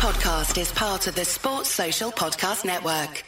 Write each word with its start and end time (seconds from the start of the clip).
podcast 0.00 0.58
is 0.58 0.72
part 0.72 1.06
of 1.08 1.14
the 1.14 1.26
Sports 1.26 1.68
Social 1.68 2.10
Podcast 2.10 2.64
Network. 2.64 3.22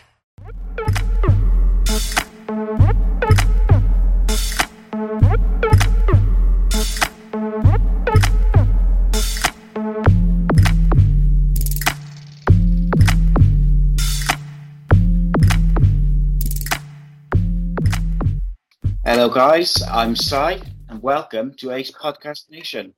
Hello, 19.04 19.28
guys. 19.28 19.82
I'm 19.90 20.16
Si, 20.16 20.62
and 20.88 21.02
welcome 21.02 21.52
to 21.58 21.72
Ace 21.72 21.90
Podcast 21.90 22.50
Nation. 22.50 22.94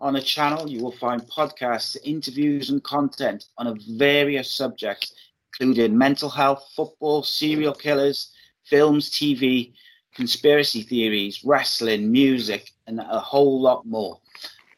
On 0.00 0.14
the 0.14 0.20
channel, 0.20 0.68
you 0.68 0.82
will 0.82 0.92
find 0.92 1.22
podcasts, 1.22 1.96
interviews, 2.04 2.70
and 2.70 2.82
content 2.82 3.46
on 3.58 3.68
a 3.68 3.74
various 3.96 4.50
subjects, 4.50 5.14
including 5.60 5.96
mental 5.96 6.28
health, 6.28 6.68
football, 6.74 7.22
serial 7.22 7.74
killers, 7.74 8.32
films, 8.64 9.10
TV, 9.10 9.72
conspiracy 10.14 10.82
theories, 10.82 11.44
wrestling, 11.44 12.10
music, 12.10 12.72
and 12.86 13.00
a 13.00 13.20
whole 13.20 13.60
lot 13.60 13.86
more. 13.86 14.18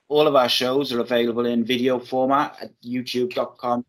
All 0.08 0.26
of 0.26 0.36
our 0.36 0.48
shows 0.48 0.92
are 0.92 1.00
available 1.00 1.46
in 1.46 1.64
video 1.64 1.98
format 1.98 2.56
at 2.62 2.70
youtube.com 2.82 3.84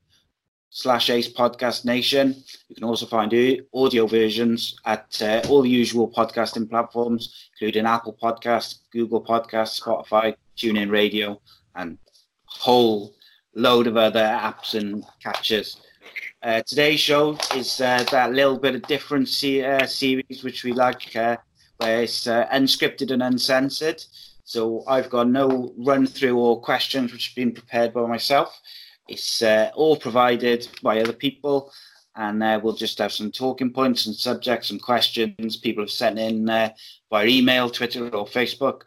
slash 0.69 1.09
Ace 1.09 1.31
Podcast 1.31 1.85
Nation. 1.85 2.35
You 2.69 2.75
can 2.75 2.83
also 2.83 3.05
find 3.05 3.33
audio 3.73 4.07
versions 4.07 4.77
at 4.85 5.21
uh, 5.21 5.41
all 5.49 5.61
the 5.61 5.69
usual 5.69 6.11
podcasting 6.11 6.69
platforms, 6.69 7.49
including 7.53 7.85
Apple 7.85 8.17
Podcasts, 8.21 8.79
Google 8.91 9.23
Podcasts, 9.23 9.81
Spotify, 9.81 10.35
TuneIn 10.57 10.91
Radio, 10.91 11.41
and 11.75 11.97
whole 12.45 13.15
load 13.55 13.87
of 13.87 13.97
other 13.97 14.23
apps 14.23 14.73
and 14.73 15.03
catches. 15.21 15.77
Uh, 16.43 16.61
today's 16.61 16.99
show 16.99 17.37
is 17.55 17.81
uh, 17.81 18.03
that 18.11 18.31
little 18.31 18.57
bit 18.57 18.75
of 18.75 18.81
different 18.83 19.27
se- 19.27 19.65
uh, 19.65 19.85
series 19.85 20.43
which 20.43 20.63
we 20.63 20.71
like, 20.71 21.15
uh, 21.15 21.35
where 21.77 22.03
it's 22.03 22.27
uh, 22.27 22.47
unscripted 22.53 23.11
and 23.11 23.23
uncensored. 23.23 24.03
So 24.43 24.83
I've 24.87 25.09
got 25.09 25.27
no 25.27 25.73
run 25.77 26.05
through 26.05 26.37
or 26.37 26.61
questions 26.61 27.11
which 27.11 27.29
have 27.29 27.35
been 27.35 27.51
prepared 27.51 27.93
by 27.93 28.05
myself. 28.05 28.59
It's 29.07 29.41
uh, 29.41 29.71
all 29.75 29.97
provided 29.97 30.67
by 30.83 31.01
other 31.01 31.13
people, 31.13 31.71
and 32.15 32.39
we'll 32.63 32.73
just 32.73 32.97
have 32.99 33.11
some 33.11 33.31
talking 33.31 33.71
points 33.71 34.05
and 34.05 34.15
subjects 34.15 34.69
and 34.69 34.81
questions 34.81 35.57
people 35.57 35.83
have 35.83 35.91
sent 35.91 36.19
in 36.19 36.45
via 36.45 37.25
email, 37.25 37.69
Twitter, 37.69 38.07
or 38.09 38.25
Facebook. 38.25 38.81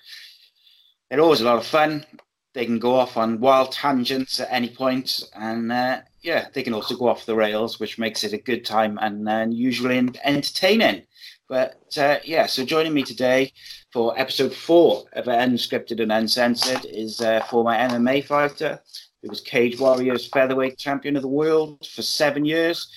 They're 1.11 1.20
always 1.20 1.41
a 1.41 1.44
lot 1.44 1.58
of 1.58 1.66
fun. 1.66 2.06
They 2.55 2.64
can 2.64 2.78
go 2.78 2.94
off 2.94 3.16
on 3.16 3.41
wild 3.41 3.72
tangents 3.72 4.41
at 4.41 4.48
any 4.50 4.69
point, 4.70 5.22
and 5.34 5.70
uh, 5.70 6.00
yeah, 6.22 6.48
they 6.53 6.62
can 6.62 6.75
also 6.75 6.97
go 6.97 7.08
off 7.08 7.27
the 7.27 7.36
rails, 7.36 7.78
which 7.78 7.98
makes 7.98 8.25
it 8.25 8.33
a 8.33 8.39
good 8.39 8.64
time 8.64 8.98
and 9.00 9.28
uh, 9.28 9.47
usually 9.48 9.98
entertaining. 10.25 11.03
But 11.48 11.97
uh, 11.97 12.19
yeah, 12.25 12.47
so 12.47 12.64
joining 12.64 12.94
me 12.94 13.03
today 13.03 13.53
for 13.92 14.19
episode 14.19 14.55
four 14.55 15.05
of 15.12 15.27
Unscripted 15.27 16.00
and 16.00 16.12
Uncensored 16.12 16.84
is 16.84 17.20
uh, 17.20 17.41
former 17.50 17.72
MMA 17.72 18.25
fighter, 18.25 18.81
he 19.22 19.28
was 19.28 19.41
Cage 19.41 19.78
Warriors 19.78 20.28
featherweight 20.28 20.78
champion 20.78 21.16
of 21.16 21.22
the 21.22 21.28
world 21.28 21.86
for 21.86 22.03
seven 22.03 22.44
years, 22.44 22.88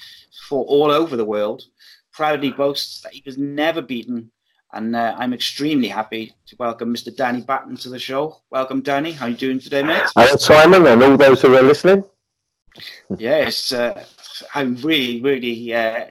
fought 0.48 0.68
all 0.68 0.90
over 0.90 1.18
the 1.18 1.26
world. 1.26 1.64
Proudly 2.14 2.52
boasts 2.52 3.02
that 3.02 3.14
he 3.14 3.24
was 3.26 3.38
never 3.38 3.82
beaten, 3.82 4.32
and 4.74 4.96
uh, 4.96 5.16
I'm 5.18 5.34
extremely 5.34 5.88
happy 5.88 6.34
to 6.48 6.56
welcome 6.58 6.94
Mr. 6.94 7.16
Danny 7.16 7.42
Batten 7.42 7.78
to 7.78 7.90
the 7.90 8.00
show. 8.00 8.42
Welcome, 8.50 8.82
Danny. 8.82 9.12
How 9.12 9.28
are 9.28 9.30
you 9.30 9.38
doing 9.38 9.60
today, 9.60 9.84
mate? 9.84 10.04
Hello, 10.16 10.36
Simon, 10.36 10.86
and 10.88 11.02
all 11.04 11.16
those 11.16 11.42
who 11.42 11.56
are 11.56 11.62
listening. 11.62 12.04
yes, 13.18 13.72
uh, 13.72 14.04
I'm 14.56 14.76
really, 14.78 15.22
really, 15.22 15.74
uh, 15.74 16.06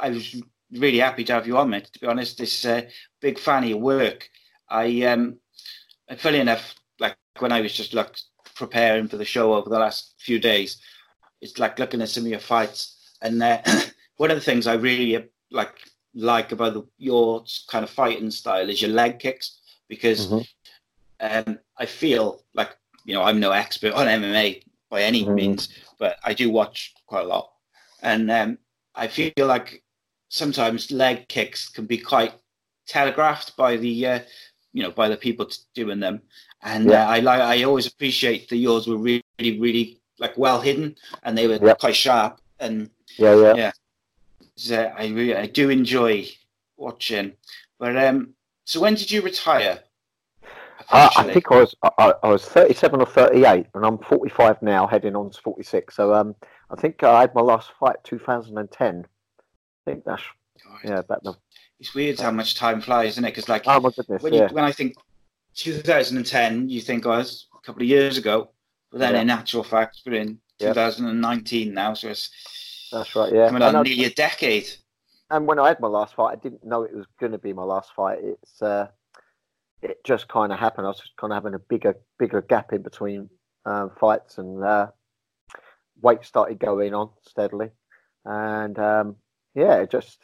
I 0.00 0.10
was 0.10 0.40
really 0.72 0.98
happy 0.98 1.24
to 1.24 1.32
have 1.32 1.46
you 1.46 1.56
on, 1.56 1.70
mate. 1.70 1.90
To 1.92 2.00
be 2.00 2.06
honest, 2.06 2.38
this 2.38 2.64
uh, 2.64 2.82
big 3.20 3.38
fan 3.38 3.62
of 3.62 3.70
your 3.70 3.78
work. 3.78 4.28
I, 4.68 5.02
um, 5.02 5.38
funny 6.16 6.40
enough, 6.40 6.74
like 6.98 7.16
when 7.38 7.52
I 7.52 7.60
was 7.60 7.72
just 7.72 7.94
like 7.94 8.16
preparing 8.56 9.06
for 9.06 9.16
the 9.16 9.24
show 9.24 9.54
over 9.54 9.70
the 9.70 9.78
last 9.78 10.14
few 10.18 10.40
days. 10.40 10.78
It's 11.40 11.58
like 11.58 11.78
looking 11.78 12.02
at 12.02 12.08
some 12.08 12.24
of 12.24 12.30
your 12.30 12.40
fights, 12.40 13.14
and 13.22 13.40
uh, 13.40 13.62
one 14.16 14.32
of 14.32 14.36
the 14.36 14.42
things 14.42 14.66
I 14.66 14.74
really 14.74 15.28
like 15.52 15.74
like 16.18 16.52
about 16.52 16.74
the, 16.74 16.84
your 16.98 17.44
kind 17.68 17.84
of 17.84 17.90
fighting 17.90 18.30
style 18.30 18.68
is 18.68 18.82
your 18.82 18.90
leg 18.90 19.18
kicks 19.20 19.60
because 19.88 20.26
mm-hmm. 20.26 21.48
um, 21.48 21.58
I 21.78 21.86
feel 21.86 22.42
like 22.54 22.76
you 23.04 23.14
know 23.14 23.22
I'm 23.22 23.40
no 23.40 23.52
expert 23.52 23.92
on 23.92 24.06
MMA 24.06 24.62
by 24.90 25.02
any 25.02 25.24
mm-hmm. 25.24 25.34
means, 25.34 25.68
but 25.98 26.18
I 26.24 26.34
do 26.34 26.50
watch 26.50 26.94
quite 27.06 27.24
a 27.24 27.28
lot, 27.28 27.52
and 28.02 28.30
um, 28.30 28.58
I 28.94 29.06
feel 29.06 29.32
like 29.38 29.82
sometimes 30.28 30.90
leg 30.90 31.28
kicks 31.28 31.68
can 31.68 31.86
be 31.86 31.98
quite 31.98 32.32
telegraphed 32.86 33.56
by 33.56 33.76
the 33.76 34.06
uh, 34.06 34.18
you 34.72 34.82
know 34.82 34.90
by 34.90 35.08
the 35.08 35.16
people 35.16 35.48
doing 35.74 36.00
them 36.00 36.20
and 36.62 36.90
yeah. 36.90 37.06
uh, 37.06 37.10
I 37.10 37.20
like 37.20 37.40
I 37.40 37.62
always 37.62 37.86
appreciate 37.86 38.48
that 38.48 38.56
yours 38.56 38.86
were 38.86 38.96
really 38.96 39.22
really 39.38 40.00
like 40.18 40.36
well 40.36 40.60
hidden 40.60 40.96
and 41.22 41.38
they 41.38 41.46
were 41.46 41.74
quite 41.74 41.94
sharp 41.94 42.40
and 42.58 42.90
yeah 43.16 43.34
yeah 43.34 43.54
yeah 43.54 43.72
so 44.58 44.92
I 44.96 45.06
really 45.08 45.36
I 45.36 45.46
do 45.46 45.70
enjoy 45.70 46.28
watching 46.76 47.32
but 47.78 47.96
um 47.96 48.34
so 48.64 48.80
when 48.80 48.94
did 48.94 49.10
you 49.10 49.22
retire 49.22 49.80
uh, 50.90 51.10
I 51.16 51.32
think 51.32 51.50
I 51.50 51.56
was 51.56 51.74
I, 51.82 52.14
I, 52.22 52.28
was 52.28 52.44
37 52.44 53.00
or 53.00 53.06
38 53.06 53.66
and 53.74 53.84
I'm 53.84 53.98
45 53.98 54.62
now 54.62 54.86
heading 54.86 55.16
on 55.16 55.30
to 55.30 55.40
46 55.40 55.94
so 55.94 56.14
um 56.14 56.34
I 56.70 56.76
think 56.76 57.02
I 57.02 57.20
had 57.20 57.34
my 57.34 57.42
last 57.42 57.70
fight 57.78 57.96
2010 58.04 59.06
I 59.06 59.90
think 59.90 60.04
that's 60.04 60.22
God. 60.64 60.78
yeah 60.84 60.98
about 60.98 61.22
the 61.24 61.34
it's 61.80 61.94
weird 61.94 62.18
how 62.20 62.30
much 62.30 62.54
time 62.54 62.80
flies 62.80 63.12
isn't 63.12 63.24
it 63.24 63.30
because 63.30 63.48
like 63.48 63.64
oh 63.66 63.80
my 63.80 63.90
goodness, 63.90 64.22
when, 64.22 64.32
yeah. 64.32 64.50
when 64.50 64.64
I 64.64 64.72
think 64.72 64.96
2010, 65.58 66.68
you 66.68 66.80
think, 66.80 67.04
oh, 67.04 67.10
was 67.10 67.48
a 67.54 67.66
couple 67.66 67.82
of 67.82 67.88
years 67.88 68.16
ago. 68.16 68.50
But 68.90 68.98
then, 68.98 69.14
yeah. 69.14 69.22
in 69.22 69.30
actual 69.30 69.64
fact, 69.64 70.00
we're 70.06 70.14
in 70.14 70.38
2019 70.60 71.74
now, 71.74 71.94
so 71.94 72.08
it's 72.08 72.30
that's 72.92 73.14
right. 73.14 73.32
Yeah, 73.32 73.48
coming 73.48 73.62
on 73.62 73.84
nearly 73.84 74.04
a 74.04 74.10
decade. 74.10 74.68
And 75.30 75.46
when 75.46 75.58
I 75.58 75.68
had 75.68 75.80
my 75.80 75.88
last 75.88 76.14
fight, 76.14 76.32
I 76.32 76.36
didn't 76.36 76.64
know 76.64 76.82
it 76.82 76.94
was 76.94 77.06
going 77.20 77.32
to 77.32 77.38
be 77.38 77.52
my 77.52 77.62
last 77.62 77.92
fight. 77.94 78.18
It's 78.22 78.62
uh, 78.62 78.88
it 79.82 80.02
just 80.04 80.28
kind 80.28 80.52
of 80.52 80.58
happened. 80.58 80.86
I 80.86 80.90
was 80.90 81.00
just 81.00 81.16
kind 81.16 81.32
of 81.32 81.36
having 81.36 81.54
a 81.54 81.58
bigger 81.58 81.96
bigger 82.18 82.42
gap 82.42 82.72
in 82.72 82.82
between 82.82 83.28
um, 83.66 83.90
fights, 84.00 84.38
and 84.38 84.64
uh, 84.64 84.88
weight 86.00 86.24
started 86.24 86.58
going 86.58 86.94
on 86.94 87.10
steadily, 87.22 87.70
and 88.24 88.78
um, 88.78 89.16
yeah, 89.54 89.84
just 89.84 90.18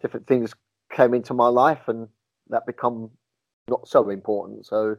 different 0.00 0.26
things 0.26 0.54
came 0.92 1.14
into 1.14 1.34
my 1.34 1.48
life, 1.48 1.88
and 1.88 2.08
that 2.48 2.66
become 2.66 3.10
not 3.68 3.88
so 3.88 4.10
important. 4.10 4.66
So 4.66 4.96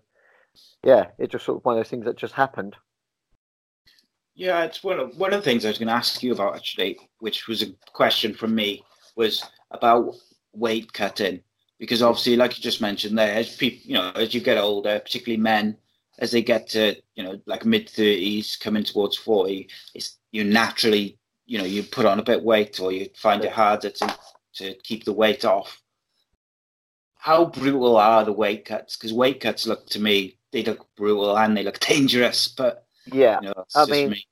yeah, 0.83 1.07
it 1.17 1.31
just 1.31 1.45
sort 1.45 1.59
of 1.59 1.65
one 1.65 1.77
of 1.77 1.79
those 1.79 1.89
things 1.89 2.05
that 2.05 2.17
just 2.17 2.33
happened. 2.33 2.75
Yeah, 4.37 4.65
it's 4.65 4.83
one 4.83 4.99
of 4.99 5.17
one 5.17 5.33
of 5.33 5.39
the 5.39 5.43
things 5.43 5.65
I 5.65 5.69
was 5.69 5.79
going 5.79 5.87
to 5.87 5.95
ask 5.95 6.21
you 6.21 6.31
about 6.31 6.55
actually, 6.55 6.99
which 7.17 7.47
was 7.47 7.63
a 7.63 7.73
question 7.91 8.35
from 8.35 8.53
me, 8.53 8.83
was 9.15 9.43
about 9.71 10.13
weight 10.53 10.93
cutting 10.93 11.41
because 11.79 12.03
obviously, 12.03 12.35
like 12.35 12.55
you 12.55 12.61
just 12.61 12.79
mentioned 12.79 13.17
there, 13.17 13.33
as 13.33 13.55
people, 13.55 13.79
you 13.83 13.95
know, 13.95 14.11
as 14.11 14.35
you 14.35 14.39
get 14.41 14.59
older, 14.59 14.99
particularly 14.99 15.41
men, 15.41 15.75
as 16.19 16.29
they 16.29 16.43
get 16.43 16.69
to 16.69 16.95
you 17.15 17.23
know 17.23 17.41
like 17.47 17.65
mid 17.65 17.89
thirties, 17.89 18.55
coming 18.55 18.83
towards 18.83 19.17
forty, 19.17 19.69
it's 19.95 20.17
you 20.31 20.43
naturally 20.43 21.17
you 21.47 21.57
know 21.57 21.65
you 21.65 21.81
put 21.81 22.05
on 22.05 22.19
a 22.19 22.23
bit 22.23 22.43
weight 22.43 22.79
or 22.79 22.91
you 22.91 23.09
find 23.15 23.43
it 23.43 23.51
harder 23.51 23.89
to 23.89 24.15
to 24.53 24.75
keep 24.83 25.03
the 25.03 25.13
weight 25.13 25.45
off 25.45 25.81
how 27.27 27.43
brutal 27.45 27.97
are 27.97 28.23
the 28.23 28.31
weight 28.31 28.63
cuts? 28.63 28.95
Because 28.95 29.13
weight 29.13 29.41
cuts 29.41 29.67
look 29.67 29.85
to 29.87 29.99
me 29.99 30.37
they 30.51 30.63
look 30.63 30.87
brutal 30.95 31.37
and 31.37 31.57
they 31.57 31.63
look 31.63 31.79
dangerous. 31.93 32.47
But 32.47 32.86
yeah, 33.11 33.39
you 33.41 33.49
know, 33.49 33.65
I 33.75 33.85
mean, 33.85 34.11
me. 34.11 34.25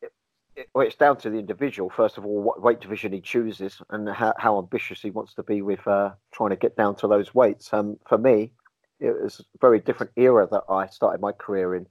It, 0.55 0.69
well, 0.73 0.87
it's 0.87 0.95
down 0.95 1.17
to 1.17 1.29
the 1.29 1.37
individual 1.37 1.89
first 1.89 2.17
of 2.17 2.25
all 2.25 2.41
what 2.41 2.61
weight 2.61 2.79
division 2.79 3.11
he 3.11 3.19
chooses 3.19 3.81
and 3.89 4.07
how, 4.09 4.33
how 4.37 4.57
ambitious 4.57 5.01
he 5.01 5.11
wants 5.11 5.33
to 5.33 5.43
be 5.43 5.61
with 5.61 5.85
uh, 5.85 6.11
trying 6.33 6.51
to 6.51 6.55
get 6.55 6.77
down 6.77 6.95
to 6.97 7.07
those 7.07 7.35
weights. 7.35 7.73
Um, 7.73 7.97
for 8.07 8.17
me, 8.17 8.53
it 8.99 9.22
was 9.22 9.39
a 9.39 9.43
very 9.59 9.79
different 9.79 10.13
era 10.16 10.47
that 10.51 10.63
I 10.69 10.87
started 10.87 11.19
my 11.22 11.33
career 11.33 11.75
in. 11.75 11.87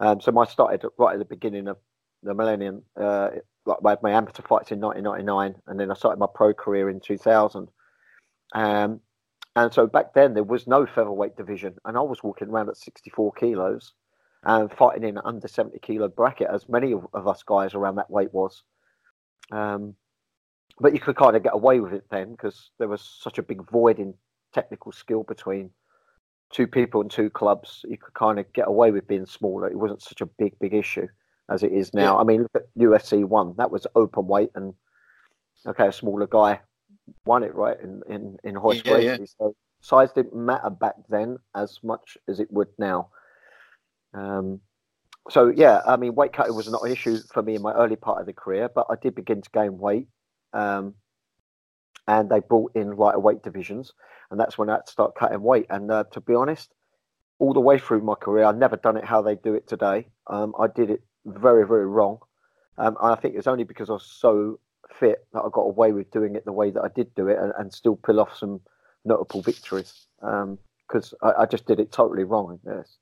Um, 0.00 0.20
so 0.20 0.36
I 0.38 0.46
started 0.46 0.84
right 0.98 1.12
at 1.12 1.18
the 1.18 1.24
beginning 1.24 1.68
of 1.68 1.76
the 2.22 2.34
millennium. 2.34 2.82
Uh, 2.96 3.30
like 3.66 3.78
I 3.84 3.90
had 3.90 4.02
my 4.02 4.10
amateur 4.10 4.42
fights 4.42 4.72
in 4.72 4.80
1999, 4.80 5.62
and 5.66 5.78
then 5.78 5.90
I 5.90 5.94
started 5.94 6.18
my 6.18 6.26
pro 6.34 6.52
career 6.52 6.90
in 6.90 7.00
2000. 7.00 7.68
Um, 8.54 9.00
and 9.56 9.72
so 9.72 9.86
back 9.86 10.14
then 10.14 10.34
there 10.34 10.44
was 10.44 10.66
no 10.66 10.86
featherweight 10.86 11.36
division, 11.36 11.76
and 11.84 11.96
I 11.96 12.00
was 12.00 12.22
walking 12.22 12.48
around 12.48 12.68
at 12.68 12.76
64 12.76 13.32
kilos 13.32 13.92
and 14.44 14.72
fighting 14.72 15.04
in 15.04 15.18
under 15.18 15.46
70 15.46 15.78
kilo 15.80 16.08
bracket, 16.08 16.48
as 16.52 16.68
many 16.68 16.92
of, 16.92 17.06
of 17.12 17.28
us 17.28 17.42
guys 17.42 17.74
around 17.74 17.96
that 17.96 18.10
weight 18.10 18.32
was. 18.32 18.62
Um, 19.52 19.94
but 20.78 20.94
you 20.94 21.00
could 21.00 21.16
kind 21.16 21.36
of 21.36 21.42
get 21.42 21.54
away 21.54 21.80
with 21.80 21.92
it 21.92 22.04
then 22.10 22.30
because 22.30 22.70
there 22.78 22.88
was 22.88 23.18
such 23.20 23.38
a 23.38 23.42
big 23.42 23.68
void 23.70 23.98
in 23.98 24.14
technical 24.54 24.92
skill 24.92 25.22
between 25.24 25.70
two 26.50 26.66
people 26.66 27.00
and 27.00 27.10
two 27.10 27.28
clubs. 27.28 27.84
You 27.88 27.98
could 27.98 28.14
kind 28.14 28.38
of 28.38 28.50
get 28.52 28.66
away 28.66 28.90
with 28.90 29.06
being 29.06 29.26
smaller. 29.26 29.68
It 29.68 29.78
wasn't 29.78 30.02
such 30.02 30.20
a 30.20 30.26
big, 30.26 30.58
big 30.58 30.74
issue. 30.74 31.06
as 31.50 31.62
it 31.62 31.72
is 31.72 31.92
now. 31.92 32.14
Yeah. 32.14 32.20
I 32.20 32.24
mean, 32.24 32.42
look 32.42 32.54
at 32.54 32.74
UFC 32.78 33.24
one. 33.24 33.54
That 33.58 33.70
was 33.70 33.86
open 33.94 34.26
weight, 34.26 34.50
and 34.54 34.72
okay, 35.66 35.88
a 35.88 35.92
smaller 35.92 36.26
guy 36.26 36.60
won 37.24 37.42
it 37.42 37.54
right 37.54 37.78
in 37.80 38.02
in 38.08 38.36
in 38.44 38.56
Royce 38.56 38.82
yeah. 38.84 38.98
Yeah. 38.98 39.18
So 39.38 39.54
size 39.80 40.12
didn't 40.12 40.34
matter 40.34 40.70
back 40.70 40.94
then 41.08 41.38
as 41.54 41.78
much 41.82 42.16
as 42.28 42.40
it 42.40 42.50
would 42.50 42.68
now. 42.78 43.10
Um, 44.14 44.60
so 45.28 45.52
yeah, 45.54 45.80
I 45.86 45.96
mean, 45.96 46.14
weight 46.14 46.32
cutting 46.32 46.54
was 46.54 46.68
not 46.68 46.82
an 46.82 46.92
issue 46.92 47.18
for 47.32 47.42
me 47.42 47.54
in 47.54 47.62
my 47.62 47.72
early 47.72 47.96
part 47.96 48.20
of 48.20 48.26
the 48.26 48.32
career, 48.32 48.68
but 48.74 48.86
I 48.90 48.94
did 49.00 49.14
begin 49.14 49.42
to 49.42 49.50
gain 49.50 49.78
weight, 49.78 50.08
um, 50.52 50.94
and 52.08 52.28
they 52.28 52.40
brought 52.40 52.74
in 52.74 52.96
lighter 52.96 53.20
weight 53.20 53.42
divisions, 53.42 53.92
and 54.30 54.40
that's 54.40 54.58
when 54.58 54.68
I 54.68 54.74
had 54.74 54.86
to 54.86 54.92
start 54.92 55.14
cutting 55.14 55.42
weight. 55.42 55.66
And 55.70 55.90
uh, 55.90 56.04
to 56.12 56.20
be 56.20 56.34
honest, 56.34 56.72
all 57.38 57.52
the 57.52 57.60
way 57.60 57.78
through 57.78 58.02
my 58.02 58.14
career, 58.14 58.44
I've 58.44 58.56
never 58.56 58.76
done 58.76 58.96
it 58.96 59.04
how 59.04 59.22
they 59.22 59.36
do 59.36 59.54
it 59.54 59.68
today. 59.68 60.08
Um, 60.26 60.54
I 60.58 60.66
did 60.66 60.90
it 60.90 61.02
very, 61.26 61.66
very 61.66 61.86
wrong, 61.86 62.18
um, 62.78 62.96
and 63.00 63.12
I 63.12 63.14
think 63.14 63.36
it's 63.36 63.46
only 63.46 63.64
because 63.64 63.90
I 63.90 63.94
was 63.94 64.06
so 64.06 64.58
fit 64.98 65.26
that 65.32 65.40
I 65.40 65.48
got 65.52 65.62
away 65.62 65.92
with 65.92 66.10
doing 66.10 66.34
it 66.34 66.44
the 66.44 66.52
way 66.52 66.70
that 66.70 66.82
I 66.82 66.88
did 66.88 67.14
do 67.14 67.28
it, 67.28 67.38
and, 67.38 67.52
and 67.58 67.72
still 67.72 67.96
pull 67.96 68.18
off 68.20 68.36
some 68.36 68.60
notable 69.04 69.42
victories. 69.42 70.06
Because 70.20 71.12
um, 71.12 71.18
I, 71.22 71.42
I, 71.42 71.46
just 71.46 71.66
did 71.66 71.78
it 71.78 71.92
totally 71.92 72.24
wrong. 72.24 72.58
Yes. 72.66 72.96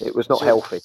It 0.00 0.14
was 0.14 0.28
not 0.28 0.40
so, 0.40 0.44
healthy 0.44 0.80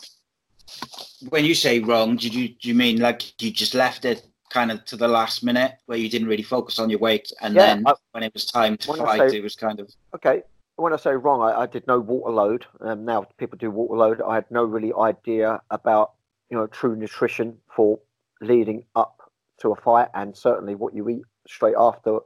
when 1.30 1.46
you 1.46 1.56
say 1.56 1.80
wrong, 1.80 2.16
did 2.16 2.34
you 2.34 2.50
do 2.50 2.68
you 2.70 2.76
mean 2.76 3.00
like 3.00 3.42
you 3.42 3.52
just 3.52 3.74
left 3.74 4.06
it 4.06 4.26
kind 4.50 4.72
of 4.72 4.86
to 4.86 4.96
the 4.96 5.08
last 5.08 5.44
minute 5.44 5.74
where 5.86 5.98
you 5.98 6.10
didn't 6.10 6.28
really 6.28 6.44
focus 6.44 6.80
on 6.80 6.90
your 6.90 7.00
weight, 7.00 7.32
and 7.42 7.56
yeah, 7.56 7.68
then 7.68 7.84
I, 7.88 7.94
when 8.12 8.24
it 8.24 8.34
was 8.34 8.46
time 8.46 8.78
to 8.78 8.94
fight, 8.94 9.32
say, 9.32 9.38
it 9.38 9.44
was 9.44 9.56
kind 9.56 9.80
of 9.80 9.92
okay. 10.16 10.44
When 10.78 10.92
I 10.92 10.98
say 10.98 11.12
wrong, 11.12 11.42
I, 11.42 11.62
I 11.62 11.66
did 11.68 11.88
no 11.88 12.00
water 12.00 12.32
load. 12.32 12.66
Um, 12.82 13.06
now 13.06 13.26
people 13.38 13.58
do 13.58 13.72
water 13.72 13.98
load. 13.98 14.22
I 14.22 14.36
had 14.36 14.46
no 14.50 14.64
really 14.64 14.92
idea 14.94 15.62
about 15.72 16.14
you 16.50 16.58
know 16.58 16.68
true 16.68 16.96
nutrition 16.96 17.58
for 17.74 18.00
leading 18.42 18.84
up 18.96 19.32
to 19.62 19.72
a 19.72 19.76
fight, 19.76 20.10
and 20.14 20.36
certainly 20.36 20.76
what 20.76 20.94
you 20.94 21.08
eat 21.10 21.24
straight 21.48 21.76
after 21.78 22.20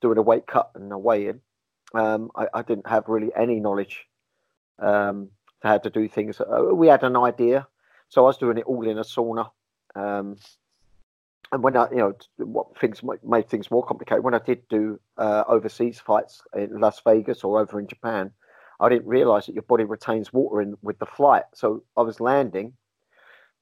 doing 0.00 0.18
a 0.18 0.22
weight 0.22 0.46
cut 0.46 0.70
and 0.74 0.92
a 0.92 0.98
weigh 0.98 1.28
in. 1.28 1.40
Um, 1.94 2.30
I, 2.34 2.46
I, 2.54 2.62
didn't 2.62 2.86
have 2.86 3.06
really 3.06 3.30
any 3.36 3.60
knowledge 3.60 4.06
um, 4.78 5.28
how 5.62 5.78
to 5.78 5.90
do 5.90 6.08
things. 6.08 6.40
Uh, 6.40 6.74
we 6.74 6.88
had 6.88 7.02
an 7.04 7.16
idea, 7.16 7.66
so 8.08 8.22
I 8.22 8.26
was 8.26 8.38
doing 8.38 8.58
it 8.58 8.64
all 8.64 8.86
in 8.88 8.98
a 8.98 9.02
sauna. 9.02 9.50
Um, 9.94 10.36
and 11.52 11.62
when 11.62 11.76
I, 11.76 11.90
you 11.90 11.98
know, 11.98 12.14
what 12.38 12.78
things 12.78 13.02
made 13.22 13.48
things 13.48 13.70
more 13.70 13.84
complicated. 13.84 14.24
When 14.24 14.34
I 14.34 14.38
did 14.38 14.66
do 14.68 14.98
uh, 15.18 15.44
overseas 15.46 16.00
fights 16.00 16.40
in 16.56 16.80
Las 16.80 17.00
Vegas 17.04 17.44
or 17.44 17.60
over 17.60 17.78
in 17.78 17.86
Japan, 17.86 18.30
I 18.80 18.88
didn't 18.88 19.06
realise 19.06 19.46
that 19.46 19.54
your 19.54 19.62
body 19.62 19.84
retains 19.84 20.32
water 20.32 20.62
in 20.62 20.76
with 20.82 20.98
the 20.98 21.06
flight. 21.06 21.44
So 21.52 21.84
I 21.96 22.00
was 22.02 22.20
landing 22.20 22.72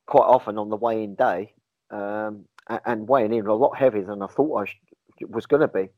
quite 0.06 0.24
often 0.26 0.56
on 0.56 0.70
the 0.70 0.76
weigh-in 0.76 1.16
day 1.16 1.52
um, 1.90 2.44
and, 2.86 3.08
weighing 3.08 3.34
in 3.34 3.46
a 3.46 3.54
lot 3.54 3.76
heavier 3.76 4.04
than 4.04 4.22
I 4.22 4.28
thought 4.28 4.68
I 4.68 5.26
was 5.28 5.46
going 5.46 5.60
to 5.60 5.68
be, 5.68 5.88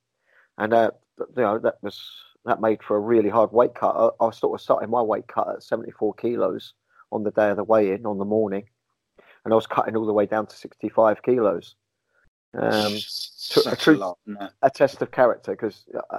and 0.56 0.72
uh, 0.72 0.90
you 1.19 1.43
know 1.43 1.58
that 1.58 1.76
was 1.82 2.00
that 2.44 2.60
made 2.60 2.82
for 2.82 2.96
a 2.96 3.00
really 3.00 3.28
hard 3.28 3.52
weight 3.52 3.74
cut. 3.74 3.94
I, 3.94 4.24
I 4.24 4.30
sort 4.30 4.58
of 4.58 4.62
started 4.62 4.90
my 4.90 5.02
weight 5.02 5.26
cut 5.28 5.48
at 5.48 5.62
74 5.62 6.14
kilos 6.14 6.74
on 7.10 7.22
the 7.22 7.30
day 7.30 7.50
of 7.50 7.56
the 7.56 7.64
weigh-in 7.64 8.06
on 8.06 8.18
the 8.18 8.24
morning, 8.24 8.64
and 9.44 9.52
I 9.52 9.54
was 9.54 9.66
cutting 9.66 9.96
all 9.96 10.06
the 10.06 10.12
way 10.12 10.26
down 10.26 10.46
to 10.46 10.56
65 10.56 11.22
kilos. 11.22 11.76
Um, 12.54 12.96
a, 13.66 13.76
true, 13.76 13.96
a, 13.96 13.98
lot, 13.98 14.18
a, 14.60 14.68
test 14.68 15.00
of 15.00 15.10
character 15.10 15.52
because 15.52 15.86
I, 16.10 16.18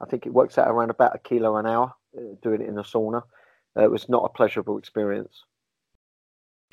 I, 0.00 0.06
think 0.06 0.26
it 0.26 0.32
works 0.32 0.58
out 0.58 0.66
around 0.66 0.90
about 0.90 1.14
a 1.14 1.18
kilo 1.20 1.58
an 1.58 1.66
hour 1.66 1.94
uh, 2.18 2.34
doing 2.42 2.60
it 2.60 2.68
in 2.68 2.76
a 2.76 2.82
sauna. 2.82 3.22
Uh, 3.76 3.84
it 3.84 3.90
was 3.90 4.08
not 4.08 4.24
a 4.24 4.28
pleasurable 4.30 4.78
experience. 4.78 5.44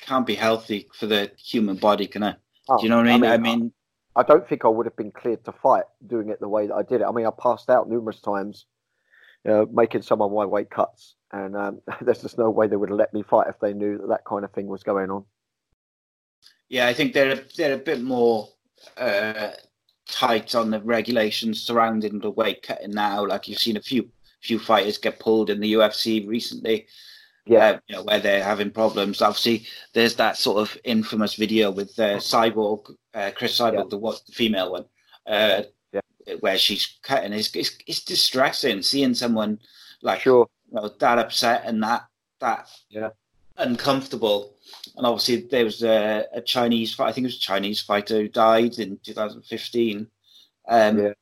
Can't 0.00 0.26
be 0.26 0.34
healthy 0.34 0.88
for 0.98 1.06
the 1.06 1.30
human 1.38 1.76
body, 1.76 2.08
can 2.08 2.24
it? 2.24 2.36
Oh, 2.68 2.78
Do 2.78 2.84
you 2.84 2.90
know 2.90 2.96
what 2.96 3.06
I 3.06 3.18
mean? 3.18 3.24
I 3.24 3.36
mean, 3.36 3.52
I 3.52 3.56
mean, 3.56 3.72
I 4.16 4.24
don't 4.24 4.48
think 4.48 4.64
I 4.64 4.68
would 4.68 4.86
have 4.86 4.96
been 4.96 5.12
cleared 5.12 5.44
to 5.44 5.52
fight 5.52 5.84
doing 6.08 6.28
it 6.30 6.40
the 6.40 6.48
way 6.48 6.66
that 6.66 6.74
I 6.74 6.82
did 6.82 7.00
it. 7.00 7.06
I 7.08 7.12
mean, 7.12 7.26
I 7.26 7.30
passed 7.40 7.70
out 7.70 7.88
numerous 7.88 8.20
times 8.20 8.66
uh, 9.46 9.66
making 9.70 10.02
some 10.02 10.22
of 10.22 10.32
my 10.32 10.44
weight 10.44 10.70
cuts 10.70 11.16
and 11.32 11.56
um, 11.56 11.80
there's 12.00 12.22
just 12.22 12.38
no 12.38 12.50
way 12.50 12.66
they 12.66 12.76
would 12.76 12.90
have 12.90 12.98
let 12.98 13.14
me 13.14 13.22
fight 13.22 13.48
if 13.48 13.58
they 13.60 13.72
knew 13.72 13.98
that 13.98 14.08
that 14.08 14.24
kind 14.24 14.44
of 14.44 14.52
thing 14.52 14.66
was 14.66 14.82
going 14.82 15.10
on. 15.10 15.24
Yeah, 16.68 16.86
I 16.86 16.94
think 16.94 17.12
they're 17.12 17.42
they're 17.56 17.74
a 17.74 17.78
bit 17.78 18.02
more 18.02 18.48
uh, 18.96 19.50
tight 20.08 20.54
on 20.54 20.70
the 20.70 20.80
regulations 20.80 21.62
surrounding 21.62 22.18
the 22.18 22.30
weight 22.30 22.62
cutting 22.62 22.92
now. 22.92 23.26
Like 23.26 23.48
you've 23.48 23.58
seen 23.58 23.76
a 23.76 23.82
few 23.82 24.08
few 24.42 24.58
fighters 24.58 24.98
get 24.98 25.18
pulled 25.18 25.50
in 25.50 25.60
the 25.60 25.74
UFC 25.74 26.26
recently. 26.26 26.86
Yeah, 27.46 27.66
uh, 27.66 27.78
you 27.88 27.96
know 27.96 28.02
where 28.02 28.20
they're 28.20 28.44
having 28.44 28.70
problems. 28.70 29.22
Obviously, 29.22 29.66
there's 29.94 30.16
that 30.16 30.36
sort 30.36 30.58
of 30.58 30.76
infamous 30.84 31.34
video 31.34 31.70
with 31.70 31.98
uh, 31.98 32.16
Cyborg, 32.16 32.94
uh, 33.14 33.30
Cris 33.34 33.58
Cyborg, 33.58 33.74
yeah. 33.74 33.84
the 33.88 33.98
what 33.98 34.20
the 34.26 34.32
female 34.32 34.72
one, 34.72 34.84
uh. 35.26 35.62
Where 36.40 36.58
she's 36.58 36.98
cutting. 37.02 37.32
It's, 37.32 37.54
it's, 37.54 37.76
it's 37.86 38.04
distressing 38.04 38.82
seeing 38.82 39.14
someone 39.14 39.58
like 40.02 40.20
sure 40.20 40.48
you 40.68 40.76
know, 40.76 40.88
that 40.88 41.18
upset 41.18 41.62
and 41.64 41.82
that 41.82 42.06
that 42.40 42.68
yeah. 42.88 43.10
uncomfortable. 43.56 44.54
And 44.96 45.06
obviously, 45.06 45.48
there 45.50 45.64
was 45.64 45.82
a, 45.82 46.26
a 46.32 46.40
Chinese, 46.40 46.98
I 46.98 47.12
think 47.12 47.24
it 47.24 47.28
was 47.28 47.36
a 47.36 47.40
Chinese 47.40 47.80
fighter 47.80 48.20
who 48.20 48.28
died 48.28 48.78
in 48.78 48.98
2015. 49.02 50.06
Um, 50.68 50.98
yeah. 50.98 51.12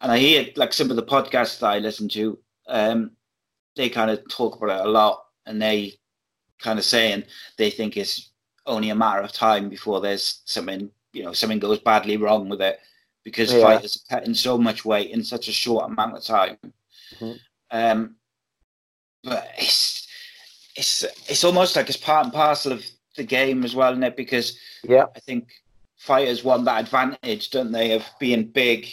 And 0.00 0.12
I 0.12 0.18
hear 0.18 0.46
like 0.56 0.72
some 0.72 0.90
of 0.90 0.96
the 0.96 1.02
podcasts 1.02 1.60
that 1.60 1.66
I 1.66 1.78
listen 1.78 2.08
to, 2.10 2.38
um, 2.68 3.12
they 3.76 3.88
kind 3.88 4.10
of 4.10 4.26
talk 4.28 4.56
about 4.56 4.80
it 4.80 4.86
a 4.86 4.90
lot, 4.90 5.24
and 5.46 5.60
they 5.60 5.94
kind 6.60 6.78
of 6.78 6.84
saying 6.84 7.24
they 7.58 7.70
think 7.70 7.96
it's 7.96 8.30
only 8.66 8.90
a 8.90 8.94
matter 8.94 9.20
of 9.20 9.32
time 9.32 9.68
before 9.68 10.00
there's 10.00 10.42
something, 10.44 10.90
you 11.12 11.22
know, 11.22 11.32
something 11.32 11.58
goes 11.58 11.80
badly 11.80 12.16
wrong 12.16 12.48
with 12.48 12.62
it 12.62 12.78
because 13.24 13.52
yeah. 13.52 13.62
fighters 13.62 13.96
are 13.96 14.16
cutting 14.16 14.34
so 14.34 14.56
much 14.58 14.84
weight 14.84 15.10
in 15.10 15.24
such 15.24 15.48
a 15.48 15.52
short 15.52 15.90
amount 15.90 16.16
of 16.16 16.22
time. 16.22 16.56
Mm-hmm. 17.18 17.32
Um, 17.70 18.16
but 19.22 19.48
it's 19.58 20.06
it's 20.76 21.04
it's 21.28 21.44
almost 21.44 21.76
like 21.76 21.88
it's 21.88 21.96
part 21.96 22.24
and 22.24 22.32
parcel 22.32 22.72
of 22.72 22.84
the 23.16 23.24
game 23.24 23.64
as 23.64 23.74
well, 23.74 23.92
isn't 23.92 24.02
it? 24.04 24.16
Because 24.16 24.58
yeah, 24.82 25.06
I 25.16 25.20
think 25.20 25.48
fighters 25.96 26.44
want 26.44 26.66
that 26.66 26.82
advantage, 26.82 27.50
don't 27.50 27.72
they, 27.72 27.92
of 27.92 28.04
being 28.20 28.44
big 28.44 28.86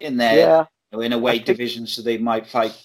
in 0.00 0.16
their 0.16 0.36
yeah. 0.36 0.64
you 0.90 0.98
know, 0.98 1.00
in 1.02 1.12
a 1.12 1.18
weight 1.18 1.46
think, 1.46 1.58
division, 1.58 1.86
so 1.86 2.02
they 2.02 2.18
might 2.18 2.46
fight 2.46 2.80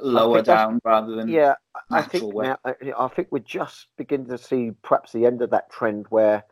lower 0.00 0.42
down 0.42 0.80
rather 0.84 1.14
than 1.14 1.28
yeah. 1.28 1.54
I 1.90 2.02
think 2.02 2.32
weight. 2.34 2.48
now 2.64 2.74
I 2.98 3.08
think 3.08 3.28
we're 3.30 3.38
just 3.38 3.88
beginning 3.96 4.28
to 4.28 4.38
see 4.38 4.72
perhaps 4.82 5.12
the 5.12 5.26
end 5.26 5.42
of 5.42 5.50
that 5.50 5.70
trend 5.70 6.06
where 6.10 6.44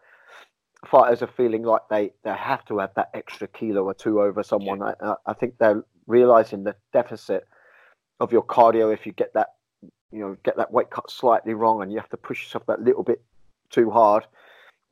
fighters 0.87 1.23
are 1.23 1.27
feeling 1.27 1.63
like 1.63 1.83
they, 1.91 2.13
they 2.25 2.33
have 2.33 2.65
to 2.67 2.79
have 2.79 2.95
that 2.95 3.11
extra 3.15 3.47
kilo 3.49 3.85
or 3.85 3.95
two 3.95 4.21
over 4.21 4.43
someone. 4.43 4.79
Yeah. 4.79 5.15
I, 5.27 5.31
I 5.31 5.33
think 5.35 5.59
they're 5.59 5.85
realizing 6.07 6.65
the 6.65 6.75
deficit 6.93 7.47
of 8.19 8.33
your 8.33 8.45
cardio 8.45 8.93
if 8.93 9.07
you 9.07 9.13
get 9.13 9.33
that 9.35 9.55
you 10.13 10.21
know 10.21 10.37
get 10.43 10.57
that 10.57 10.73
weight 10.73 10.91
cut 10.91 11.11
slightly 11.11 11.55
wrong 11.55 11.83
and 11.83 11.93
you 11.93 11.99
have 11.99 12.11
to 12.11 12.17
push 12.17 12.43
yourself 12.43 12.67
that 12.67 12.83
little 12.83 13.03
bit 13.03 13.23
too 13.71 13.91
hard 13.91 14.27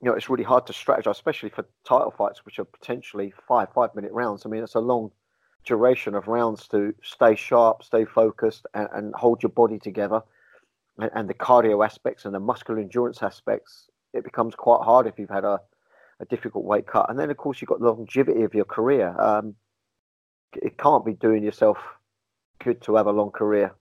you 0.00 0.08
know 0.08 0.14
it's 0.14 0.30
really 0.30 0.44
hard 0.44 0.66
to 0.66 0.72
strategize 0.72 1.10
especially 1.10 1.48
for 1.48 1.66
title 1.84 2.14
fights 2.16 2.44
which 2.44 2.58
are 2.58 2.64
potentially 2.64 3.32
five 3.46 3.68
five 3.74 3.94
minute 3.94 4.12
rounds 4.12 4.46
i 4.46 4.48
mean 4.48 4.62
it's 4.62 4.76
a 4.76 4.80
long 4.80 5.10
duration 5.64 6.14
of 6.14 6.28
rounds 6.28 6.68
to 6.68 6.94
stay 7.02 7.34
sharp 7.34 7.82
stay 7.82 8.04
focused 8.04 8.64
and, 8.74 8.88
and 8.92 9.14
hold 9.14 9.42
your 9.42 9.50
body 9.50 9.78
together 9.78 10.22
and, 10.98 11.10
and, 11.14 11.28
the 11.28 11.34
cardio 11.34 11.84
aspects 11.84 12.24
and 12.24 12.34
the 12.34 12.40
muscular 12.40 12.80
endurance 12.80 13.22
aspects 13.22 13.90
it 14.14 14.24
becomes 14.24 14.54
quite 14.54 14.82
hard 14.82 15.06
if 15.06 15.18
you've 15.18 15.28
had 15.28 15.44
a, 15.44 15.60
a 16.20 16.24
difficult 16.26 16.64
weight 16.64 16.86
cut 16.86 17.08
and 17.08 17.18
then 17.18 17.30
of 17.30 17.36
course 17.36 17.60
you've 17.60 17.68
got 17.68 17.80
the 17.80 17.90
longevity 17.90 18.42
of 18.42 18.54
your 18.54 18.64
career 18.64 19.14
um, 19.20 19.54
it 20.54 20.76
can't 20.78 21.04
be 21.04 21.12
doing 21.14 21.42
yourself 21.42 21.78
good 22.58 22.80
to 22.82 22.96
have 22.96 23.06
a 23.06 23.12
long 23.12 23.30
career 23.30 23.74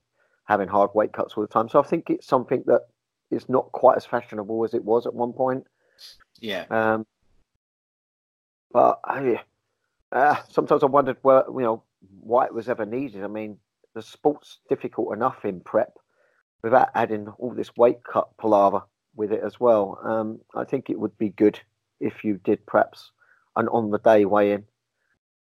having 0.48 0.68
hard 0.68 0.90
weight 0.94 1.12
cuts 1.12 1.34
all 1.36 1.42
the 1.42 1.48
time. 1.48 1.68
So 1.68 1.78
I 1.78 1.82
think 1.82 2.08
it's 2.08 2.26
something 2.26 2.64
that 2.66 2.82
is 3.30 3.48
not 3.48 3.70
quite 3.72 3.96
as 3.96 4.06
fashionable 4.06 4.64
as 4.64 4.74
it 4.74 4.84
was 4.84 5.06
at 5.06 5.14
one 5.14 5.32
point. 5.32 5.64
Yeah. 6.40 6.64
Um, 6.70 7.06
but 8.72 9.00
I, 9.04 9.40
uh, 10.12 10.36
sometimes 10.48 10.82
I 10.82 10.86
wondered 10.86 11.18
where 11.22 11.44
you 11.48 11.60
know 11.60 11.82
why 12.20 12.46
it 12.46 12.54
was 12.54 12.68
ever 12.68 12.86
needed. 12.86 13.24
I 13.24 13.26
mean, 13.26 13.58
the 13.94 14.02
sport's 14.02 14.60
difficult 14.68 15.14
enough 15.14 15.44
in 15.44 15.60
prep 15.60 15.98
without 16.62 16.88
adding 16.94 17.28
all 17.38 17.52
this 17.52 17.76
weight 17.76 17.98
cut 18.04 18.36
palaver 18.38 18.82
with 19.16 19.32
it 19.32 19.42
as 19.44 19.60
well. 19.60 19.98
Um, 20.02 20.40
I 20.54 20.64
think 20.64 20.88
it 20.88 20.98
would 20.98 21.16
be 21.18 21.30
good 21.30 21.60
if 22.00 22.24
you 22.24 22.40
did 22.44 22.64
perhaps 22.66 23.10
an 23.56 23.68
on 23.68 23.90
the 23.90 23.98
day 23.98 24.24
weigh 24.24 24.52
in 24.52 24.64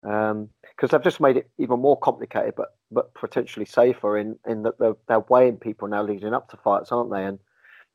because 0.02 0.32
um, 0.32 0.48
they've 0.90 1.02
just 1.02 1.20
made 1.20 1.36
it 1.36 1.48
even 1.58 1.80
more 1.80 1.96
complicated, 1.98 2.54
but 2.56 2.74
but 2.90 3.14
potentially 3.14 3.64
safer 3.64 4.18
in 4.18 4.36
in 4.48 4.62
that 4.64 4.78
they're, 4.78 4.96
they're 5.06 5.20
weighing 5.20 5.56
people 5.56 5.86
now 5.86 6.02
leading 6.02 6.34
up 6.34 6.48
to 6.50 6.56
fights, 6.56 6.90
aren't 6.90 7.10
they? 7.10 7.24
And 7.24 7.38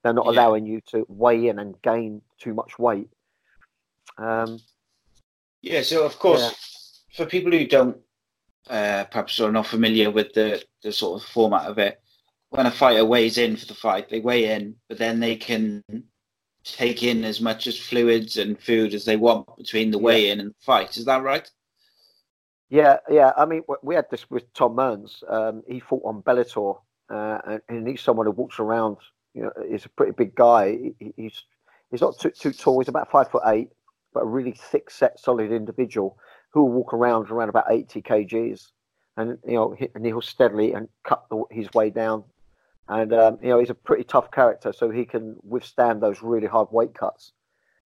they're 0.03 0.13
not 0.13 0.25
yeah. 0.25 0.31
allowing 0.31 0.65
you 0.65 0.81
to 0.91 1.05
weigh 1.09 1.49
in 1.49 1.59
and 1.59 1.79
gain 1.81 2.21
too 2.39 2.53
much 2.53 2.79
weight. 2.79 3.09
Um, 4.17 4.59
yeah, 5.61 5.81
so 5.81 6.05
of 6.05 6.17
course, 6.17 6.41
yeah. 7.09 7.25
for 7.25 7.29
people 7.29 7.51
who 7.51 7.67
don't 7.67 7.97
uh, 8.69 9.03
perhaps 9.11 9.39
are 9.41 9.51
not 9.51 9.67
familiar 9.67 10.09
with 10.09 10.33
the 10.33 10.63
the 10.83 10.93
sort 10.93 11.21
of 11.21 11.27
format 11.27 11.65
of 11.65 11.77
it, 11.77 11.99
when 12.51 12.67
a 12.67 12.71
fighter 12.71 13.03
weighs 13.03 13.37
in 13.37 13.57
for 13.57 13.65
the 13.65 13.73
fight, 13.73 14.09
they 14.09 14.21
weigh 14.21 14.45
in, 14.45 14.75
but 14.87 14.97
then 14.97 15.19
they 15.19 15.35
can 15.35 15.83
take 16.73 17.03
in 17.03 17.23
as 17.23 17.41
much 17.41 17.67
as 17.67 17.77
fluids 17.77 18.37
and 18.37 18.59
food 18.59 18.93
as 18.93 19.05
they 19.05 19.17
want 19.17 19.47
between 19.57 19.91
the 19.91 19.97
weigh-in 19.97 20.39
and 20.39 20.49
the 20.49 20.55
fight. 20.59 20.97
Is 20.97 21.05
that 21.05 21.23
right? 21.23 21.49
Yeah, 22.69 22.97
yeah. 23.09 23.31
I 23.37 23.45
mean, 23.45 23.63
we 23.81 23.95
had 23.95 24.09
this 24.11 24.29
with 24.29 24.51
Tom 24.53 24.75
Mearns. 24.75 25.23
Um, 25.29 25.63
he 25.67 25.79
fought 25.79 26.03
on 26.03 26.21
Bellator, 26.21 26.79
uh, 27.09 27.39
and, 27.45 27.61
and, 27.69 27.87
he's 27.87 28.01
someone 28.01 28.25
who 28.25 28.33
walks 28.33 28.59
around. 28.59 28.97
You 29.33 29.43
know, 29.43 29.51
he's 29.69 29.85
a 29.85 29.89
pretty 29.89 30.11
big 30.11 30.35
guy. 30.35 30.77
He, 30.99 31.13
he's 31.15 31.43
he's 31.89 32.01
not 32.01 32.19
too, 32.19 32.31
too 32.31 32.51
tall. 32.51 32.79
He's 32.79 32.89
about 32.89 33.09
five 33.09 33.31
foot 33.31 33.43
eight, 33.45 33.69
but 34.13 34.23
a 34.23 34.25
really 34.25 34.51
thick 34.51 34.89
set, 34.89 35.17
solid 35.17 35.51
individual 35.51 36.17
who 36.49 36.63
will 36.63 36.71
walk 36.71 36.93
around 36.93 37.29
around 37.31 37.47
about 37.49 37.71
eighty 37.71 38.01
kgs, 38.01 38.71
and 39.15 39.37
you 39.47 39.53
know, 39.53 39.75
and 39.95 40.05
he'll 40.05 40.21
steadily 40.21 40.73
and 40.73 40.89
cut 41.05 41.23
the, 41.29 41.43
his 41.51 41.71
way 41.73 41.89
down. 41.89 42.25
And 42.89 43.13
um, 43.13 43.37
you 43.41 43.49
know, 43.49 43.59
he's 43.59 43.69
a 43.69 43.75
pretty 43.75 44.03
tough 44.03 44.31
character, 44.31 44.71
so 44.71 44.89
he 44.89 45.05
can 45.05 45.35
withstand 45.43 46.01
those 46.01 46.21
really 46.21 46.47
hard 46.47 46.69
weight 46.71 46.93
cuts. 46.93 47.33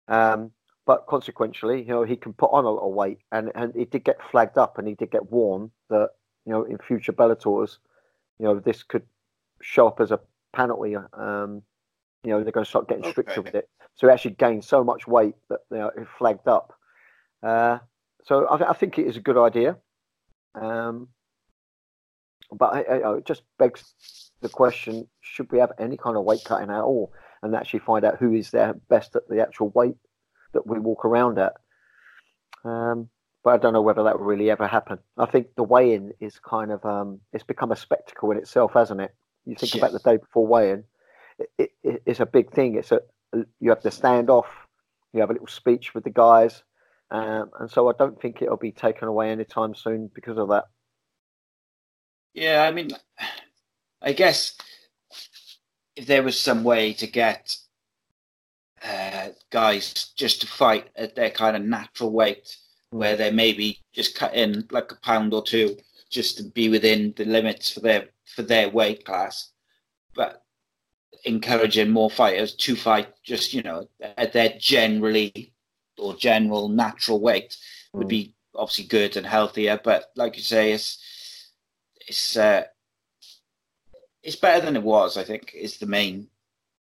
Um, 0.08 0.52
but 0.86 1.06
consequently, 1.06 1.80
you 1.80 1.88
know, 1.88 2.04
he 2.04 2.16
can 2.16 2.32
put 2.32 2.50
on 2.52 2.64
a 2.64 2.70
lot 2.70 2.88
of 2.88 2.94
weight, 2.94 3.18
and 3.32 3.52
and 3.54 3.74
he 3.74 3.84
did 3.84 4.04
get 4.04 4.18
flagged 4.30 4.56
up, 4.56 4.78
and 4.78 4.88
he 4.88 4.94
did 4.94 5.10
get 5.10 5.30
warned 5.30 5.70
that 5.90 6.10
you 6.46 6.52
know 6.52 6.64
in 6.64 6.78
future 6.78 7.12
Bellators, 7.12 7.78
you 8.38 8.46
know, 8.46 8.58
this 8.58 8.82
could 8.82 9.02
show 9.60 9.86
up 9.86 10.00
as 10.00 10.12
a 10.12 10.20
penalty. 10.54 10.96
Um, 10.96 11.62
you 12.24 12.32
know, 12.32 12.42
they're 12.42 12.52
going 12.52 12.64
to 12.64 12.68
start 12.68 12.88
getting 12.88 13.08
stricter 13.10 13.40
okay. 13.40 13.40
with 13.40 13.54
it. 13.54 13.68
So 13.96 14.06
he 14.06 14.12
actually 14.12 14.32
gained 14.32 14.64
so 14.64 14.82
much 14.82 15.06
weight 15.06 15.34
that 15.50 15.60
you 15.70 15.78
know 15.78 15.88
it 15.88 16.06
flagged 16.18 16.48
up. 16.48 16.72
Uh, 17.42 17.78
so 18.24 18.46
I, 18.46 18.70
I, 18.70 18.72
think 18.72 18.98
it 18.98 19.06
is 19.06 19.16
a 19.16 19.20
good 19.20 19.36
idea, 19.36 19.76
um, 20.60 21.08
but 22.50 22.74
I, 22.74 22.80
I, 22.80 23.16
it 23.18 23.26
just 23.26 23.42
begs 23.58 23.84
the 24.40 24.49
question: 24.49 25.09
Should 25.21 25.50
we 25.52 25.59
have 25.59 25.73
any 25.78 25.97
kind 25.97 26.16
of 26.16 26.25
weight 26.25 26.45
cutting 26.45 26.71
at 26.71 26.83
all, 26.83 27.12
and 27.43 27.55
actually 27.55 27.81
find 27.81 28.05
out 28.05 28.19
who 28.19 28.35
is 28.35 28.50
their 28.50 28.75
best 28.75 29.16
at 29.16 29.28
the 29.28 29.40
actual 29.40 29.71
weight 29.71 29.97
that 30.52 30.66
we 30.66 30.78
walk 30.78 31.05
around 31.05 31.38
at. 31.38 31.55
Um, 32.64 33.09
but 33.45 33.55
I 33.55 33.57
don't 33.59 33.73
know 33.73 33.83
whether 33.83 34.02
that 34.02 34.19
will 34.19 34.26
really 34.26 34.50
ever 34.50 34.66
happen. 34.66 34.99
I 35.16 35.26
think 35.26 35.55
the 35.55 35.62
weigh-in 35.62 36.14
is 36.21 36.38
kind 36.38 36.73
of 36.73 36.85
um, 36.85 37.21
it's 37.33 37.45
become 37.45 37.71
a 37.71 37.76
spectacle 37.76 38.31
in 38.33 38.38
itself, 38.38 38.73
hasn't 38.75 39.00
it? 39.00 39.14
You 39.45 39.55
think 39.55 39.76
about 39.76 39.93
the 39.93 40.00
day 40.00 40.16
before 40.16 40.47
weigh-in, 40.47 40.85
it, 41.59 41.71
it, 41.85 42.02
it's 42.05 42.21
a 42.21 42.26
big 42.26 42.52
thing. 42.52 42.75
It's 42.75 42.90
a 42.90 43.00
you 43.61 43.71
have 43.71 43.83
to 43.83 43.90
stand 43.90 44.31
off, 44.31 44.49
you 45.12 45.21
have 45.21 45.31
a 45.31 45.35
little 45.35 45.47
speech 45.47 45.95
with 45.95 46.05
the 46.05 46.11
guys, 46.11 46.62
um, 47.11 47.50
and 47.61 47.71
so 47.71 47.88
I 47.88 47.93
don't 47.97 48.21
think 48.21 48.43
it'll 48.43 48.57
be 48.57 48.73
taken 48.73 49.07
away 49.07 49.31
anytime 49.31 49.75
soon 49.75 50.11
because 50.12 50.38
of 50.38 50.49
that. 50.49 50.64
Yeah, 52.35 52.64
I 52.64 52.73
mean, 52.73 52.90
I 54.02 54.12
guess 54.12 54.56
if 55.96 56.06
there 56.06 56.22
was 56.22 56.38
some 56.38 56.62
way 56.64 56.92
to 56.94 57.06
get 57.06 57.56
uh, 58.82 59.28
guys 59.50 60.12
just 60.16 60.42
to 60.42 60.46
fight 60.46 60.90
at 60.96 61.16
their 61.16 61.30
kind 61.30 61.56
of 61.56 61.62
natural 61.62 62.12
weight, 62.12 62.56
where 62.90 63.14
mm. 63.14 63.18
they 63.18 63.30
maybe 63.30 63.82
just 63.92 64.14
cut 64.14 64.34
in 64.34 64.66
like 64.70 64.92
a 64.92 64.96
pound 64.96 65.32
or 65.34 65.42
two 65.42 65.76
just 66.10 66.36
to 66.36 66.44
be 66.44 66.68
within 66.68 67.12
the 67.16 67.24
limits 67.24 67.70
for 67.70 67.80
their 67.80 68.08
for 68.26 68.42
their 68.42 68.68
weight 68.68 69.04
class, 69.04 69.50
but 70.14 70.42
encouraging 71.24 71.90
more 71.90 72.10
fighters 72.10 72.54
to 72.54 72.76
fight 72.76 73.08
just 73.24 73.52
you 73.52 73.62
know 73.62 73.88
at 74.16 74.32
their 74.32 74.54
generally 74.58 75.52
or 75.98 76.14
general 76.14 76.68
natural 76.68 77.20
weight 77.20 77.56
would 77.92 78.06
mm. 78.06 78.10
be 78.10 78.34
obviously 78.54 78.84
good 78.84 79.16
and 79.16 79.26
healthier. 79.26 79.80
But 79.82 80.06
like 80.16 80.36
you 80.36 80.42
say, 80.42 80.72
it's 80.72 81.50
it's 82.06 82.36
uh, 82.36 82.64
it's 84.26 84.37
better 84.37 84.64
than 84.64 84.76
it 84.76 84.83
was. 84.83 85.16
I 85.16 85.25
think 85.25 85.52
is 85.54 85.78
the 85.78 85.87
main 85.87 86.28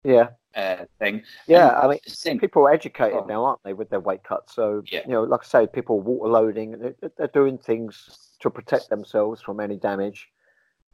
yeah 0.04 0.30
uh, 0.56 0.86
thing. 1.00 1.24
Yeah, 1.48 1.70
and 1.82 2.00
I 2.00 2.00
mean, 2.26 2.40
people 2.40 2.64
are 2.64 2.72
educated 2.72 3.20
oh. 3.24 3.26
now, 3.26 3.46
aren't 3.46 3.64
they, 3.64 3.74
with 3.74 3.90
their 3.90 4.00
weight 4.00 4.24
cuts? 4.24 4.54
So 4.54 4.84
yeah. 4.88 5.02
you 5.06 5.14
know, 5.14 5.24
like 5.24 5.42
I 5.44 5.46
say, 5.46 5.68
people 5.68 5.98
are 5.98 6.02
water 6.02 6.30
loading, 6.30 6.72
they're, 6.72 7.12
they're 7.18 7.28
doing 7.28 7.58
things 7.58 8.36
to 8.42 8.50
protect 8.50 8.90
themselves 8.90 9.42
from 9.42 9.60
any 9.60 9.78
damage. 9.78 10.28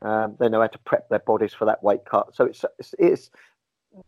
Um, 0.02 0.36
they 0.40 0.50
know 0.50 0.62
how 0.62 0.68
to 0.68 0.80
prep 0.80 1.10
their 1.10 1.20
bodies 1.20 1.54
for 1.54 1.66
that 1.66 1.82
weight 1.82 2.06
cut. 2.06 2.36
So 2.36 2.46
it's, 2.46 2.66
it's, 2.80 2.96
it's 3.00 3.30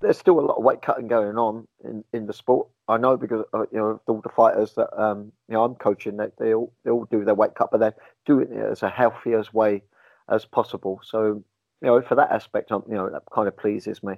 there's 0.02 0.18
still 0.18 0.40
a 0.40 0.42
lot 0.42 0.58
of 0.58 0.64
weight 0.64 0.82
cutting 0.82 1.08
going 1.08 1.38
on 1.38 1.66
in, 1.84 2.04
in 2.14 2.28
the 2.28 2.34
sport. 2.34 2.68
I 2.90 2.98
know 2.98 3.16
because 3.16 3.46
uh, 3.54 3.66
you 3.72 3.78
know 3.78 4.02
all 4.08 4.22
the 4.22 4.30
fighters 4.30 4.74
that 4.76 4.90
um, 5.02 5.32
you 5.48 5.54
know 5.54 5.64
I'm 5.64 5.76
coaching, 5.76 6.18
they, 6.18 6.28
they 6.38 6.54
all 6.54 6.74
they 6.84 6.92
all 6.92 7.06
do 7.06 7.24
their 7.24 7.36
weight 7.36 7.56
cut, 7.56 7.70
but 7.72 7.80
they're 7.80 7.96
doing 8.26 8.52
it 8.52 8.72
as 8.72 8.84
a 8.84 8.90
healthiest 8.90 9.54
way 9.54 9.84
as 10.30 10.46
possible. 10.46 11.00
So 11.04 11.44
you 11.82 11.88
know, 11.88 12.02
for 12.02 12.16
that 12.16 12.32
aspect, 12.32 12.72
you 12.72 12.84
know, 12.88 13.10
that 13.10 13.24
kind 13.34 13.48
of 13.48 13.58
pleases 13.58 14.02
me. 14.04 14.16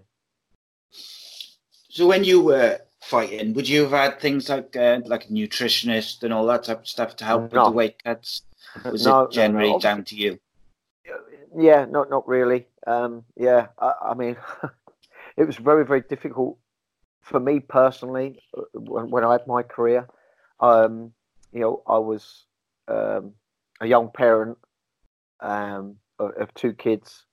So 0.91 2.07
when 2.07 2.23
you 2.23 2.41
were 2.41 2.79
fighting, 3.01 3.53
would 3.53 3.67
you 3.67 3.83
have 3.83 3.91
had 3.91 4.19
things 4.19 4.49
like 4.49 4.75
uh, 4.75 5.01
like 5.05 5.25
a 5.25 5.33
nutritionist 5.33 6.23
and 6.23 6.33
all 6.33 6.45
that 6.47 6.63
type 6.63 6.79
of 6.79 6.87
stuff 6.87 7.15
to 7.17 7.25
help 7.25 7.51
no. 7.53 7.63
with 7.63 7.71
the 7.71 7.75
weight 7.75 8.03
cuts? 8.03 8.43
Was 8.85 9.05
no, 9.05 9.23
it 9.23 9.31
generally 9.31 9.71
no, 9.71 9.79
down 9.79 10.03
to 10.05 10.15
you? 10.15 10.39
Yeah, 11.57 11.85
not 11.85 12.09
not 12.09 12.27
really. 12.27 12.67
Um, 12.85 13.23
yeah, 13.35 13.67
I, 13.79 13.93
I 14.11 14.13
mean, 14.13 14.37
it 15.37 15.45
was 15.45 15.55
very 15.55 15.85
very 15.85 16.01
difficult 16.01 16.57
for 17.21 17.39
me 17.39 17.59
personally 17.59 18.41
uh, 18.57 18.61
when, 18.73 19.09
when 19.09 19.23
I 19.23 19.33
had 19.33 19.47
my 19.47 19.63
career. 19.63 20.07
Um, 20.59 21.13
you 21.51 21.61
know, 21.61 21.81
I 21.87 21.97
was 21.97 22.45
um, 22.87 23.33
a 23.81 23.87
young 23.87 24.11
parent 24.11 24.57
um, 25.39 25.95
of, 26.19 26.31
of, 26.37 26.53
two 26.53 26.73
kids, 26.73 27.25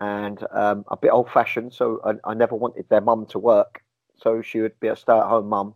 and 0.00 0.44
um, 0.52 0.84
a 0.88 0.96
bit 0.96 1.10
old 1.10 1.30
fashioned. 1.30 1.72
So 1.74 2.00
I, 2.04 2.30
I 2.30 2.34
never 2.34 2.54
wanted 2.54 2.88
their 2.88 3.00
mum 3.00 3.26
to 3.26 3.38
work. 3.38 3.82
So 4.16 4.42
she 4.42 4.60
would 4.60 4.78
be 4.80 4.88
a 4.88 4.96
stay 4.96 5.16
at 5.16 5.26
home 5.26 5.48
mum. 5.48 5.74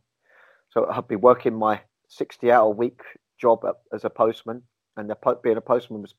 So 0.70 0.88
I'd 0.90 1.08
be 1.08 1.16
working 1.16 1.54
my 1.54 1.80
60 2.08 2.50
hour 2.50 2.70
week 2.70 3.00
job 3.38 3.64
as 3.92 4.04
a 4.04 4.10
postman. 4.10 4.62
And 4.96 5.08
the, 5.08 5.16
being 5.42 5.56
a 5.56 5.62
postman 5.62 6.02
was 6.02 6.14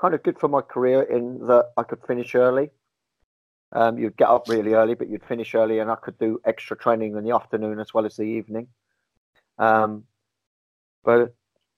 kind 0.00 0.14
of 0.14 0.22
good 0.22 0.38
for 0.38 0.48
my 0.48 0.60
career 0.60 1.02
in 1.02 1.46
that 1.46 1.72
I 1.76 1.82
could 1.82 2.00
finish 2.06 2.34
early. 2.34 2.70
Um, 3.72 3.98
you'd 3.98 4.16
get 4.16 4.28
up 4.28 4.48
really 4.48 4.74
early, 4.74 4.94
but 4.94 5.08
you'd 5.08 5.24
finish 5.24 5.54
early, 5.54 5.78
and 5.78 5.90
I 5.90 5.96
could 5.96 6.18
do 6.18 6.40
extra 6.44 6.76
training 6.76 7.16
in 7.16 7.24
the 7.24 7.34
afternoon 7.34 7.80
as 7.80 7.92
well 7.92 8.06
as 8.06 8.16
the 8.16 8.22
evening. 8.22 8.68
Um, 9.58 10.04
but 11.04 11.34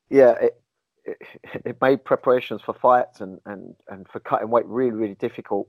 yeah, 0.09 0.33
it, 0.33 0.63
it, 1.04 1.19
it 1.64 1.76
made 1.80 2.04
preparations 2.04 2.62
for 2.62 2.75
fights 2.75 3.21
and, 3.21 3.38
and, 3.47 3.75
and 3.88 4.09
for 4.09 4.21
cutting 4.21 4.50
weight 4.50 4.66
really 4.66 4.92
really 4.92 5.14
difficult. 5.14 5.69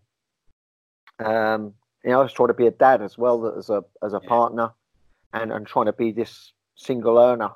Um, 1.20 1.74
you 2.04 2.12
know, 2.12 2.20
I 2.20 2.24
was 2.24 2.34
trying 2.34 2.48
to 2.48 2.54
be 2.54 2.68
a 2.68 2.72
dad 2.72 3.02
as 3.02 3.18
well 3.18 3.56
as 3.58 3.70
a 3.70 3.84
as 4.04 4.14
a 4.14 4.20
yeah. 4.24 4.30
partner, 4.30 4.72
and 5.34 5.52
and 5.52 5.66
trying 5.68 5.86
to 5.86 5.94
be 5.94 6.12
this 6.12 6.54
single 6.76 7.18
earner. 7.18 7.52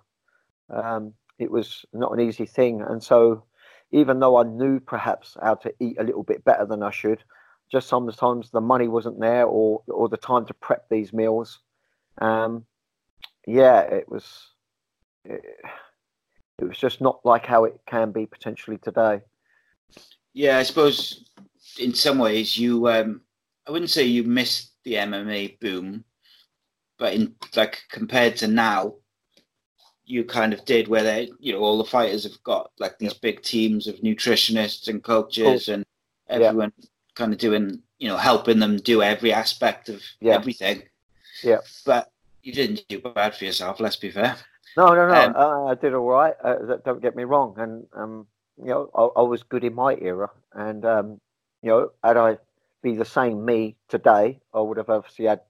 Um, 0.69 1.13
it 1.39 1.51
was 1.51 1.85
not 1.93 2.13
an 2.13 2.19
easy 2.19 2.45
thing, 2.45 2.81
and 2.81 3.03
so 3.03 3.43
even 3.91 4.19
though 4.19 4.37
I 4.37 4.43
knew 4.43 4.79
perhaps 4.79 5.37
how 5.41 5.55
to 5.55 5.73
eat 5.79 5.97
a 5.99 6.03
little 6.03 6.23
bit 6.23 6.43
better 6.43 6.65
than 6.65 6.83
I 6.83 6.91
should, 6.91 7.23
just 7.71 7.87
sometimes 7.87 8.51
the 8.51 8.61
money 8.61 8.87
wasn't 8.87 9.19
there 9.19 9.45
or 9.45 9.81
or 9.87 10.09
the 10.09 10.17
time 10.17 10.45
to 10.47 10.53
prep 10.53 10.87
these 10.89 11.13
meals. 11.13 11.59
Um, 12.19 12.65
yeah, 13.47 13.81
it 13.81 14.09
was. 14.09 14.51
It, 15.23 15.43
it 16.59 16.65
was 16.65 16.77
just 16.77 17.01
not 17.01 17.25
like 17.25 17.45
how 17.45 17.65
it 17.65 17.79
can 17.85 18.11
be 18.11 18.25
potentially 18.25 18.77
today. 18.77 19.21
Yeah, 20.33 20.57
I 20.57 20.63
suppose 20.63 21.25
in 21.79 21.93
some 21.93 22.17
ways 22.17 22.57
you 22.57 22.87
um, 22.87 23.21
I 23.67 23.71
wouldn't 23.71 23.91
say 23.91 24.03
you 24.03 24.23
missed 24.23 24.71
the 24.83 24.93
MMA 24.93 25.59
boom, 25.59 26.03
but 26.97 27.13
in 27.13 27.35
like 27.55 27.81
compared 27.89 28.37
to 28.37 28.47
now, 28.47 28.95
you 30.05 30.23
kind 30.23 30.53
of 30.53 30.63
did 30.65 30.87
where 30.87 31.03
they 31.03 31.29
you 31.39 31.53
know 31.53 31.59
all 31.59 31.77
the 31.77 31.83
fighters 31.83 32.23
have 32.23 32.41
got 32.43 32.71
like 32.79 32.97
these 32.99 33.13
yep. 33.13 33.21
big 33.21 33.41
teams 33.41 33.87
of 33.87 33.95
nutritionists 33.97 34.87
and 34.87 35.03
coaches 35.03 35.65
cool. 35.65 35.75
and 35.75 35.85
everyone 36.29 36.71
yep. 36.77 36.89
kind 37.15 37.33
of 37.33 37.39
doing 37.39 37.81
you 37.97 38.07
know 38.07 38.17
helping 38.17 38.59
them 38.59 38.77
do 38.77 39.01
every 39.01 39.33
aspect 39.33 39.89
of 39.89 40.01
yep. 40.21 40.39
everything. 40.39 40.83
Yeah. 41.43 41.59
But 41.85 42.11
you 42.43 42.53
didn't 42.53 42.83
do 42.87 42.99
bad 42.99 43.35
for 43.35 43.45
yourself, 43.45 43.79
let's 43.79 43.95
be 43.95 44.11
fair. 44.11 44.37
No, 44.77 44.93
no, 44.93 45.07
no. 45.07 45.13
Um, 45.13 45.35
uh, 45.35 45.65
I 45.65 45.75
did 45.75 45.93
all 45.93 46.05
right. 46.05 46.33
Uh, 46.43 46.77
don't 46.83 47.01
get 47.01 47.15
me 47.15 47.23
wrong, 47.23 47.55
and 47.57 47.85
um, 47.93 48.27
you 48.57 48.69
know, 48.69 48.89
I, 48.93 49.19
I, 49.19 49.23
was 49.23 49.43
good 49.43 49.63
in 49.63 49.73
my 49.73 49.95
era, 49.95 50.29
and 50.53 50.85
um, 50.85 51.21
you 51.61 51.69
know, 51.69 51.91
had 52.03 52.17
I 52.17 52.37
be 52.83 52.95
the 52.95 53.05
same 53.05 53.45
me 53.45 53.77
today, 53.87 54.39
I 54.53 54.59
would 54.59 54.77
have 54.77 54.89
obviously 54.89 55.25
had 55.25 55.41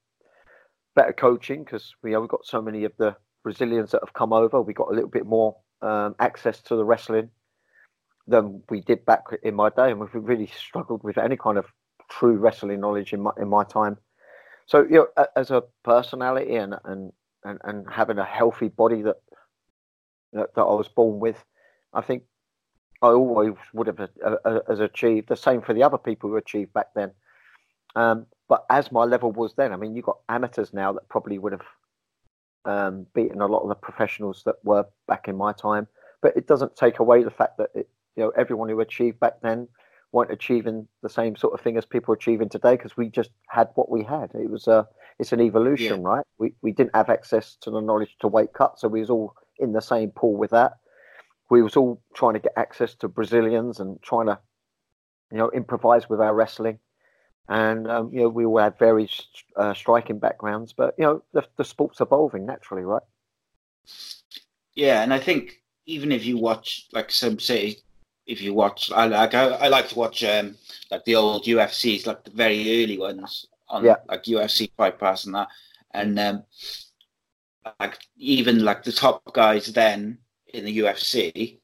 better 0.96 1.13
coaching 1.13 1.63
because 1.63 1.96
we 2.03 2.12
you 2.12 2.15
know, 2.15 2.22
we've 2.22 2.29
got 2.29 2.46
so 2.46 2.62
many 2.62 2.84
of 2.84 2.94
the 2.98 3.15
Brazilians 3.44 3.91
that 3.91 4.01
have 4.01 4.13
come 4.13 4.32
over. 4.32 4.62
We 4.62 4.74
got 4.74 4.89
a 4.89 4.94
little 4.94 5.10
bit 5.10 5.25
more 5.25 5.55
um, 5.82 6.15
access 6.20 6.62
to 6.62 6.75
the 6.75 6.86
wrestling 6.86 7.29
than 8.27 8.62
we 8.70 8.82
did 8.82 9.05
back 9.05 9.24
in 9.44 9.55
my 9.55 9.70
day, 9.70 9.91
and 9.91 10.00
we've 10.00 10.10
really 10.13 10.48
struggled 10.48 11.03
with 11.03 11.17
any 11.17 11.36
kind 11.36 11.58
of 11.58 11.65
true 12.10 12.38
wrestling 12.38 12.79
knowledge 12.79 13.12
in 13.12 13.22
my 13.22 13.32
in 13.39 13.48
my 13.48 13.63
time. 13.63 13.98
So 14.67 14.84
you 14.84 15.08
know, 15.17 15.25
as 15.36 15.50
a 15.50 15.63
personality 15.84 16.55
and 16.55 16.75
and 16.86 17.12
and, 17.46 17.60
and 17.64 17.86
having 17.90 18.18
a 18.18 18.25
healthy 18.25 18.68
body 18.68 19.02
that, 19.04 19.18
that, 20.34 20.54
that 20.56 20.62
I 20.62 20.74
was 20.74 20.88
born 20.88 21.20
with, 21.20 21.44
I 21.94 22.02
think 22.02 22.24
I 23.02 23.08
always 23.08 23.54
would 23.74 23.88
have 23.88 24.00
uh, 24.00 24.36
uh, 24.44 24.60
as 24.70 24.80
achieved 24.80 25.30
the 25.30 25.36
same 25.36 25.62
for 25.62 25.74
the 25.74 25.84
other 25.84 25.98
people 25.98 26.30
who 26.30 26.38
achieved 26.38 26.74
back 26.74 26.88
then. 26.96 27.12
Um, 27.96 28.25
but 28.50 28.66
as 28.70 28.92
my 28.92 29.04
level 29.04 29.32
was 29.32 29.54
then, 29.54 29.72
I 29.72 29.78
mean, 29.78 29.96
you've 29.96 30.06
got 30.06 30.20
amateurs 30.28 30.74
now 30.74 30.92
that 30.94 31.08
probably 31.08 31.38
would 31.38 31.54
have 31.54 31.66
um, 32.66 33.06
beating 33.14 33.42
a 33.42 33.48
lot 33.48 33.62
of 33.62 33.70
the 33.70 33.75
professionals 33.75 34.44
that 34.46 34.56
were 34.64 34.86
back 35.08 35.28
in 35.28 35.38
my 35.38 35.54
time. 35.54 35.88
But 36.22 36.36
it 36.36 36.48
doesn't 36.48 36.75
take 36.75 37.00
away 37.00 37.24
the 37.24 37.32
fact 37.32 37.58
that 37.58 37.70
it, 37.74 37.88
you 38.16 38.24
know 38.24 38.30
everyone 38.30 38.70
who 38.70 38.80
achieved 38.80 39.20
back 39.20 39.42
then 39.42 39.68
weren't 40.12 40.32
achieving 40.32 40.88
the 41.04 41.10
same 41.10 41.36
sort 41.36 41.54
of 41.54 41.62
thing 41.62 41.78
as 41.78 41.86
people 41.86 42.14
achieving 42.14 42.50
today 42.50 42.75
because 42.75 42.96
we 42.98 43.10
just 43.10 43.32
had 43.50 43.70
what 43.75 43.90
we 43.90 44.04
had. 44.04 44.32
It 44.34 44.50
was 44.50 44.68
a 44.68 44.88
it's 45.19 45.31
an 45.31 45.41
evolution, 45.41 46.01
yeah. 46.01 46.07
right? 46.07 46.25
We 46.38 46.53
we 46.62 46.72
didn't 46.72 46.95
have 46.95 47.10
access 47.10 47.55
to 47.62 47.72
the 47.72 47.81
knowledge 47.81 48.15
to 48.19 48.27
weight 48.27 48.53
cut, 48.53 48.79
so 48.79 48.88
we 48.88 49.00
was 49.00 49.10
all 49.10 49.34
in 49.60 49.74
the 49.74 49.81
same 49.81 50.12
pool 50.12 50.36
with 50.36 50.51
that. 50.51 50.74
We 51.50 51.62
was 51.62 51.77
all 51.77 52.01
trying 52.13 52.34
to 52.34 52.39
get 52.39 52.53
access 52.57 52.95
to 52.95 53.07
Brazilians 53.07 53.79
and 53.79 54.01
trying 54.01 54.25
to, 54.27 54.39
you 55.31 55.38
know, 55.38 55.51
improvise 55.51 56.10
with 56.10 56.19
our 56.19 56.34
wrestling. 56.34 56.79
And 57.48 57.89
um, 57.89 58.10
you 58.12 58.22
know, 58.22 58.29
we 58.29 58.45
all 58.45 58.57
had 58.57 58.77
very 58.77 59.10
uh, 59.55 59.74
striking 59.74 60.19
backgrounds, 60.19 60.74
but 60.74 60.95
you 60.98 61.05
know, 61.05 61.24
the, 61.31 61.45
the 61.57 61.63
sport's 61.63 62.01
evolving 62.01 62.45
naturally, 62.45 62.84
right? 62.84 63.03
Yeah, 64.74 65.03
and 65.03 65.13
I 65.13 65.19
think 65.19 65.62
even 65.86 66.12
if 66.12 66.25
you 66.25 66.38
watch, 66.38 66.88
like 66.91 67.12
some 67.12 67.39
say, 67.39 67.77
if 68.25 68.41
you 68.41 68.53
watch, 68.53 68.91
I 68.91 69.05
like 69.05 69.34
I, 69.34 69.50
I 69.50 69.67
like 69.69 69.88
to 69.89 70.00
watch 70.00 70.24
um, 70.24 70.57
like 70.91 71.05
the 71.05 71.15
old 71.15 71.45
UFCs, 71.45 72.07
like 72.07 72.25
the 72.25 72.31
very 72.31 72.84
early 72.84 72.98
ones 72.98 73.45
on 73.69 73.86
yeah. 73.86 73.95
like 74.07 74.24
UFC 74.24 74.72
Fight 74.75 75.00
Pass 75.00 75.25
and 75.25 75.36
that, 75.36 75.48
and 75.91 76.19
um, 76.19 76.43
like 77.79 78.00
even 78.17 78.63
like 78.63 78.84
the 78.84 78.91
top 78.91 79.22
guys 79.34 79.67
then 79.67 80.17
in 80.53 80.65
the 80.65 80.77
UFC 80.79 81.60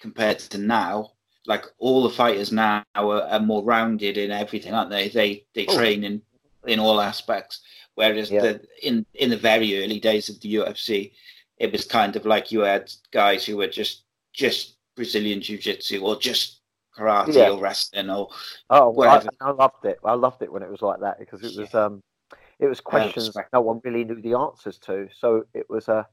compared 0.00 0.38
to 0.38 0.58
now, 0.58 1.12
like 1.46 1.64
all 1.78 2.02
the 2.02 2.10
fighters 2.10 2.52
now 2.52 2.84
are, 2.94 3.22
are 3.22 3.40
more 3.40 3.62
rounded 3.64 4.16
in 4.18 4.30
everything, 4.30 4.74
aren't 4.74 4.90
they? 4.90 5.08
They 5.08 5.44
they 5.54 5.66
oh. 5.66 5.76
train 5.76 6.04
in 6.04 6.22
in 6.66 6.78
all 6.78 7.00
aspects. 7.00 7.60
Whereas 7.94 8.30
yeah. 8.30 8.40
the 8.40 8.60
in 8.82 9.06
in 9.14 9.30
the 9.30 9.36
very 9.36 9.82
early 9.82 10.00
days 10.00 10.28
of 10.28 10.40
the 10.40 10.54
UFC, 10.54 11.12
it 11.58 11.72
was 11.72 11.84
kind 11.84 12.16
of 12.16 12.24
like 12.24 12.50
you 12.50 12.60
had 12.60 12.92
guys 13.12 13.44
who 13.44 13.56
were 13.58 13.68
just 13.68 14.04
just 14.32 14.76
Brazilian 14.96 15.40
Jiu 15.40 15.58
Jitsu 15.58 16.00
or 16.00 16.18
just 16.18 16.61
karate 16.96 17.34
yeah. 17.34 17.50
or 17.50 17.60
wrestling 17.60 18.10
or 18.10 18.28
oh 18.70 18.90
well, 18.90 19.22
I, 19.40 19.46
I, 19.46 19.50
loved 19.50 19.84
it. 19.84 19.98
I 20.04 20.14
loved 20.14 20.42
it 20.42 20.52
when 20.52 20.62
it 20.62 20.70
was 20.70 20.82
like 20.82 21.00
that 21.00 21.18
because 21.18 21.42
it 21.42 21.58
was 21.58 21.74
um 21.74 22.02
it 22.58 22.66
was 22.66 22.80
questions 22.80 23.32
that 23.34 23.48
no 23.52 23.60
one 23.60 23.80
really 23.84 24.04
knew 24.04 24.20
the 24.20 24.34
answers 24.34 24.78
to. 24.80 25.08
So 25.18 25.44
it 25.52 25.68
was 25.68 25.88
a 25.88 26.06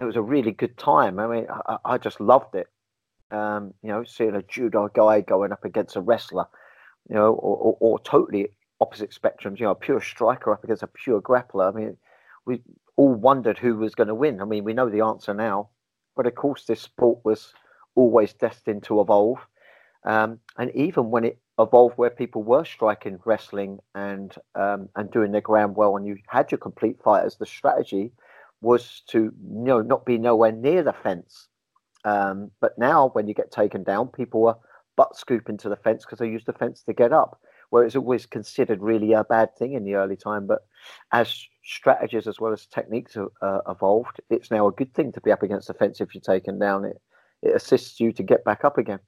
it 0.00 0.04
was 0.04 0.16
a 0.16 0.22
really 0.22 0.52
good 0.52 0.76
time. 0.78 1.18
I 1.18 1.26
mean, 1.26 1.46
I, 1.66 1.76
I 1.84 1.98
just 1.98 2.20
loved 2.20 2.54
it. 2.54 2.68
Um, 3.30 3.74
you 3.82 3.90
know, 3.90 4.04
seeing 4.04 4.36
a 4.36 4.42
judo 4.42 4.88
guy 4.88 5.20
going 5.20 5.52
up 5.52 5.64
against 5.64 5.96
a 5.96 6.00
wrestler, 6.00 6.46
you 7.08 7.16
know, 7.16 7.34
or, 7.34 7.56
or, 7.56 7.76
or 7.80 7.98
totally 8.00 8.48
opposite 8.80 9.10
spectrums. 9.10 9.58
You 9.58 9.66
know, 9.66 9.72
a 9.72 9.74
pure 9.74 10.00
striker 10.00 10.52
up 10.52 10.64
against 10.64 10.82
a 10.82 10.86
pure 10.86 11.20
grappler. 11.20 11.72
I 11.72 11.76
mean, 11.76 11.96
we 12.46 12.62
all 12.96 13.14
wondered 13.14 13.58
who 13.58 13.76
was 13.76 13.94
going 13.94 14.08
to 14.08 14.14
win. 14.14 14.40
I 14.40 14.44
mean, 14.44 14.64
we 14.64 14.72
know 14.72 14.88
the 14.88 15.02
answer 15.02 15.34
now, 15.34 15.68
but 16.16 16.26
of 16.26 16.34
course, 16.34 16.64
this 16.64 16.80
sport 16.80 17.18
was 17.24 17.52
always 17.94 18.32
destined 18.32 18.84
to 18.84 19.00
evolve. 19.00 19.38
Um, 20.04 20.40
and 20.56 20.70
even 20.74 21.10
when 21.10 21.24
it 21.24 21.38
evolved 21.58 21.98
where 21.98 22.10
people 22.10 22.42
were 22.42 22.64
striking 22.64 23.18
wrestling 23.24 23.78
and 23.94 24.34
um, 24.54 24.88
and 24.96 25.10
doing 25.10 25.32
their 25.32 25.40
ground 25.40 25.76
well 25.76 25.96
and 25.96 26.06
you 26.06 26.16
had 26.28 26.50
your 26.50 26.58
complete 26.58 27.02
fighters, 27.02 27.36
the 27.36 27.46
strategy 27.46 28.12
was 28.60 29.02
to 29.08 29.18
you 29.18 29.32
know 29.42 29.80
not 29.82 30.06
be 30.06 30.18
nowhere 30.18 30.52
near 30.52 30.82
the 30.82 30.92
fence. 30.92 31.48
Um, 32.04 32.50
but 32.60 32.78
now 32.78 33.10
when 33.12 33.26
you 33.26 33.34
get 33.34 33.50
taken 33.50 33.82
down, 33.82 34.08
people 34.08 34.46
are 34.46 34.58
butt 34.96 35.16
scooping 35.16 35.58
to 35.58 35.68
the 35.68 35.76
fence 35.76 36.04
because 36.04 36.18
they 36.18 36.28
use 36.28 36.44
the 36.44 36.52
fence 36.52 36.82
to 36.84 36.92
get 36.92 37.12
up. 37.12 37.40
Where 37.70 37.84
it's 37.84 37.96
always 37.96 38.24
considered 38.24 38.80
really 38.80 39.12
a 39.12 39.24
bad 39.24 39.54
thing 39.56 39.74
in 39.74 39.84
the 39.84 39.96
early 39.96 40.16
time, 40.16 40.46
but 40.46 40.60
as 41.12 41.44
strategies 41.62 42.26
as 42.26 42.40
well 42.40 42.52
as 42.52 42.64
techniques 42.64 43.14
have 43.14 43.28
uh, 43.42 43.60
evolved, 43.68 44.22
it's 44.30 44.50
now 44.50 44.68
a 44.68 44.72
good 44.72 44.94
thing 44.94 45.12
to 45.12 45.20
be 45.20 45.32
up 45.32 45.42
against 45.42 45.68
the 45.68 45.74
fence 45.74 46.00
if 46.00 46.14
you're 46.14 46.22
taken 46.22 46.58
down. 46.58 46.86
It 46.86 46.98
it 47.42 47.54
assists 47.54 48.00
you 48.00 48.12
to 48.12 48.22
get 48.22 48.44
back 48.44 48.64
up 48.64 48.78
again. 48.78 49.00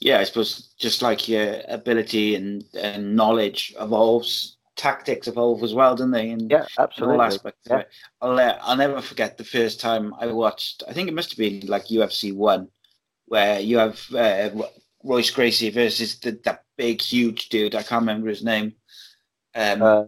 Yeah, 0.00 0.18
I 0.18 0.24
suppose 0.24 0.74
just 0.78 1.02
like 1.02 1.28
your 1.28 1.60
ability 1.68 2.34
and, 2.34 2.64
and 2.74 3.14
knowledge 3.16 3.74
evolves, 3.78 4.56
tactics 4.76 5.28
evolve 5.28 5.62
as 5.62 5.74
well, 5.74 5.94
don't 5.96 6.10
they? 6.10 6.30
And 6.30 6.50
yeah, 6.50 6.66
absolutely. 6.78 7.16
all 7.16 7.22
aspects 7.22 7.68
yeah. 7.68 7.82
I'll, 8.20 8.38
uh, 8.38 8.58
I'll 8.62 8.76
never 8.76 9.00
forget 9.00 9.36
the 9.36 9.44
first 9.44 9.80
time 9.80 10.14
I 10.18 10.26
watched, 10.26 10.82
I 10.88 10.92
think 10.92 11.08
it 11.08 11.14
must 11.14 11.30
have 11.30 11.38
been 11.38 11.66
like 11.66 11.86
UFC 11.86 12.34
1, 12.34 12.68
where 13.26 13.60
you 13.60 13.78
have 13.78 14.00
uh, 14.14 14.50
Royce 15.04 15.30
Gracie 15.30 15.70
versus 15.70 16.18
the, 16.20 16.38
that 16.44 16.64
big, 16.76 17.00
huge 17.00 17.48
dude. 17.48 17.74
I 17.74 17.82
can't 17.82 18.02
remember 18.02 18.28
his 18.28 18.44
name. 18.44 18.74
Um, 19.54 19.82
uh, 19.82 20.04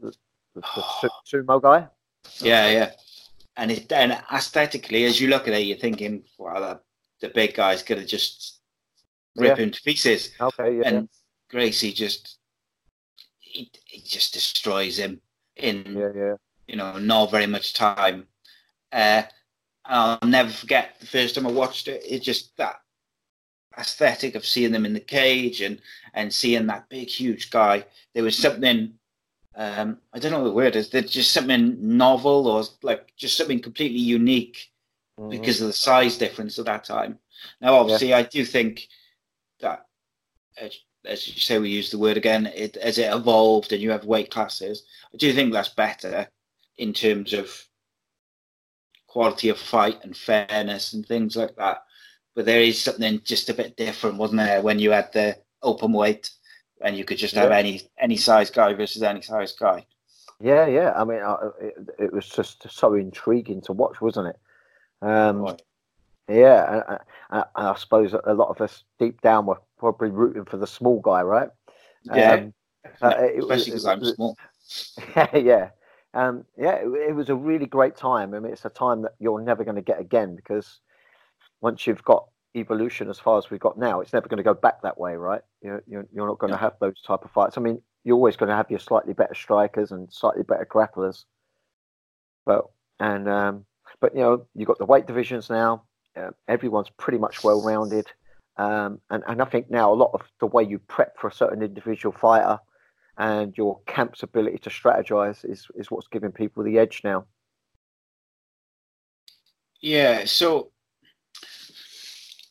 the, 0.00 0.14
the, 0.54 0.62
sumo 1.26 1.62
guy? 1.62 1.88
Yeah, 2.40 2.70
yeah 2.70 2.90
and 3.56 3.70
it 3.70 3.92
and 3.92 4.12
aesthetically, 4.32 5.04
as 5.04 5.20
you 5.20 5.28
look 5.28 5.46
at 5.46 5.54
it, 5.54 5.66
you're 5.66 5.76
thinking, 5.76 6.24
"Wow, 6.38 6.60
the, 6.60 6.80
the 7.20 7.32
big 7.32 7.54
guy's 7.54 7.82
gonna 7.82 8.04
just 8.04 8.60
rip 9.36 9.56
yeah. 9.56 9.64
him 9.64 9.70
to 9.70 9.82
pieces." 9.82 10.30
Okay, 10.40 10.78
yeah. 10.78 10.88
And 10.88 11.08
Gracie 11.50 11.92
just 11.92 12.38
he, 13.38 13.70
he 13.86 14.00
just 14.00 14.32
destroys 14.32 14.98
him 14.98 15.20
in 15.56 15.84
yeah, 15.96 16.10
yeah. 16.14 16.34
you 16.66 16.76
know 16.76 16.98
not 16.98 17.30
very 17.30 17.46
much 17.46 17.74
time. 17.74 18.26
Uh, 18.92 19.22
I'll 19.84 20.18
never 20.22 20.50
forget 20.50 20.96
the 21.00 21.06
first 21.06 21.34
time 21.34 21.46
I 21.46 21.50
watched 21.50 21.88
it. 21.88 22.02
It's 22.08 22.24
just 22.24 22.56
that 22.56 22.76
aesthetic 23.78 24.34
of 24.34 24.46
seeing 24.46 24.72
them 24.72 24.84
in 24.84 24.92
the 24.92 25.00
cage 25.00 25.60
and 25.60 25.80
and 26.14 26.32
seeing 26.32 26.66
that 26.66 26.88
big 26.88 27.08
huge 27.08 27.50
guy. 27.50 27.84
There 28.14 28.24
was 28.24 28.36
something 28.36 28.94
um, 29.54 29.98
I 30.12 30.18
don't 30.18 30.32
know 30.32 30.38
what 30.38 30.48
the 30.48 30.54
word 30.54 30.76
is. 30.76 30.90
There's 30.90 31.10
just 31.10 31.32
something 31.32 31.76
novel 31.80 32.46
or 32.46 32.64
like 32.82 33.12
just 33.16 33.36
something 33.36 33.60
completely 33.60 33.98
unique 33.98 34.70
mm-hmm. 35.18 35.30
because 35.30 35.60
of 35.60 35.66
the 35.66 35.72
size 35.72 36.16
difference 36.16 36.58
at 36.58 36.64
that 36.66 36.84
time. 36.84 37.18
Now, 37.60 37.74
obviously, 37.74 38.10
yeah. 38.10 38.18
I 38.18 38.22
do 38.22 38.44
think 38.44 38.88
that, 39.62 39.86
as, 40.58 40.78
as, 41.04 41.26
you 41.26 41.40
say, 41.40 41.58
we 41.58 41.70
use 41.70 41.90
the 41.90 41.98
word 41.98 42.16
again, 42.16 42.46
it, 42.46 42.76
as 42.76 42.98
it 42.98 43.12
evolved 43.12 43.72
and 43.72 43.82
you 43.82 43.90
have 43.90 44.04
weight 44.04 44.30
classes, 44.30 44.84
I 45.12 45.16
do 45.16 45.32
think 45.32 45.52
that's 45.52 45.70
better 45.70 46.28
in 46.78 46.92
terms 46.92 47.32
of 47.32 47.50
quality 49.06 49.48
of 49.48 49.58
fight 49.58 49.98
and 50.04 50.16
fairness 50.16 50.92
and 50.92 51.06
things 51.06 51.36
like 51.36 51.56
that. 51.56 51.84
But 52.34 52.46
there 52.46 52.62
is 52.62 52.80
something 52.80 53.20
just 53.24 53.50
a 53.50 53.54
bit 53.54 53.76
different, 53.76 54.16
wasn't 54.16 54.40
there, 54.40 54.62
when 54.62 54.78
you 54.78 54.90
had 54.90 55.12
the 55.12 55.36
open 55.62 55.92
weight 55.92 56.30
and 56.82 56.96
you 56.96 57.04
could 57.04 57.18
just 57.18 57.34
have 57.34 57.50
yeah. 57.50 57.56
any 57.56 57.82
any 57.98 58.16
size 58.16 58.50
guy 58.50 58.72
versus 58.74 59.02
any 59.02 59.22
size 59.22 59.52
guy. 59.52 59.86
Yeah, 60.40 60.66
yeah. 60.66 60.92
I 60.96 61.04
mean, 61.04 61.20
it, 61.60 61.74
it 61.98 62.12
was 62.12 62.28
just 62.28 62.68
so 62.68 62.94
intriguing 62.94 63.60
to 63.62 63.72
watch, 63.72 64.00
wasn't 64.00 64.28
it? 64.28 64.36
Um, 65.06 65.42
right. 65.42 65.62
Yeah, 66.28 66.82
I, 67.30 67.38
I, 67.38 67.44
I, 67.56 67.74
suppose 67.76 68.14
a 68.14 68.32
lot 68.32 68.48
of 68.48 68.60
us 68.60 68.84
deep 68.98 69.20
down 69.22 69.46
were 69.46 69.60
probably 69.78 70.10
rooting 70.10 70.44
for 70.44 70.56
the 70.56 70.66
small 70.66 71.00
guy, 71.00 71.22
right? 71.22 71.48
Yeah, 72.04 72.32
um, 72.32 72.54
uh, 73.00 73.08
especially 73.38 73.64
because 73.72 73.86
I'm 73.86 74.04
small. 74.04 74.36
Yeah, 75.16 75.36
yeah, 75.36 75.68
um, 76.14 76.44
yeah. 76.56 76.74
It, 76.76 76.88
it, 77.08 77.14
was 77.14 77.28
a 77.28 77.34
really 77.34 77.66
great 77.66 77.96
time. 77.96 78.34
I 78.34 78.38
mean, 78.38 78.52
it's 78.52 78.64
a 78.64 78.70
time 78.70 79.02
that 79.02 79.14
you're 79.18 79.40
never 79.40 79.64
going 79.64 79.76
to 79.76 79.82
get 79.82 80.00
again 80.00 80.36
because 80.36 80.80
once 81.60 81.86
you've 81.86 82.04
got 82.04 82.26
evolution 82.54 83.10
as 83.10 83.18
far 83.18 83.38
as 83.38 83.50
we've 83.50 83.60
got 83.60 83.78
now, 83.78 84.00
it's 84.00 84.12
never 84.12 84.28
going 84.28 84.38
to 84.38 84.44
go 84.44 84.54
back 84.54 84.80
that 84.82 84.98
way, 84.98 85.16
right? 85.16 85.42
You're, 85.60 85.82
you're, 85.86 86.06
you're 86.12 86.26
not 86.26 86.38
going 86.38 86.52
to 86.52 86.58
have 86.58 86.74
those 86.80 87.00
type 87.02 87.24
of 87.24 87.30
fights. 87.30 87.58
I 87.58 87.60
mean, 87.60 87.80
you're 88.04 88.16
always 88.16 88.36
going 88.36 88.48
to 88.48 88.56
have 88.56 88.70
your 88.70 88.80
slightly 88.80 89.12
better 89.12 89.34
strikers 89.34 89.92
and 89.92 90.12
slightly 90.12 90.42
better 90.42 90.66
grapplers, 90.66 91.24
but 92.44 92.66
and 93.00 93.28
um, 93.28 93.64
but 94.00 94.14
you 94.14 94.20
know 94.20 94.46
you've 94.54 94.68
got 94.68 94.78
the 94.78 94.84
weight 94.84 95.06
divisions 95.06 95.50
now. 95.50 95.84
Uh, 96.16 96.30
everyone's 96.48 96.90
pretty 96.98 97.18
much 97.18 97.42
well 97.42 97.62
rounded, 97.62 98.06
um, 98.56 99.00
and 99.10 99.22
and 99.26 99.40
I 99.40 99.44
think 99.46 99.70
now 99.70 99.92
a 99.92 99.94
lot 99.94 100.10
of 100.14 100.22
the 100.40 100.46
way 100.46 100.62
you 100.62 100.78
prep 100.78 101.18
for 101.18 101.28
a 101.28 101.32
certain 101.32 101.62
individual 101.62 102.12
fighter 102.12 102.58
and 103.18 103.56
your 103.56 103.80
camp's 103.86 104.22
ability 104.22 104.58
to 104.58 104.70
strategize 104.70 105.48
is 105.48 105.66
is 105.74 105.90
what's 105.90 106.08
giving 106.08 106.32
people 106.32 106.62
the 106.64 106.78
edge 106.78 107.02
now. 107.04 107.26
Yeah. 109.80 110.24
So 110.24 110.70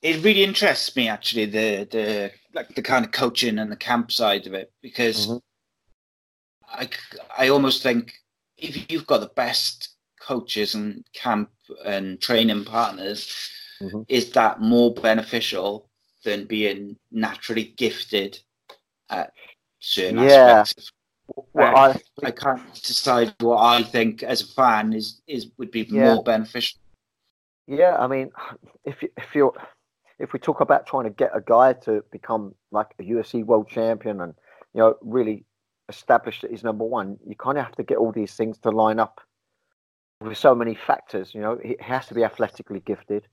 it 0.02 0.24
really 0.24 0.44
interests 0.44 0.96
me 0.96 1.08
actually 1.08 1.46
the 1.46 1.88
the 1.90 2.32
like 2.54 2.76
the 2.76 2.82
kind 2.82 3.06
of 3.06 3.12
coaching 3.12 3.58
and 3.58 3.72
the 3.72 3.78
camp 3.78 4.12
side 4.12 4.46
of 4.46 4.54
it 4.54 4.72
because 4.82 5.28
mm-hmm. 5.28 5.38
I 6.68 6.90
I 7.38 7.50
almost 7.50 7.82
think 7.82 8.14
if 8.58 8.92
you've 8.92 9.08
got 9.08 9.22
the 9.22 9.32
best 9.36 9.96
coaches 10.22 10.76
and 10.76 11.04
camp 11.14 11.50
and 11.86 12.22
training 12.22 12.64
partners, 12.66 13.52
mm-hmm. 13.82 14.02
is 14.08 14.32
that 14.32 14.62
more 14.62 14.94
beneficial 14.94 15.90
than 16.24 16.46
being 16.46 16.96
naturally 17.12 17.74
gifted 17.78 18.40
at 19.10 19.34
certain 19.80 20.20
yeah. 20.20 20.62
aspects? 20.62 20.92
Well, 21.54 21.76
I, 21.76 22.02
I 22.24 22.32
can't 22.32 22.74
decide 22.74 23.34
what 23.40 23.58
I 23.58 23.84
think 23.84 24.22
as 24.24 24.42
a 24.42 24.48
fan 24.48 24.94
is 24.94 25.22
is 25.28 25.48
would 25.58 25.72
be 25.72 25.84
yeah. 25.84 26.14
more 26.14 26.24
beneficial. 26.24 26.80
Yeah, 27.68 27.96
I 27.98 28.08
mean, 28.08 28.32
if 28.84 29.02
you, 29.02 29.10
if 29.18 29.34
you're 29.34 29.54
if 30.20 30.34
we 30.34 30.40
talk 30.40 30.62
about 30.62 30.86
trying 30.86 31.06
to 31.06 31.10
get 31.10 31.32
a 31.34 31.42
guy 31.42 31.74
to 31.74 32.04
become 32.12 32.54
like 32.72 32.88
a 33.00 33.04
UFC 33.04 33.46
world 33.46 33.70
champion 33.70 34.22
and 34.22 34.34
you 34.74 34.82
know 34.82 34.96
really 35.02 35.46
establish 35.90 36.42
that 36.42 36.52
he's 36.52 36.64
number 36.64 36.84
one, 36.84 37.18
you 37.26 37.36
kind 37.36 37.58
of 37.58 37.64
have 37.64 37.76
to 37.76 37.84
get 37.84 37.98
all 37.98 38.12
these 38.12 38.34
things 38.34 38.58
to 38.60 38.70
line 38.70 39.00
up 39.00 39.22
with 40.22 40.38
so 40.38 40.54
many 40.56 40.76
factors. 40.76 41.34
You 41.34 41.42
know, 41.42 41.60
he 41.64 41.76
has 41.80 42.08
to 42.08 42.14
be 42.14 42.24
athletically 42.24 42.80
gifted. 42.82 43.28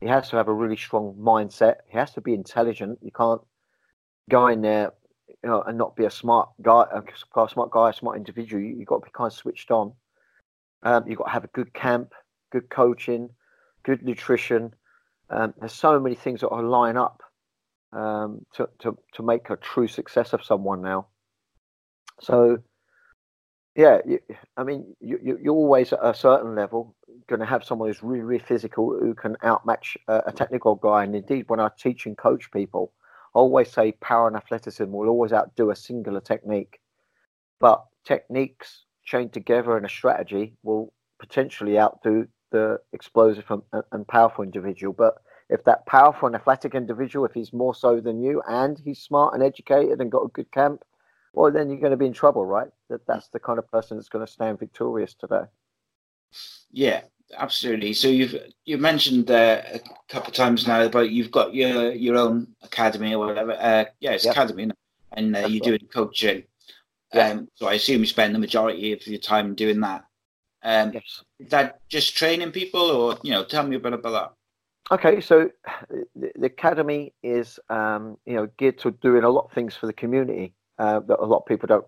He 0.00 0.06
has 0.06 0.30
to 0.30 0.36
have 0.36 0.48
a 0.48 0.52
really 0.52 0.76
strong 0.76 1.14
mindset. 1.20 1.76
He 1.88 1.98
has 1.98 2.12
to 2.14 2.20
be 2.20 2.32
intelligent. 2.32 2.98
You 3.02 3.12
can't 3.12 3.42
go 4.30 4.46
in 4.46 4.62
there, 4.62 4.92
you 5.28 5.50
know, 5.50 5.62
and 5.62 5.76
not 5.76 5.96
be 5.96 6.06
a 6.06 6.10
smart 6.10 6.48
guy, 6.62 6.86
a 6.92 7.48
smart 7.48 7.70
guy, 7.70 7.90
a 7.90 7.92
smart 7.92 8.16
individual. 8.16 8.62
You, 8.62 8.78
have 8.78 8.86
got 8.86 8.98
to 9.00 9.04
be 9.06 9.10
kind 9.12 9.30
of 9.30 9.36
switched 9.36 9.70
on. 9.70 9.92
Um, 10.82 11.06
you've 11.06 11.18
got 11.18 11.24
to 11.24 11.30
have 11.30 11.44
a 11.44 11.48
good 11.48 11.74
camp, 11.74 12.14
good 12.50 12.70
coaching, 12.70 13.28
good 13.82 14.02
nutrition. 14.02 14.72
Um, 15.28 15.52
there's 15.58 15.74
so 15.74 16.00
many 16.00 16.14
things 16.14 16.40
that 16.40 16.48
are 16.48 16.62
line 16.62 16.96
up 16.96 17.22
um, 17.92 18.46
to, 18.54 18.68
to, 18.78 18.96
to 19.12 19.22
make 19.22 19.50
a 19.50 19.56
true 19.56 19.86
success 19.86 20.32
of 20.32 20.42
someone 20.42 20.80
now. 20.80 21.08
So, 22.20 22.58
yeah, 23.80 23.98
you, 24.04 24.20
I 24.58 24.62
mean, 24.62 24.94
you, 25.00 25.38
you're 25.42 25.54
always 25.54 25.94
at 25.94 26.00
a 26.02 26.12
certain 26.12 26.54
level 26.54 26.94
going 27.28 27.40
to 27.40 27.46
have 27.46 27.64
someone 27.64 27.88
who's 27.88 28.02
really, 28.02 28.22
really 28.22 28.44
physical 28.44 28.90
who 28.90 29.14
can 29.14 29.38
outmatch 29.42 29.96
a, 30.06 30.22
a 30.26 30.32
technical 30.32 30.74
guy. 30.74 31.04
And 31.04 31.16
indeed, 31.16 31.46
when 31.48 31.60
I 31.60 31.70
teach 31.78 32.04
and 32.04 32.14
coach 32.14 32.50
people, 32.50 32.92
I 33.34 33.38
always 33.38 33.70
say 33.70 33.92
power 33.92 34.28
and 34.28 34.36
athleticism 34.36 34.92
will 34.92 35.08
always 35.08 35.32
outdo 35.32 35.70
a 35.70 35.76
singular 35.76 36.20
technique. 36.20 36.78
But 37.58 37.82
techniques 38.04 38.84
chained 39.02 39.32
together 39.32 39.78
in 39.78 39.86
a 39.86 39.88
strategy 39.88 40.52
will 40.62 40.92
potentially 41.18 41.78
outdo 41.78 42.28
the 42.50 42.80
explosive 42.92 43.46
and, 43.48 43.62
and 43.92 44.06
powerful 44.06 44.44
individual. 44.44 44.92
But 44.92 45.14
if 45.48 45.64
that 45.64 45.86
powerful 45.86 46.26
and 46.26 46.36
athletic 46.36 46.74
individual, 46.74 47.24
if 47.24 47.32
he's 47.32 47.54
more 47.54 47.74
so 47.74 47.98
than 47.98 48.22
you 48.22 48.42
and 48.46 48.78
he's 48.78 49.00
smart 49.00 49.32
and 49.32 49.42
educated 49.42 50.02
and 50.02 50.12
got 50.12 50.26
a 50.26 50.28
good 50.28 50.52
camp, 50.52 50.82
well, 51.32 51.52
then 51.52 51.68
you're 51.70 51.80
going 51.80 51.92
to 51.92 51.96
be 51.96 52.06
in 52.06 52.12
trouble, 52.12 52.44
right? 52.44 52.68
That 52.88 53.06
that's 53.06 53.28
the 53.28 53.38
kind 53.38 53.58
of 53.58 53.70
person 53.70 53.96
that's 53.96 54.08
going 54.08 54.24
to 54.24 54.30
stand 54.30 54.58
victorious 54.58 55.14
today. 55.14 55.44
Yeah, 56.70 57.02
absolutely. 57.36 57.92
So 57.92 58.08
you've 58.08 58.34
you 58.64 58.78
mentioned 58.78 59.30
uh, 59.30 59.62
a 59.74 59.80
couple 60.08 60.28
of 60.28 60.34
times 60.34 60.66
now 60.66 60.82
about 60.82 61.10
you've 61.10 61.30
got 61.30 61.54
your 61.54 61.92
your 61.92 62.16
own 62.16 62.48
academy 62.62 63.14
or 63.14 63.26
whatever. 63.26 63.52
Uh, 63.52 63.84
yeah, 64.00 64.12
it's 64.12 64.24
yep. 64.24 64.34
academy, 64.34 64.70
and 65.12 65.36
uh, 65.36 65.46
you're 65.46 65.60
doing 65.60 65.88
coaching. 65.92 66.44
Um, 67.12 67.48
so 67.54 67.66
I 67.66 67.74
assume 67.74 68.00
you 68.00 68.06
spend 68.06 68.34
the 68.34 68.38
majority 68.38 68.92
of 68.92 69.04
your 69.06 69.18
time 69.18 69.54
doing 69.54 69.80
that. 69.80 70.04
Um, 70.62 70.92
yes. 70.92 71.24
Is 71.40 71.50
that 71.50 71.80
just 71.88 72.16
training 72.16 72.52
people, 72.52 72.82
or 72.82 73.18
you 73.22 73.32
know, 73.32 73.44
tell 73.44 73.66
me 73.66 73.76
a 73.76 73.80
bit 73.80 73.92
about 73.92 74.12
that. 74.12 74.32
Okay, 74.92 75.20
so 75.20 75.48
the, 76.16 76.32
the 76.36 76.46
academy 76.46 77.14
is 77.22 77.60
um, 77.68 78.16
you 78.26 78.34
know 78.34 78.48
geared 78.58 78.78
to 78.80 78.90
doing 78.90 79.22
a 79.22 79.28
lot 79.28 79.46
of 79.46 79.52
things 79.52 79.76
for 79.76 79.86
the 79.86 79.92
community 79.92 80.54
uh, 80.80 81.00
that 81.00 81.20
a 81.20 81.26
lot 81.26 81.38
of 81.38 81.46
people 81.46 81.66
don't 81.66 81.86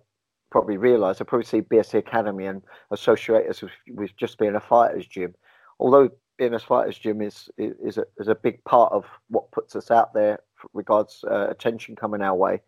probably 0.50 0.76
realise. 0.76 1.20
I 1.20 1.24
probably 1.24 1.46
see 1.46 1.62
BST 1.62 1.94
Academy 1.94 2.44
and 2.44 2.62
associate 2.90 3.48
us 3.48 3.62
with, 3.62 3.72
with, 3.88 4.14
just 4.16 4.38
being 4.38 4.54
a 4.54 4.60
fighters 4.60 5.06
gym. 5.06 5.34
Although 5.80 6.10
being 6.36 6.52
a 6.52 6.58
fighters 6.58 6.98
gym 6.98 7.22
is 7.22 7.48
is 7.56 7.96
a, 7.96 8.04
is 8.18 8.28
a 8.28 8.34
big 8.34 8.62
part 8.64 8.92
of 8.92 9.06
what 9.28 9.50
puts 9.50 9.74
us 9.74 9.90
out 9.90 10.12
there 10.12 10.40
regards 10.74 11.24
uh, 11.28 11.48
attention 11.48 11.96
coming 11.96 12.20
our 12.20 12.34
way. 12.34 12.60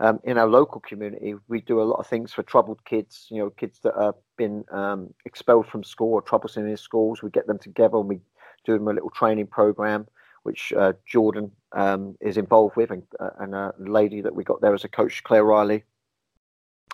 Um, 0.00 0.18
in 0.24 0.38
our 0.38 0.48
local 0.48 0.80
community, 0.80 1.34
we 1.46 1.60
do 1.60 1.80
a 1.80 1.84
lot 1.84 2.00
of 2.00 2.06
things 2.06 2.32
for 2.32 2.42
troubled 2.42 2.84
kids. 2.84 3.28
You 3.30 3.38
know, 3.38 3.50
kids 3.50 3.78
that 3.84 3.94
have 3.96 4.14
been 4.36 4.64
um, 4.72 5.14
expelled 5.24 5.68
from 5.68 5.84
school 5.84 6.14
or 6.14 6.22
troublesome 6.22 6.66
in 6.66 6.76
schools. 6.76 7.22
We 7.22 7.30
get 7.30 7.46
them 7.46 7.58
together 7.58 7.98
and 7.98 8.08
we 8.08 8.20
do 8.66 8.72
them 8.72 8.88
a 8.88 8.92
little 8.92 9.10
training 9.10 9.46
program, 9.46 10.08
which 10.42 10.72
uh, 10.72 10.94
Jordan 11.06 11.50
um, 11.72 12.16
is 12.20 12.36
involved 12.36 12.76
with, 12.76 12.90
and, 12.90 13.02
uh, 13.18 13.30
and, 13.38 13.54
a 13.54 13.72
lady 13.78 14.20
that 14.22 14.34
we 14.34 14.44
got 14.44 14.60
there 14.60 14.74
as 14.74 14.84
a 14.84 14.88
coach, 14.88 15.22
Claire 15.22 15.44
Riley. 15.44 15.84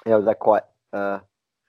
You 0.05 0.13
know, 0.13 0.23
they're 0.23 0.35
quite 0.35 0.65
uh, 0.93 1.21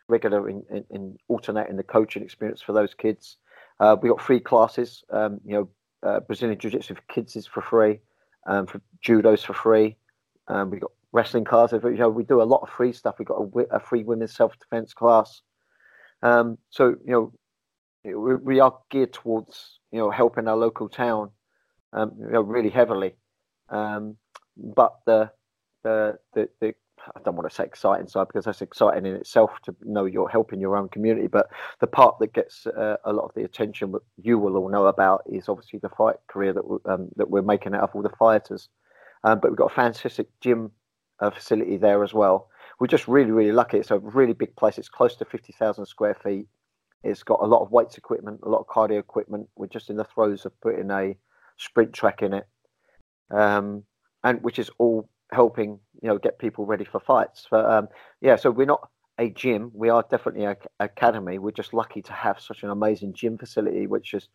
regular 0.07 0.49
in, 0.49 0.63
in, 0.69 0.85
in, 0.89 1.17
alternating 1.27 1.77
the 1.77 1.83
coaching 1.83 2.23
experience 2.23 2.61
for 2.61 2.73
those 2.73 2.93
kids. 2.93 3.37
Uh, 3.79 3.95
we 4.01 4.09
got 4.09 4.21
free 4.21 4.39
classes. 4.39 5.03
Um, 5.11 5.39
you 5.45 5.53
know, 5.53 5.69
uh, 6.03 6.19
Brazilian 6.21 6.59
Jiu 6.59 6.71
Jitsu 6.71 6.95
for 6.95 7.01
kids 7.13 7.35
is 7.35 7.47
for 7.47 7.61
free. 7.61 7.99
Um, 8.45 8.65
for 8.65 8.81
judo's 9.01 9.43
for 9.43 9.53
free. 9.53 9.97
Um, 10.47 10.69
we 10.69 10.79
got 10.79 10.91
wrestling 11.11 11.43
classes. 11.43 11.81
You 11.83 11.97
know, 11.97 12.09
we 12.09 12.23
do 12.23 12.41
a 12.41 12.43
lot 12.43 12.61
of 12.61 12.69
free 12.69 12.93
stuff. 12.93 13.19
We 13.19 13.25
got 13.25 13.41
a, 13.41 13.75
a 13.75 13.79
free 13.79 14.03
women's 14.03 14.35
self 14.35 14.57
defense 14.59 14.93
class. 14.93 15.41
Um, 16.23 16.57
so 16.69 16.95
you 17.05 17.11
know, 17.11 17.33
we, 18.03 18.35
we, 18.35 18.59
are 18.59 18.77
geared 18.89 19.13
towards 19.13 19.79
you 19.91 19.99
know 19.99 20.09
helping 20.09 20.47
our 20.47 20.57
local 20.57 20.89
town, 20.89 21.31
um, 21.93 22.11
you 22.19 22.31
know, 22.31 22.41
really 22.41 22.69
heavily. 22.69 23.15
Um, 23.69 24.17
but 24.55 24.95
the, 25.05 25.31
the 25.83 26.17
the 26.33 26.49
the 26.59 26.73
I 27.15 27.19
don't 27.23 27.35
want 27.35 27.49
to 27.49 27.55
say 27.55 27.63
exciting 27.63 28.07
side 28.07 28.27
because 28.27 28.45
that's 28.45 28.61
exciting 28.61 29.05
in 29.05 29.15
itself 29.15 29.51
to 29.63 29.75
know 29.83 30.05
you're 30.05 30.29
helping 30.29 30.59
your 30.59 30.75
own 30.75 30.89
community. 30.89 31.27
But 31.27 31.47
the 31.79 31.87
part 31.87 32.19
that 32.19 32.33
gets 32.33 32.65
uh, 32.67 32.97
a 33.05 33.13
lot 33.13 33.25
of 33.25 33.33
the 33.35 33.43
attention 33.43 33.91
that 33.93 34.01
you 34.21 34.37
will 34.39 34.57
all 34.57 34.69
know 34.69 34.87
about 34.87 35.23
is 35.27 35.47
obviously 35.47 35.79
the 35.79 35.89
fight 35.89 36.15
career 36.27 36.53
that 36.53 36.79
um, 36.85 37.09
that 37.15 37.29
we're 37.29 37.41
making 37.41 37.75
out 37.75 37.83
of 37.83 37.91
all 37.93 38.01
the 38.01 38.09
fighters. 38.09 38.69
Um, 39.23 39.39
but 39.39 39.51
we've 39.51 39.57
got 39.57 39.71
a 39.71 39.75
fantastic 39.75 40.27
gym 40.41 40.71
uh, 41.19 41.29
facility 41.31 41.77
there 41.77 42.03
as 42.03 42.13
well. 42.13 42.49
We're 42.79 42.87
just 42.87 43.07
really, 43.07 43.31
really 43.31 43.51
lucky. 43.51 43.77
It's 43.77 43.91
a 43.91 43.99
really 43.99 44.33
big 44.33 44.55
place. 44.55 44.77
It's 44.77 44.89
close 44.89 45.15
to 45.17 45.25
50,000 45.25 45.85
square 45.85 46.15
feet. 46.23 46.45
It's 47.03 47.23
got 47.23 47.39
a 47.41 47.45
lot 47.45 47.61
of 47.61 47.71
weights 47.71 47.97
equipment, 47.97 48.41
a 48.43 48.49
lot 48.49 48.59
of 48.59 48.67
cardio 48.67 48.99
equipment. 48.99 49.47
We're 49.55 49.67
just 49.67 49.89
in 49.89 49.97
the 49.97 50.03
throes 50.03 50.45
of 50.45 50.59
putting 50.61 50.91
a 50.91 51.15
sprint 51.57 51.93
track 51.93 52.21
in 52.21 52.33
it, 52.33 52.47
um, 53.31 53.83
and 54.23 54.41
which 54.43 54.59
is 54.59 54.69
all 54.77 55.09
helping 55.31 55.79
you 56.01 56.07
know 56.07 56.17
get 56.17 56.39
people 56.39 56.65
ready 56.65 56.85
for 56.85 56.99
fights. 56.99 57.47
But 57.49 57.65
um, 57.65 57.87
yeah, 58.21 58.35
so 58.35 58.51
we're 58.51 58.65
not 58.65 58.89
a 59.19 59.29
gym. 59.29 59.71
We 59.73 59.89
are 59.89 60.05
definitely 60.09 60.45
an 60.45 60.55
academy. 60.79 61.39
We're 61.39 61.51
just 61.51 61.73
lucky 61.73 62.01
to 62.03 62.13
have 62.13 62.39
such 62.39 62.63
an 62.63 62.69
amazing 62.69 63.13
gym 63.13 63.37
facility, 63.37 63.87
which 63.87 64.13
is 64.13 64.29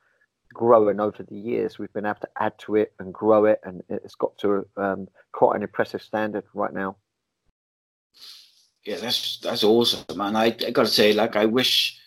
growing 0.52 1.00
over 1.00 1.22
the 1.22 1.36
years. 1.36 1.78
We've 1.78 1.92
been 1.92 2.06
able 2.06 2.20
to 2.20 2.28
add 2.38 2.58
to 2.60 2.76
it 2.76 2.92
and 2.98 3.12
grow 3.12 3.46
it, 3.46 3.60
and 3.64 3.82
it's 3.88 4.14
got 4.14 4.36
to 4.38 4.66
um, 4.76 5.08
quite 5.32 5.56
an 5.56 5.62
impressive 5.62 6.02
standard 6.02 6.44
right 6.54 6.72
now. 6.72 6.96
Yeah, 8.84 8.96
that's 8.96 9.38
that's 9.38 9.64
awesome, 9.64 10.04
man. 10.16 10.36
I, 10.36 10.46
I 10.46 10.70
got 10.70 10.86
to 10.86 10.92
say, 10.92 11.12
like, 11.12 11.36
I 11.36 11.46
wish 11.46 11.98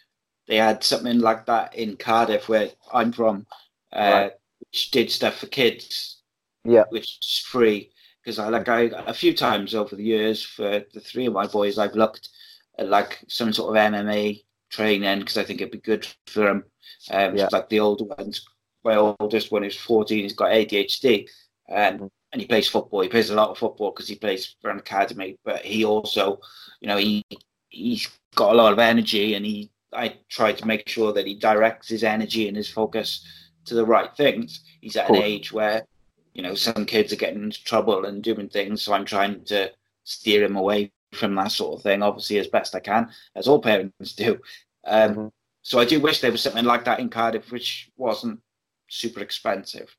they 0.48 0.58
had 0.58 0.84
something 0.84 1.20
like 1.20 1.46
that 1.46 1.74
in 1.76 1.96
Cardiff, 1.96 2.50
where 2.50 2.70
I'm 2.94 3.12
from, 3.12 3.48
uh, 3.94 4.00
right. 4.00 4.32
Which 4.76 4.92
did 4.92 5.10
stuff 5.10 5.38
for 5.38 5.48
kids. 5.48 6.22
Yeah, 6.66 6.84
which 6.90 7.20
is 7.24 7.38
free. 7.48 7.92
Because 8.22 8.40
I 8.40 8.50
like 8.50 8.68
I 8.68 8.90
a 9.08 9.14
few 9.14 9.34
times 9.34 9.74
over 9.74 9.96
the 9.96 10.04
years 10.04 10.44
for 10.44 10.84
the 10.94 11.00
three 11.00 11.28
of 11.28 11.34
my 11.34 11.48
boys, 11.48 11.78
I've 11.78 11.96
looked 11.96 12.28
at 12.78 12.90
like 12.90 13.24
some 13.30 13.54
sort 13.54 13.78
of 13.78 13.82
MMA 13.82 14.44
training 14.70 15.20
because 15.20 15.38
I 15.38 15.46
think 15.46 15.62
it'd 15.62 15.72
be 15.72 15.78
good 15.78 16.06
for 16.28 16.42
them. 16.42 16.66
Um, 17.10 17.38
yeah. 17.38 17.48
Like 17.54 17.70
the 17.70 17.80
older 17.80 18.04
ones, 18.04 18.46
my 18.84 18.96
oldest 18.96 19.50
one 19.50 19.64
is 19.64 19.78
14, 19.78 20.24
he's 20.24 20.34
got 20.34 20.52
ADHD. 20.52 21.30
Um, 21.70 21.78
mm-hmm. 21.78 22.06
and 22.34 22.42
he 22.42 22.48
plays 22.48 22.68
football. 22.68 23.00
He 23.00 23.08
plays 23.08 23.30
a 23.30 23.36
lot 23.36 23.52
of 23.52 23.58
football 23.58 23.92
because 23.92 24.10
he 24.10 24.16
plays 24.16 24.58
for 24.62 24.72
an 24.72 24.80
academy. 24.80 25.38
But 25.46 25.64
he 25.64 25.86
also, 25.86 26.40
you 26.82 26.90
know, 26.90 26.98
he 26.98 27.24
he's 27.70 28.10
got 28.36 28.52
a 28.52 28.58
lot 28.58 28.74
of 28.74 28.80
energy, 28.80 29.36
and 29.36 29.46
he 29.46 29.72
I 29.94 30.18
try 30.30 30.52
to 30.52 30.68
make 30.68 30.90
sure 30.90 31.14
that 31.14 31.28
he 31.28 31.36
directs 31.36 31.88
his 31.88 32.04
energy 32.04 32.50
and 32.50 32.58
his 32.58 32.70
focus 32.70 33.26
to 33.66 33.76
the 33.76 33.86
right 33.86 34.16
things. 34.16 34.62
He's 34.82 34.96
at 34.96 35.10
an 35.10 35.18
age 35.18 35.52
where, 35.52 35.86
you 36.34 36.42
know, 36.42 36.56
some 36.56 36.86
kids 36.86 37.14
are 37.14 37.18
getting 37.18 37.44
into 37.44 37.64
trouble 37.64 38.06
and 38.06 38.24
doing 38.24 38.50
things, 38.50 38.82
so 38.82 38.94
I'm 38.94 39.06
trying 39.06 39.44
to 39.46 39.72
steer 40.04 40.44
him 40.44 40.56
away 40.56 40.92
from 41.14 41.36
that 41.36 41.52
sort 41.52 41.78
of 41.78 41.84
thing, 41.84 42.04
obviously 42.04 42.38
as 42.40 42.48
best 42.48 42.76
I 42.76 42.80
can, 42.80 43.10
as 43.36 43.48
all 43.48 43.62
parents 43.62 44.14
do. 44.14 44.40
Um, 44.86 45.12
mm-hmm. 45.12 45.28
So 45.62 45.80
I 45.80 45.86
do 45.86 46.00
wish 46.00 46.22
there 46.22 46.32
was 46.32 46.42
something 46.42 46.66
like 46.66 46.86
that 46.86 47.00
in 47.00 47.10
Cardiff, 47.10 47.52
which 47.52 47.90
wasn't 47.98 48.40
super 48.90 49.22
expensive. 49.22 49.96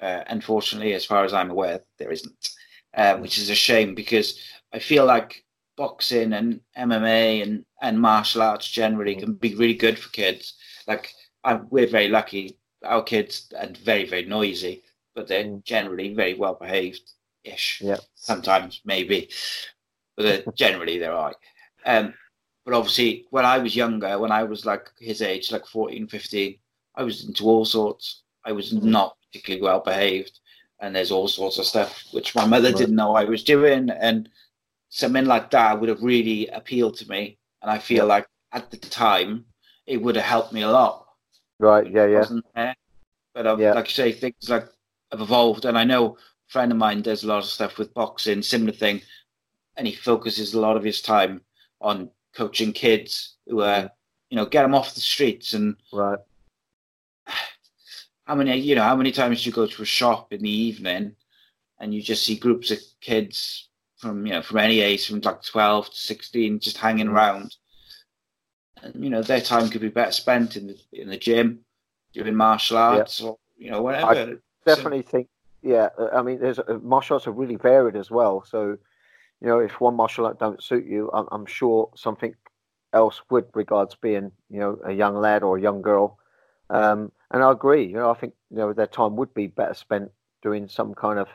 Uh, 0.00 0.24
unfortunately, 0.28 0.94
as 0.94 1.04
far 1.04 1.24
as 1.24 1.32
I'm 1.32 1.50
aware, 1.50 1.80
there 1.98 2.10
isn't, 2.10 2.50
uh, 2.94 3.16
which 3.16 3.38
is 3.38 3.50
a 3.50 3.54
shame 3.54 3.94
because 3.94 4.38
I 4.72 4.78
feel 4.78 5.06
like 5.06 5.44
boxing 5.76 6.34
and 6.34 6.60
MMA 6.76 7.42
and, 7.42 7.64
and 7.80 7.98
martial 7.98 8.42
arts 8.42 8.68
generally 8.68 9.16
can 9.16 9.34
be 9.34 9.54
really 9.54 9.74
good 9.74 9.98
for 9.98 10.10
kids. 10.10 10.54
Like 10.86 11.12
I'm, 11.44 11.66
we're 11.70 11.86
very 11.86 12.08
lucky. 12.08 12.58
Our 12.84 13.02
kids 13.02 13.52
are 13.58 13.68
very 13.82 14.06
very 14.08 14.24
noisy, 14.24 14.82
but 15.14 15.28
they're 15.28 15.44
mm. 15.44 15.64
generally 15.64 16.14
very 16.14 16.34
well 16.34 16.54
behaved 16.54 17.12
ish. 17.44 17.80
Yeah. 17.80 17.98
Sometimes 18.14 18.80
maybe, 18.84 19.30
but 20.16 20.22
they're, 20.24 20.52
generally 20.54 20.98
they're 20.98 21.12
all 21.12 21.26
right. 21.26 21.36
Um, 21.86 22.14
but 22.64 22.74
obviously, 22.74 23.26
when 23.30 23.44
I 23.44 23.58
was 23.58 23.74
younger, 23.74 24.18
when 24.18 24.32
I 24.32 24.44
was 24.44 24.66
like 24.66 24.90
his 24.98 25.22
age, 25.22 25.50
like 25.50 25.66
14, 25.66 26.06
15, 26.06 26.58
I 26.94 27.02
was 27.02 27.24
into 27.24 27.44
all 27.44 27.64
sorts. 27.64 28.22
I 28.44 28.52
was 28.52 28.72
mm-hmm. 28.72 28.90
not 28.90 29.16
particularly 29.26 29.62
well 29.62 29.80
behaved. 29.80 30.38
And 30.80 30.94
there's 30.94 31.10
all 31.10 31.28
sorts 31.28 31.58
of 31.58 31.66
stuff 31.66 32.04
which 32.12 32.34
my 32.34 32.46
mother 32.46 32.68
right. 32.68 32.76
didn't 32.76 32.96
know 32.96 33.14
I 33.14 33.24
was 33.24 33.44
doing. 33.44 33.90
And 33.90 34.28
something 34.88 35.26
like 35.26 35.50
that 35.50 35.78
would 35.78 35.88
have 35.88 36.02
really 36.02 36.48
appealed 36.48 36.96
to 36.98 37.08
me. 37.08 37.38
And 37.62 37.70
I 37.70 37.78
feel 37.78 38.06
yeah. 38.06 38.14
like 38.14 38.26
at 38.52 38.70
the 38.70 38.76
time, 38.76 39.44
it 39.86 40.00
would 40.00 40.16
have 40.16 40.24
helped 40.24 40.52
me 40.52 40.62
a 40.62 40.70
lot. 40.70 41.06
Right. 41.60 41.90
Yeah. 41.90 42.06
Yeah. 42.06 42.74
But 43.34 43.46
um, 43.46 43.60
yeah. 43.60 43.74
like 43.74 43.86
you 43.86 43.92
say, 43.92 44.12
things 44.12 44.48
like 44.48 44.66
have 45.12 45.20
evolved. 45.20 45.64
And 45.64 45.78
I 45.78 45.84
know 45.84 46.16
a 46.16 46.16
friend 46.48 46.72
of 46.72 46.78
mine 46.78 47.02
does 47.02 47.22
a 47.22 47.28
lot 47.28 47.38
of 47.38 47.44
stuff 47.44 47.78
with 47.78 47.94
boxing, 47.94 48.42
similar 48.42 48.72
thing. 48.72 49.02
And 49.76 49.86
he 49.86 49.94
focuses 49.94 50.54
a 50.54 50.60
lot 50.60 50.76
of 50.76 50.82
his 50.82 51.00
time 51.00 51.42
on 51.80 52.10
coaching 52.34 52.72
kids 52.72 53.36
who 53.46 53.62
are 53.62 53.90
you 54.30 54.36
know, 54.36 54.46
get 54.46 54.62
them 54.62 54.74
off 54.74 54.94
the 54.94 55.00
streets 55.00 55.54
and 55.54 55.76
right. 55.92 56.18
How 58.24 58.36
many, 58.36 58.56
you 58.58 58.76
know, 58.76 58.84
how 58.84 58.94
many 58.94 59.10
times 59.10 59.42
do 59.42 59.50
you 59.50 59.54
go 59.54 59.66
to 59.66 59.82
a 59.82 59.86
shop 59.86 60.32
in 60.32 60.42
the 60.42 60.50
evening 60.50 61.16
and 61.80 61.92
you 61.92 62.00
just 62.00 62.24
see 62.24 62.36
groups 62.36 62.70
of 62.70 62.78
kids 63.00 63.68
from, 63.96 64.24
you 64.24 64.32
know, 64.32 64.42
from 64.42 64.58
any 64.58 64.80
age, 64.80 65.08
from 65.08 65.20
like 65.20 65.42
12 65.42 65.90
to 65.90 65.96
16, 65.96 66.60
just 66.60 66.76
hanging 66.76 67.08
mm. 67.08 67.12
around. 67.12 67.56
And, 68.82 69.04
you 69.04 69.10
know, 69.10 69.22
their 69.22 69.40
time 69.40 69.68
could 69.68 69.80
be 69.80 69.88
better 69.88 70.12
spent 70.12 70.56
in 70.56 70.68
the, 70.68 70.76
in 70.92 71.08
the 71.08 71.16
gym, 71.16 71.60
doing 72.12 72.34
martial 72.34 72.78
arts 72.78 73.20
yeah. 73.20 73.26
or, 73.26 73.38
you 73.58 73.70
know, 73.70 73.82
whatever. 73.82 74.06
I 74.06 74.34
definitely 74.66 75.02
so, 75.02 75.08
think, 75.08 75.28
yeah, 75.62 75.88
I 76.14 76.22
mean, 76.22 76.40
there's 76.40 76.58
uh, 76.58 76.78
martial 76.82 77.14
arts 77.14 77.26
are 77.26 77.32
really 77.32 77.56
varied 77.56 77.96
as 77.96 78.10
well. 78.10 78.44
So, 78.48 78.78
you 79.40 79.48
know, 79.48 79.58
if 79.58 79.80
one 79.80 79.94
martial 79.94 80.26
art 80.26 80.38
don't 80.38 80.62
suit 80.62 80.86
you, 80.86 81.10
I'm, 81.12 81.26
I'm 81.30 81.46
sure 81.46 81.90
something 81.94 82.34
else 82.92 83.20
would 83.30 83.46
regards 83.54 83.94
being, 83.94 84.32
you 84.50 84.60
know, 84.60 84.78
a 84.84 84.92
young 84.92 85.16
lad 85.16 85.42
or 85.42 85.56
a 85.56 85.60
young 85.60 85.82
girl. 85.82 86.18
Um, 86.70 87.12
and 87.30 87.42
I 87.42 87.52
agree. 87.52 87.86
You 87.86 87.94
know, 87.94 88.10
I 88.10 88.14
think 88.14 88.34
you 88.50 88.58
know 88.58 88.72
their 88.72 88.86
time 88.86 89.16
would 89.16 89.32
be 89.34 89.46
better 89.46 89.74
spent 89.74 90.10
doing 90.42 90.68
some 90.68 90.94
kind 90.94 91.18
of, 91.18 91.28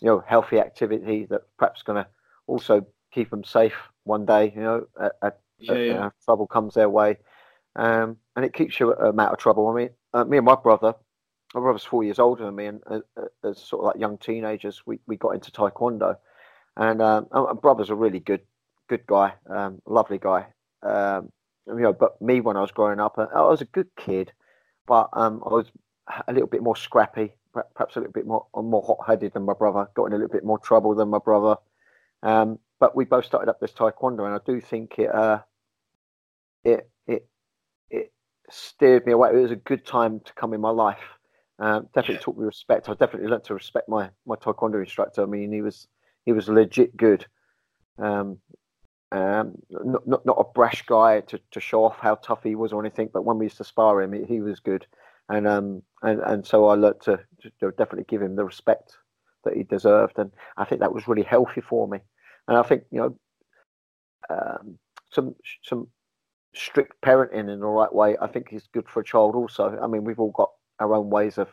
you 0.00 0.08
know, 0.08 0.22
healthy 0.26 0.58
activity 0.58 1.26
that 1.30 1.42
perhaps 1.58 1.82
going 1.82 2.02
to 2.02 2.08
also 2.46 2.86
keep 3.12 3.30
them 3.30 3.44
safe 3.44 3.74
one 4.04 4.26
day. 4.26 4.52
You 4.54 4.62
know, 4.62 4.86
at, 5.00 5.12
at, 5.22 5.40
yeah, 5.62 5.74
yeah. 5.74 6.06
Uh, 6.06 6.10
trouble 6.24 6.46
comes 6.46 6.74
their 6.74 6.88
way, 6.88 7.18
um, 7.76 8.16
and 8.36 8.44
it 8.44 8.54
keeps 8.54 8.78
you 8.78 8.94
out 8.94 9.18
of 9.32 9.38
trouble. 9.38 9.68
I 9.68 9.74
mean, 9.74 9.90
uh, 10.12 10.24
me 10.24 10.38
and 10.38 10.46
my 10.46 10.56
brother, 10.56 10.94
my 11.54 11.60
brother's 11.60 11.84
four 11.84 12.04
years 12.04 12.18
older 12.18 12.44
than 12.44 12.56
me, 12.56 12.66
and 12.66 12.82
uh, 12.86 13.00
uh 13.16 13.48
as 13.48 13.58
sort 13.58 13.80
of 13.80 13.86
like 13.86 14.00
young 14.00 14.18
teenagers, 14.18 14.82
we, 14.86 14.98
we 15.06 15.16
got 15.16 15.34
into 15.34 15.50
taekwondo, 15.50 16.16
and 16.76 17.00
um, 17.02 17.26
my 17.32 17.52
brother's 17.54 17.90
a 17.90 17.94
really 17.94 18.20
good 18.20 18.42
good 18.88 19.06
guy, 19.06 19.34
um, 19.48 19.80
lovely 19.86 20.18
guy. 20.18 20.46
Um, 20.82 21.30
you 21.66 21.80
know, 21.80 21.92
but 21.92 22.20
me 22.20 22.40
when 22.40 22.56
I 22.56 22.60
was 22.60 22.72
growing 22.72 22.98
up, 23.00 23.18
I 23.18 23.40
was 23.42 23.60
a 23.60 23.66
good 23.66 23.88
kid 23.96 24.32
but 24.86 25.08
um, 25.12 25.42
I 25.44 25.48
was 25.48 25.66
a 26.26 26.32
little 26.32 26.48
bit 26.48 26.62
more 26.62 26.76
scrappy, 26.76 27.32
perhaps 27.52 27.96
a 27.96 28.00
little 28.00 28.12
bit 28.12 28.26
more 28.26 28.46
more 28.54 28.82
hot 28.82 29.06
headed 29.06 29.32
than 29.32 29.44
my 29.44 29.54
brother. 29.54 29.88
Got 29.94 30.06
in 30.06 30.12
a 30.12 30.16
little 30.16 30.32
bit 30.32 30.44
more 30.44 30.58
trouble 30.58 30.94
than 30.94 31.08
my 31.08 31.18
brother. 31.18 31.56
Um, 32.22 32.58
but 32.80 32.96
we 32.96 33.04
both 33.04 33.24
started 33.24 33.48
up 33.48 33.60
this 33.60 33.72
taekwondo, 33.72 34.26
and 34.26 34.34
I 34.34 34.40
do 34.44 34.60
think 34.60 34.98
it 34.98 35.14
uh, 35.14 35.40
it 36.64 36.90
it 37.06 37.28
it 37.90 38.12
steered 38.50 39.06
me 39.06 39.12
away. 39.12 39.30
It 39.30 39.42
was 39.42 39.50
a 39.50 39.56
good 39.56 39.86
time 39.86 40.20
to 40.24 40.32
come 40.34 40.54
in 40.54 40.60
my 40.60 40.70
life. 40.70 41.02
Um, 41.58 41.88
definitely 41.94 42.16
yeah. 42.16 42.20
taught 42.20 42.38
me 42.38 42.44
respect. 42.44 42.88
I 42.88 42.94
definitely 42.94 43.28
learned 43.28 43.44
to 43.44 43.54
respect 43.54 43.88
my 43.88 44.10
my 44.26 44.36
taekwondo 44.36 44.80
instructor. 44.80 45.22
I 45.22 45.26
mean, 45.26 45.52
he 45.52 45.62
was 45.62 45.86
he 46.24 46.32
was 46.32 46.48
legit 46.48 46.96
good. 46.96 47.26
Um, 47.98 48.38
um, 49.12 49.52
not, 49.68 50.06
not, 50.06 50.26
not 50.26 50.38
a 50.38 50.52
brash 50.54 50.82
guy 50.86 51.20
to, 51.20 51.38
to 51.50 51.60
show 51.60 51.84
off 51.84 51.98
how 52.00 52.14
tough 52.14 52.42
he 52.42 52.54
was 52.54 52.72
or 52.72 52.80
anything, 52.80 53.10
but 53.12 53.26
when 53.26 53.36
we 53.36 53.44
used 53.44 53.58
to 53.58 53.64
spar 53.64 54.00
him, 54.00 54.14
he, 54.14 54.24
he 54.24 54.40
was 54.40 54.58
good, 54.58 54.86
and 55.28 55.46
um 55.46 55.82
and, 56.02 56.20
and 56.20 56.46
so 56.46 56.66
I 56.66 56.74
learned 56.74 57.02
to, 57.02 57.20
to, 57.60 57.70
definitely 57.72 58.06
give 58.08 58.22
him 58.22 58.36
the 58.36 58.44
respect 58.44 58.96
that 59.44 59.54
he 59.54 59.64
deserved, 59.64 60.18
and 60.18 60.30
I 60.56 60.64
think 60.64 60.80
that 60.80 60.94
was 60.94 61.06
really 61.06 61.24
healthy 61.24 61.60
for 61.60 61.86
me, 61.86 61.98
and 62.48 62.56
I 62.56 62.62
think 62.62 62.84
you 62.90 63.00
know 63.00 63.18
um, 64.30 64.78
some 65.10 65.34
some 65.62 65.88
strict 66.54 67.00
parenting 67.02 67.52
in 67.52 67.60
the 67.60 67.66
right 67.66 67.92
way, 67.92 68.16
I 68.20 68.26
think 68.26 68.52
is 68.52 68.68
good 68.72 68.88
for 68.88 69.00
a 69.00 69.04
child 69.04 69.34
also. 69.34 69.78
I 69.82 69.86
mean, 69.86 70.04
we've 70.04 70.20
all 70.20 70.32
got 70.32 70.50
our 70.78 70.94
own 70.94 71.10
ways 71.10 71.38
of 71.38 71.48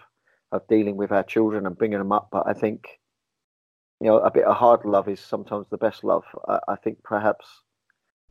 of 0.52 0.68
dealing 0.68 0.98
with 0.98 1.12
our 1.12 1.22
children 1.24 1.68
and 1.68 1.78
bringing 1.78 2.00
them 2.00 2.12
up, 2.12 2.30
but 2.32 2.48
I 2.48 2.54
think 2.54 3.00
you 4.00 4.08
know, 4.08 4.20
a 4.20 4.32
bit 4.32 4.46
of 4.46 4.56
hard 4.56 4.86
love 4.86 5.10
is 5.10 5.20
sometimes 5.20 5.68
the 5.70 5.78
best 5.78 6.04
love. 6.04 6.24
I, 6.48 6.60
I 6.70 6.76
think 6.76 7.04
perhaps 7.04 7.46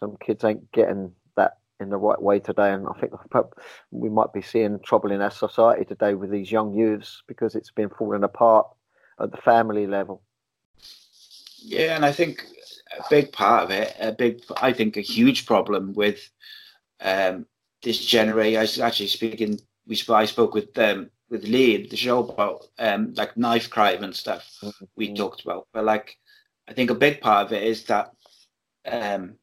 some 0.00 0.16
kids 0.24 0.44
ain't 0.44 0.70
getting 0.72 1.12
that 1.36 1.58
in 1.80 1.90
the 1.90 1.98
right 1.98 2.20
way 2.20 2.38
today, 2.40 2.72
and 2.72 2.86
I 2.88 2.98
think 2.98 3.12
we 3.90 4.08
might 4.08 4.32
be 4.32 4.42
seeing 4.42 4.80
trouble 4.80 5.12
in 5.12 5.20
our 5.20 5.30
society 5.30 5.84
today 5.84 6.14
with 6.14 6.30
these 6.30 6.50
young 6.50 6.74
youths 6.74 7.22
because 7.26 7.54
it's 7.54 7.70
been 7.70 7.90
falling 7.90 8.24
apart 8.24 8.66
at 9.20 9.30
the 9.30 9.36
family 9.38 9.86
level. 9.86 10.22
Yeah, 11.60 11.96
and 11.96 12.04
I 12.04 12.12
think 12.12 12.46
a 12.98 13.02
big 13.10 13.32
part 13.32 13.64
of 13.64 13.70
it, 13.70 13.94
a 14.00 14.12
big, 14.12 14.42
I 14.62 14.72
think, 14.72 14.96
a 14.96 15.02
huge 15.02 15.44
problem 15.44 15.92
with 15.92 16.30
um, 17.00 17.46
this 17.82 18.04
generation. 18.04 18.58
I 18.58 18.62
was 18.62 18.78
actually 18.80 19.08
speaking. 19.08 19.60
We 19.86 20.00
I 20.08 20.26
spoke 20.26 20.54
with 20.54 20.76
um, 20.78 21.10
with 21.30 21.44
Leigh, 21.44 21.86
the 21.86 21.96
show 21.96 22.20
about 22.20 22.66
um, 22.78 23.12
like 23.14 23.36
knife 23.36 23.68
crime 23.70 24.02
and 24.02 24.14
stuff 24.14 24.48
mm-hmm. 24.62 24.84
we 24.96 25.14
talked 25.14 25.42
about. 25.42 25.68
But 25.72 25.84
like, 25.84 26.16
I 26.68 26.72
think 26.72 26.90
a 26.90 26.94
big 26.94 27.20
part 27.20 27.46
of 27.46 27.52
it 27.52 27.62
is 27.62 27.84
that, 27.84 28.12
um, 28.86 29.34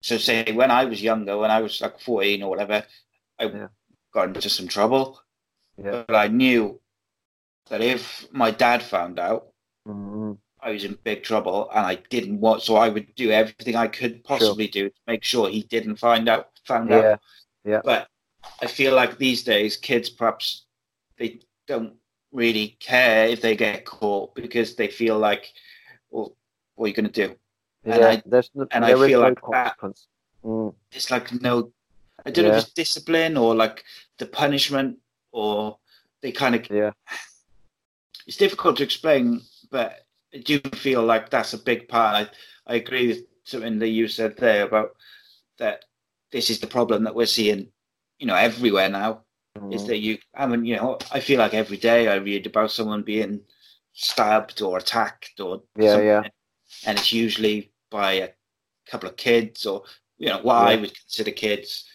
so 0.00 0.18
say 0.18 0.50
when 0.52 0.70
I 0.70 0.84
was 0.84 1.02
younger, 1.02 1.38
when 1.38 1.50
I 1.50 1.60
was 1.60 1.80
like 1.80 2.00
14 2.00 2.42
or 2.42 2.50
whatever, 2.50 2.84
I 3.38 3.44
yeah. 3.44 3.68
got 4.12 4.28
into 4.28 4.48
some 4.48 4.68
trouble. 4.68 5.20
Yeah. 5.82 6.04
But 6.06 6.16
I 6.16 6.28
knew 6.28 6.80
that 7.70 7.80
if 7.80 8.26
my 8.32 8.50
dad 8.50 8.82
found 8.82 9.18
out, 9.18 9.48
mm-hmm. 9.86 10.32
I 10.62 10.70
was 10.70 10.84
in 10.84 10.96
big 11.02 11.22
trouble 11.22 11.68
and 11.74 11.84
I 11.84 11.96
didn't 12.08 12.40
want, 12.40 12.62
so 12.62 12.76
I 12.76 12.88
would 12.88 13.14
do 13.14 13.30
everything 13.30 13.76
I 13.76 13.88
could 13.88 14.22
possibly 14.24 14.66
sure. 14.66 14.84
do 14.84 14.88
to 14.90 15.00
make 15.06 15.24
sure 15.24 15.48
he 15.48 15.64
didn't 15.64 15.96
find 15.96 16.28
out, 16.28 16.50
found 16.64 16.90
yeah. 16.90 16.96
out. 16.96 17.20
Yeah. 17.64 17.80
But 17.84 18.08
I 18.60 18.66
feel 18.66 18.94
like 18.94 19.18
these 19.18 19.42
days 19.42 19.76
kids 19.76 20.08
perhaps 20.08 20.64
they 21.18 21.40
don't 21.66 21.94
really 22.32 22.76
care 22.80 23.26
if 23.26 23.40
they 23.40 23.56
get 23.56 23.84
caught 23.84 24.34
because 24.34 24.74
they 24.76 24.88
feel 24.88 25.18
like, 25.18 25.52
well, 26.10 26.36
what 26.74 26.86
are 26.86 26.88
you 26.88 26.94
going 26.94 27.10
to 27.10 27.28
do? 27.28 27.34
Yeah, 27.84 27.94
and 27.94 28.04
I, 28.04 28.22
there's 28.24 28.50
no, 28.54 28.66
and 28.70 28.84
I 28.84 28.94
feel 28.94 29.20
like 29.20 29.40
that, 29.50 29.76
mm. 30.44 30.74
it's 30.92 31.10
like 31.10 31.32
no, 31.42 31.72
I 32.24 32.30
don't 32.30 32.44
yeah. 32.44 32.52
know 32.52 32.56
if 32.58 32.64
it's 32.64 32.72
discipline 32.72 33.36
or 33.36 33.54
like 33.54 33.84
the 34.18 34.26
punishment 34.26 34.98
or 35.32 35.78
they 36.20 36.30
kind 36.30 36.54
of, 36.54 36.70
yeah. 36.70 36.92
It's 38.26 38.36
difficult 38.36 38.76
to 38.76 38.84
explain, 38.84 39.42
but 39.70 40.04
do 40.44 40.54
you 40.54 40.60
feel 40.74 41.02
like 41.02 41.30
that's 41.30 41.54
a 41.54 41.58
big 41.58 41.88
part. 41.88 42.28
I, 42.66 42.72
I 42.72 42.76
agree 42.76 43.08
with 43.08 43.18
something 43.44 43.78
that 43.80 43.88
you 43.88 44.08
said 44.08 44.36
there 44.36 44.64
about 44.64 44.96
that 45.58 45.84
this 46.30 46.50
is 46.50 46.60
the 46.60 46.66
problem 46.66 47.04
that 47.04 47.14
we're 47.14 47.26
seeing, 47.26 47.68
you 48.18 48.26
know, 48.26 48.34
everywhere 48.34 48.88
now 48.88 49.24
mm. 49.58 49.74
is 49.74 49.86
that 49.86 49.98
you 49.98 50.18
I 50.34 50.46
mean 50.46 50.64
you 50.64 50.76
know 50.76 50.98
I 51.10 51.20
feel 51.20 51.38
like 51.38 51.54
every 51.54 51.76
day 51.76 52.08
I 52.08 52.16
read 52.16 52.46
about 52.46 52.70
someone 52.70 53.02
being 53.02 53.40
stabbed 53.92 54.62
or 54.62 54.78
attacked 54.78 55.40
or 55.40 55.62
yeah 55.76 56.00
yeah 56.00 56.22
and 56.86 56.98
it's 56.98 57.12
usually 57.12 57.72
by 57.90 58.12
a 58.12 58.28
couple 58.86 59.08
of 59.08 59.16
kids 59.16 59.66
or 59.66 59.82
you 60.18 60.28
know 60.28 60.40
what 60.42 60.54
yeah. 60.54 60.68
I 60.68 60.76
would 60.76 60.98
consider 60.98 61.30
kids 61.30 61.88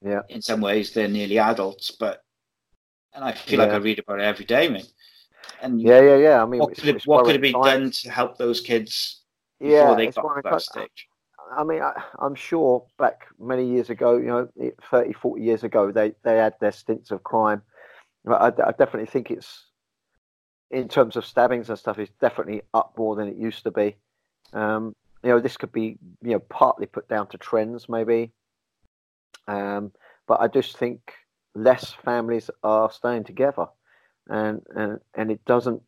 yeah 0.00 0.22
in 0.28 0.40
some 0.40 0.60
ways 0.60 0.92
they're 0.92 1.08
nearly 1.08 1.38
adults 1.38 1.90
but 1.90 2.24
and 3.14 3.24
I 3.24 3.32
feel 3.32 3.58
yeah. 3.58 3.66
like 3.66 3.74
I 3.74 3.78
read 3.78 3.98
about 3.98 4.20
it 4.20 4.24
every 4.24 4.46
day 4.46 4.68
man 4.68 4.82
and 5.62 5.80
yeah 5.80 6.00
yeah 6.00 6.16
yeah 6.16 6.42
I 6.42 6.46
mean 6.46 6.60
what 6.60 6.76
could 6.76 6.96
it, 6.96 7.06
what 7.06 7.24
could 7.24 7.36
it 7.36 7.40
be 7.40 7.52
done 7.52 7.90
to 7.90 8.10
help 8.10 8.36
those 8.36 8.60
kids 8.60 9.22
yeah, 9.60 9.82
before 9.82 9.96
they 9.96 10.06
got 10.08 10.22
to 10.22 10.42
that 10.44 10.62
stage 10.62 11.08
I 11.56 11.64
mean, 11.64 11.82
I, 11.82 11.92
am 12.20 12.34
sure 12.34 12.84
back 12.98 13.26
many 13.38 13.66
years 13.66 13.90
ago, 13.90 14.16
you 14.16 14.26
know, 14.26 14.48
30, 14.90 15.12
40 15.12 15.42
years 15.42 15.64
ago, 15.64 15.92
they, 15.92 16.14
they 16.22 16.36
had 16.36 16.54
their 16.60 16.72
stints 16.72 17.10
of 17.10 17.22
crime. 17.22 17.62
But 18.24 18.60
I, 18.60 18.68
I 18.68 18.70
definitely 18.72 19.06
think 19.06 19.30
it's, 19.30 19.66
in 20.70 20.88
terms 20.88 21.16
of 21.16 21.26
stabbings 21.26 21.68
and 21.68 21.78
stuff, 21.78 21.98
it's 21.98 22.12
definitely 22.20 22.62
up 22.72 22.94
more 22.96 23.16
than 23.16 23.28
it 23.28 23.36
used 23.36 23.64
to 23.64 23.70
be. 23.70 23.96
Um, 24.52 24.94
you 25.22 25.30
know, 25.30 25.40
this 25.40 25.56
could 25.56 25.72
be, 25.72 25.98
you 26.22 26.32
know, 26.32 26.38
partly 26.38 26.86
put 26.86 27.08
down 27.08 27.26
to 27.28 27.38
trends, 27.38 27.88
maybe. 27.88 28.32
Um, 29.46 29.92
but 30.26 30.40
I 30.40 30.48
just 30.48 30.76
think 30.76 31.12
less 31.54 31.92
families 31.92 32.50
are 32.62 32.90
staying 32.90 33.24
together, 33.24 33.66
and 34.32 34.62
and 34.74 34.98
and 35.14 35.30
it 35.30 35.44
doesn't 35.44 35.82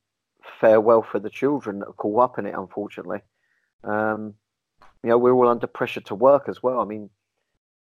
fare 0.61 0.81
well 0.81 1.03
for 1.03 1.19
the 1.19 1.31
children 1.31 1.79
that 1.79 1.89
are 1.89 1.95
caught 1.95 2.23
up 2.23 2.39
in 2.39 2.47
it, 2.47 2.55
unfortunately. 2.57 3.21
Um, 3.83 4.35
you 5.03 5.11
know, 5.11 5.19
we're 5.19 5.33
all 5.33 5.49
under 5.49 5.67
pressure 5.67 6.03
to 6.03 6.15
work 6.15 6.49
as 6.49 6.63
well. 6.63 6.81
I 6.81 6.85
mean, 6.85 7.11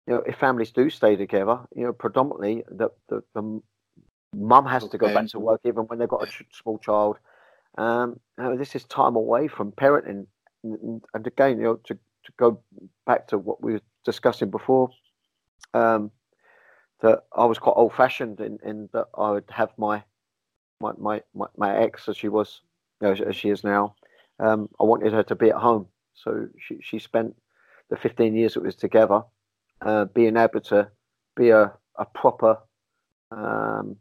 you 0.08 0.14
know, 0.14 0.24
if 0.28 0.38
families 0.38 0.72
do 0.72 0.90
stay 0.90 1.16
together, 1.16 1.60
you 1.76 1.86
know, 1.86 1.94
predominantly 1.94 2.64
the 2.70 2.90
the, 3.08 3.24
the 3.34 3.62
mum 4.36 4.66
has 4.66 4.84
okay. 4.84 4.92
to 4.92 4.98
go 4.98 5.14
back 5.14 5.28
to 5.28 5.40
work 5.40 5.62
even 5.66 5.84
when 5.84 6.00
they've 6.00 6.08
got 6.08 6.28
a 6.28 6.32
small 6.52 6.78
child. 6.78 7.18
Um, 7.78 8.20
you 8.38 8.44
know, 8.44 8.58
this 8.58 8.76
is 8.76 8.84
time 8.84 9.16
away 9.16 9.48
from 9.48 9.72
parenting, 9.72 10.28
and 10.64 11.02
again, 11.28 11.58
you 11.58 11.64
know, 11.64 11.76
to, 11.86 11.94
to 11.94 12.32
go 12.38 12.62
back 13.06 13.28
to 13.28 13.38
what 13.38 13.64
we 13.64 13.74
were 13.74 13.82
discussing 14.04 14.52
before, 14.52 14.90
um, 15.74 16.12
that 17.00 17.24
I 17.34 17.46
was 17.46 17.60
quite 17.60 17.74
old 17.78 17.94
fashioned 17.94 18.42
in, 18.42 18.60
in 18.66 18.90
that 18.92 19.08
I 19.18 19.32
would 19.32 19.50
have 19.50 19.70
my 19.78 20.04
my 20.82 21.22
my 21.34 21.48
my, 21.58 21.78
ex 21.78 22.10
as 22.10 22.18
she 22.18 22.28
was, 22.28 22.62
you 23.02 23.08
know, 23.08 23.26
as 23.26 23.36
she 23.36 23.50
is 23.50 23.64
now. 23.64 23.96
Um, 24.40 24.70
I 24.80 24.84
wanted 24.84 25.14
her 25.14 25.24
to 25.24 25.36
be 25.36 25.50
at 25.50 25.56
home 25.56 25.88
so 26.14 26.48
she, 26.60 26.78
she 26.82 27.00
spent 27.00 27.36
the 27.90 27.98
15 27.98 28.36
years 28.36 28.54
that 28.54 28.64
was 28.64 28.76
together 28.76 29.24
uh, 29.82 30.06
being 30.06 30.38
able 30.38 30.62
to 30.62 30.90
be 31.36 31.50
a, 31.50 31.74
a 31.98 32.06
proper, 32.06 32.58
um, 33.32 33.96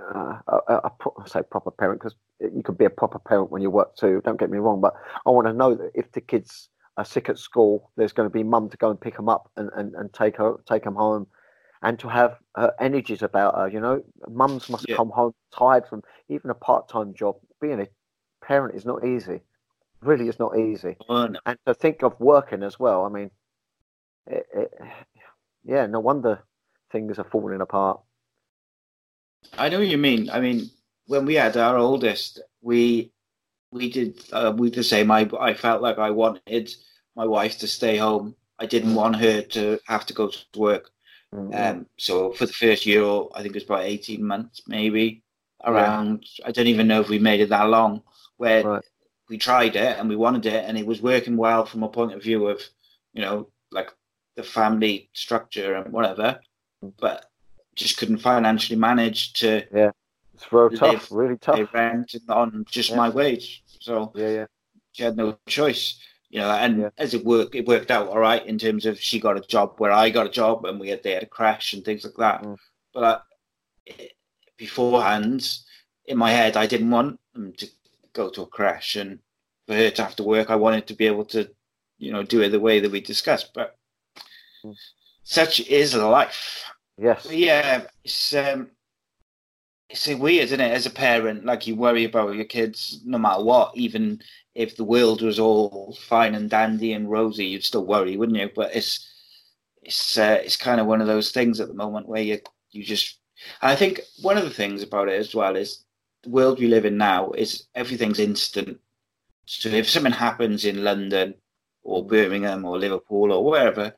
uh, 0.00 0.38
a, 0.68 0.90
say 1.26 1.42
proper 1.42 1.70
parent 1.70 2.00
because 2.00 2.16
you 2.40 2.62
could 2.62 2.78
be 2.78 2.84
a 2.84 2.90
proper 2.90 3.18
parent 3.18 3.50
when 3.50 3.62
you 3.62 3.70
work 3.70 3.96
too. 3.96 4.20
Don't 4.24 4.38
get 4.38 4.50
me 4.50 4.58
wrong, 4.58 4.80
but 4.80 4.94
I 5.26 5.30
want 5.30 5.46
to 5.46 5.52
know 5.52 5.74
that 5.74 5.90
if 5.94 6.10
the 6.12 6.20
kids 6.20 6.68
are 6.96 7.04
sick 7.04 7.28
at 7.28 7.38
school, 7.38 7.90
there's 7.96 8.12
going 8.12 8.28
to 8.28 8.32
be 8.32 8.42
mum 8.42 8.68
to 8.70 8.76
go 8.76 8.90
and 8.90 9.00
pick 9.00 9.16
them 9.16 9.28
up 9.28 9.50
and, 9.56 9.70
and, 9.76 9.94
and 9.94 10.12
take 10.12 10.36
her 10.36 10.56
take 10.68 10.84
them 10.84 10.94
home, 10.94 11.26
and 11.84 11.98
to 11.98 12.08
have 12.08 12.38
her 12.56 12.74
energies 12.80 13.22
about 13.22 13.54
her. 13.54 13.68
You 13.68 13.78
know, 13.78 14.02
mums 14.28 14.68
must 14.68 14.86
yeah. 14.88 14.96
come 14.96 15.10
home 15.10 15.34
tired 15.56 15.86
from 15.86 16.02
even 16.28 16.50
a 16.50 16.54
part 16.54 16.88
time 16.88 17.14
job. 17.14 17.36
Being 17.60 17.80
a 17.80 17.86
parent 18.44 18.74
is 18.74 18.84
not 18.84 19.04
easy. 19.04 19.42
Really, 20.00 20.28
it's 20.28 20.38
not 20.38 20.58
easy. 20.58 20.96
Oh, 21.08 21.26
no. 21.26 21.38
And 21.46 21.58
to 21.66 21.74
think 21.74 22.02
of 22.02 22.18
working 22.18 22.62
as 22.62 22.78
well. 22.78 23.04
I 23.04 23.08
mean, 23.10 23.30
it, 24.26 24.46
it, 24.54 24.70
yeah, 25.64 25.86
no 25.86 26.00
wonder 26.00 26.42
things 26.90 27.18
are 27.18 27.24
falling 27.24 27.60
apart. 27.60 28.00
I 29.58 29.68
know 29.68 29.78
what 29.78 29.88
you 29.88 29.98
mean. 29.98 30.30
I 30.30 30.40
mean, 30.40 30.70
when 31.06 31.26
we 31.26 31.34
had 31.34 31.56
our 31.56 31.76
oldest, 31.76 32.40
we 32.62 33.12
we 33.70 33.90
did 33.90 34.22
uh, 34.32 34.54
we 34.56 34.70
the 34.70 34.82
same. 34.82 35.10
I 35.10 35.28
I 35.38 35.52
felt 35.52 35.82
like 35.82 35.98
I 35.98 36.10
wanted 36.10 36.74
my 37.14 37.26
wife 37.26 37.58
to 37.58 37.66
stay 37.66 37.98
home. 37.98 38.34
I 38.58 38.66
didn't 38.66 38.92
mm. 38.92 38.96
want 38.96 39.16
her 39.16 39.42
to 39.42 39.78
have 39.86 40.06
to 40.06 40.14
go 40.14 40.30
to 40.30 40.58
work. 40.58 40.90
Mm-hmm. 41.34 41.54
Um, 41.54 41.86
so 41.98 42.32
for 42.32 42.46
the 42.46 42.52
first 42.52 42.86
year, 42.86 43.04
I 43.34 43.42
think 43.42 43.48
it 43.48 43.54
was 43.54 43.64
about 43.64 43.84
eighteen 43.84 44.24
months, 44.24 44.62
maybe 44.66 45.22
around. 45.64 46.24
Yeah. 46.38 46.48
I 46.48 46.52
don't 46.52 46.68
even 46.68 46.86
know 46.86 47.00
if 47.00 47.08
we 47.08 47.18
made 47.18 47.40
it 47.40 47.48
that 47.48 47.68
long. 47.68 48.02
Where 48.36 48.62
right. 48.64 48.84
we 49.28 49.38
tried 49.38 49.76
it 49.76 49.98
and 49.98 50.08
we 50.08 50.16
wanted 50.16 50.46
it, 50.46 50.64
and 50.66 50.78
it 50.78 50.86
was 50.86 51.02
working 51.02 51.36
well 51.36 51.66
from 51.66 51.82
a 51.82 51.88
point 51.88 52.12
of 52.12 52.22
view 52.22 52.48
of, 52.48 52.60
you 53.12 53.22
know, 53.22 53.48
like 53.70 53.90
the 54.36 54.42
family 54.42 55.10
structure 55.12 55.74
and 55.74 55.92
whatever. 55.92 56.40
Mm. 56.84 56.92
But 56.98 57.30
just 57.74 57.96
couldn't 57.96 58.18
financially 58.18 58.78
manage 58.78 59.32
to 59.34 59.64
yeah 59.74 59.90
it's 60.32 60.52
real 60.52 60.70
tough 60.70 61.08
really 61.10 61.36
tough 61.38 61.72
rent 61.72 62.14
on 62.28 62.64
just 62.70 62.90
yeah. 62.90 62.96
my 62.96 63.08
wage 63.08 63.62
so 63.80 64.12
yeah 64.14 64.28
yeah 64.28 64.46
she 64.92 65.02
had 65.02 65.16
no 65.16 65.36
choice 65.46 65.98
you 66.34 66.40
know 66.40 66.50
and 66.50 66.80
yeah. 66.80 66.88
as 66.98 67.14
it 67.14 67.24
worked 67.24 67.54
it 67.54 67.66
worked 67.66 67.92
out 67.92 68.08
all 68.08 68.18
right 68.18 68.44
in 68.46 68.58
terms 68.58 68.86
of 68.86 69.00
she 69.00 69.20
got 69.20 69.36
a 69.36 69.40
job 69.54 69.74
where 69.78 69.92
i 69.92 70.10
got 70.10 70.26
a 70.26 70.36
job 70.42 70.64
and 70.64 70.80
we 70.80 70.88
had 70.88 71.02
they 71.02 71.12
had 71.12 71.22
a 71.22 71.34
crash 71.38 71.72
and 71.72 71.84
things 71.84 72.04
like 72.04 72.16
that 72.16 72.42
mm. 72.42 72.56
but 72.92 73.24
uh, 73.88 74.04
beforehand 74.58 75.58
in 76.06 76.18
my 76.18 76.30
head 76.30 76.56
i 76.56 76.66
didn't 76.66 76.90
want 76.90 77.20
them 77.34 77.52
to 77.56 77.66
go 78.12 78.28
to 78.28 78.42
a 78.42 78.46
crash 78.46 78.96
and 78.96 79.20
for 79.66 79.74
her 79.74 79.90
to 79.90 80.02
have 80.02 80.16
to 80.16 80.24
work 80.24 80.50
i 80.50 80.56
wanted 80.56 80.86
to 80.88 80.94
be 80.94 81.06
able 81.06 81.24
to 81.24 81.48
you 81.98 82.12
know 82.12 82.24
do 82.24 82.42
it 82.42 82.50
the 82.50 82.60
way 82.60 82.80
that 82.80 82.90
we 82.90 83.00
discussed 83.00 83.54
but 83.54 83.76
mm. 84.64 84.74
such 85.22 85.60
is 85.60 85.94
life 85.94 86.64
Yes. 86.96 87.26
Yeah, 87.30 87.86
it's 88.04 88.34
um, 88.34 88.70
it's 89.88 90.06
weird, 90.08 90.44
isn't 90.44 90.60
it? 90.60 90.72
As 90.72 90.86
a 90.86 90.90
parent, 90.90 91.44
like 91.44 91.66
you 91.66 91.76
worry 91.76 92.04
about 92.04 92.34
your 92.34 92.44
kids 92.44 93.00
no 93.04 93.18
matter 93.18 93.42
what, 93.42 93.76
even 93.76 94.20
if 94.54 94.76
the 94.76 94.84
world 94.84 95.22
was 95.22 95.38
all 95.38 95.96
fine 96.00 96.34
and 96.34 96.48
dandy 96.48 96.92
and 96.92 97.10
rosy, 97.10 97.46
you'd 97.46 97.64
still 97.64 97.84
worry, 97.84 98.16
wouldn't 98.16 98.38
you? 98.38 98.50
But 98.54 98.74
it's 98.74 99.10
it's 99.82 100.16
uh, 100.18 100.40
it's 100.42 100.56
kind 100.56 100.80
of 100.80 100.86
one 100.86 101.00
of 101.00 101.06
those 101.06 101.32
things 101.32 101.60
at 101.60 101.68
the 101.68 101.74
moment 101.74 102.08
where 102.08 102.22
you 102.22 102.40
you 102.70 102.82
just. 102.82 103.18
I 103.60 103.76
think 103.76 104.00
one 104.22 104.38
of 104.38 104.44
the 104.44 104.50
things 104.50 104.82
about 104.82 105.08
it 105.08 105.18
as 105.18 105.34
well 105.34 105.56
is 105.56 105.84
the 106.22 106.30
world 106.30 106.58
we 106.58 106.68
live 106.68 106.86
in 106.86 106.96
now 106.96 107.32
is 107.32 107.66
everything's 107.74 108.18
instant. 108.18 108.80
So 109.46 109.68
if 109.68 109.90
something 109.90 110.12
happens 110.12 110.64
in 110.64 110.84
London 110.84 111.34
or 111.82 112.06
Birmingham 112.06 112.64
or 112.64 112.78
Liverpool 112.78 113.32
or 113.32 113.44
wherever, 113.44 113.94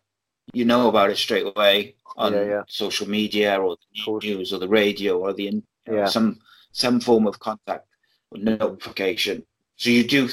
you 0.52 0.64
know 0.64 0.88
about 0.88 1.10
it 1.10 1.18
straight 1.18 1.46
away 1.46 1.94
on 2.16 2.32
yeah, 2.32 2.44
yeah. 2.44 2.62
social 2.66 3.08
media 3.08 3.58
or 3.58 3.76
the 3.76 4.18
news 4.22 4.52
or 4.52 4.58
the 4.58 4.68
radio 4.68 5.18
or 5.18 5.32
the 5.32 5.62
yeah. 5.90 6.06
some 6.06 6.38
some 6.72 7.00
form 7.00 7.26
of 7.26 7.38
contact 7.38 7.86
or 8.30 8.38
notification. 8.38 9.44
So 9.76 9.90
you 9.90 10.04
do 10.04 10.28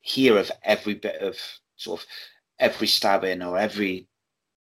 hear 0.00 0.38
of 0.38 0.50
every 0.62 0.94
bit 0.94 1.20
of 1.22 1.36
sort 1.76 2.00
of 2.00 2.06
every 2.58 2.86
stabbing 2.86 3.42
or 3.42 3.58
every 3.58 4.06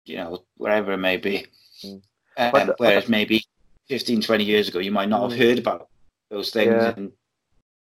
you 0.05 0.17
know 0.17 0.43
wherever 0.57 0.93
it 0.93 0.97
may 0.97 1.17
be. 1.17 1.47
Mm. 1.83 2.01
Um, 2.37 2.51
but, 2.51 2.79
whereas 2.79 3.07
maybe 3.07 3.45
15, 3.89 4.21
20 4.21 4.43
years 4.43 4.67
ago 4.67 4.79
you 4.79 4.91
might 4.91 5.09
not 5.09 5.29
have 5.29 5.37
mm. 5.37 5.43
heard 5.43 5.59
about 5.59 5.89
those 6.29 6.49
things. 6.49 6.71
Yeah, 6.71 6.93
and, 6.97 7.11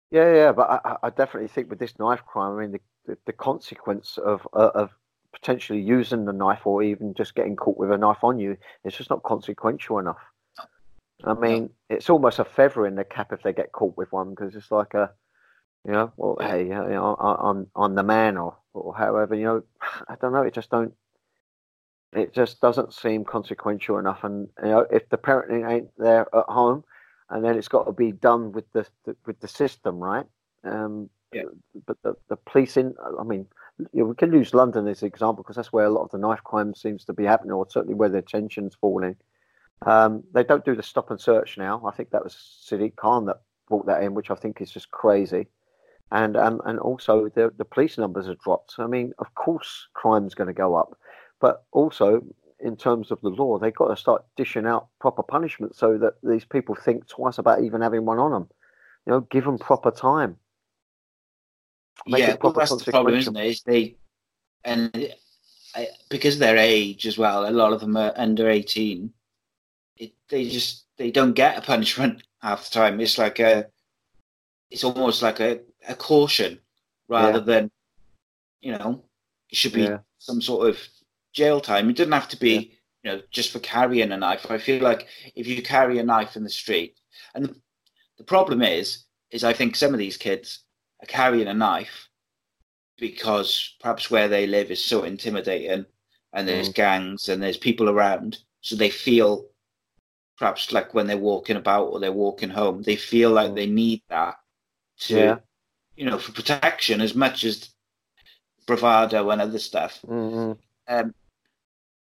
yeah, 0.09 0.33
yeah, 0.33 0.51
but 0.51 0.81
I, 0.83 0.97
I, 1.03 1.09
definitely 1.09 1.47
think 1.47 1.69
with 1.69 1.79
this 1.79 1.97
knife 1.99 2.25
crime, 2.25 2.57
I 2.57 2.61
mean 2.61 2.71
the 2.71 2.81
the, 3.05 3.17
the 3.25 3.33
consequence 3.33 4.17
of 4.17 4.47
uh, 4.53 4.71
of 4.73 4.91
potentially 5.33 5.79
using 5.79 6.25
the 6.25 6.33
knife 6.33 6.65
or 6.65 6.83
even 6.83 7.13
just 7.13 7.35
getting 7.35 7.55
caught 7.55 7.77
with 7.77 7.91
a 7.91 7.97
knife 7.97 8.23
on 8.23 8.39
you, 8.39 8.57
it's 8.83 8.97
just 8.97 9.09
not 9.09 9.23
consequential 9.23 9.99
enough. 9.99 10.17
I 11.23 11.33
mean, 11.33 11.69
it's 11.89 12.09
almost 12.09 12.39
a 12.39 12.45
feather 12.45 12.85
in 12.85 12.95
the 12.95 13.03
cap 13.03 13.31
if 13.31 13.43
they 13.43 13.53
get 13.53 13.71
caught 13.71 13.97
with 13.97 14.11
one 14.11 14.31
because 14.31 14.55
it's 14.55 14.71
like 14.71 14.93
a, 14.93 15.11
you 15.85 15.91
know, 15.91 16.11
well, 16.17 16.37
hey, 16.39 16.63
you 16.63 16.69
know, 16.69 17.15
I'm 17.15 17.67
I'm 17.75 17.95
the 17.95 18.03
man 18.03 18.37
or 18.37 18.55
or 18.73 18.95
however, 18.95 19.35
you 19.35 19.45
know, 19.45 19.63
I 20.07 20.15
don't 20.21 20.33
know. 20.33 20.43
It 20.43 20.53
just 20.53 20.69
don't. 20.69 20.93
It 22.13 22.33
just 22.33 22.59
doesn't 22.59 22.93
seem 22.93 23.23
consequential 23.23 23.97
enough, 23.97 24.23
and 24.23 24.49
you 24.61 24.69
know, 24.69 24.85
if 24.91 25.07
the 25.09 25.17
parenting 25.17 25.69
ain't 25.69 25.89
there 25.97 26.27
at 26.35 26.45
home, 26.49 26.83
and 27.29 27.43
then 27.43 27.57
it's 27.57 27.69
got 27.69 27.85
to 27.85 27.93
be 27.93 28.11
done 28.11 28.51
with 28.51 28.71
the, 28.73 28.85
the 29.05 29.15
with 29.25 29.39
the 29.39 29.47
system, 29.47 29.99
right? 29.99 30.25
Um, 30.65 31.09
yeah. 31.33 31.43
But 31.85 31.97
the 32.03 32.15
the 32.27 32.35
policing, 32.35 32.93
I 33.19 33.23
mean, 33.23 33.47
you 33.93 34.01
know, 34.01 34.05
we 34.05 34.15
can 34.15 34.33
use 34.33 34.53
London 34.53 34.87
as 34.87 35.01
an 35.01 35.07
example 35.07 35.43
because 35.43 35.55
that's 35.55 35.71
where 35.71 35.85
a 35.85 35.89
lot 35.89 36.03
of 36.03 36.11
the 36.11 36.17
knife 36.17 36.43
crime 36.43 36.75
seems 36.75 37.05
to 37.05 37.13
be 37.13 37.23
happening, 37.23 37.53
or 37.53 37.65
certainly 37.69 37.95
where 37.95 38.09
the 38.09 38.17
attention's 38.17 38.75
falling. 38.75 39.15
Um, 39.85 40.23
they 40.33 40.43
don't 40.43 40.65
do 40.65 40.75
the 40.75 40.83
stop 40.83 41.09
and 41.09 41.19
search 41.19 41.57
now. 41.57 41.81
I 41.85 41.91
think 41.91 42.11
that 42.11 42.23
was 42.23 42.35
Sadiq 42.69 42.95
Khan 42.95 43.25
that 43.25 43.41
brought 43.67 43.87
that 43.87 44.03
in, 44.03 44.13
which 44.13 44.29
I 44.29 44.35
think 44.35 44.61
is 44.61 44.71
just 44.71 44.91
crazy. 44.91 45.47
And 46.11 46.35
um, 46.35 46.61
and 46.65 46.77
also 46.79 47.29
the 47.29 47.51
the 47.57 47.65
police 47.65 47.97
numbers 47.97 48.27
have 48.27 48.39
dropped. 48.39 48.75
I 48.77 48.87
mean, 48.87 49.13
of 49.19 49.33
course, 49.33 49.87
crime's 49.93 50.35
going 50.35 50.47
to 50.47 50.53
go 50.53 50.75
up, 50.75 50.97
but 51.39 51.63
also 51.71 52.21
in 52.59 52.75
terms 52.75 53.11
of 53.11 53.19
the 53.21 53.29
law, 53.29 53.57
they've 53.57 53.73
got 53.73 53.87
to 53.87 53.95
start 53.95 54.23
dishing 54.37 54.67
out 54.67 54.87
proper 54.99 55.23
punishment 55.23 55.75
so 55.75 55.97
that 55.97 56.13
these 56.21 56.45
people 56.45 56.75
think 56.75 57.07
twice 57.07 57.37
about 57.37 57.63
even 57.63 57.81
having 57.81 58.05
one 58.05 58.19
on 58.19 58.31
them. 58.31 58.47
You 59.05 59.13
know, 59.13 59.21
give 59.31 59.45
them 59.45 59.57
proper 59.57 59.89
time. 59.89 60.37
Make 62.05 62.19
yeah, 62.19 62.35
well, 62.41 62.53
that's 62.53 62.75
the 62.75 62.91
problem, 62.91 63.15
isn't 63.15 63.35
it? 63.35 63.45
Is 63.45 63.61
they 63.63 63.95
and 64.63 65.13
I, 65.75 65.87
because 66.09 66.35
of 66.35 66.39
their 66.39 66.57
age 66.57 67.07
as 67.07 67.17
well, 67.17 67.47
a 67.47 67.51
lot 67.51 67.73
of 67.73 67.79
them 67.79 67.97
are 67.97 68.13
under 68.15 68.49
eighteen. 68.49 69.13
It, 69.97 70.13
they 70.29 70.47
just 70.49 70.85
they 70.97 71.11
don't 71.11 71.33
get 71.33 71.57
a 71.57 71.61
punishment 71.61 72.23
half 72.41 72.69
the 72.69 72.73
time. 72.73 72.99
It's 72.99 73.17
like 73.17 73.39
a, 73.39 73.67
it's 74.69 74.83
almost 74.83 75.21
like 75.21 75.39
a, 75.39 75.59
a 75.87 75.95
caution 75.95 76.59
rather 77.07 77.39
yeah. 77.39 77.45
than, 77.45 77.71
you 78.61 78.71
know, 78.71 79.03
it 79.49 79.57
should 79.57 79.73
be 79.73 79.83
yeah. 79.83 79.99
some 80.17 80.41
sort 80.41 80.69
of 80.69 80.79
jail 81.33 81.59
time. 81.59 81.89
It 81.89 81.97
doesn't 81.97 82.11
have 82.11 82.29
to 82.29 82.37
be, 82.37 82.53
yeah. 83.03 83.11
you 83.11 83.17
know, 83.17 83.23
just 83.31 83.51
for 83.51 83.59
carrying 83.59 84.11
a 84.11 84.17
knife. 84.17 84.49
I 84.49 84.57
feel 84.57 84.81
like 84.81 85.07
if 85.35 85.47
you 85.47 85.61
carry 85.61 85.99
a 85.99 86.03
knife 86.03 86.35
in 86.35 86.43
the 86.43 86.49
street, 86.49 86.97
and 87.35 87.45
the, 87.45 87.55
the 88.17 88.23
problem 88.23 88.61
is, 88.61 89.05
is 89.31 89.43
I 89.43 89.53
think 89.53 89.75
some 89.75 89.93
of 89.93 89.99
these 89.99 90.17
kids 90.17 90.59
are 91.01 91.07
carrying 91.07 91.47
a 91.47 91.53
knife 91.53 92.09
because 92.97 93.75
perhaps 93.79 94.11
where 94.11 94.27
they 94.27 94.45
live 94.45 94.69
is 94.69 94.83
so 94.83 95.03
intimidating 95.03 95.85
and 96.33 96.47
there's 96.47 96.69
mm. 96.69 96.75
gangs 96.75 97.29
and 97.29 97.41
there's 97.41 97.57
people 97.57 97.89
around 97.89 98.37
so 98.61 98.75
they 98.75 98.89
feel 98.89 99.45
perhaps 100.41 100.71
like 100.71 100.93
when 100.93 101.05
they're 101.05 101.17
walking 101.17 101.55
about 101.55 101.85
or 101.85 101.99
they're 101.99 102.11
walking 102.11 102.49
home 102.49 102.81
they 102.81 102.95
feel 102.95 103.29
like 103.29 103.51
mm. 103.51 103.55
they 103.55 103.67
need 103.67 104.01
that 104.09 104.35
to 104.97 105.15
yeah. 105.15 105.35
you 105.95 106.05
know 106.05 106.17
for 106.17 106.31
protection 106.31 106.99
as 106.99 107.13
much 107.13 107.43
as 107.43 107.69
bravado 108.65 109.29
and 109.29 109.39
other 109.41 109.59
stuff 109.59 109.99
mm-hmm. 110.07 110.53
um, 110.87 111.13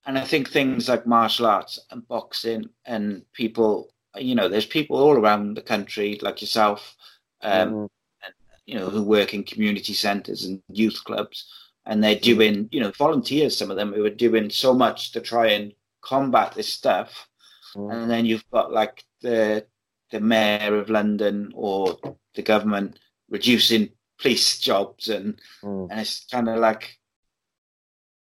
and 0.06 0.18
i 0.18 0.24
think 0.24 0.50
things 0.50 0.88
like 0.88 1.06
martial 1.06 1.46
arts 1.46 1.80
and 1.92 2.08
boxing 2.08 2.70
and 2.86 3.24
people 3.34 3.90
you 4.16 4.36
know 4.36 4.48
there's 4.48 4.66
people 4.66 4.98
all 4.98 5.18
around 5.18 5.56
the 5.56 5.62
country 5.62 6.18
like 6.22 6.42
yourself 6.42 6.96
um, 7.42 7.72
mm 7.72 7.90
you 8.70 8.76
know, 8.76 8.88
who 8.88 9.02
work 9.02 9.34
in 9.34 9.44
community 9.44 9.94
centres 9.94 10.46
and 10.46 10.62
youth 10.72 11.04
clubs, 11.04 11.52
and 11.88 12.04
they're 12.04 12.16
mm. 12.16 12.22
doing, 12.22 12.70
you 12.72 12.80
know, 12.80 12.92
volunteers. 12.92 13.58
Some 13.58 13.72
of 13.72 13.78
them 13.78 13.92
who 13.92 14.06
are 14.06 14.12
doing 14.12 14.52
so 14.52 14.76
much 14.76 15.12
to 15.14 15.22
try 15.22 15.48
and 15.48 15.74
combat 16.02 16.54
this 16.54 16.70
stuff, 16.70 17.28
mm. 17.76 17.94
and 17.94 18.10
then 18.10 18.26
you've 18.26 18.50
got 18.52 18.72
like 18.72 19.04
the 19.22 19.66
the 20.12 20.20
mayor 20.20 20.76
of 20.78 20.90
London 20.90 21.52
or 21.54 21.98
the 22.36 22.42
government 22.42 23.00
reducing 23.30 23.90
police 24.20 24.60
jobs, 24.60 25.10
and 25.10 25.40
mm. 25.64 25.88
and 25.90 26.00
it's 26.00 26.26
kind 26.32 26.50
of 26.50 26.58
like 26.60 26.98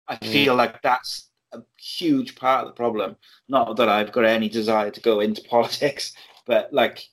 I 0.07 0.15
mm. 0.15 0.31
feel 0.31 0.55
like 0.55 0.81
that's 0.81 1.29
a 1.51 1.61
huge 1.77 2.35
part 2.35 2.65
of 2.65 2.69
the 2.69 2.75
problem. 2.75 3.15
Not 3.47 3.75
that 3.77 3.89
I've 3.89 4.11
got 4.11 4.25
any 4.25 4.49
desire 4.49 4.91
to 4.91 5.01
go 5.01 5.19
into 5.19 5.41
politics, 5.49 6.13
but 6.45 6.71
like 6.73 7.03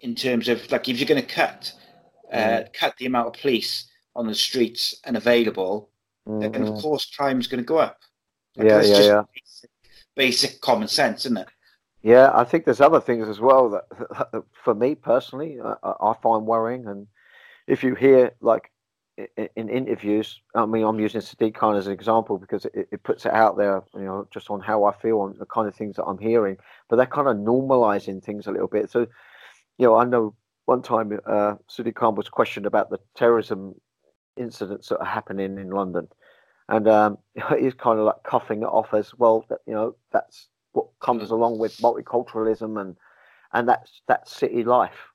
in 0.00 0.14
terms 0.14 0.48
of 0.48 0.70
like 0.70 0.88
if 0.88 0.98
you're 0.98 1.08
going 1.08 1.22
to 1.22 1.34
cut 1.34 1.72
uh, 2.32 2.36
mm. 2.36 2.72
cut 2.72 2.96
the 2.98 3.06
amount 3.06 3.28
of 3.28 3.40
police 3.40 3.90
on 4.14 4.26
the 4.26 4.34
streets 4.34 4.98
and 5.04 5.16
available, 5.16 5.90
mm-hmm. 6.26 6.40
then 6.40 6.66
of 6.66 6.80
course 6.80 7.14
crime's 7.14 7.46
going 7.46 7.62
to 7.62 7.66
go 7.66 7.78
up. 7.78 7.98
Like, 8.56 8.68
yeah, 8.68 8.82
yeah, 8.82 9.00
yeah. 9.00 9.22
Basic, 9.34 9.70
basic, 10.16 10.60
common 10.60 10.88
sense, 10.88 11.26
isn't 11.26 11.38
it? 11.38 11.48
Yeah, 12.02 12.30
I 12.34 12.44
think 12.44 12.64
there's 12.64 12.80
other 12.80 13.00
things 13.00 13.28
as 13.28 13.40
well 13.40 13.70
that, 13.70 14.44
for 14.64 14.74
me 14.74 14.94
personally, 14.94 15.58
I, 15.60 15.92
I 16.00 16.14
find 16.22 16.46
worrying. 16.46 16.86
And 16.86 17.06
if 17.66 17.82
you 17.84 17.94
hear 17.94 18.32
like 18.40 18.70
in, 19.36 19.48
in 19.56 19.68
interviews, 19.68 20.40
I 20.54 20.66
mean, 20.66 20.84
I'm 20.84 21.00
using 21.00 21.20
Sadiq 21.20 21.54
Khan 21.54 21.76
as 21.76 21.86
an 21.86 21.92
example 21.92 22.38
because 22.38 22.64
it, 22.66 22.88
it, 22.92 23.02
puts 23.02 23.26
it 23.26 23.32
out 23.32 23.56
there, 23.56 23.82
you 23.94 24.04
know, 24.04 24.28
just 24.30 24.50
on 24.50 24.60
how 24.60 24.84
I 24.84 24.92
feel 24.92 25.24
and 25.24 25.36
the 25.38 25.46
kind 25.46 25.66
of 25.68 25.74
things 25.74 25.96
that 25.96 26.04
I'm 26.04 26.18
hearing. 26.18 26.56
But 26.88 26.96
they're 26.96 27.06
kind 27.06 27.28
of 27.28 27.36
normalizing 27.36 28.22
things 28.22 28.46
a 28.46 28.52
little 28.52 28.68
bit. 28.68 28.90
So, 28.90 29.00
you 29.78 29.86
know, 29.86 29.96
I 29.96 30.04
know 30.04 30.34
one 30.66 30.82
time 30.82 31.18
uh, 31.26 31.54
Sadiq 31.68 31.94
Khan 31.94 32.14
was 32.14 32.28
questioned 32.28 32.66
about 32.66 32.90
the 32.90 32.98
terrorism 33.14 33.74
incidents 34.36 34.88
that 34.88 34.98
are 34.98 35.06
happening 35.06 35.58
in 35.58 35.70
London, 35.70 36.08
and 36.68 36.88
um, 36.88 37.18
he's 37.58 37.74
kind 37.74 37.98
of 37.98 38.06
like 38.06 38.22
coughing 38.22 38.62
it 38.62 38.66
off 38.66 38.94
as 38.94 39.14
well. 39.14 39.44
That 39.48 39.60
you 39.66 39.74
know, 39.74 39.96
that's 40.12 40.48
what 40.72 40.86
comes 41.00 41.30
along 41.30 41.58
with 41.58 41.76
multiculturalism 41.78 42.80
and 42.80 42.96
and 43.52 43.68
that's 43.68 44.02
that 44.08 44.28
city 44.28 44.64
life 44.64 45.08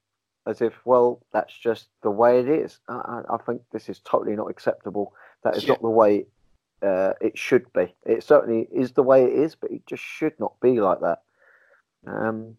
as 0.48 0.62
if, 0.62 0.74
well, 0.86 1.22
that's 1.32 1.54
just 1.54 1.88
the 2.02 2.10
way 2.10 2.40
it 2.40 2.50
is. 2.50 2.80
I, 2.88 3.22
I 3.30 3.38
think 3.46 3.62
this 3.72 3.90
is 3.90 4.00
totally 4.00 4.36
not 4.36 4.50
acceptable. 4.50 5.14
That 5.44 5.56
is 5.56 5.64
yeah. 5.64 5.70
not 5.70 5.82
the 5.82 5.90
way 5.90 6.26
uh, 6.82 7.14
it 7.22 7.38
should 7.38 7.72
be. 7.74 7.94
It 8.06 8.24
certainly 8.24 8.68
is 8.72 8.92
the 8.92 9.04
way 9.04 9.24
it 9.24 9.34
is, 9.34 9.56
but 9.56 9.72
it 9.72 9.86
just 9.86 10.04
should 10.04 10.40
not 10.40 10.60
be 10.62 10.80
like 10.80 11.00
that. 11.02 11.22
Um, 12.08 12.58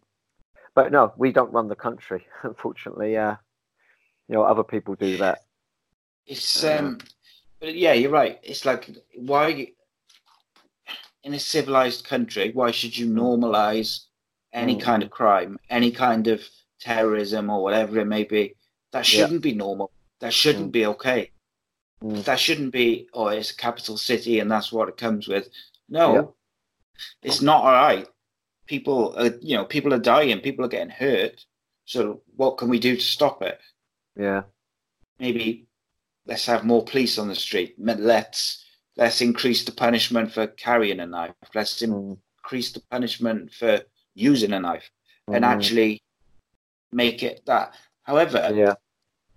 but 0.75 0.91
no, 0.91 1.13
we 1.17 1.31
don't 1.31 1.51
run 1.51 1.67
the 1.67 1.75
country, 1.75 2.25
unfortunately. 2.43 3.17
Uh, 3.17 3.35
you 4.29 4.35
know, 4.35 4.43
other 4.43 4.63
people 4.63 4.95
do 4.95 5.17
that. 5.17 5.43
It's 6.25 6.63
um, 6.63 6.99
but 7.63 7.75
yeah, 7.75 7.93
you're 7.93 8.11
right. 8.11 8.39
It's 8.43 8.65
like 8.65 8.89
why 9.15 9.69
in 11.23 11.33
a 11.33 11.39
civilized 11.39 12.03
country, 12.03 12.51
why 12.53 12.71
should 12.71 12.97
you 12.97 13.07
normalize 13.07 14.01
any 14.51 14.75
mm. 14.75 14.81
kind 14.81 15.01
of 15.01 15.09
crime, 15.09 15.57
any 15.69 15.89
kind 15.89 16.27
of 16.27 16.41
terrorism 16.81 17.49
or 17.49 17.63
whatever 17.63 17.99
it 17.99 18.05
may 18.05 18.25
be. 18.25 18.55
That 18.91 19.05
shouldn't 19.05 19.45
yeah. 19.45 19.51
be 19.51 19.53
normal. 19.53 19.91
That 20.19 20.33
shouldn't 20.33 20.69
mm. 20.69 20.73
be 20.73 20.85
okay. 20.87 21.31
Mm. 22.03 22.25
That 22.25 22.37
shouldn't 22.37 22.73
be, 22.73 23.07
oh, 23.13 23.27
it's 23.27 23.51
a 23.51 23.55
capital 23.55 23.95
city 23.95 24.39
and 24.39 24.51
that's 24.51 24.73
what 24.73 24.89
it 24.89 24.97
comes 24.97 25.29
with. 25.29 25.47
No, 25.87 26.13
yeah. 26.13 26.23
it's 27.23 27.41
not 27.41 27.63
all 27.63 27.71
right. 27.71 28.07
People 28.67 29.15
are, 29.17 29.31
you 29.41 29.55
know, 29.55 29.63
people 29.63 29.93
are 29.93 29.99
dying, 29.99 30.39
people 30.41 30.65
are 30.65 30.69
getting 30.69 30.89
hurt. 30.89 31.45
So 31.85 32.21
what 32.35 32.57
can 32.57 32.67
we 32.67 32.79
do 32.79 32.97
to 32.97 33.01
stop 33.01 33.41
it? 33.41 33.59
Yeah. 34.17 34.43
Maybe 35.17 35.67
let's 36.25 36.45
have 36.45 36.63
more 36.63 36.83
police 36.83 37.17
on 37.17 37.27
the 37.27 37.35
street. 37.35 37.75
Let's 37.77 38.65
let's 38.97 39.21
increase 39.21 39.63
the 39.63 39.71
punishment 39.71 40.31
for 40.31 40.47
carrying 40.47 40.99
a 40.99 41.05
knife. 41.05 41.33
Let's 41.53 41.81
mm. 41.81 42.17
increase 42.37 42.71
the 42.71 42.81
punishment 42.91 43.53
for 43.53 43.81
using 44.13 44.53
a 44.53 44.59
knife. 44.59 44.89
Mm. 45.29 45.35
And 45.35 45.45
actually 45.45 46.01
make 46.91 47.23
it 47.23 47.41
that. 47.45 47.75
However, 48.03 48.51
yeah. 48.53 48.75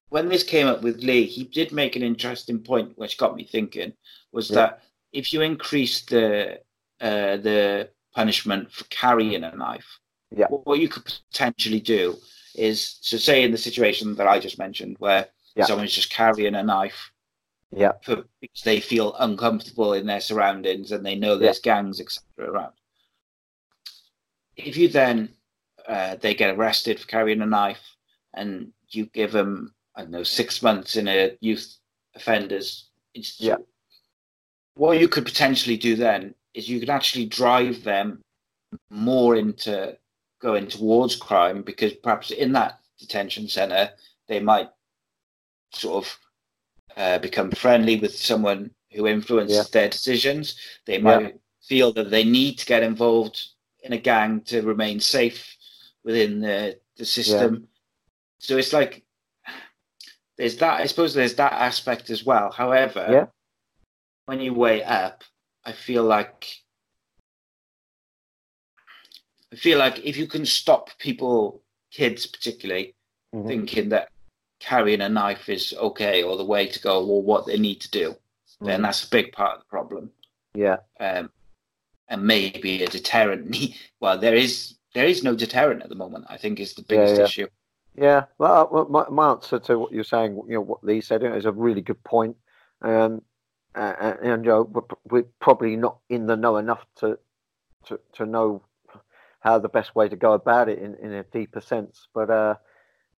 when 0.08 0.28
this 0.28 0.42
came 0.42 0.66
up 0.66 0.82
with 0.82 1.02
Leigh, 1.02 1.26
he 1.26 1.44
did 1.44 1.72
make 1.72 1.96
an 1.96 2.02
interesting 2.02 2.58
point, 2.58 2.96
which 2.98 3.18
got 3.18 3.36
me 3.36 3.44
thinking, 3.44 3.92
was 4.32 4.50
yeah. 4.50 4.56
that 4.56 4.82
if 5.12 5.32
you 5.32 5.42
increase 5.42 6.04
the 6.06 6.60
uh, 7.00 7.36
the 7.36 7.90
punishment 8.14 8.72
for 8.72 8.84
carrying 8.84 9.44
a 9.44 9.54
knife, 9.54 9.98
yeah. 10.34 10.46
what 10.48 10.78
you 10.78 10.88
could 10.88 11.04
potentially 11.04 11.80
do 11.80 12.16
is 12.54 12.98
so 13.02 13.16
say 13.16 13.44
in 13.44 13.52
the 13.52 13.58
situation 13.58 14.14
that 14.16 14.26
I 14.26 14.38
just 14.38 14.58
mentioned, 14.58 14.96
where 14.98 15.28
yeah. 15.56 15.64
someone's 15.64 15.92
just 15.92 16.10
carrying 16.10 16.54
a 16.54 16.62
knife, 16.62 17.10
yeah, 17.70 17.92
for, 18.02 18.24
because 18.40 18.62
they 18.62 18.80
feel 18.80 19.14
uncomfortable 19.18 19.92
in 19.94 20.06
their 20.06 20.20
surroundings 20.20 20.92
and 20.92 21.04
they 21.04 21.14
know 21.14 21.36
there's 21.36 21.60
yeah. 21.64 21.74
gangs 21.74 22.00
etc. 22.00 22.50
around. 22.50 22.72
If 24.56 24.76
you 24.76 24.88
then 24.88 25.30
uh, 25.88 26.16
they 26.16 26.34
get 26.34 26.56
arrested 26.56 27.00
for 27.00 27.06
carrying 27.06 27.42
a 27.42 27.46
knife, 27.46 27.96
and 28.34 28.72
you 28.90 29.06
give 29.06 29.32
them 29.32 29.74
I 29.94 30.02
don't 30.02 30.10
know 30.10 30.22
six 30.22 30.62
months 30.62 30.96
in 30.96 31.08
a 31.08 31.36
youth 31.40 31.76
offenders 32.14 32.90
institute. 33.14 33.58
Yeah. 33.58 33.64
What 34.74 35.00
you 35.00 35.08
could 35.08 35.24
potentially 35.24 35.76
do 35.76 35.96
then 35.96 36.34
is 36.54 36.68
you 36.68 36.80
could 36.80 36.90
actually 36.90 37.26
drive 37.26 37.82
them 37.82 38.20
more 38.90 39.36
into 39.36 39.96
going 40.40 40.66
towards 40.66 41.16
crime 41.16 41.62
because 41.62 41.94
perhaps 41.94 42.30
in 42.30 42.52
that 42.52 42.80
detention 42.98 43.48
center 43.48 43.90
they 44.28 44.40
might 44.40 44.68
sort 45.72 46.04
of 46.04 46.18
uh, 46.96 47.18
become 47.18 47.50
friendly 47.50 47.96
with 47.98 48.16
someone 48.16 48.70
who 48.92 49.06
influences 49.06 49.56
yeah. 49.56 49.64
their 49.72 49.88
decisions. 49.88 50.56
They 50.86 50.98
might 50.98 51.22
yeah. 51.22 51.30
feel 51.62 51.92
that 51.92 52.10
they 52.10 52.24
need 52.24 52.58
to 52.58 52.66
get 52.66 52.82
involved 52.82 53.42
in 53.82 53.92
a 53.92 53.98
gang 53.98 54.40
to 54.42 54.62
remain 54.62 55.00
safe 55.00 55.56
within 56.04 56.40
the 56.40 56.78
the 56.96 57.04
system. 57.04 57.54
Yeah. 57.54 57.66
So 58.38 58.56
it's 58.56 58.72
like 58.72 59.04
there's 60.38 60.56
that. 60.58 60.80
I 60.80 60.86
suppose 60.86 61.14
there's 61.14 61.34
that 61.34 61.52
aspect 61.52 62.10
as 62.10 62.24
well. 62.24 62.50
However, 62.50 63.30
when 64.26 64.40
you 64.40 64.54
weigh 64.54 64.82
up, 64.82 65.24
I 65.64 65.72
feel 65.72 66.04
like 66.04 66.46
I 69.52 69.56
feel 69.56 69.78
like 69.78 70.04
if 70.04 70.16
you 70.16 70.26
can 70.26 70.44
stop 70.44 70.90
people, 70.98 71.62
kids 71.90 72.26
particularly, 72.26 72.94
mm-hmm. 73.34 73.48
thinking 73.48 73.88
that 73.90 74.08
carrying 74.60 75.00
a 75.00 75.08
knife 75.08 75.48
is 75.48 75.74
okay 75.78 76.22
or 76.22 76.36
the 76.36 76.44
way 76.44 76.66
to 76.66 76.80
go 76.80 77.04
or 77.04 77.22
what 77.22 77.46
they 77.46 77.58
need 77.58 77.80
to 77.80 77.90
do, 77.90 78.10
mm-hmm. 78.10 78.66
then 78.66 78.82
that's 78.82 79.04
a 79.04 79.10
big 79.10 79.32
part 79.32 79.56
of 79.56 79.60
the 79.60 79.66
problem. 79.66 80.10
Yeah. 80.54 80.78
Um, 80.98 81.30
and 82.08 82.22
maybe 82.22 82.82
a 82.82 82.88
deterrent. 82.88 83.56
well, 84.00 84.18
there 84.18 84.34
is 84.34 84.74
there 84.94 85.06
is 85.06 85.22
no 85.22 85.34
deterrent 85.34 85.82
at 85.82 85.88
the 85.88 85.94
moment. 85.94 86.26
I 86.28 86.36
think 86.36 86.60
is 86.60 86.74
the 86.74 86.82
biggest 86.82 87.14
yeah, 87.14 87.18
yeah. 87.18 87.24
issue. 87.24 87.46
Yeah, 87.98 88.24
well, 88.38 88.68
uh, 88.72 88.84
my, 88.90 89.08
my 89.08 89.30
answer 89.30 89.58
to 89.58 89.78
what 89.78 89.92
you're 89.92 90.04
saying, 90.04 90.36
you 90.46 90.54
know, 90.54 90.60
what 90.60 90.84
Leigh 90.84 91.00
said 91.00 91.22
is 91.22 91.46
a 91.46 91.52
really 91.52 91.80
good 91.80 92.02
point. 92.04 92.36
Um, 92.82 93.22
and, 93.74 94.18
and 94.20 94.44
you 94.44 94.50
know, 94.50 94.84
we're 95.10 95.24
probably 95.40 95.76
not 95.76 95.98
in 96.10 96.26
the 96.26 96.36
know 96.36 96.56
enough 96.56 96.84
to 96.96 97.18
to 97.86 98.00
to 98.14 98.26
know 98.26 98.62
how 99.40 99.58
the 99.58 99.68
best 99.68 99.94
way 99.94 100.08
to 100.08 100.16
go 100.16 100.32
about 100.32 100.68
it 100.68 100.78
in, 100.78 100.94
in 100.96 101.12
a 101.12 101.22
deeper 101.24 101.60
sense. 101.60 102.08
But 102.12 102.30
uh, 102.30 102.54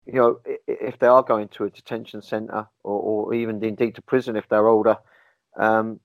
you 0.08 0.14
know, 0.14 0.40
if 0.68 0.98
they 1.00 1.08
are 1.08 1.22
going 1.22 1.50
to 1.50 1.66
a 1.66 1.70
detention 1.70 2.22
centre 2.22 2.66
or, 2.84 3.28
or 3.28 3.34
even 3.34 3.62
indeed 3.64 3.96
to 3.96 4.02
prison 4.02 4.38
if 4.38 4.48
they're 4.48 4.68
older, 4.68 4.98
um, 5.58 6.00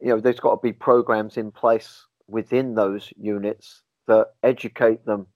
you 0.00 0.08
know, 0.08 0.20
there's 0.20 0.40
got 0.40 0.56
to 0.56 0.60
be 0.62 0.72
programs 0.72 1.36
in 1.36 1.52
place 1.52 2.04
within 2.26 2.74
those 2.74 3.12
units 3.16 3.82
that 4.08 4.32
educate 4.42 5.06
them, 5.06 5.26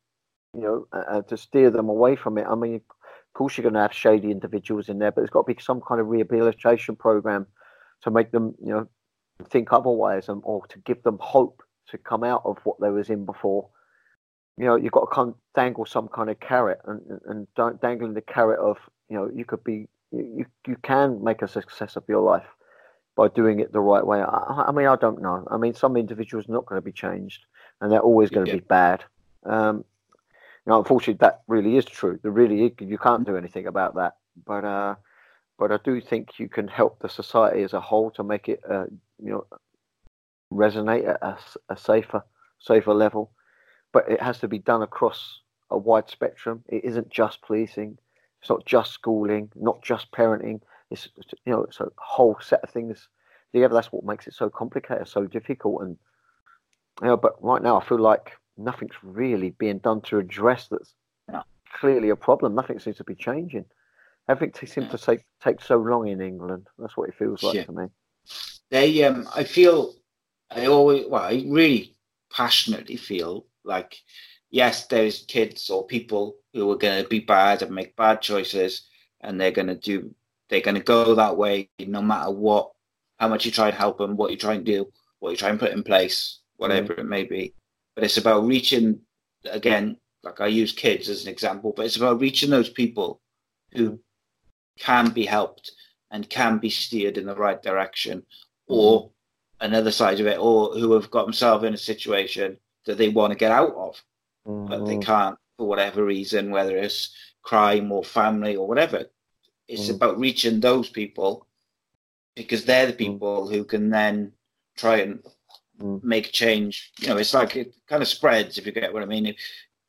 you 0.53 0.63
know, 0.63 0.87
uh, 0.93 1.23
to 1.23 1.37
steer 1.37 1.71
them 1.71 1.89
away 1.89 2.17
from 2.17 2.39
it. 2.39 2.47
I 2.49 2.57
mean, 2.57 2.75
of 2.75 3.35
course, 3.35 3.57
you're 3.57 3.63
going 3.63 3.75
to 3.75 3.81
have 3.81 3.95
shady 3.95 4.33
individuals 4.33 4.89
in 4.89 4.99
there, 4.99 5.13
but 5.13 5.21
there's 5.21 5.31
got 5.31 5.47
to 5.47 5.55
be 5.55 5.63
some 5.63 5.81
kind 5.81 6.01
of 6.01 6.09
rehabilitation 6.09 6.97
program 6.97 7.47
to 8.03 8.11
make 8.11 8.33
them, 8.33 8.55
you 8.61 8.73
know, 8.73 8.89
think 9.49 9.73
otherwise 9.73 10.29
and 10.29 10.41
or 10.45 10.67
to 10.67 10.79
give 10.81 11.03
them 11.05 11.19
hope 11.21 11.63
to 11.89 11.99
come 11.99 12.25
out 12.25 12.43
of 12.45 12.59
what 12.65 12.81
they 12.81 12.91
was 12.91 13.11
in 13.11 13.25
before. 13.25 13.69
You 14.59 14.67
know, 14.67 14.77
you've 14.77 14.93
got 14.93 15.13
to 15.15 15.35
dangle 15.55 15.87
some 15.87 16.09
kind 16.09 16.31
of 16.31 16.41
carrot 16.41 16.81
and 16.85 17.21
and 17.27 17.47
don't 17.55 17.81
dangling 17.81 18.15
the 18.15 18.21
carrot 18.21 18.59
of, 18.59 18.79
you 19.09 19.17
know, 19.17 19.31
you 19.33 19.45
could 19.45 19.63
be 19.63 19.89
you, 20.11 20.47
you 20.67 20.77
can 20.83 21.23
make 21.23 21.43
a 21.43 21.49
success 21.49 21.97
of 21.97 22.05
your 22.09 22.23
life 22.23 22.47
by 23.15 23.29
doing 23.29 23.61
it 23.61 23.73
the 23.73 23.81
right 23.81 24.07
way. 24.07 24.21
I, 24.21 24.65
I 24.69 24.73
mean, 24.73 24.87
I 24.87 24.97
don't 24.97 25.21
know. 25.21 25.47
I 25.51 25.57
mean, 25.57 25.75
some 25.75 25.97
individuals 25.97 26.49
are 26.49 26.53
not 26.53 26.67
going 26.67 26.81
to 26.81 26.85
be 26.85 26.93
changed 26.93 27.45
and 27.81 27.91
they're 27.91 28.01
always 28.01 28.31
going 28.31 28.47
to 28.47 28.53
yeah. 28.53 28.59
be 28.59 28.65
bad. 28.65 29.05
Um, 29.45 29.85
you 30.67 30.73
know, 30.73 30.79
unfortunately, 30.79 31.19
that 31.21 31.43
really 31.47 31.77
is 31.77 31.85
true. 31.85 32.19
The 32.23 32.31
really 32.31 32.75
you 32.81 32.99
can't 32.99 33.27
do 33.27 33.37
anything 33.37 33.67
about 33.67 33.95
that. 33.95 34.17
But 34.45 34.65
uh, 34.65 34.95
but 35.59 35.73
I 35.73 35.79
do 35.83 36.01
think 36.01 36.39
you 36.39 36.49
can 36.49 36.69
help 36.69 37.01
the 37.01 37.09
society 37.09 37.63
as 37.63 37.73
a 37.73 37.81
whole 37.81 38.11
to 38.13 38.23
make 38.23 38.49
it 38.49 38.61
uh, 38.69 38.85
you 39.23 39.31
know 39.31 39.47
resonate 40.53 41.09
at 41.09 41.23
a, 41.23 41.39
a 41.71 41.77
safer 41.77 42.23
safer 42.59 42.95
level. 42.95 43.31
But 43.93 44.11
it 44.11 44.21
has 44.21 44.39
to 44.41 44.49
be 44.49 44.59
done 44.59 44.83
across 44.83 45.41
a 45.71 45.79
wide 45.79 46.09
spectrum. 46.09 46.65
It 46.69 46.85
isn't 46.85 47.11
just 47.11 47.43
policing. 47.43 47.99
It's 48.41 48.51
not 48.51 48.65
just 48.67 48.93
schooling, 48.93 49.51
not 49.55 49.83
just 49.83 50.11
parenting. 50.13 50.61
It's 50.91 51.09
you 51.45 51.53
know 51.53 51.65
it's 51.65 51.81
a 51.81 51.89
whole 51.97 52.37
set 52.41 52.63
of 52.63 52.71
things. 52.71 53.09
together. 53.53 53.75
that's 53.75 53.93
what 53.93 54.05
makes 54.05 54.27
it 54.27 54.35
so 54.35 54.49
complicated, 54.49 55.09
so 55.09 55.27
difficult, 55.27 55.83
and 55.83 55.97
you 57.03 57.09
know, 57.09 57.17
but 57.17 57.43
right 57.43 57.63
now 57.63 57.81
I 57.81 57.85
feel 57.85 57.99
like 57.99 58.33
nothing's 58.57 58.95
really 59.03 59.51
being 59.51 59.79
done 59.79 60.01
to 60.03 60.19
address 60.19 60.69
that's 60.69 60.95
clearly 61.75 62.11
a 62.11 62.17
problem. 62.17 62.55
Nothing 62.55 62.79
seems 62.79 62.97
to 62.97 63.05
be 63.05 63.15
changing. 63.15 63.65
Everything 64.29 64.67
seems 64.67 64.91
to 64.91 64.99
take 64.99 65.25
take 65.43 65.61
so 65.63 65.79
long 65.79 66.09
in 66.09 66.21
England. 66.21 66.67
That's 66.79 66.97
what 66.97 67.09
it 67.09 67.15
feels 67.15 67.43
like 67.43 67.55
yeah. 67.55 67.65
to 67.65 67.73
me. 67.73 67.87
They, 68.71 69.03
um, 69.05 69.27
I 69.35 69.45
feel, 69.45 69.95
I 70.51 70.67
always, 70.67 71.07
well, 71.09 71.23
I 71.23 71.45
really 71.47 71.95
passionately 72.31 72.97
feel 72.97 73.47
like, 73.69 73.97
yes, 74.51 74.87
there's 74.87 75.25
kids 75.27 75.71
or 75.71 75.87
people 75.87 76.37
who 76.55 76.71
are 76.73 76.77
going 76.77 77.03
to 77.03 77.09
be 77.09 77.21
bad 77.21 77.63
and 77.63 77.75
make 77.75 77.95
bad 77.97 78.21
choices, 78.21 78.89
and 79.21 79.41
they're 79.41 79.51
going 79.51 79.69
to 79.69 79.77
do, 79.77 80.15
they're 80.49 80.61
going 80.61 80.75
to 80.75 80.83
go 80.83 81.15
that 81.15 81.37
way 81.37 81.69
no 81.79 82.03
matter 82.03 82.31
what, 82.31 82.73
how 83.19 83.29
much 83.29 83.45
you 83.45 83.53
try 83.53 83.69
and 83.69 83.77
help 83.77 83.99
them, 83.99 84.17
what 84.17 84.31
you 84.31 84.37
try 84.37 84.55
and 84.55 84.65
do, 84.65 84.91
what 85.21 85.31
you 85.31 85.37
try 85.37 85.51
and 85.51 85.61
put 85.61 85.73
in 85.73 85.83
place 85.83 86.41
whatever 86.59 86.95
mm. 86.95 86.99
it 86.99 87.07
may 87.07 87.25
be. 87.25 87.55
But 87.95 88.05
it's 88.05 88.19
about 88.19 88.47
reaching, 88.47 89.01
again, 89.51 89.97
like 90.23 90.41
I 90.41 90.49
use 90.49 90.73
kids 90.73 91.09
as 91.09 91.25
an 91.25 91.33
example, 91.33 91.73
but 91.75 91.87
it's 91.87 91.97
about 91.97 92.21
reaching 92.21 92.51
those 92.51 92.69
people 92.69 93.21
who 93.73 93.99
can 94.79 95.11
be 95.11 95.25
helped 95.25 95.73
and 96.11 96.29
can 96.29 96.59
be 96.59 96.71
steered 96.71 97.17
in 97.17 97.27
the 97.27 97.35
right 97.35 97.63
direction, 97.63 98.23
or 98.67 99.11
another 99.61 99.91
side 99.91 100.21
of 100.21 100.27
it, 100.27 100.39
or 100.39 100.73
who 100.75 100.93
have 100.93 101.11
got 101.11 101.25
themselves 101.25 101.65
in 101.65 101.75
a 101.75 101.79
situation 101.79 102.59
that 102.89 102.99
they 102.99 103.11
want 103.11 103.33
to 103.33 103.39
get 103.39 103.53
out 103.53 103.75
of, 103.77 104.03
mm-hmm. 104.47 104.67
but 104.67 104.85
they 104.87 104.95
mm-hmm. 104.95 105.03
can't 105.03 105.39
for 105.59 105.69
whatever 105.69 106.05
reason, 106.05 106.51
whether 106.51 106.77
it's 106.77 107.15
crime 107.43 107.93
or 107.93 108.03
family 108.03 108.57
or 108.57 108.67
whatever. 108.67 109.05
It's 109.69 109.85
mm-hmm. 109.85 109.97
about 109.97 110.19
reaching 110.19 110.59
those 110.59 110.89
people 110.89 111.47
because 112.35 112.65
they're 112.65 112.87
the 112.87 112.93
mm. 112.93 112.99
people 112.99 113.49
who 113.49 113.65
can 113.65 113.91
then 113.91 114.33
try 114.77 114.99
and 114.99 115.21
mm. 115.79 116.03
make 116.03 116.33
change. 116.33 116.93
You 117.01 117.09
know, 117.09 117.19
it's 117.19 117.35
like 117.35 117.57
it 117.57 117.75
kind 117.89 118.01
of 118.01 118.09
spreads 118.09 118.57
if 118.57 118.65
you 118.65 118.73
get 118.73 118.93
what 118.93 119.03
I 119.03 119.07
mean. 119.07 119.35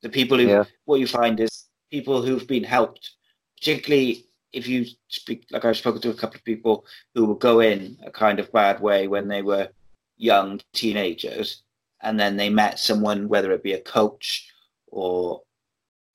The 0.01 0.09
people 0.09 0.37
who, 0.37 0.47
yeah. 0.47 0.63
what 0.85 0.99
you 0.99 1.07
find 1.07 1.39
is 1.39 1.65
people 1.91 2.21
who've 2.21 2.47
been 2.47 2.63
helped, 2.63 3.11
particularly 3.57 4.25
if 4.51 4.67
you 4.67 4.85
speak, 5.07 5.45
like 5.51 5.63
I've 5.63 5.77
spoken 5.77 6.01
to 6.01 6.09
a 6.09 6.15
couple 6.15 6.37
of 6.37 6.43
people 6.43 6.85
who 7.13 7.25
will 7.25 7.35
go 7.35 7.59
in 7.59 7.97
a 8.03 8.11
kind 8.11 8.39
of 8.39 8.51
bad 8.51 8.81
way 8.81 9.07
when 9.07 9.27
they 9.27 9.43
were 9.43 9.69
young 10.17 10.59
teenagers, 10.73 11.63
and 12.01 12.19
then 12.19 12.37
they 12.37 12.49
met 12.49 12.79
someone, 12.79 13.27
whether 13.27 13.51
it 13.51 13.63
be 13.63 13.73
a 13.73 13.81
coach 13.81 14.49
or 14.87 15.41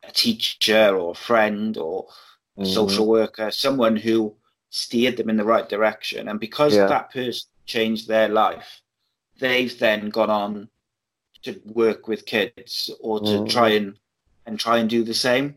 a 0.07 0.13
teacher 0.13 0.97
or 0.97 1.13
a 1.13 1.15
friend 1.15 1.77
or 1.77 2.07
a 2.57 2.63
mm-hmm. 2.63 2.73
social 2.73 3.07
worker, 3.07 3.51
someone 3.51 3.97
who 3.97 4.35
steered 4.71 5.17
them 5.17 5.31
in 5.31 5.37
the 5.37 5.45
right 5.45 5.69
direction. 5.69 6.29
And 6.29 6.41
because 6.41 6.75
yeah. 6.75 6.87
that 6.87 7.13
person 7.13 7.49
changed 7.67 8.09
their 8.09 8.29
life, 8.29 8.83
they've 9.39 9.77
then 9.79 10.11
gone 10.11 10.31
on 10.31 10.69
to 11.43 11.61
work 11.67 12.09
with 12.09 12.27
kids 12.27 12.91
or 13.01 13.21
to 13.21 13.27
mm. 13.27 13.49
try 13.49 13.71
and 13.71 13.97
and 14.47 14.59
try 14.59 14.79
and 14.79 14.91
do 14.91 15.05
the 15.05 15.15
same. 15.15 15.57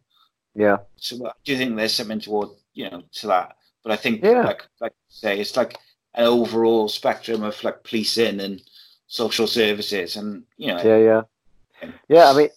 Yeah. 0.56 0.78
So 0.98 1.26
I 1.26 1.32
do 1.44 1.58
think 1.58 1.76
there's 1.76 1.94
something 1.94 2.20
toward 2.20 2.50
you 2.74 2.90
know 2.90 3.04
to 3.14 3.28
that. 3.28 3.58
But 3.84 3.94
I 3.94 3.96
think 3.96 4.24
yeah. 4.24 4.42
like 4.42 4.64
like 4.82 4.94
say 5.08 5.40
it's 5.40 5.56
like 5.56 5.78
an 6.14 6.26
overall 6.26 6.90
spectrum 6.90 7.44
of 7.44 7.64
like 7.64 7.84
policing 7.84 8.40
and 8.40 8.62
social 9.08 9.48
services 9.48 10.16
and 10.16 10.44
you 10.58 10.68
know 10.68 10.82
yeah 10.84 10.98
yeah 10.98 11.92
yeah 12.10 12.30
i 12.30 12.38
mean 12.38 12.50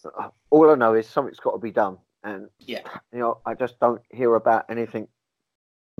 all 0.50 0.70
i 0.70 0.74
know 0.74 0.94
is 0.94 1.06
something's 1.06 1.38
got 1.38 1.52
to 1.52 1.58
be 1.58 1.70
done 1.70 1.96
and 2.24 2.48
yeah 2.58 2.80
you 3.12 3.18
know 3.18 3.38
i 3.46 3.54
just 3.54 3.78
don't 3.78 4.02
hear 4.10 4.34
about 4.34 4.64
anything 4.68 5.06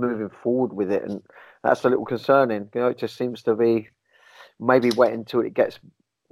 moving 0.01 0.31
forward 0.43 0.73
with 0.73 0.91
it, 0.91 1.05
and 1.05 1.23
that's 1.63 1.85
a 1.85 1.89
little 1.89 2.05
concerning. 2.05 2.69
You 2.75 2.81
know, 2.81 2.89
it 2.89 2.99
just 2.99 3.17
seems 3.17 3.43
to 3.43 3.55
be 3.55 3.89
maybe 4.59 4.91
wait 4.91 5.13
until 5.13 5.41
it 5.41 5.55
gets 5.55 5.79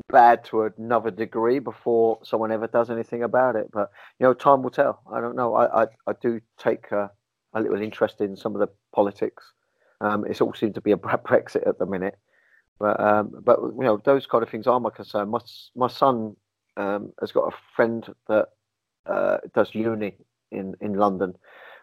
bad 0.08 0.44
to 0.44 0.62
another 0.78 1.10
degree 1.10 1.58
before 1.58 2.18
someone 2.22 2.52
ever 2.52 2.66
does 2.66 2.90
anything 2.90 3.22
about 3.22 3.56
it. 3.56 3.68
But 3.70 3.90
you 4.18 4.24
know, 4.24 4.34
time 4.34 4.62
will 4.62 4.70
tell. 4.70 5.00
I 5.12 5.20
don't 5.20 5.36
know. 5.36 5.54
I 5.54 5.82
I, 5.82 5.86
I 6.06 6.12
do 6.20 6.40
take 6.58 6.90
a, 6.90 7.10
a 7.54 7.60
little 7.60 7.80
interest 7.80 8.20
in 8.20 8.36
some 8.36 8.54
of 8.54 8.60
the 8.60 8.68
politics. 8.92 9.44
Um, 10.00 10.24
it 10.26 10.40
all 10.40 10.54
seems 10.54 10.74
to 10.74 10.80
be 10.80 10.92
a 10.92 10.96
Brexit 10.96 11.66
at 11.68 11.78
the 11.78 11.86
minute, 11.86 12.18
but 12.78 13.00
um, 13.00 13.32
but 13.42 13.60
you 13.60 13.82
know, 13.84 14.00
those 14.04 14.26
kind 14.26 14.42
of 14.42 14.50
things 14.50 14.66
are 14.66 14.80
my 14.80 14.90
concern. 14.90 15.30
My 15.30 15.40
my 15.74 15.88
son 15.88 16.36
um, 16.76 17.12
has 17.20 17.32
got 17.32 17.52
a 17.52 17.56
friend 17.74 18.06
that 18.28 18.48
uh, 19.06 19.38
does 19.54 19.74
uni 19.74 20.16
in 20.50 20.74
in 20.80 20.94
London, 20.94 21.34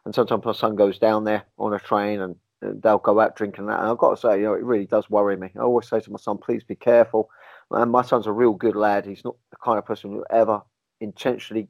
and 0.05 0.15
sometimes 0.15 0.45
my 0.45 0.53
son 0.53 0.75
goes 0.75 0.99
down 0.99 1.23
there 1.23 1.43
on 1.57 1.73
a 1.73 1.79
train 1.79 2.21
and 2.21 2.35
they'll 2.61 2.97
go 2.97 3.19
out 3.19 3.35
drinking 3.35 3.67
that. 3.67 3.79
And 3.79 3.89
I've 3.89 3.97
got 3.97 4.11
to 4.15 4.21
say, 4.21 4.39
you 4.39 4.45
know, 4.45 4.53
it 4.53 4.63
really 4.63 4.85
does 4.85 5.09
worry 5.09 5.37
me. 5.37 5.51
I 5.55 5.59
always 5.59 5.87
say 5.87 5.99
to 5.99 6.11
my 6.11 6.17
son, 6.17 6.37
please 6.37 6.63
be 6.63 6.75
careful. 6.75 7.29
And 7.71 7.91
my 7.91 8.01
son's 8.01 8.27
a 8.27 8.31
real 8.31 8.53
good 8.53 8.75
lad. 8.75 9.05
He's 9.05 9.25
not 9.25 9.35
the 9.51 9.57
kind 9.63 9.77
of 9.77 9.85
person 9.85 10.11
who 10.11 10.25
ever 10.29 10.61
intentionally 11.01 11.67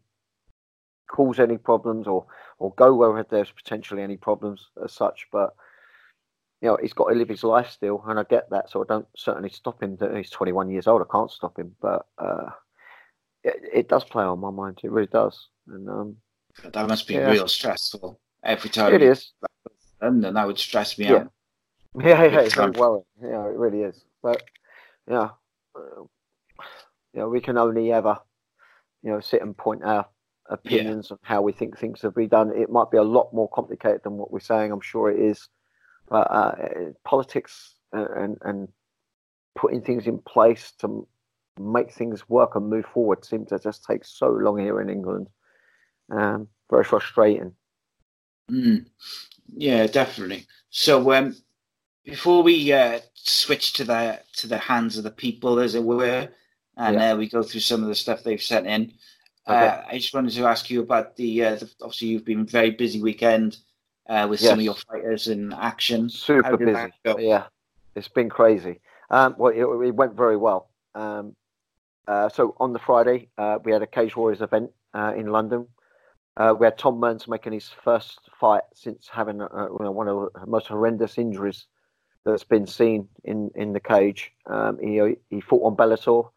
cause 1.07 1.39
any 1.39 1.57
problems 1.57 2.07
or 2.07 2.25
or 2.57 2.73
go 2.75 2.93
where 2.93 3.23
there's 3.29 3.51
potentially 3.51 4.01
any 4.01 4.17
problems 4.17 4.67
as 4.83 4.91
such. 4.91 5.27
But 5.31 5.55
you 6.65 6.71
know, 6.71 6.79
he's 6.81 6.93
got 6.93 7.09
to 7.09 7.15
live 7.15 7.29
his 7.29 7.43
life 7.43 7.69
still, 7.69 8.03
and 8.07 8.17
I 8.17 8.23
get 8.23 8.49
that. 8.49 8.71
So 8.71 8.81
I 8.81 8.85
don't 8.89 9.07
certainly 9.15 9.49
stop 9.49 9.83
him. 9.83 9.99
He's 10.15 10.31
21 10.31 10.71
years 10.71 10.87
old. 10.87 11.03
I 11.03 11.11
can't 11.11 11.29
stop 11.29 11.59
him, 11.59 11.75
but 11.79 12.07
uh, 12.17 12.49
it, 13.43 13.55
it, 13.71 13.87
does 13.87 14.03
play 14.03 14.23
on 14.23 14.39
my 14.39 14.49
mind. 14.49 14.79
It 14.83 14.89
really 14.89 15.05
does. 15.05 15.49
And 15.67 15.87
um, 15.87 16.15
that 16.63 16.87
must 16.87 17.07
be 17.07 17.13
yeah. 17.13 17.29
real 17.29 17.47
stressful 17.47 18.19
every 18.43 18.71
time 18.71 18.95
it 18.95 19.03
is. 19.03 19.31
London, 20.01 20.33
that 20.33 20.47
would 20.47 20.57
stress 20.57 20.97
me 20.97 21.05
yeah. 21.05 21.13
out. 21.13 21.31
Yeah, 22.03 22.23
yeah, 22.25 22.39
it's 22.39 22.55
very 22.55 22.71
worrying. 22.71 23.05
Yeah, 23.21 23.45
it 23.45 23.55
really 23.55 23.83
is. 23.83 24.03
But 24.23 24.43
yeah, 25.09 25.29
uh, 25.75 26.01
you 27.13 27.19
know, 27.19 27.29
we 27.29 27.41
can 27.41 27.59
only 27.59 27.91
ever, 27.93 28.17
you 29.03 29.11
know, 29.11 29.21
sit 29.21 29.43
and 29.43 29.55
point 29.55 29.83
our 29.83 30.07
opinions 30.49 31.07
yeah. 31.09 31.13
of 31.13 31.19
how 31.21 31.41
we 31.43 31.53
think 31.53 31.77
things 31.77 32.01
have 32.01 32.15
been 32.15 32.27
done. 32.27 32.51
It 32.53 32.71
might 32.71 32.91
be 32.91 32.97
a 32.97 33.03
lot 33.03 33.33
more 33.33 33.47
complicated 33.53 34.01
than 34.03 34.17
what 34.17 34.31
we're 34.31 34.39
saying. 34.39 34.71
I'm 34.71 34.81
sure 34.81 35.11
it 35.11 35.19
is. 35.19 35.47
But 36.07 36.31
uh, 36.31 36.55
politics 37.03 37.75
and 37.91 38.37
and 38.41 38.67
putting 39.55 39.81
things 39.81 40.05
in 40.05 40.19
place 40.19 40.73
to 40.79 41.07
make 41.59 41.91
things 41.91 42.27
work 42.29 42.55
and 42.55 42.69
move 42.69 42.85
forward 42.85 43.23
seems 43.23 43.49
to 43.49 43.59
just 43.59 43.85
take 43.85 44.03
so 44.03 44.29
long 44.29 44.59
here 44.59 44.81
in 44.81 44.89
England. 44.89 45.27
Um, 46.11 46.47
very 46.69 46.83
frustrating. 46.83 47.53
Mm. 48.51 48.85
Yeah, 49.55 49.87
definitely. 49.87 50.45
So 50.69 51.13
um, 51.13 51.35
before 52.03 52.43
we 52.43 52.71
uh, 52.73 52.99
switch 53.13 53.73
to 53.73 53.83
the 53.83 54.21
to 54.37 54.47
the 54.47 54.57
hands 54.57 54.97
of 54.97 55.03
the 55.03 55.11
people, 55.11 55.59
as 55.59 55.75
it 55.75 55.83
were, 55.83 56.29
and 56.77 56.95
yeah. 56.95 57.11
uh, 57.11 57.17
we 57.17 57.29
go 57.29 57.41
through 57.41 57.61
some 57.61 57.81
of 57.81 57.87
the 57.87 57.95
stuff 57.95 58.23
they've 58.23 58.41
sent 58.41 58.67
in, 58.67 58.93
uh, 59.47 59.51
okay. 59.51 59.67
uh, 59.67 59.81
I 59.89 59.97
just 59.97 60.13
wanted 60.13 60.33
to 60.33 60.45
ask 60.45 60.69
you 60.69 60.81
about 60.81 61.15
the, 61.15 61.43
uh, 61.43 61.55
the, 61.55 61.69
obviously 61.81 62.09
you've 62.09 62.25
been 62.25 62.45
very 62.45 62.71
busy 62.71 63.01
weekend 63.01 63.57
uh, 64.07 64.27
with 64.29 64.41
yes. 64.41 64.49
some 64.49 64.59
of 64.59 64.65
your 64.65 64.75
fighters 64.75 65.27
in 65.27 65.53
action. 65.53 66.09
Super 66.09 66.57
busy. 66.57 66.91
Yeah, 67.19 67.45
it's 67.95 68.07
been 68.07 68.29
crazy. 68.29 68.79
Um, 69.09 69.35
well, 69.37 69.51
it, 69.51 69.87
it, 69.87 69.95
went 69.95 70.13
very 70.13 70.37
well. 70.37 70.69
Um, 70.95 71.35
so 72.07 72.55
on 72.59 72.73
the 72.73 72.79
Friday, 72.79 73.29
we 73.63 73.71
had 73.71 73.81
a 73.81 73.87
Cage 73.87 74.15
Warriors 74.15 74.41
event 74.41 74.71
in 74.93 75.27
London 75.27 75.67
uh, 76.37 76.53
we 76.57 76.65
had 76.65 76.77
Tom 76.77 76.99
Mearns 76.99 77.27
making 77.27 77.53
his 77.53 77.69
first 77.83 78.19
fight 78.39 78.63
since 78.73 79.07
having 79.11 79.41
uh, 79.41 79.67
one 79.67 80.07
of 80.07 80.29
the 80.33 80.45
most 80.45 80.67
horrendous 80.67 81.17
injuries 81.17 81.65
that's 82.25 82.43
been 82.43 82.67
seen 82.67 83.07
in, 83.23 83.51
in 83.55 83.71
the 83.71 83.79
cage. 83.79 84.33
Um, 84.47 84.77
he, 84.79 85.15
he 85.29 85.39
fought 85.39 85.63
on 85.63 85.77
Bellator. 85.77 86.29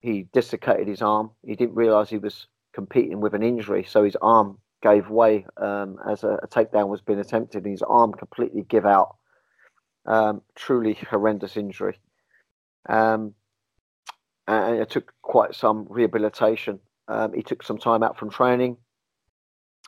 He 0.00 0.26
dislocated 0.32 0.88
his 0.88 1.00
arm. 1.00 1.30
He 1.42 1.56
didn't 1.56 1.74
realise 1.74 2.10
he 2.10 2.18
was 2.18 2.48
competing 2.72 3.20
with 3.20 3.34
an 3.34 3.42
injury, 3.42 3.84
so 3.84 4.04
his 4.04 4.16
arm 4.20 4.58
gave 4.84 5.10
way 5.10 5.46
um, 5.56 5.98
as 6.08 6.22
a, 6.22 6.38
a, 6.42 6.46
takedown 6.46 6.88
was 6.88 7.00
being 7.00 7.18
attempted. 7.18 7.64
And 7.64 7.72
his 7.72 7.82
arm 7.82 8.12
completely 8.12 8.62
give 8.68 8.86
out. 8.86 9.16
Um, 10.06 10.42
truly 10.54 10.94
horrendous 11.10 11.56
injury. 11.56 11.98
Um, 12.88 13.34
and 14.46 14.76
it 14.76 14.90
took 14.90 15.12
quite 15.22 15.54
some 15.54 15.86
rehabilitation. 15.88 16.78
Um, 17.08 17.32
he 17.32 17.42
took 17.42 17.62
some 17.62 17.78
time 17.78 18.02
out 18.02 18.18
from 18.18 18.30
training 18.30 18.76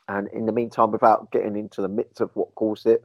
and 0.07 0.27
in 0.29 0.45
the 0.45 0.51
meantime, 0.51 0.91
without 0.91 1.31
getting 1.31 1.57
into 1.57 1.81
the 1.81 1.89
midst 1.89 2.21
of 2.21 2.31
what 2.33 2.55
caused 2.55 2.85
it, 2.85 3.03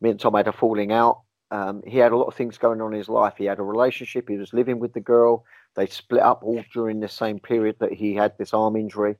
me 0.00 0.10
and 0.10 0.20
Tom 0.20 0.34
had 0.34 0.48
a 0.48 0.52
falling 0.52 0.92
out. 0.92 1.22
Um, 1.50 1.82
he 1.86 1.98
had 1.98 2.12
a 2.12 2.16
lot 2.16 2.26
of 2.26 2.34
things 2.34 2.58
going 2.58 2.80
on 2.80 2.92
in 2.92 2.98
his 2.98 3.08
life. 3.08 3.34
He 3.36 3.44
had 3.44 3.58
a 3.58 3.62
relationship. 3.62 4.28
He 4.28 4.36
was 4.36 4.52
living 4.52 4.78
with 4.78 4.92
the 4.92 5.00
girl. 5.00 5.44
They 5.76 5.86
split 5.86 6.22
up 6.22 6.42
all 6.42 6.62
during 6.72 7.00
the 7.00 7.08
same 7.08 7.38
period 7.38 7.76
that 7.80 7.92
he 7.92 8.14
had 8.14 8.36
this 8.38 8.54
arm 8.54 8.76
injury. 8.76 9.16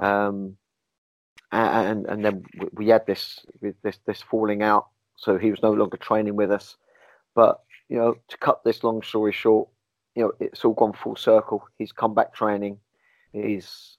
Um, 0.00 0.56
and 1.52 2.06
and 2.06 2.24
then 2.24 2.44
we 2.72 2.88
had 2.88 3.06
this 3.06 3.44
this 3.82 3.98
this 4.06 4.22
falling 4.22 4.62
out. 4.62 4.88
So 5.16 5.38
he 5.38 5.50
was 5.50 5.62
no 5.62 5.72
longer 5.72 5.96
training 5.96 6.36
with 6.36 6.50
us. 6.50 6.76
But 7.34 7.60
you 7.88 7.96
know, 7.96 8.16
to 8.28 8.36
cut 8.38 8.64
this 8.64 8.84
long 8.84 9.02
story 9.02 9.32
short, 9.32 9.68
you 10.14 10.22
know, 10.24 10.32
it's 10.40 10.64
all 10.64 10.74
gone 10.74 10.92
full 10.92 11.16
circle. 11.16 11.66
He's 11.78 11.92
come 11.92 12.14
back 12.14 12.34
training. 12.34 12.78
He's 13.32 13.96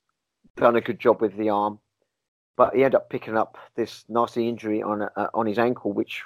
done 0.56 0.76
a 0.76 0.82
good 0.82 1.00
job 1.00 1.22
with 1.22 1.38
the 1.38 1.50
arm 1.50 1.80
but 2.58 2.76
he 2.76 2.84
ended 2.84 2.96
up 2.96 3.10
picking 3.10 3.38
up 3.38 3.58
this 3.76 4.04
nasty 4.10 4.50
injury 4.50 4.82
on 4.82 5.04
uh, 5.04 5.28
on 5.34 5.46
his 5.46 5.60
ankle, 5.60 5.94
which 5.94 6.24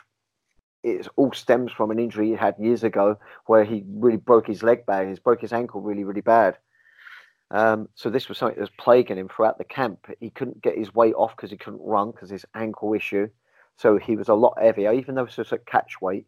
it 0.82 1.08
all 1.18 1.32
stems 1.34 1.72
from 1.72 1.92
an 1.92 2.00
injury 2.00 2.30
he 2.30 2.34
had 2.34 2.56
years 2.58 2.84
ago, 2.84 3.20
where 3.46 3.64
he 3.64 3.84
really 3.88 4.18
broke 4.18 4.48
his 4.48 4.64
leg 4.64 4.86
bad. 4.86 5.08
He 5.08 5.14
broke 5.16 5.42
his 5.42 5.54
ankle 5.54 5.82
really, 5.82 6.06
really 6.06 6.22
bad. 6.22 6.58
Um, 7.52 7.90
so 7.96 8.10
this 8.10 8.30
was 8.30 8.38
something 8.38 8.56
that 8.56 8.62
was 8.62 8.78
plaguing 8.78 9.18
him 9.18 9.28
throughout 9.28 9.58
the 9.58 9.66
camp. 9.66 10.08
He 10.20 10.30
couldn't 10.30 10.62
get 10.62 10.78
his 10.78 10.96
weight 10.96 11.14
off 11.16 11.36
because 11.36 11.52
he 11.52 11.58
couldn't 11.58 11.82
run 11.84 12.12
because 12.12 12.30
his 12.30 12.46
ankle 12.56 12.94
issue. 12.94 13.28
So 13.78 13.98
he 13.98 14.16
was 14.16 14.30
a 14.30 14.34
lot 14.34 14.62
heavier, 14.62 14.94
even 14.94 15.16
though 15.16 15.24
it 15.26 15.38
was 15.38 15.52
a 15.52 15.58
catch 15.58 16.02
weight. 16.02 16.26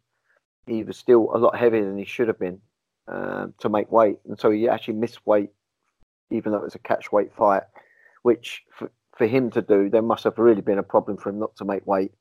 He 0.68 0.84
was 0.84 0.98
still 0.98 1.30
a 1.34 1.38
lot 1.38 1.56
heavier 1.56 1.86
than 1.86 1.98
he 1.98 2.06
should 2.06 2.28
have 2.28 2.40
been 2.40 2.60
um, 3.08 3.54
to 3.60 3.70
make 3.70 3.92
weight, 3.92 4.20
and 4.28 4.40
so 4.40 4.50
he 4.50 4.70
actually 4.70 4.96
missed 4.96 5.26
weight, 5.26 5.50
even 6.30 6.52
though 6.52 6.60
it 6.60 6.64
was 6.64 6.76
a 6.76 6.80
catch 6.80 7.12
weight 7.12 7.34
fight, 7.36 7.64
which 8.22 8.64
for, 8.72 8.90
for 9.18 9.28
him 9.28 9.52
to 9.52 9.62
do, 9.62 9.90
there 9.90 10.02
must 10.02 10.24
have 10.24 10.38
really 10.38 10.62
been 10.62 10.80
a 10.80 10.84
problem 10.84 11.18
for 11.18 11.30
him 11.30 11.40
not 11.40 11.56
to 11.58 11.66
make 11.66 11.86
weight. 11.86 12.12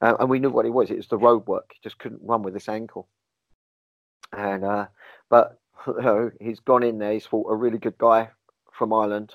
Uh, 0.00 0.14
and 0.20 0.28
we 0.28 0.38
knew 0.38 0.50
what 0.50 0.66
it 0.66 0.70
was. 0.70 0.90
It 0.90 0.96
was 0.96 1.08
the 1.08 1.18
road 1.18 1.46
work. 1.46 1.72
He 1.74 1.80
just 1.82 1.98
couldn't 1.98 2.22
run 2.22 2.42
with 2.42 2.54
this 2.54 2.68
ankle. 2.68 3.08
And 4.32 4.64
uh, 4.64 4.86
but 5.30 5.60
you 5.86 6.02
know, 6.02 6.30
he's 6.40 6.60
gone 6.60 6.82
in 6.82 6.98
there. 6.98 7.12
He's 7.12 7.26
fought 7.26 7.50
a 7.50 7.56
really 7.56 7.78
good 7.78 7.98
guy 7.98 8.30
from 8.72 8.92
Ireland, 8.92 9.34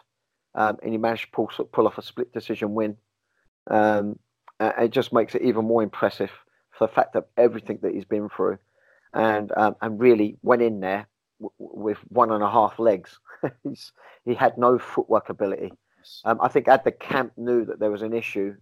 um, 0.55 0.77
and 0.83 0.91
he 0.91 0.97
managed 0.97 1.25
to 1.25 1.31
pull 1.31 1.47
pull 1.71 1.87
off 1.87 1.97
a 1.97 2.01
split 2.01 2.33
decision 2.33 2.73
win. 2.73 2.97
Um, 3.69 4.19
it 4.59 4.91
just 4.91 5.11
makes 5.13 5.33
it 5.35 5.41
even 5.41 5.65
more 5.65 5.81
impressive 5.81 6.31
for 6.71 6.87
the 6.87 6.93
fact 6.93 7.15
of 7.15 7.25
everything 7.37 7.79
that 7.81 7.93
he's 7.93 8.05
been 8.05 8.29
through, 8.29 8.57
and 9.13 9.51
um, 9.57 9.75
and 9.81 9.99
really 9.99 10.37
went 10.41 10.61
in 10.61 10.79
there 10.79 11.07
w- 11.39 11.53
with 11.57 11.97
one 12.09 12.31
and 12.31 12.43
a 12.43 12.49
half 12.49 12.79
legs. 12.79 13.19
he 14.25 14.33
had 14.35 14.57
no 14.57 14.77
footwork 14.77 15.29
ability. 15.29 15.73
Um, 16.25 16.39
I 16.41 16.47
think 16.47 16.67
had 16.67 16.83
the 16.83 16.91
camp 16.91 17.33
knew 17.37 17.65
that 17.65 17.79
there 17.79 17.91
was 17.91 18.01
an 18.01 18.13
issue, 18.13 18.55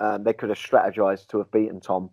um, 0.00 0.24
they 0.24 0.32
could 0.32 0.48
have 0.50 0.58
strategized 0.58 1.28
to 1.28 1.38
have 1.38 1.50
beaten 1.50 1.80
Tom. 1.80 2.10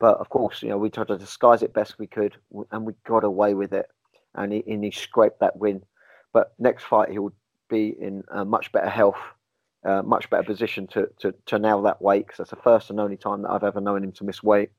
But 0.00 0.18
of 0.18 0.28
course, 0.28 0.62
you 0.62 0.68
know, 0.68 0.78
we 0.78 0.90
tried 0.90 1.08
to 1.08 1.18
disguise 1.18 1.62
it 1.62 1.72
best 1.72 1.98
we 1.98 2.06
could, 2.06 2.36
and 2.70 2.84
we 2.84 2.92
got 3.06 3.24
away 3.24 3.54
with 3.54 3.72
it, 3.72 3.86
and 4.34 4.52
he, 4.52 4.64
and 4.66 4.84
he 4.84 4.90
scraped 4.90 5.40
that 5.40 5.56
win. 5.56 5.82
But 6.32 6.52
next 6.58 6.84
fight, 6.84 7.10
he 7.10 7.18
would 7.18 7.32
be 7.68 7.94
in 8.00 8.24
much 8.46 8.72
better 8.72 8.88
health, 8.88 9.18
uh, 9.84 10.02
much 10.02 10.28
better 10.30 10.42
position 10.42 10.86
to, 10.88 11.08
to, 11.20 11.34
to 11.46 11.58
nail 11.58 11.82
that 11.82 12.02
weight 12.02 12.26
because 12.26 12.38
that's 12.38 12.50
the 12.50 12.56
first 12.56 12.90
and 12.90 13.00
only 13.00 13.16
time 13.16 13.42
that 13.42 13.50
I've 13.50 13.64
ever 13.64 13.80
known 13.80 14.04
him 14.04 14.12
to 14.12 14.24
miss 14.24 14.42
weight. 14.42 14.70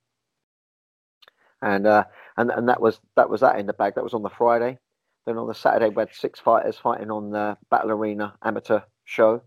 And 1.61 1.87
uh, 1.87 2.03
and 2.37 2.51
and 2.51 2.69
that 2.69 2.81
was 2.81 2.99
that 3.15 3.29
was 3.29 3.41
that 3.41 3.57
in 3.57 3.65
the 3.65 3.73
bag. 3.73 3.95
That 3.95 4.03
was 4.03 4.13
on 4.13 4.23
the 4.23 4.29
Friday. 4.29 4.77
Then 5.25 5.37
on 5.37 5.47
the 5.47 5.55
Saturday, 5.55 5.89
we 5.89 6.01
had 6.01 6.13
six 6.13 6.39
fighters 6.39 6.77
fighting 6.77 7.09
on 7.09 7.31
the 7.31 7.57
Battle 7.71 7.91
Arena 7.91 8.35
amateur 8.43 8.81
show. 9.05 9.41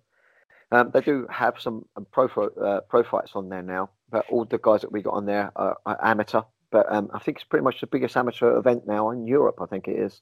Um, 0.73 0.91
they 0.93 1.01
do 1.01 1.27
have 1.31 1.61
some 1.61 1.85
um, 1.97 2.07
pro 2.11 2.27
uh, 2.27 2.81
pro 2.81 3.03
fights 3.05 3.33
on 3.35 3.49
there 3.49 3.63
now, 3.63 3.91
but 4.11 4.27
all 4.31 4.45
the 4.45 4.59
guys 4.59 4.81
that 4.81 4.93
we 4.93 5.03
got 5.03 5.15
on 5.15 5.27
there 5.27 5.53
are, 5.55 5.77
are 5.87 5.99
amateur. 6.03 6.43
But 6.71 6.91
um, 6.93 7.11
I 7.15 7.19
think 7.19 7.39
it's 7.39 7.47
pretty 7.47 7.65
much 7.65 7.81
the 7.81 7.87
biggest 7.87 8.17
amateur 8.17 8.57
event 8.59 8.87
now 8.87 9.11
in 9.11 9.27
Europe. 9.27 9.57
I 9.61 9.67
think 9.67 9.89
it 9.89 9.99
is. 9.99 10.21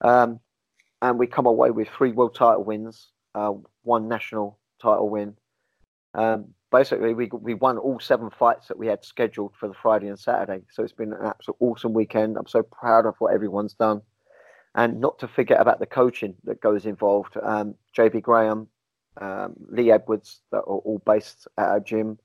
Um, 0.00 0.40
and 1.02 1.18
we 1.18 1.26
come 1.26 1.46
away 1.46 1.70
with 1.70 1.88
three 1.88 2.12
world 2.12 2.34
title 2.34 2.64
wins, 2.64 3.12
uh, 3.34 3.52
one 3.82 4.08
national 4.08 4.58
title 4.80 5.08
win. 5.08 5.36
Um, 6.14 6.54
basically, 6.72 7.14
we 7.14 7.28
we 7.32 7.54
won 7.54 7.78
all 7.78 8.00
seven 8.00 8.30
fights 8.30 8.68
that 8.68 8.78
we 8.78 8.86
had 8.86 9.04
scheduled 9.04 9.54
for 9.58 9.68
the 9.68 9.74
Friday 9.74 10.08
and 10.08 10.18
Saturday. 10.18 10.62
So 10.70 10.82
it's 10.82 10.92
been 10.92 11.12
an 11.12 11.26
absolute 11.26 11.56
awesome 11.60 11.92
weekend. 11.92 12.36
I'm 12.36 12.46
so 12.46 12.62
proud 12.62 13.06
of 13.06 13.14
what 13.18 13.34
everyone's 13.34 13.74
done, 13.74 14.00
and 14.74 15.00
not 15.00 15.18
to 15.18 15.28
forget 15.28 15.60
about 15.60 15.78
the 15.78 15.86
coaching 15.86 16.34
that 16.44 16.60
goes 16.60 16.86
involved. 16.86 17.36
Um, 17.42 17.74
JB 17.96 18.22
Graham, 18.22 18.68
um, 19.20 19.54
Lee 19.68 19.92
Edwards, 19.92 20.40
that 20.50 20.58
are 20.58 20.62
all 20.62 21.02
based 21.04 21.46
at 21.58 21.68
our 21.68 21.80
gym. 21.80 22.18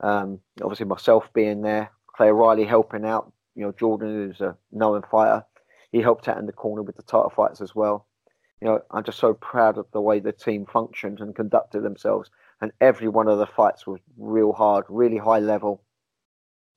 Um, 0.00 0.40
obviously, 0.62 0.86
myself 0.86 1.28
being 1.34 1.62
there, 1.62 1.90
Claire 2.16 2.34
Riley 2.34 2.64
helping 2.64 3.04
out. 3.04 3.32
You 3.54 3.64
know, 3.66 3.72
Jordan, 3.72 4.08
who's 4.08 4.40
a 4.40 4.56
known 4.72 5.02
fighter, 5.10 5.44
he 5.92 6.00
helped 6.00 6.28
out 6.28 6.38
in 6.38 6.46
the 6.46 6.52
corner 6.52 6.82
with 6.82 6.96
the 6.96 7.02
title 7.02 7.32
fights 7.34 7.60
as 7.60 7.74
well. 7.74 8.06
You 8.60 8.68
know, 8.68 8.80
I'm 8.90 9.04
just 9.04 9.18
so 9.18 9.34
proud 9.34 9.78
of 9.78 9.86
the 9.92 10.00
way 10.00 10.20
the 10.20 10.32
team 10.32 10.66
functioned 10.66 11.20
and 11.20 11.36
conducted 11.36 11.82
themselves. 11.82 12.30
And 12.60 12.72
every 12.80 13.08
one 13.08 13.28
of 13.28 13.38
the 13.38 13.46
fights 13.46 13.86
was 13.86 14.00
real 14.16 14.52
hard, 14.52 14.84
really 14.88 15.18
high 15.18 15.38
level. 15.38 15.82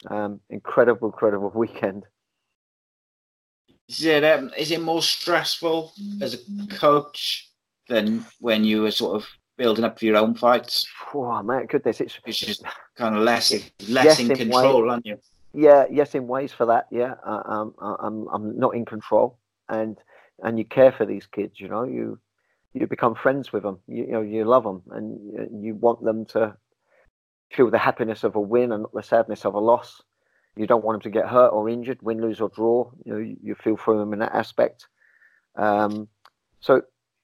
Um, 0.08 0.42
incredible, 0.50 1.08
incredible 1.08 1.50
weekend. 1.56 2.06
Is 3.88 4.04
it 4.04 4.24
um, 4.24 4.52
is 4.58 4.72
it 4.72 4.82
more 4.82 5.02
stressful 5.02 5.94
as 6.22 6.34
a 6.34 6.76
coach 6.76 7.50
than 7.88 8.26
when 8.40 8.66
you 8.66 8.82
were 8.82 8.92
sort 8.92 9.16
of 9.16 9.28
building 9.58 9.84
up 9.84 10.00
for 10.00 10.06
your 10.06 10.18
own 10.18 10.36
fights? 10.36 10.88
Oh 11.14 11.42
man, 11.44 11.66
goodness, 11.66 12.02
it's, 12.02 12.20
it's 12.26 12.40
just 12.40 12.64
kind 12.96 13.16
of 13.16 13.24
less 13.24 13.52
less 13.52 14.06
yes, 14.06 14.20
in, 14.20 14.32
in 14.32 14.38
control, 14.38 14.90
aren't 14.90 15.06
you? 15.06 15.20
Yeah, 15.54 15.86
yes, 15.90 16.16
in 16.16 16.28
ways 16.28 16.54
for 16.54 16.66
that. 16.68 16.88
Yeah, 16.92 17.16
um, 17.24 17.74
I'm 17.80 18.28
I'm 18.28 18.60
not 18.60 18.76
in 18.76 18.86
control, 18.86 19.38
and 19.70 19.98
and 20.44 20.58
you 20.58 20.66
care 20.66 20.92
for 20.92 21.06
these 21.06 21.26
kids. 21.26 21.60
You 21.60 21.68
know, 21.68 21.84
you 21.84 22.20
you 22.74 22.88
become 22.88 23.16
friends 23.16 23.52
with 23.52 23.64
them. 23.64 23.80
You, 23.88 24.06
you 24.06 24.12
know, 24.12 24.22
you 24.22 24.46
love 24.46 24.64
them, 24.64 24.84
and 24.92 25.64
you 25.64 25.76
want 25.76 26.04
them 26.04 26.26
to 26.28 26.56
feel 27.52 27.70
the 27.70 27.78
happiness 27.78 28.24
of 28.24 28.36
a 28.36 28.40
win 28.40 28.72
and 28.72 28.84
not 28.84 28.94
the 28.94 29.04
sadness 29.04 29.46
of 29.46 29.54
a 29.54 29.60
loss. 29.60 30.02
You 30.56 30.68
don't 30.68 30.84
want 30.84 30.96
them 30.96 31.12
to 31.12 31.20
get 31.20 31.30
hurt 31.30 31.50
or 31.50 31.70
injured, 31.70 32.02
win, 32.02 32.22
lose, 32.22 32.42
or 32.42 32.50
draw. 32.50 32.92
You 33.06 33.14
know, 33.14 33.20
you, 33.20 33.38
you 33.42 33.56
feel 33.56 33.78
for 33.78 33.98
them 33.98 34.14
in 34.14 34.20
that 34.20 34.34
aspect. 34.34 34.88
Um, 35.56 36.08
so, 36.60 36.82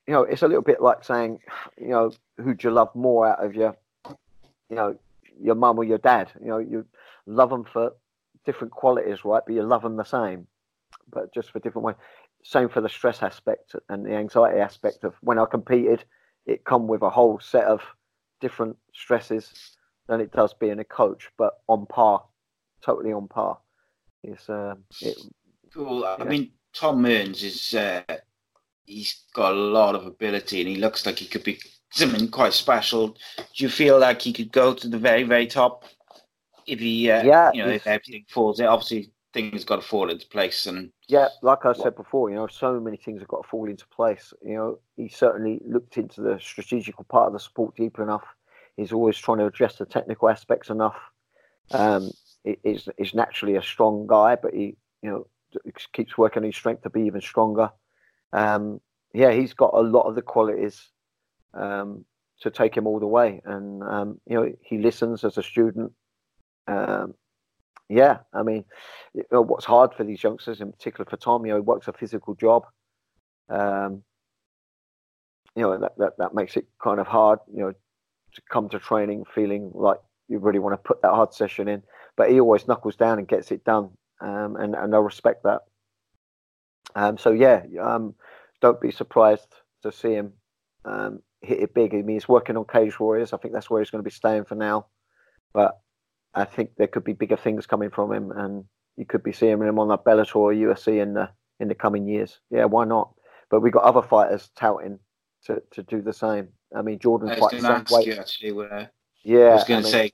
you 0.08 0.14
know, 0.14 0.24
it's 0.24 0.42
a 0.42 0.48
little 0.48 0.64
bit 0.64 0.82
like 0.82 1.04
saying, 1.04 1.40
you 1.80 1.90
know, 1.90 2.12
who'd 2.38 2.64
you 2.64 2.72
love 2.72 2.94
more 2.94 3.28
out 3.28 3.44
of 3.44 3.56
your, 3.56 3.76
you 4.70 4.76
know, 4.76 4.98
your 5.40 5.56
mum 5.56 5.78
or 5.78 5.84
your 5.84 5.98
dad? 5.98 6.30
You 6.42 6.48
know, 6.48 6.58
you 6.58 6.86
love 7.26 7.50
them 7.50 7.64
for 7.64 7.94
different 8.46 8.74
qualities, 8.74 9.24
right? 9.24 9.42
But 9.46 9.56
you 9.56 9.64
love 9.64 9.82
them 9.82 9.96
the 9.96 10.04
same, 10.04 10.48
but 11.12 11.34
just 11.34 11.52
for 11.52 11.60
different 11.60 11.86
ways. 11.86 11.96
Same 12.44 12.68
for 12.68 12.82
the 12.82 12.90
stress 12.90 13.24
aspect 13.24 13.76
and 13.88 14.06
the 14.06 14.14
anxiety 14.14 14.60
aspect 14.60 15.06
of 15.06 15.14
when 15.22 15.40
I 15.40 15.46
competed, 15.46 16.04
it 16.46 16.66
come 16.66 16.88
with 16.88 17.02
a 17.02 17.10
whole 17.10 17.40
set 17.40 17.64
of 17.64 17.82
different 18.42 18.76
stresses 18.94 19.78
than 20.08 20.20
it 20.20 20.34
does 20.34 20.54
being 20.54 20.80
a 20.80 20.84
coach, 20.84 21.30
but 21.38 21.62
on 21.70 21.86
par, 21.86 22.22
totally 22.82 23.14
on 23.14 23.30
par. 23.30 23.58
It's 24.26 24.50
uh, 24.50 24.76
it, 25.02 25.18
cool. 25.74 26.04
I 26.04 26.22
mean, 26.26 26.52
Tom 26.74 27.02
Mearns 27.02 27.44
is 27.44 27.74
uh, 27.74 28.02
he's 28.86 29.24
got 29.34 29.54
a 29.54 29.56
lot 29.56 29.96
of 29.96 30.06
ability, 30.06 30.62
and 30.62 30.70
he 30.70 30.76
looks 30.78 31.06
like 31.06 31.20
he 31.20 31.26
could 31.26 31.44
be 31.44 31.60
something 31.92 32.28
quite 32.28 32.54
special. 32.54 33.10
Do 33.10 33.64
you 33.64 33.70
feel 33.70 34.00
like 34.00 34.22
he 34.22 34.34
could 34.34 34.52
go 34.52 34.74
to 34.74 34.88
the 34.88 34.98
very, 34.98 35.24
very 35.24 35.48
top 35.48 35.86
if 36.66 36.80
he, 36.80 37.12
uh, 37.12 37.24
yeah, 37.24 37.52
you 37.54 37.64
know, 37.64 37.70
if 37.70 37.88
everything 37.88 38.26
falls, 38.30 38.60
it 38.60 38.66
obviously 38.66 39.12
things 39.34 39.66
got 39.66 39.78
to 39.78 39.82
fall 39.82 40.10
into 40.10 40.28
place. 40.28 40.66
And 40.66 40.92
yeah, 41.08 41.28
like 41.42 41.66
I 41.66 41.74
said 41.74 41.96
before, 41.96 42.30
you 42.30 42.36
know, 42.36 42.48
so 42.48 42.80
many 42.80 42.98
things 42.98 43.20
have 43.20 43.28
got 43.28 43.44
to 43.44 43.48
fall 43.48 43.70
into 43.70 43.88
place. 43.88 44.34
You 44.46 44.56
know, 44.56 44.80
he 44.96 45.10
certainly 45.10 45.60
looked 45.66 45.98
into 45.98 46.22
the 46.22 46.40
strategical 46.40 47.04
part 47.06 47.28
of 47.28 47.34
the 47.34 47.40
sport 47.40 47.76
deep 47.76 48.00
enough. 48.00 48.24
He's 48.78 48.92
always 48.92 49.18
trying 49.18 49.40
to 49.40 49.46
address 49.46 49.76
the 49.76 49.86
technical 49.86 50.30
aspects 50.30 50.70
enough. 50.70 50.96
Um, 51.72 52.12
he's, 52.64 52.88
he's 52.98 53.14
naturally 53.14 53.56
a 53.56 53.62
strong 53.62 54.08
guy, 54.08 54.36
but 54.36 54.54
he, 54.54 54.78
you 55.02 55.10
know, 55.10 55.28
keeps 55.92 56.18
working 56.18 56.42
on 56.42 56.48
his 56.48 56.56
strength 56.56 56.84
to 56.84 56.90
be 56.90 57.02
even 57.02 57.22
stronger. 57.22 57.70
Um, 58.34 58.82
yeah, 59.14 59.32
he's 59.32 59.54
got 59.54 59.74
a 59.74 59.82
lot 59.82 60.08
of 60.08 60.16
the 60.16 60.22
qualities 60.22 60.90
um, 61.54 62.04
to 62.42 62.50
take 62.50 62.76
him 62.76 62.88
all 62.88 63.00
the 63.00 63.08
way, 63.08 63.42
and 63.46 63.84
um, 63.84 64.20
you 64.28 64.36
know, 64.36 64.52
he 64.62 64.80
listens 64.80 65.24
as 65.24 65.38
a 65.38 65.44
student. 65.44 65.94
Um, 66.68 67.14
yeah, 67.90 68.20
I 68.34 68.44
mean, 68.44 68.66
you 69.14 69.24
know, 69.32 69.42
what's 69.42 69.66
hard 69.66 69.94
for 69.94 70.04
these 70.04 70.24
youngsters, 70.24 70.62
in 70.62 70.72
particular 70.72 71.06
for 71.10 71.18
Tom, 71.18 71.46
you 71.46 71.52
know, 71.52 71.58
he 71.58 71.62
works 71.62 71.88
a 71.88 71.94
physical 71.94 72.34
job. 72.34 72.66
Um, 73.50 74.04
you 75.56 75.62
know, 75.62 75.78
that, 75.78 75.98
that, 75.98 76.18
that 76.18 76.34
makes 76.34 76.58
it 76.58 76.66
kind 76.84 77.00
of 77.00 77.08
hard, 77.08 77.40
you 77.54 77.62
know, 77.62 77.72
to 77.72 78.42
come 78.50 78.70
to 78.70 78.80
training 78.80 79.26
feeling 79.36 79.70
like 79.76 80.00
you 80.28 80.40
really 80.40 80.60
want 80.60 80.74
to 80.74 80.78
put 80.88 81.02
that 81.02 81.12
hard 81.12 81.34
session 81.34 81.68
in. 81.68 81.84
But 82.16 82.32
he 82.32 82.40
always 82.40 82.68
knuckles 82.68 82.96
down 82.96 83.20
and 83.20 83.28
gets 83.28 83.52
it 83.52 83.64
done. 83.64 83.92
Um, 84.22 84.56
and, 84.56 84.74
and 84.74 84.96
I 84.96 84.98
respect 84.98 85.44
that. 85.44 85.62
Um, 86.96 87.18
so, 87.18 87.32
yeah, 87.32 87.64
um, 87.82 88.16
don't 88.62 88.82
be 88.82 88.92
surprised 88.92 89.48
to 89.84 89.92
see 89.92 90.14
him 90.14 90.34
um, 90.86 91.22
hit 91.42 91.60
it 91.60 91.74
big. 91.74 91.94
I 91.94 91.98
mean, 91.98 92.16
he's 92.16 92.28
working 92.28 92.58
on 92.58 92.66
Cage 92.66 93.00
Warriors. 93.00 93.34
I 93.34 93.38
think 93.38 93.54
that's 93.54 93.70
where 93.70 93.82
he's 93.82 93.90
going 93.90 94.04
to 94.04 94.10
be 94.10 94.14
staying 94.14 94.46
for 94.46 94.56
now. 94.56 94.88
But 95.54 95.80
I 96.34 96.46
think 96.46 96.72
there 96.78 96.88
could 96.88 97.04
be 97.04 97.14
bigger 97.14 97.38
things 97.38 97.68
coming 97.68 97.90
from 97.90 98.12
him, 98.12 98.32
and 98.32 98.66
you 98.98 99.06
could 99.06 99.24
be 99.24 99.32
seeing 99.32 99.62
him 99.62 99.80
on 99.80 99.90
that 99.90 100.04
Bellator 100.04 100.36
or 100.36 100.54
UFC 100.54 101.02
in 101.02 101.14
the 101.14 101.30
in 101.60 101.68
the 101.68 101.76
coming 101.76 102.08
years. 102.08 102.40
Yeah, 102.50 102.66
why 102.66 102.86
not? 102.86 103.14
But 103.50 103.62
we've 103.62 103.74
got 103.74 103.84
other 103.84 104.02
fighters 104.02 104.50
touting 104.56 105.00
to, 105.46 105.62
to 105.72 105.84
do 105.84 106.02
the 106.02 106.14
same. 106.14 106.48
I 106.76 106.82
mean, 106.82 106.98
Jordan 107.00 107.30
I 107.30 107.40
fights 107.40 107.92
weight. 107.92 108.08
You 108.08 108.14
actually, 108.14 108.52
where 108.52 108.90
yeah, 109.24 109.40
I 109.40 109.56
was 109.56 109.64
going 109.64 109.84
to 109.84 109.90
say 109.90 110.12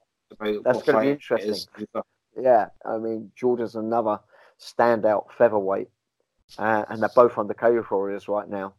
that's 0.64 0.84
going 0.84 0.96
to 0.96 1.02
be 1.02 1.12
interesting. 1.12 1.56
Yeah, 2.40 2.68
I 2.86 2.98
mean, 2.98 3.32
Jordan's 3.36 3.76
another 3.76 4.20
standout 4.60 5.32
featherweight, 5.38 5.88
uh, 6.58 6.86
and 6.90 7.02
they're 7.02 7.10
both 7.16 7.38
on 7.38 7.48
the 7.48 7.54
Cage 7.54 7.90
Warriors 7.90 8.28
right 8.28 8.50
now. 8.50 8.74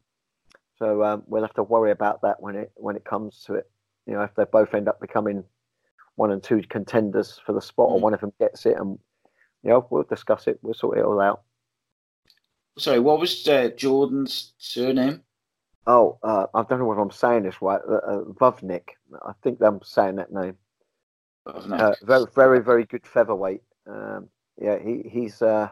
So 0.78 1.02
um, 1.04 1.22
we'll 1.26 1.42
have 1.42 1.54
to 1.54 1.62
worry 1.62 1.90
about 1.90 2.22
that 2.22 2.40
when 2.40 2.56
it 2.56 2.72
when 2.74 2.96
it 2.96 3.04
comes 3.04 3.44
to 3.46 3.54
it. 3.54 3.70
You 4.06 4.14
know, 4.14 4.22
if 4.22 4.34
they 4.34 4.44
both 4.44 4.74
end 4.74 4.88
up 4.88 5.00
becoming 5.00 5.44
one 6.16 6.32
and 6.32 6.42
two 6.42 6.62
contenders 6.68 7.40
for 7.44 7.52
the 7.52 7.60
spot, 7.60 7.88
mm. 7.88 7.92
or 7.92 8.00
one 8.00 8.14
of 8.14 8.20
them 8.20 8.32
gets 8.38 8.66
it, 8.66 8.76
and 8.78 8.98
you 9.62 9.70
know 9.70 9.86
we'll 9.90 10.04
discuss 10.04 10.46
it. 10.46 10.58
We'll 10.62 10.74
sort 10.74 10.98
it 10.98 11.04
all 11.04 11.20
out. 11.20 11.42
Sorry, 12.78 12.98
what 12.98 13.20
was 13.20 13.46
uh, 13.46 13.68
Jordan's 13.76 14.54
surname? 14.58 15.22
Oh, 15.86 16.18
uh, 16.22 16.46
I 16.54 16.62
don't 16.62 16.78
know 16.78 16.86
whether 16.86 17.00
I'm 17.00 17.10
saying 17.10 17.42
this 17.42 17.60
right. 17.60 17.80
Uh, 17.86 17.94
uh 17.94 18.24
Vovnik. 18.40 18.90
I 19.22 19.32
think 19.42 19.58
I'm 19.60 19.80
saying 19.82 20.16
that 20.16 20.32
name. 20.32 20.56
Uh, 21.46 21.94
very, 22.02 22.26
very, 22.34 22.60
very 22.60 22.84
good 22.84 23.06
featherweight. 23.06 23.62
Um, 23.86 24.28
yeah, 24.60 24.78
he, 24.78 25.08
he's 25.10 25.42
uh, 25.42 25.68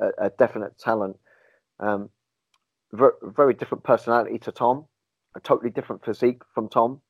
a, 0.00 0.26
a, 0.26 0.30
definite 0.30 0.78
talent. 0.78 1.16
Um, 1.80 2.10
very, 2.92 3.12
very 3.22 3.54
different 3.54 3.84
personality 3.84 4.38
to 4.40 4.52
Tom. 4.52 4.86
A 5.36 5.40
totally 5.40 5.70
different 5.70 6.04
physique 6.04 6.42
from 6.54 6.68
Tom 6.68 7.00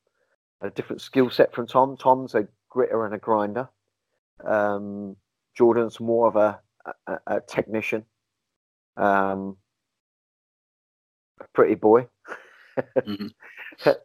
a 0.61 0.69
different 0.69 1.01
skill 1.01 1.29
set 1.29 1.53
from 1.53 1.67
Tom. 1.67 1.97
Tom's 1.97 2.35
a 2.35 2.47
gritter 2.73 3.05
and 3.05 3.13
a 3.13 3.17
grinder. 3.17 3.69
Um, 4.45 5.15
Jordan's 5.55 5.99
more 5.99 6.27
of 6.27 6.35
a, 6.35 6.59
a, 7.07 7.19
a 7.27 7.41
technician. 7.41 8.05
Um, 8.97 9.57
a 11.39 11.45
pretty 11.53 11.75
boy. 11.75 12.07
Mm-hmm. 12.97 13.27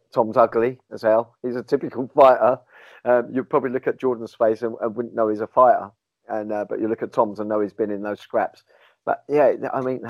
Tom's 0.13 0.37
ugly 0.37 0.79
as 0.91 1.01
hell. 1.01 1.35
He's 1.41 1.55
a 1.55 1.63
typical 1.63 2.09
fighter. 2.15 2.59
Um, 3.03 3.29
you'd 3.31 3.49
probably 3.49 3.71
look 3.71 3.87
at 3.87 3.99
Jordan's 3.99 4.33
face 4.33 4.61
and, 4.61 4.75
and, 4.81 4.95
wouldn't 4.95 5.15
know 5.15 5.29
he's 5.29 5.41
a 5.41 5.47
fighter. 5.47 5.91
And 6.29 6.51
uh, 6.51 6.65
but 6.67 6.79
you 6.79 6.87
look 6.87 7.03
at 7.03 7.13
Tom's 7.13 7.39
and 7.39 7.49
know 7.49 7.61
he's 7.61 7.73
been 7.73 7.91
in 7.91 8.03
those 8.03 8.19
scraps. 8.19 8.63
But 9.05 9.23
yeah, 9.29 9.53
I 9.73 9.81
mean, 9.81 10.01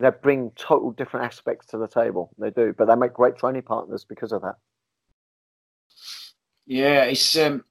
they 0.00 0.10
bring 0.22 0.50
total 0.56 0.92
different 0.92 1.26
aspects 1.26 1.66
to 1.68 1.78
the 1.78 1.88
table. 1.88 2.30
They 2.38 2.50
do, 2.50 2.74
but 2.76 2.86
they 2.86 2.94
make 2.94 3.12
great 3.12 3.36
training 3.36 3.62
partners 3.62 4.04
because 4.04 4.32
of 4.32 4.42
that. 4.42 4.56
Yeah, 6.66 7.04
it's 7.04 7.36
um. 7.36 7.64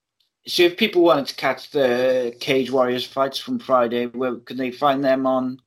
So 0.48 0.64
if 0.64 0.78
people 0.78 1.04
wanted 1.04 1.28
to 1.28 1.36
catch 1.36 1.72
the 1.72 2.36
Cage 2.40 2.72
Warriors 2.72 3.06
fights 3.06 3.38
from 3.38 3.60
Friday, 3.60 4.08
where 4.08 4.36
can 4.36 4.58
they 4.58 4.72
find 4.72 5.04
them 5.04 5.28
on 5.28 5.60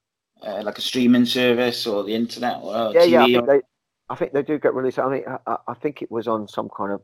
uh, 0.42 0.62
like 0.64 0.78
a 0.78 0.80
streaming 0.80 1.26
service 1.26 1.86
or 1.86 2.02
the 2.02 2.14
internet 2.14 2.58
or 2.62 2.92
yeah, 2.92 3.00
TV? 3.02 3.10
yeah. 3.10 3.20
I 3.22 3.26
think, 3.26 3.46
they, 3.46 3.60
I 4.08 4.14
think 4.16 4.32
they 4.32 4.42
do 4.42 4.58
get 4.58 4.74
released. 4.74 4.98
I 4.98 5.08
mean, 5.08 5.24
I, 5.46 5.56
I 5.68 5.74
think 5.74 6.02
it 6.02 6.10
was 6.10 6.26
on 6.26 6.48
some 6.48 6.68
kind 6.76 6.92
of 6.92 7.02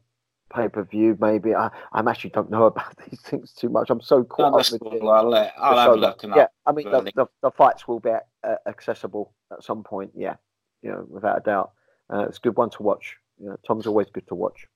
pay 0.54 0.68
per 0.68 0.84
view. 0.84 1.16
Maybe 1.20 1.54
I, 1.54 1.70
I 1.92 2.00
actually 2.00 2.30
don't 2.30 2.50
know 2.50 2.64
about 2.72 2.94
these 3.08 3.20
things 3.20 3.52
too 3.52 3.68
much. 3.68 3.90
I'm 3.90 4.00
so 4.00 4.24
caught 4.24 4.52
no, 4.52 4.58
up 4.58 4.72
with 4.72 4.80
cool. 4.80 5.10
I'll, 5.10 5.34
uh, 5.34 5.50
I'll 5.58 5.78
have 5.78 5.92
a 5.92 5.96
look. 5.96 6.22
yeah, 6.22 6.46
I 6.66 6.72
mean 6.72 6.90
the, 6.90 7.10
the, 7.14 7.26
the, 7.42 7.50
fights 7.50 7.88
will 7.88 8.00
be 8.00 8.10
uh, 8.10 8.54
accessible 8.66 9.32
at 9.52 9.62
some 9.62 9.82
point. 9.82 10.10
Yeah, 10.14 10.36
you 10.82 10.90
know, 10.90 11.06
without 11.08 11.38
a 11.38 11.40
doubt. 11.40 11.72
Uh, 12.10 12.24
it's 12.28 12.38
a 12.38 12.40
good 12.40 12.56
one 12.56 12.70
to 12.70 12.82
watch. 12.82 13.16
You 13.38 13.50
know, 13.50 13.56
Tom's 13.66 13.86
always 13.86 14.08
good 14.10 14.26
to 14.28 14.34
watch. 14.34 14.66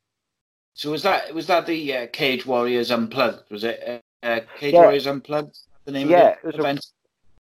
So 0.75 0.91
was 0.91 1.03
that 1.03 1.35
was 1.35 1.47
that 1.49 1.67
the 1.67 1.97
uh, 1.97 2.07
Cage 2.13 2.47
Warriors 2.47 2.91
Unplugged? 2.91 3.51
Was 3.51 3.65
it 3.65 4.03
uh, 4.23 4.27
uh 4.27 4.41
Cage 4.59 4.75
yeah. 4.75 4.81
Warriors 4.81 5.07
Unplugged? 5.07 5.59
The 5.85 5.93
name 5.93 6.09
yeah, 6.09 6.31
of 6.31 6.37
the 6.43 6.49
it 6.49 6.57
was 6.57 6.59
event? 6.59 6.87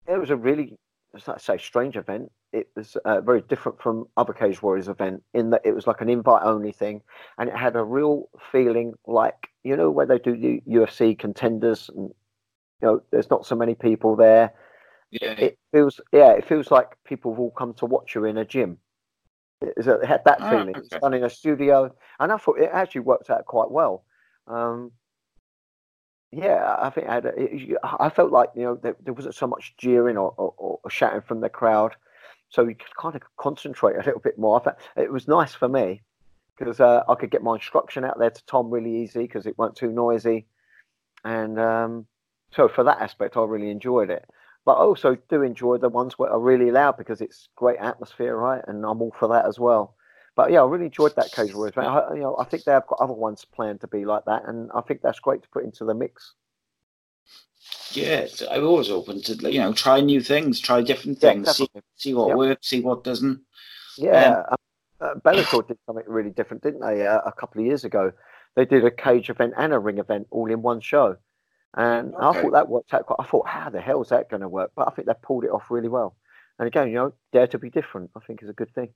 A, 0.09 0.15
it 0.15 0.19
was 0.19 0.31
a 0.31 0.37
really, 0.37 0.77
let's 1.13 1.45
say, 1.45 1.59
strange 1.59 1.97
event. 1.97 2.31
It 2.53 2.69
was 2.75 2.97
uh, 3.05 3.21
very 3.21 3.43
different 3.43 3.81
from 3.81 4.07
other 4.17 4.33
Cage 4.33 4.63
Warriors 4.63 4.89
event 4.89 5.23
in 5.35 5.51
that 5.51 5.63
it 5.65 5.73
was 5.75 5.87
like 5.87 6.01
an 6.01 6.09
invite 6.09 6.43
only 6.43 6.73
thing, 6.73 7.03
and 7.39 7.49
it 7.49 7.57
had 7.57 7.77
a 7.77 7.85
real 7.85 8.29
feeling 8.51 8.95
like 9.07 9.49
you 9.63 9.77
know 9.77 9.91
where 9.91 10.07
they 10.07 10.19
do 10.19 10.37
the 10.37 10.63
UFC 10.69 11.19
contenders, 11.19 11.91
and 11.95 12.11
you 12.83 12.89
know 12.89 13.03
there's 13.11 13.31
not 13.31 13.47
so 13.47 13.55
many 13.55 13.75
people 13.75 14.17
there. 14.17 14.53
Yeah. 15.11 15.33
It 15.33 15.59
feels 15.73 16.01
yeah, 16.13 16.33
it 16.33 16.47
feels 16.47 16.71
like 16.71 16.89
people 17.05 17.33
have 17.33 17.41
all 17.41 17.51
come 17.51 17.75
to 17.75 17.87
watch 17.87 18.15
you 18.15 18.25
in 18.25 18.39
a 18.39 18.45
gym. 18.45 18.79
It, 19.61 19.85
had 19.85 20.25
that 20.25 20.39
ah, 20.41 20.51
feeling. 20.51 20.75
Oh, 20.75 20.79
okay. 20.79 20.81
It's 20.81 21.01
done 21.01 21.15
in 21.15 21.25
a 21.25 21.31
studio, 21.31 21.95
and 22.19 22.33
I 22.33 22.37
thought 22.37 22.59
it 22.59 22.71
actually 22.73 23.03
worked 23.03 23.31
out 23.31 23.45
quite 23.47 23.71
well. 23.71 24.05
Um, 24.47 24.93
yeah, 26.33 26.77
I 26.79 26.91
think 26.91 27.09
I, 27.09 27.15
had 27.15 27.35
I 27.99 28.09
felt 28.09 28.33
like 28.33 28.51
you 28.55 28.63
know 28.63 28.75
there, 28.77 28.97
there, 29.03 29.15
wasn't 29.15 29.35
so 29.35 29.47
much 29.47 29.75
jeering 29.79 30.17
or, 30.17 30.33
or, 30.37 30.79
or, 30.83 30.91
shouting 30.91 31.23
from 31.23 31.41
the 31.41 31.49
crowd, 31.49 31.95
so 32.49 32.63
you 32.63 32.75
could 32.75 32.97
kind 32.97 33.17
of 33.17 33.23
concentrate 33.37 33.97
a 33.97 34.05
little 34.05 34.21
bit 34.21 34.39
more. 34.39 34.61
I 34.61 34.65
thought 34.65 34.79
it 34.97 35.13
was 35.13 35.29
nice 35.29 35.55
for 35.55 35.69
me 35.69 36.03
because 36.59 36.81
uh, 36.81 37.03
I 37.09 37.15
could 37.15 37.31
get 37.31 37.43
my 37.43 37.55
instruction 37.55 38.05
out 38.05 38.19
there 38.19 38.31
to 38.31 38.47
Tom 38.47 38.71
really 38.71 39.03
easy 39.03 39.23
because 39.23 39.47
it 39.47 39.59
weren't 39.59 39.77
too 39.77 39.91
noisy, 39.91 40.47
and 41.25 41.59
um, 41.59 42.07
so 42.53 42.69
for 42.69 42.85
that 42.85 43.01
aspect, 43.01 43.37
I 43.37 43.45
really 43.45 43.71
enjoyed 43.71 44.11
it 44.11 44.25
but 44.65 44.73
I 44.73 44.81
also 44.81 45.17
do 45.29 45.43
enjoy 45.43 45.79
the 45.79 45.89
ones 45.89 46.19
where 46.19 46.31
are 46.31 46.41
really 46.41 46.71
loud 46.71 46.99
because 46.99 47.21
it's 47.21 47.49
great 47.57 47.79
atmosphere, 47.79 48.37
right? 48.37 48.63
And 48.67 48.85
I'm 48.85 49.01
all 49.01 49.15
for 49.19 49.29
that 49.29 49.47
as 49.47 49.59
well. 49.59 49.95
But 50.37 50.53
yeah, 50.53 50.63
I 50.63 50.67
really 50.67 50.87
enjoyed 50.87 51.17
that 51.17 51.33
Cage 51.33 51.55
Warriors. 51.55 51.77
I, 51.77 52.15
you 52.15 52.21
know, 52.21 52.37
I 52.39 52.45
think 52.45 52.65
they 52.65 52.73
have 52.73 52.87
got 52.87 53.01
other 53.01 53.13
ones 53.13 53.45
planned 53.45 53.81
to 53.83 53.89
be 53.89 54.05
like 54.05 54.25
that, 54.27 54.47
and 54.47 54.71
I 54.75 54.81
think 54.81 55.03
that's 55.03 55.19
great 55.19 55.43
to 55.43 55.49
put 55.49 55.65
into 55.65 55.85
the 55.85 55.95
mix. 55.95 56.35
Yeah, 57.93 58.27
I'm 58.51 58.67
always 58.67 58.91
open 58.91 59.21
to 59.23 59.35
you 59.51 59.61
know 59.61 59.73
try 59.73 60.01
new 60.01 60.21
things, 60.21 60.61
try 60.61 60.83
different 60.83 61.19
things, 61.19 61.47
yeah, 61.47 61.53
see, 61.53 61.69
see 61.97 62.15
what 62.15 62.37
works, 62.37 62.69
see 62.69 62.81
what 62.81 63.05
doesn't. 63.05 63.41
Yeah, 63.99 64.45
um, 64.49 64.57
uh, 65.01 65.15
Bellator 65.15 65.67
did 65.67 65.79
something 65.87 66.05
really 66.07 66.31
different, 66.31 66.63
didn't 66.63 66.81
they? 66.81 67.07
Uh, 67.07 67.21
a 67.27 67.33
couple 67.33 67.61
of 67.61 67.67
years 67.67 67.85
ago, 67.85 68.13
they 68.55 68.65
did 68.65 68.85
a 68.85 68.91
cage 68.91 69.31
event 69.31 69.55
and 69.57 69.73
a 69.73 69.79
ring 69.79 69.99
event 69.99 70.27
all 70.31 70.51
in 70.51 70.63
one 70.63 70.81
show. 70.81 71.17
And 71.75 72.15
okay. 72.15 72.27
I 72.27 72.43
thought 72.43 72.53
that 72.53 72.69
worked 72.69 72.93
out 72.93 73.07
quite. 73.07 73.25
I 73.25 73.25
thought, 73.25 73.47
how 73.47 73.71
the 73.71 73.81
hell 73.81 74.03
is 74.03 74.09
that 74.09 74.29
going 74.29 74.43
to 74.43 74.49
work? 74.49 74.73
But 74.75 74.89
I 74.89 74.91
think 74.91 75.07
they 75.07 75.15
pulled 75.23 75.45
it 75.45 75.51
off 75.51 75.71
really 75.71 75.89
well. 75.89 76.17
And 76.59 76.67
again, 76.67 76.89
you 76.89 76.95
know, 76.95 77.13
dare 77.33 77.47
to 77.49 77.59
be 77.59 77.71
different. 77.71 78.11
I 78.17 78.21
think 78.21 78.43
is 78.43 78.49
a 78.49 78.55
good 78.55 78.75
thing. 78.75 78.91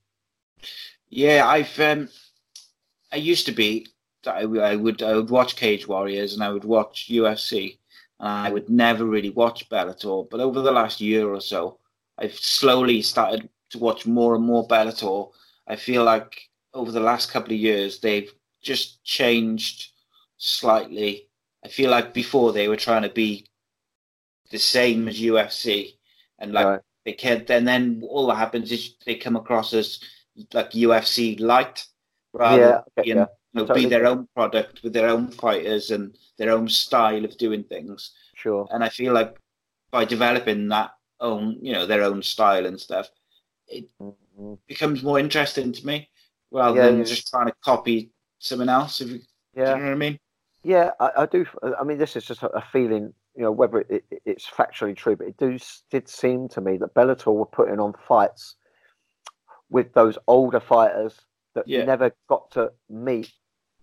Yeah, 1.14 1.46
I've. 1.46 1.78
Um, 1.80 2.08
I 3.12 3.16
used 3.16 3.46
to 3.46 3.52
be. 3.52 3.86
I, 4.26 4.42
I 4.42 4.76
would. 4.76 5.02
I 5.02 5.14
would 5.14 5.30
watch 5.30 5.56
Cage 5.56 5.86
Warriors 5.86 6.34
and 6.34 6.42
I 6.42 6.50
would 6.50 6.64
watch 6.64 7.08
UFC. 7.10 7.78
And 8.20 8.28
I 8.28 8.50
would 8.50 8.68
never 8.70 9.04
really 9.04 9.30
watch 9.30 9.68
Bellator. 9.68 10.28
But 10.30 10.40
over 10.40 10.60
the 10.60 10.72
last 10.72 11.00
year 11.00 11.28
or 11.28 11.40
so, 11.40 11.78
I've 12.16 12.34
slowly 12.34 13.02
started 13.02 13.48
to 13.70 13.78
watch 13.78 14.06
more 14.06 14.34
and 14.34 14.44
more 14.44 14.66
Bellator. 14.66 15.30
I 15.66 15.76
feel 15.76 16.04
like 16.04 16.40
over 16.72 16.90
the 16.90 17.00
last 17.00 17.30
couple 17.30 17.52
of 17.52 17.60
years, 17.60 18.00
they've 18.00 18.32
just 18.62 19.04
changed 19.04 19.90
slightly 20.38 21.28
I 21.64 21.68
feel 21.68 21.90
like 21.90 22.12
before 22.12 22.52
they 22.52 22.68
were 22.68 22.76
trying 22.76 23.02
to 23.02 23.08
be 23.08 23.46
the 24.50 24.58
same 24.58 25.08
as 25.08 25.18
UFC, 25.18 25.96
and 26.38 26.52
like 26.52 26.66
right. 26.66 26.80
they 27.04 27.12
can't. 27.12 27.46
Then 27.46 27.64
then 27.64 28.02
all 28.06 28.26
that 28.26 28.36
happens 28.36 28.70
is 28.70 28.96
they 29.06 29.14
come 29.14 29.36
across 29.36 29.72
as 29.72 29.98
like 30.52 30.70
UFC 30.72 31.38
light, 31.40 31.86
rather 32.32 32.60
yeah, 32.60 32.78
okay, 32.78 32.84
than 32.96 33.04
yeah. 33.06 33.14
you 33.14 33.14
know, 33.54 33.66
totally. 33.66 33.84
be 33.84 33.90
their 33.90 34.06
own 34.06 34.28
product 34.34 34.82
with 34.82 34.92
their 34.92 35.08
own 35.08 35.30
fighters 35.30 35.90
and 35.90 36.16
their 36.38 36.50
own 36.50 36.68
style 36.68 37.24
of 37.24 37.36
doing 37.38 37.64
things. 37.64 38.12
Sure. 38.34 38.66
And 38.70 38.82
I 38.82 38.88
feel 38.88 39.12
like 39.12 39.36
by 39.90 40.04
developing 40.04 40.68
that 40.68 40.90
own, 41.20 41.58
you 41.62 41.72
know, 41.72 41.86
their 41.86 42.02
own 42.02 42.22
style 42.22 42.66
and 42.66 42.80
stuff, 42.80 43.08
it 43.68 43.88
mm-hmm. 44.00 44.54
becomes 44.66 45.02
more 45.02 45.18
interesting 45.18 45.72
to 45.72 45.86
me 45.86 46.08
rather 46.50 46.76
yeah, 46.76 46.86
than 46.86 47.04
just 47.04 47.28
trying 47.28 47.46
to 47.46 47.54
copy 47.64 48.10
someone 48.38 48.68
else. 48.68 49.00
If 49.00 49.10
you, 49.10 49.20
yeah. 49.56 49.74
you 49.74 49.80
know 49.80 49.86
what 49.86 49.92
I 49.92 49.96
mean? 49.96 50.18
Yeah, 50.62 50.90
I, 50.98 51.10
I, 51.18 51.26
do. 51.26 51.46
I 51.78 51.84
mean, 51.84 51.98
this 51.98 52.16
is 52.16 52.24
just 52.24 52.42
a 52.42 52.64
feeling, 52.72 53.12
you 53.36 53.42
know, 53.42 53.52
whether 53.52 53.80
it, 53.80 54.04
it, 54.10 54.22
it's 54.24 54.46
factually 54.46 54.96
true, 54.96 55.14
but 55.14 55.28
it 55.28 55.36
do, 55.36 55.58
did 55.90 56.08
seem 56.08 56.48
to 56.50 56.60
me 56.60 56.78
that 56.78 56.94
Bellator 56.94 57.34
were 57.34 57.46
putting 57.46 57.78
on 57.78 57.94
fights 58.08 58.56
with 59.74 59.92
those 59.92 60.16
older 60.28 60.60
fighters 60.60 61.14
that 61.54 61.66
yeah. 61.66 61.80
you 61.80 61.86
never 61.86 62.12
got 62.28 62.50
to 62.52 62.72
meet, 62.88 63.32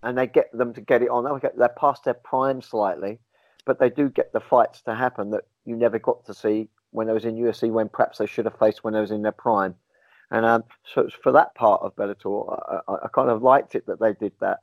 and 0.04 0.18
they 0.18 0.28
get 0.28 0.50
them 0.54 0.74
to 0.74 0.82
get 0.82 1.02
it 1.02 1.10
on. 1.10 1.40
They're 1.58 1.70
past 1.70 2.06
their 2.06 2.14
prime 2.14 2.62
slightly, 2.62 3.20
but 3.66 3.80
they 3.80 3.90
do 3.90 4.10
get 4.10 4.32
the 4.32 4.40
fights 4.40 4.82
to 4.84 4.96
happen 4.96 5.32
that 5.32 5.44
you 5.66 5.76
never 5.76 6.00
got 6.00 6.26
to 6.26 6.34
see 6.34 6.70
when 6.92 7.08
they 7.08 7.14
was 7.14 7.26
in 7.26 7.36
UFC, 7.36 7.70
when 7.70 7.90
perhaps 7.90 8.18
they 8.18 8.26
should 8.26 8.46
have 8.46 8.58
faced 8.58 8.84
when 8.84 8.94
they 8.94 9.02
was 9.02 9.12
in 9.12 9.22
their 9.22 9.32
prime. 9.32 9.76
And 10.32 10.46
um, 10.46 10.64
so 10.94 11.10
for 11.22 11.34
that 11.34 11.54
part 11.56 11.82
of 11.82 11.96
Bellator, 11.96 12.82
I, 12.88 12.94
I 13.04 13.08
kind 13.14 13.30
of 13.30 13.44
liked 13.44 13.76
it 13.76 13.86
that 13.88 14.00
they 14.00 14.14
did 14.14 14.32
that 14.40 14.60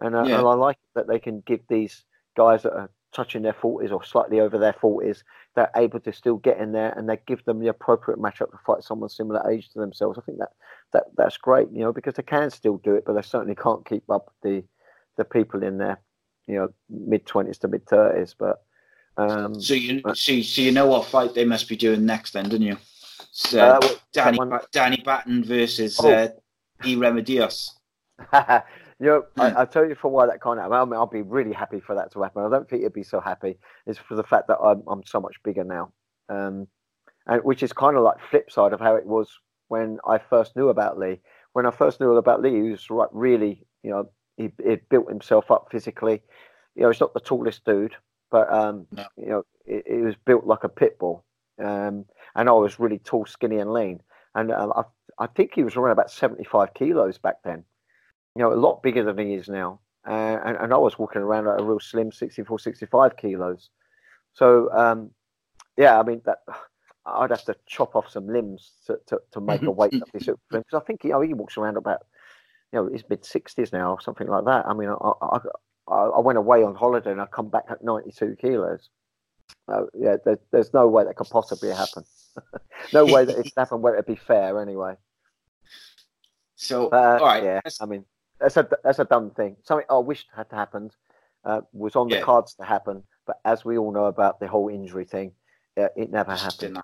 and, 0.00 0.16
uh, 0.16 0.24
yeah. 0.24 0.38
and 0.38 0.46
I 0.46 0.54
like 0.54 0.78
that 0.94 1.06
they 1.06 1.18
can 1.18 1.42
give 1.46 1.60
these 1.68 2.04
guys 2.36 2.62
that 2.62 2.72
are 2.72 2.90
touching 3.12 3.42
their 3.42 3.52
40s 3.52 3.92
or 3.92 4.04
slightly 4.04 4.40
over 4.40 4.58
their 4.58 4.72
40s, 4.72 5.22
they're 5.54 5.70
able 5.76 6.00
to 6.00 6.12
still 6.12 6.36
get 6.36 6.58
in 6.58 6.72
there 6.72 6.90
and 6.96 7.08
they 7.08 7.18
give 7.26 7.44
them 7.44 7.58
the 7.58 7.68
appropriate 7.68 8.20
matchup 8.20 8.50
to 8.50 8.58
fight 8.64 8.82
someone 8.82 9.08
similar 9.08 9.48
age 9.50 9.68
to 9.70 9.78
themselves. 9.78 10.18
I 10.18 10.22
think 10.22 10.38
that, 10.38 10.52
that 10.92 11.04
that's 11.16 11.36
great, 11.36 11.68
you 11.72 11.80
know, 11.80 11.92
because 11.92 12.14
they 12.14 12.22
can 12.22 12.50
still 12.50 12.78
do 12.78 12.94
it, 12.94 13.04
but 13.04 13.14
they 13.14 13.22
certainly 13.22 13.56
can't 13.56 13.86
keep 13.86 14.08
up 14.10 14.32
the 14.42 14.62
the 15.16 15.24
people 15.24 15.62
in 15.62 15.76
their, 15.76 16.00
you 16.46 16.54
know, 16.54 16.68
mid 16.88 17.26
20s 17.26 17.58
to 17.58 17.68
mid 17.68 17.84
30s. 17.86 18.34
But 18.38 18.62
um, 19.16 19.60
so 19.60 19.74
you 19.74 20.00
so, 20.14 20.40
so 20.40 20.62
you 20.62 20.72
know 20.72 20.86
what 20.86 21.06
fight 21.06 21.34
they 21.34 21.44
must 21.44 21.68
be 21.68 21.76
doing 21.76 22.06
next, 22.06 22.32
then, 22.32 22.48
don't 22.48 22.62
you? 22.62 22.76
So, 23.32 23.60
uh, 23.60 23.88
Danny 24.12 24.38
Danny 24.72 25.02
Batten 25.04 25.44
versus 25.44 25.98
oh. 26.02 26.10
uh, 26.10 26.28
E 26.84 26.96
Remedios. 26.96 27.70
You 29.00 29.06
know, 29.06 29.24
I, 29.38 29.48
will 29.48 29.64
hmm. 29.64 29.72
tell 29.72 29.88
you 29.88 29.94
for 29.94 30.10
why 30.10 30.26
that 30.26 30.42
can't 30.42 30.58
happen. 30.58 30.74
I 30.74 30.84
mean, 30.84 30.92
I'll 30.94 31.06
be 31.06 31.22
really 31.22 31.54
happy 31.54 31.80
for 31.80 31.94
that 31.94 32.12
to 32.12 32.22
happen. 32.22 32.44
I 32.44 32.50
don't 32.50 32.68
think 32.68 32.82
you'd 32.82 32.92
be 32.92 33.02
so 33.02 33.18
happy. 33.18 33.58
It's 33.86 33.98
for 33.98 34.14
the 34.14 34.22
fact 34.22 34.46
that 34.48 34.58
I'm, 34.58 34.82
I'm 34.86 35.04
so 35.06 35.20
much 35.20 35.42
bigger 35.42 35.64
now, 35.64 35.90
um, 36.28 36.68
and 37.26 37.42
which 37.42 37.62
is 37.62 37.72
kind 37.72 37.96
of 37.96 38.02
like 38.02 38.20
flip 38.30 38.50
side 38.50 38.74
of 38.74 38.80
how 38.80 38.96
it 38.96 39.06
was 39.06 39.30
when 39.68 39.98
I 40.06 40.18
first 40.18 40.54
knew 40.54 40.68
about 40.68 40.98
Leigh. 40.98 41.20
When 41.54 41.64
I 41.64 41.70
first 41.70 41.98
knew 41.98 42.14
about 42.16 42.42
Leigh, 42.42 42.62
he 42.62 42.70
was 42.70 42.90
like 42.90 43.08
really, 43.12 43.64
you 43.82 43.90
know, 43.90 44.10
he, 44.36 44.52
he 44.62 44.76
built 44.90 45.08
himself 45.08 45.50
up 45.50 45.68
physically. 45.72 46.20
You 46.74 46.82
know, 46.82 46.90
he's 46.90 47.00
not 47.00 47.14
the 47.14 47.20
tallest 47.20 47.64
dude, 47.64 47.96
but 48.30 48.52
um, 48.52 48.86
no. 48.92 49.06
you 49.16 49.26
know, 49.26 49.46
he, 49.64 49.80
he, 49.86 49.96
was 50.02 50.14
built 50.26 50.44
like 50.44 50.64
a 50.64 50.68
pit 50.68 50.98
bull. 50.98 51.24
Um, 51.58 52.04
and 52.34 52.48
I 52.48 52.52
was 52.52 52.78
really 52.78 52.98
tall, 52.98 53.24
skinny, 53.24 53.58
and 53.58 53.72
lean. 53.72 54.02
And 54.34 54.52
uh, 54.52 54.72
I, 54.76 55.24
I 55.24 55.26
think 55.26 55.52
he 55.54 55.64
was 55.64 55.76
around 55.76 55.92
about 55.92 56.10
75 56.10 56.74
kilos 56.74 57.16
back 57.18 57.36
then 57.44 57.64
you 58.34 58.42
know, 58.42 58.52
a 58.52 58.54
lot 58.54 58.82
bigger 58.82 59.02
than 59.04 59.18
he 59.18 59.34
is 59.34 59.48
now. 59.48 59.80
Uh, 60.06 60.38
and, 60.44 60.56
and, 60.56 60.72
I 60.72 60.78
was 60.78 60.98
walking 60.98 61.20
around 61.20 61.46
at 61.46 61.60
a 61.60 61.62
real 61.62 61.78
slim 61.78 62.10
64, 62.10 62.58
65 62.58 63.16
kilos. 63.18 63.68
So, 64.32 64.72
um, 64.72 65.10
yeah, 65.76 66.00
I 66.00 66.02
mean, 66.02 66.22
that 66.24 66.38
I'd 67.04 67.30
have 67.30 67.44
to 67.44 67.56
chop 67.66 67.94
off 67.94 68.10
some 68.10 68.26
limbs 68.26 68.72
to, 68.86 68.98
to, 69.08 69.20
to 69.32 69.40
make 69.40 69.62
a 69.62 69.70
weight 69.70 69.94
up 70.00 70.10
this 70.12 70.28
because 70.50 70.64
I 70.74 70.80
think 70.80 71.04
you 71.04 71.10
know, 71.10 71.20
he 71.20 71.34
walks 71.34 71.58
around 71.58 71.76
about, 71.76 72.00
you 72.72 72.78
know, 72.78 72.90
his 72.90 73.04
mid 73.10 73.22
60s 73.22 73.72
now 73.72 73.92
or 73.92 74.00
something 74.00 74.26
like 74.26 74.44
that. 74.46 74.66
I 74.66 74.72
mean, 74.72 74.88
I, 74.88 75.38
I, 75.88 75.94
I 75.94 76.20
went 76.20 76.38
away 76.38 76.62
on 76.62 76.74
holiday 76.74 77.10
and 77.10 77.20
I 77.20 77.26
come 77.26 77.50
back 77.50 77.64
at 77.68 77.84
92 77.84 78.36
kilos. 78.40 78.88
Uh, 79.68 79.82
yeah, 79.98 80.16
there, 80.24 80.38
there's 80.52 80.72
no 80.72 80.86
way 80.88 81.04
that 81.04 81.16
could 81.16 81.28
possibly 81.28 81.70
happen. 81.70 82.04
no 82.92 83.04
way 83.04 83.24
that 83.24 83.36
it 83.36 83.42
could 83.42 83.52
happen 83.56 83.82
where 83.82 83.94
it'd 83.94 84.06
be 84.06 84.16
fair 84.16 84.60
anyway. 84.62 84.94
So, 86.54 86.88
uh, 86.88 87.18
all 87.20 87.26
right. 87.26 87.42
Yeah, 87.42 87.60
I 87.80 87.86
mean, 87.86 88.04
that's 88.40 88.56
a 88.56 88.68
that's 88.82 88.98
a 88.98 89.04
dumb 89.04 89.30
thing. 89.30 89.56
Something 89.62 89.86
I 89.90 89.98
wished 89.98 90.28
had 90.34 90.46
happened 90.50 90.96
uh, 91.44 91.60
was 91.72 91.96
on 91.96 92.08
the 92.08 92.16
yeah. 92.16 92.22
cards 92.22 92.54
to 92.54 92.64
happen, 92.64 93.02
But 93.26 93.40
as 93.44 93.64
we 93.64 93.78
all 93.78 93.92
know 93.92 94.06
about 94.06 94.40
the 94.40 94.48
whole 94.48 94.68
injury 94.68 95.04
thing, 95.04 95.32
uh, 95.78 95.88
it 95.96 96.10
never 96.10 96.34
happened. 96.34 96.76
Happen. 96.76 96.82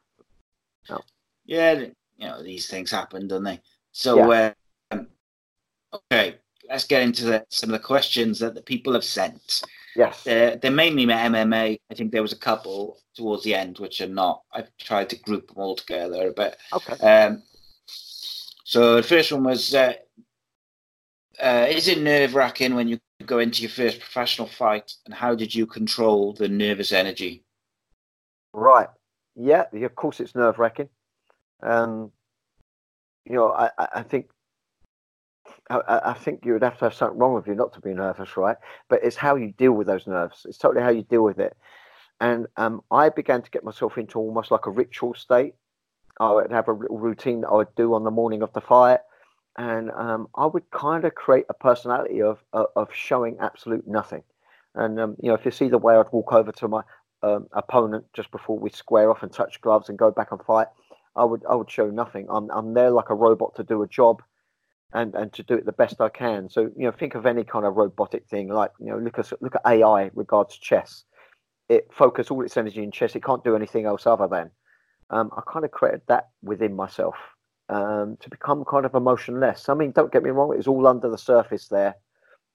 No. 0.91 1.01
Yeah, 1.45 1.73
you 1.73 2.29
know 2.29 2.43
these 2.43 2.69
things 2.69 2.91
happen, 2.91 3.29
don't 3.29 3.45
they? 3.45 3.61
So, 3.93 4.31
yeah. 4.31 4.53
um, 4.91 5.09
okay, 5.93 6.37
let's 6.69 6.85
get 6.85 7.03
into 7.03 7.25
the, 7.25 7.47
some 7.49 7.71
of 7.71 7.81
the 7.81 7.87
questions 7.87 8.39
that 8.41 8.55
the 8.55 8.63
people 8.63 8.93
have 8.95 9.05
sent. 9.05 9.63
Yes, 9.95 10.25
they're, 10.25 10.57
they're 10.57 10.71
mainly 10.71 11.07
MMA. 11.07 11.79
I 11.91 11.95
think 11.95 12.13
there 12.13 12.23
was 12.23 12.33
a 12.33 12.39
couple 12.39 12.99
towards 13.15 13.45
the 13.45 13.55
end 13.55 13.79
which 13.79 14.01
are 14.01 14.09
not. 14.09 14.43
I've 14.53 14.71
tried 14.79 15.09
to 15.11 15.19
group 15.21 15.49
them 15.49 15.59
all 15.59 15.77
together, 15.77 16.33
but 16.37 16.59
okay. 16.73 17.07
Um, 17.07 17.43
so 17.87 18.97
the 18.97 19.03
first 19.03 19.33
one 19.33 19.45
was: 19.45 19.75
uh, 19.75 19.95
uh, 21.41 21.67
Is 21.69 21.89
it 21.89 22.01
nerve 22.01 22.35
wracking 22.35 22.75
when 22.75 22.89
you 22.89 22.99
go 23.25 23.39
into 23.39 23.63
your 23.63 23.71
first 23.71 24.01
professional 24.01 24.49
fight, 24.49 24.93
and 25.05 25.15
how 25.15 25.35
did 25.35 25.55
you 25.55 25.67
control 25.67 26.33
the 26.33 26.49
nervous 26.49 26.93
energy? 26.93 27.45
Right. 28.53 28.89
Yeah. 29.35 29.65
Of 29.73 29.95
course, 29.95 30.21
it's 30.21 30.35
nerve 30.35 30.59
wracking. 30.59 30.89
Um, 31.63 32.13
you 33.25 33.35
know, 33.35 33.53
I, 33.53 33.71
I 33.79 34.03
think 34.03 34.31
I, 35.71 36.01
I, 36.07 36.13
think 36.13 36.45
you 36.45 36.53
would 36.53 36.63
have 36.63 36.79
to 36.79 36.85
have 36.87 36.95
something 36.95 37.19
wrong 37.19 37.35
with 37.35 37.47
you 37.47 37.55
not 37.55 37.73
to 37.75 37.81
be 37.81 37.93
nervous, 37.93 38.37
right? 38.37 38.57
But 38.89 39.03
it's 39.03 39.17
how 39.17 39.37
you 39.37 39.53
deal 39.53 39.73
with 39.73 39.87
those 39.87 40.07
nerves. 40.07 40.47
It's 40.49 40.59
totally 40.59 40.83
how 40.83 40.91
you 40.91 41.03
deal 41.03 41.23
with 41.23 41.39
it. 41.39 41.57
And 42.21 42.47
um, 42.57 42.83
I 42.91 43.09
began 43.09 43.43
to 43.43 43.51
get 43.51 43.65
myself 43.65 43.99
into 43.99 44.19
almost 44.19 44.51
like 44.51 44.67
a 44.67 44.71
ritual 44.71 45.15
state. 45.15 45.55
I 46.19 46.33
would 46.33 46.53
have 46.53 46.69
a 46.69 46.73
little 46.73 46.99
routine 46.99 47.43
that 47.43 47.49
I 47.49 47.57
would 47.57 47.75
do 47.75 47.95
on 47.95 48.05
the 48.05 48.11
morning 48.11 48.43
of 48.43 48.53
the 48.53 48.61
fight, 48.61 49.01
and 49.57 49.91
um, 49.93 50.29
I 50.35 50.47
would 50.47 50.71
kind 50.71 51.05
of 51.05 51.15
create 51.15 51.47
a 51.49 51.55
personality 51.55 52.23
of 52.23 52.39
of, 52.53 52.89
showing 52.93 53.39
absolute 53.41 53.87
nothing. 53.87 54.23
And 54.75 55.01
um, 55.01 55.17
you 55.23 55.29
know, 55.29 55.35
if 55.35 55.45
you 55.45 55.51
see 55.51 55.69
the 55.69 55.79
way 55.79 55.97
I'd 55.97 56.13
walk 56.13 56.33
over 56.33 56.53
to 56.53 56.69
my 56.69 56.83
um, 57.23 57.49
opponent 57.53 58.05
just 58.15 58.31
before 58.31 58.59
we 58.59 58.71
square 58.71 59.11
off 59.11 59.23
and 59.23 59.33
touch 59.33 59.61
gloves 59.63 59.89
and 59.89 59.99
go 59.99 60.11
back 60.11 60.33
and 60.33 60.43
fight, 60.43 60.69
I 61.17 61.25
would 61.25 61.43
I 61.49 61.55
would 61.55 61.71
show 61.71 61.91
nothing. 61.91 62.27
I'm 62.29 62.51
I'm 62.51 62.75
there 62.75 62.91
like 62.91 63.11
a 63.11 63.15
robot 63.15 63.55
to 63.57 63.65
do 63.65 63.83
a 63.83 63.89
job, 63.89 64.23
and 64.93 65.15
and 65.15 65.33
to 65.33 65.43
do 65.43 65.55
it 65.55 65.65
the 65.65 65.73
best 65.73 66.01
I 66.01 66.11
can. 66.11 66.51
So 66.51 66.63
you 66.77 66.85
know, 66.85 66.93
think 66.93 67.15
of 67.15 67.25
any 67.25 67.45
kind 67.45 67.65
of 67.65 67.77
robotic 67.77 68.27
thing 68.29 68.49
like 68.49 68.73
you 68.79 68.87
know, 68.87 68.99
look 68.99 69.19
at 69.19 69.33
look 69.41 69.55
at 69.55 69.67
AI 69.67 70.11
regards 70.15 70.59
chess. 70.59 71.05
It 71.69 71.89
focuses 71.93 72.31
all 72.31 72.45
its 72.45 72.57
energy 72.57 72.83
in 72.83 72.93
chess. 72.93 73.17
It 73.17 73.25
can't 73.25 73.43
do 73.43 73.57
anything 73.57 73.87
else 73.87 74.07
other 74.07 74.29
than. 74.29 74.51
Um, 75.11 75.31
I 75.37 75.43
kind 75.51 75.65
of 75.65 75.71
created 75.71 76.03
that 76.09 76.29
within 76.43 76.77
myself 76.77 77.17
um, 77.69 78.17
to 78.21 78.31
become 78.31 78.65
kind 78.65 78.87
of 78.87 78.95
emotionless. 78.95 79.69
I 79.69 79.75
mean, 79.75 79.93
don't 79.93 80.13
get 80.13 80.23
me 80.23 80.31
wrong; 80.31 80.53
it 80.53 80.59
was 80.59 80.69
all 80.69 80.87
under 80.87 81.11
the 81.11 81.19
surface 81.19 81.69
there. 81.69 81.97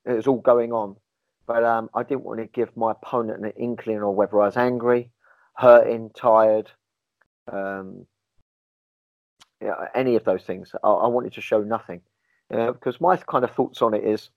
It 0.06 0.14
was 0.14 0.28
all 0.28 0.40
going 0.40 0.72
on, 0.72 0.96
but 1.46 1.64
um, 1.64 1.90
I 1.94 2.04
didn't 2.04 2.24
want 2.24 2.40
to 2.40 2.48
give 2.48 2.76
my 2.76 2.92
opponent 2.92 3.46
an 3.46 3.52
inkling 3.52 4.02
of 4.02 4.16
whether 4.16 4.42
I 4.42 4.46
was 4.46 4.58
angry, 4.58 5.12
hurting, 5.56 6.12
tired, 6.16 6.72
um, 7.52 8.06
you 9.62 9.68
know, 9.68 9.88
any 9.94 10.16
of 10.16 10.24
those 10.24 10.44
things. 10.44 10.74
I, 10.84 10.88
I 10.88 11.08
wanted 11.08 11.34
to 11.34 11.42
show 11.42 11.62
nothing. 11.62 12.02
Uh, 12.52 12.72
because 12.72 13.00
my 13.00 13.16
kind 13.16 13.46
of 13.46 13.52
thoughts 13.52 13.82
on 13.82 13.94
it 13.94 14.04
is, 14.04 14.30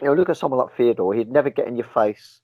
you 0.00 0.08
know, 0.08 0.14
look 0.14 0.28
at 0.28 0.36
someone 0.36 0.58
like 0.58 0.76
Fedor. 0.76 1.12
He'd 1.12 1.30
never 1.30 1.50
get 1.50 1.68
in 1.68 1.76
your 1.76 1.86
face. 1.86 2.40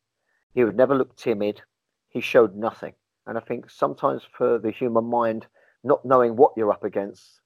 He 0.55 0.63
would 0.63 0.77
never 0.77 0.95
look 0.95 1.17
timid. 1.17 1.63
He 2.09 2.21
showed 2.21 2.55
nothing. 2.55 2.95
And 3.27 3.37
I 3.37 3.41
think 3.41 3.71
sometimes 3.71 4.23
for 4.37 4.59
the 4.59 4.71
human 4.71 5.05
mind, 5.05 5.47
not 5.85 6.05
knowing 6.05 6.37
what 6.37 6.53
you're 6.57 6.73
up 6.73 6.85
against 6.85 7.41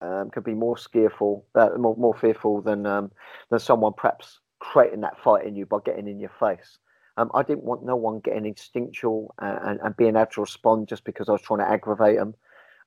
um, 0.00 0.30
can 0.30 0.42
be 0.42 0.54
more 0.54 0.76
fearful, 0.76 1.46
uh, 1.54 1.70
more, 1.76 1.96
more 1.96 2.14
fearful 2.14 2.60
than 2.60 2.86
um, 2.86 3.10
than 3.50 3.58
someone 3.58 3.92
perhaps 3.96 4.40
creating 4.60 5.00
that 5.00 5.20
fight 5.22 5.46
in 5.46 5.56
you 5.56 5.66
by 5.66 5.78
getting 5.84 6.08
in 6.08 6.20
your 6.20 6.32
face. 6.40 6.78
Um, 7.16 7.30
I 7.34 7.42
didn't 7.42 7.64
want 7.64 7.84
no 7.84 7.96
one 7.96 8.20
getting 8.20 8.46
instinctual 8.46 9.34
and, 9.40 9.58
and, 9.62 9.80
and, 9.82 9.96
being 9.96 10.14
able 10.14 10.26
to 10.26 10.40
respond 10.40 10.86
just 10.86 11.02
because 11.02 11.28
I 11.28 11.32
was 11.32 11.42
trying 11.42 11.58
to 11.58 11.68
aggravate 11.68 12.16
them. 12.16 12.34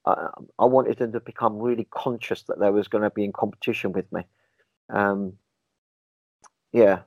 I, 0.06 0.30
I 0.58 0.66
wanted 0.66 1.00
them 1.00 1.12
to 1.12 1.20
become 1.20 1.60
really 1.60 1.86
conscious 1.92 2.44
that 2.44 2.58
they 2.58 2.70
was 2.70 2.88
going 2.88 3.04
to 3.04 3.10
be 3.10 3.26
in 3.26 3.34
competition 3.34 3.92
with 3.92 4.10
me. 4.14 4.22
Um, 4.90 5.34
yeah, 6.72 7.00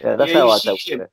yeah, 0.00 0.16
that's 0.16 0.32
yeah, 0.32 0.38
how 0.38 0.50
I 0.50 0.58
dealt 0.58 0.80
with 0.90 1.00
it. 1.02 1.10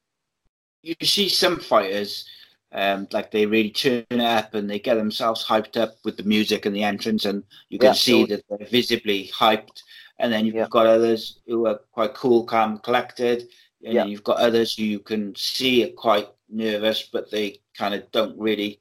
You 0.81 0.95
see 1.05 1.29
some 1.29 1.59
fighters, 1.59 2.27
um, 2.74 3.07
like 3.11 3.32
they 3.32 3.45
really 3.45 3.69
turn 3.69 4.03
it 4.09 4.19
up 4.19 4.53
and 4.53 4.69
they 4.69 4.80
get 4.80 4.95
themselves 4.95 5.45
hyped 5.45 5.78
up 5.78 5.95
with 6.03 6.17
the 6.17 6.24
music 6.24 6.65
and 6.65 6.76
the 6.76 6.84
entrance, 6.84 7.26
and 7.26 7.43
you 7.69 7.80
can 7.80 7.89
yeah, 7.89 7.93
see 7.93 8.26
that 8.26 8.43
they're 8.49 8.67
visibly 8.67 9.30
hyped. 9.34 9.84
And 10.19 10.32
then 10.32 10.45
you've 10.45 10.55
yeah. 10.55 10.67
got 10.69 10.86
others 10.86 11.39
who 11.47 11.65
are 11.67 11.80
quite 11.91 12.13
cool, 12.13 12.43
calm, 12.43 12.78
collected. 12.80 13.49
And 13.84 13.93
yeah. 13.93 14.05
you've 14.05 14.24
got 14.24 14.38
others 14.38 14.78
who 14.78 14.84
you 14.84 14.99
can 14.99 15.36
see 15.36 15.84
are 15.84 15.93
quite 15.93 16.30
nervous, 16.49 17.09
but 17.11 17.30
they 17.32 17.59
kind 17.78 17.93
of 17.93 18.09
don't 18.11 18.39
really 18.39 18.80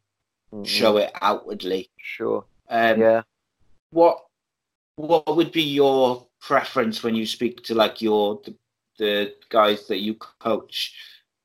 mm-hmm. 0.52 0.64
show 0.64 0.98
it 0.98 1.10
outwardly. 1.20 1.90
Sure. 1.96 2.44
Um, 2.68 3.00
yeah. 3.00 3.22
What 3.90 4.24
What 4.96 5.36
would 5.36 5.52
be 5.52 5.62
your 5.62 6.26
preference 6.40 7.02
when 7.02 7.14
you 7.14 7.26
speak 7.26 7.64
to 7.64 7.74
like 7.74 8.02
your 8.02 8.40
the, 8.44 8.54
the 8.98 9.34
guys 9.48 9.86
that 9.88 9.98
you 9.98 10.14
coach? 10.14 10.94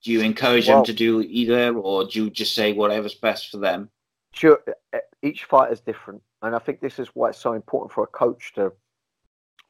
Do 0.04 0.12
you 0.12 0.22
encourage 0.22 0.68
well, 0.68 0.78
them 0.78 0.86
to 0.86 0.94
do 0.94 1.22
either, 1.22 1.76
or 1.76 2.06
do 2.06 2.24
you 2.24 2.30
just 2.30 2.54
say 2.54 2.74
whatever's 2.74 3.16
best 3.16 3.50
for 3.50 3.58
them? 3.58 3.90
Sure. 4.32 4.60
Each 5.22 5.44
fight 5.46 5.72
is 5.72 5.82
different, 5.82 6.22
and 6.42 6.56
I 6.56 6.60
think 6.60 6.80
this 6.80 7.00
is 7.00 7.10
why 7.10 7.30
it's 7.30 7.40
so 7.40 7.54
important 7.54 7.92
for 7.92 8.04
a 8.04 8.08
coach 8.08 8.54
to 8.56 8.72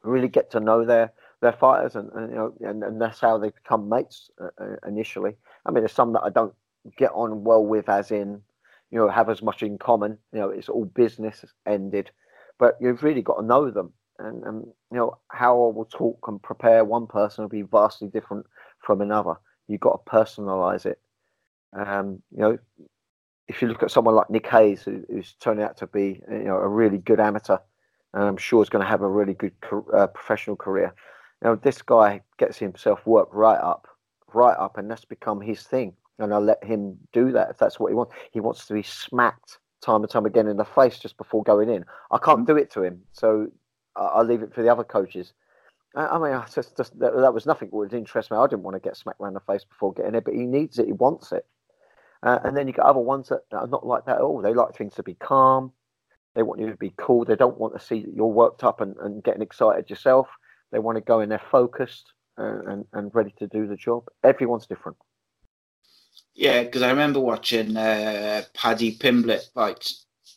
really 0.02 0.28
get 0.28 0.50
to 0.52 0.60
know 0.60 0.84
their 0.84 1.12
their 1.40 1.52
fighters, 1.52 1.96
and, 1.96 2.10
and 2.12 2.30
you 2.30 2.36
know, 2.36 2.54
and, 2.60 2.82
and, 2.82 3.00
that's 3.00 3.20
how 3.20 3.38
they 3.38 3.50
become 3.50 3.88
mates 3.88 4.30
uh, 4.40 4.48
uh 4.60 4.76
initially. 4.86 5.36
I 5.64 5.70
mean, 5.70 5.82
there's 5.82 5.92
some 5.92 6.12
that 6.14 6.22
I 6.22 6.30
don't 6.30 6.54
get 6.96 7.12
on 7.14 7.44
well 7.44 7.64
with, 7.64 7.88
as 7.88 8.10
in 8.10 8.42
you 8.90 8.98
know, 8.98 9.08
have 9.08 9.28
as 9.28 9.42
much 9.42 9.62
in 9.62 9.78
common. 9.78 10.18
You 10.32 10.40
know, 10.40 10.48
it's 10.50 10.68
all 10.68 10.84
business 10.84 11.44
ended, 11.66 12.10
but 12.58 12.76
you've 12.80 13.02
really 13.02 13.22
got 13.22 13.40
to 13.40 13.46
know 13.46 13.70
them. 13.70 13.92
And, 14.18 14.42
and 14.44 14.62
you 14.90 14.96
know, 14.98 15.18
how 15.28 15.52
I 15.52 15.72
will 15.72 15.88
talk 15.90 16.18
and 16.26 16.42
prepare 16.42 16.84
one 16.84 17.06
person 17.06 17.44
will 17.44 17.48
be 17.48 17.62
vastly 17.62 18.08
different 18.08 18.46
from 18.80 19.00
another. 19.00 19.34
You've 19.68 19.80
got 19.80 20.04
to 20.04 20.10
personalize 20.10 20.86
it. 20.86 20.98
Um, 21.72 22.22
you 22.30 22.38
know, 22.38 22.58
if 23.46 23.62
you 23.62 23.68
look 23.68 23.82
at 23.82 23.90
someone 23.90 24.14
like 24.14 24.30
Nick 24.30 24.46
Hayes, 24.48 24.82
who, 24.82 25.04
who's 25.08 25.34
turning 25.40 25.64
out 25.64 25.76
to 25.78 25.86
be 25.86 26.22
you 26.30 26.44
know 26.44 26.56
a 26.56 26.68
really 26.68 26.98
good 26.98 27.20
amateur, 27.20 27.58
and 28.14 28.24
I'm 28.24 28.36
sure 28.36 28.62
is 28.62 28.68
going 28.68 28.84
to 28.84 28.90
have 28.90 29.02
a 29.02 29.08
really 29.08 29.34
good 29.34 29.52
uh, 29.94 30.06
professional 30.08 30.56
career. 30.56 30.92
You 31.42 31.50
know, 31.50 31.56
this 31.56 31.82
guy 31.82 32.22
gets 32.38 32.58
himself 32.58 33.06
worked 33.06 33.34
right 33.34 33.60
up, 33.60 33.86
right 34.34 34.56
up, 34.56 34.76
and 34.78 34.90
that's 34.90 35.04
become 35.04 35.40
his 35.40 35.62
thing 35.62 35.94
and 36.18 36.34
I'll 36.34 36.40
let 36.40 36.62
him 36.64 36.98
do 37.12 37.32
that 37.32 37.50
if 37.50 37.58
that's 37.58 37.78
what 37.78 37.88
he 37.88 37.94
wants. 37.94 38.14
He 38.32 38.40
wants 38.40 38.66
to 38.66 38.74
be 38.74 38.82
smacked 38.82 39.58
time 39.80 40.02
and 40.02 40.10
time 40.10 40.26
again 40.26 40.48
in 40.48 40.56
the 40.56 40.64
face 40.64 40.98
just 40.98 41.16
before 41.16 41.42
going 41.42 41.68
in. 41.68 41.84
I 42.10 42.18
can't 42.18 42.46
do 42.46 42.56
it 42.56 42.70
to 42.72 42.82
him, 42.82 43.00
so 43.12 43.48
I'll 43.96 44.24
leave 44.24 44.42
it 44.42 44.52
for 44.52 44.62
the 44.62 44.68
other 44.68 44.84
coaches. 44.84 45.32
I 45.94 46.18
mean, 46.18 46.40
just, 46.54 46.76
just, 46.76 46.98
that, 46.98 47.16
that, 47.16 47.34
was 47.34 47.46
nothing 47.46 47.70
that 47.70 47.76
would 47.76 47.94
interest 47.94 48.30
me. 48.30 48.36
I 48.36 48.46
didn't 48.46 48.62
want 48.62 48.74
to 48.74 48.80
get 48.80 48.96
smacked 48.96 49.20
around 49.20 49.34
the 49.34 49.40
face 49.40 49.64
before 49.64 49.92
getting 49.94 50.14
it, 50.14 50.24
but 50.24 50.34
he 50.34 50.44
needs 50.44 50.78
it. 50.78 50.86
He 50.86 50.92
wants 50.92 51.32
it. 51.32 51.46
Uh, 52.22 52.38
and 52.44 52.56
then 52.56 52.66
you 52.66 52.72
got 52.72 52.86
other 52.86 53.00
ones 53.00 53.28
that 53.28 53.42
are 53.52 53.66
not 53.66 53.86
like 53.86 54.04
that 54.06 54.16
at 54.16 54.22
all. 54.22 54.42
They 54.42 54.52
like 54.52 54.74
things 54.74 54.94
to 54.94 55.02
be 55.02 55.14
calm. 55.14 55.72
They 56.34 56.42
want 56.42 56.60
you 56.60 56.70
to 56.70 56.76
be 56.76 56.92
cool. 56.96 57.24
They 57.24 57.36
don't 57.36 57.58
want 57.58 57.74
to 57.74 57.84
see 57.84 58.02
that 58.02 58.14
you're 58.14 58.26
worked 58.26 58.64
up 58.64 58.80
and, 58.80 58.96
and 58.98 59.22
getting 59.22 59.42
excited 59.42 59.88
yourself. 59.88 60.28
They 60.72 60.78
want 60.78 60.96
to 60.96 61.00
go 61.00 61.20
in 61.20 61.30
there 61.30 61.42
focused 61.50 62.12
and, 62.36 62.68
and, 62.68 62.84
and 62.92 63.14
ready 63.14 63.34
to 63.38 63.46
do 63.46 63.66
the 63.66 63.76
job. 63.76 64.04
Everyone's 64.22 64.66
different. 64.66 64.98
Yeah, 66.34 66.62
because 66.62 66.82
I 66.82 66.90
remember 66.90 67.18
watching 67.18 67.76
uh, 67.76 68.42
Paddy 68.54 68.96
Pimblett 68.96 69.52
fight 69.52 69.92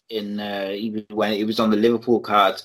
in 0.09 0.39
uh, 0.39 0.75
when 1.09 1.33
he 1.33 1.43
was 1.43 1.59
on 1.59 1.69
the 1.69 1.77
Liverpool 1.77 2.19
card 2.19 2.61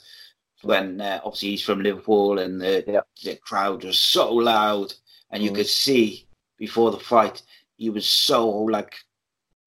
when 0.63 1.01
uh, 1.01 1.21
obviously 1.25 1.51
he's 1.51 1.63
from 1.63 1.83
Liverpool 1.83 2.39
and 2.39 2.61
the, 2.61 2.85
yeah. 2.87 3.01
the 3.23 3.37
crowd 3.37 3.85
was 3.85 3.99
so 3.99 4.33
loud 4.33 4.93
and 5.31 5.43
you 5.43 5.51
mm. 5.51 5.57
could 5.57 5.67
see 5.67 6.27
before 6.59 6.91
the 6.91 6.99
fight 6.99 7.43
he 7.77 7.91
was 7.91 8.07
so 8.07 8.49
like 8.49 8.95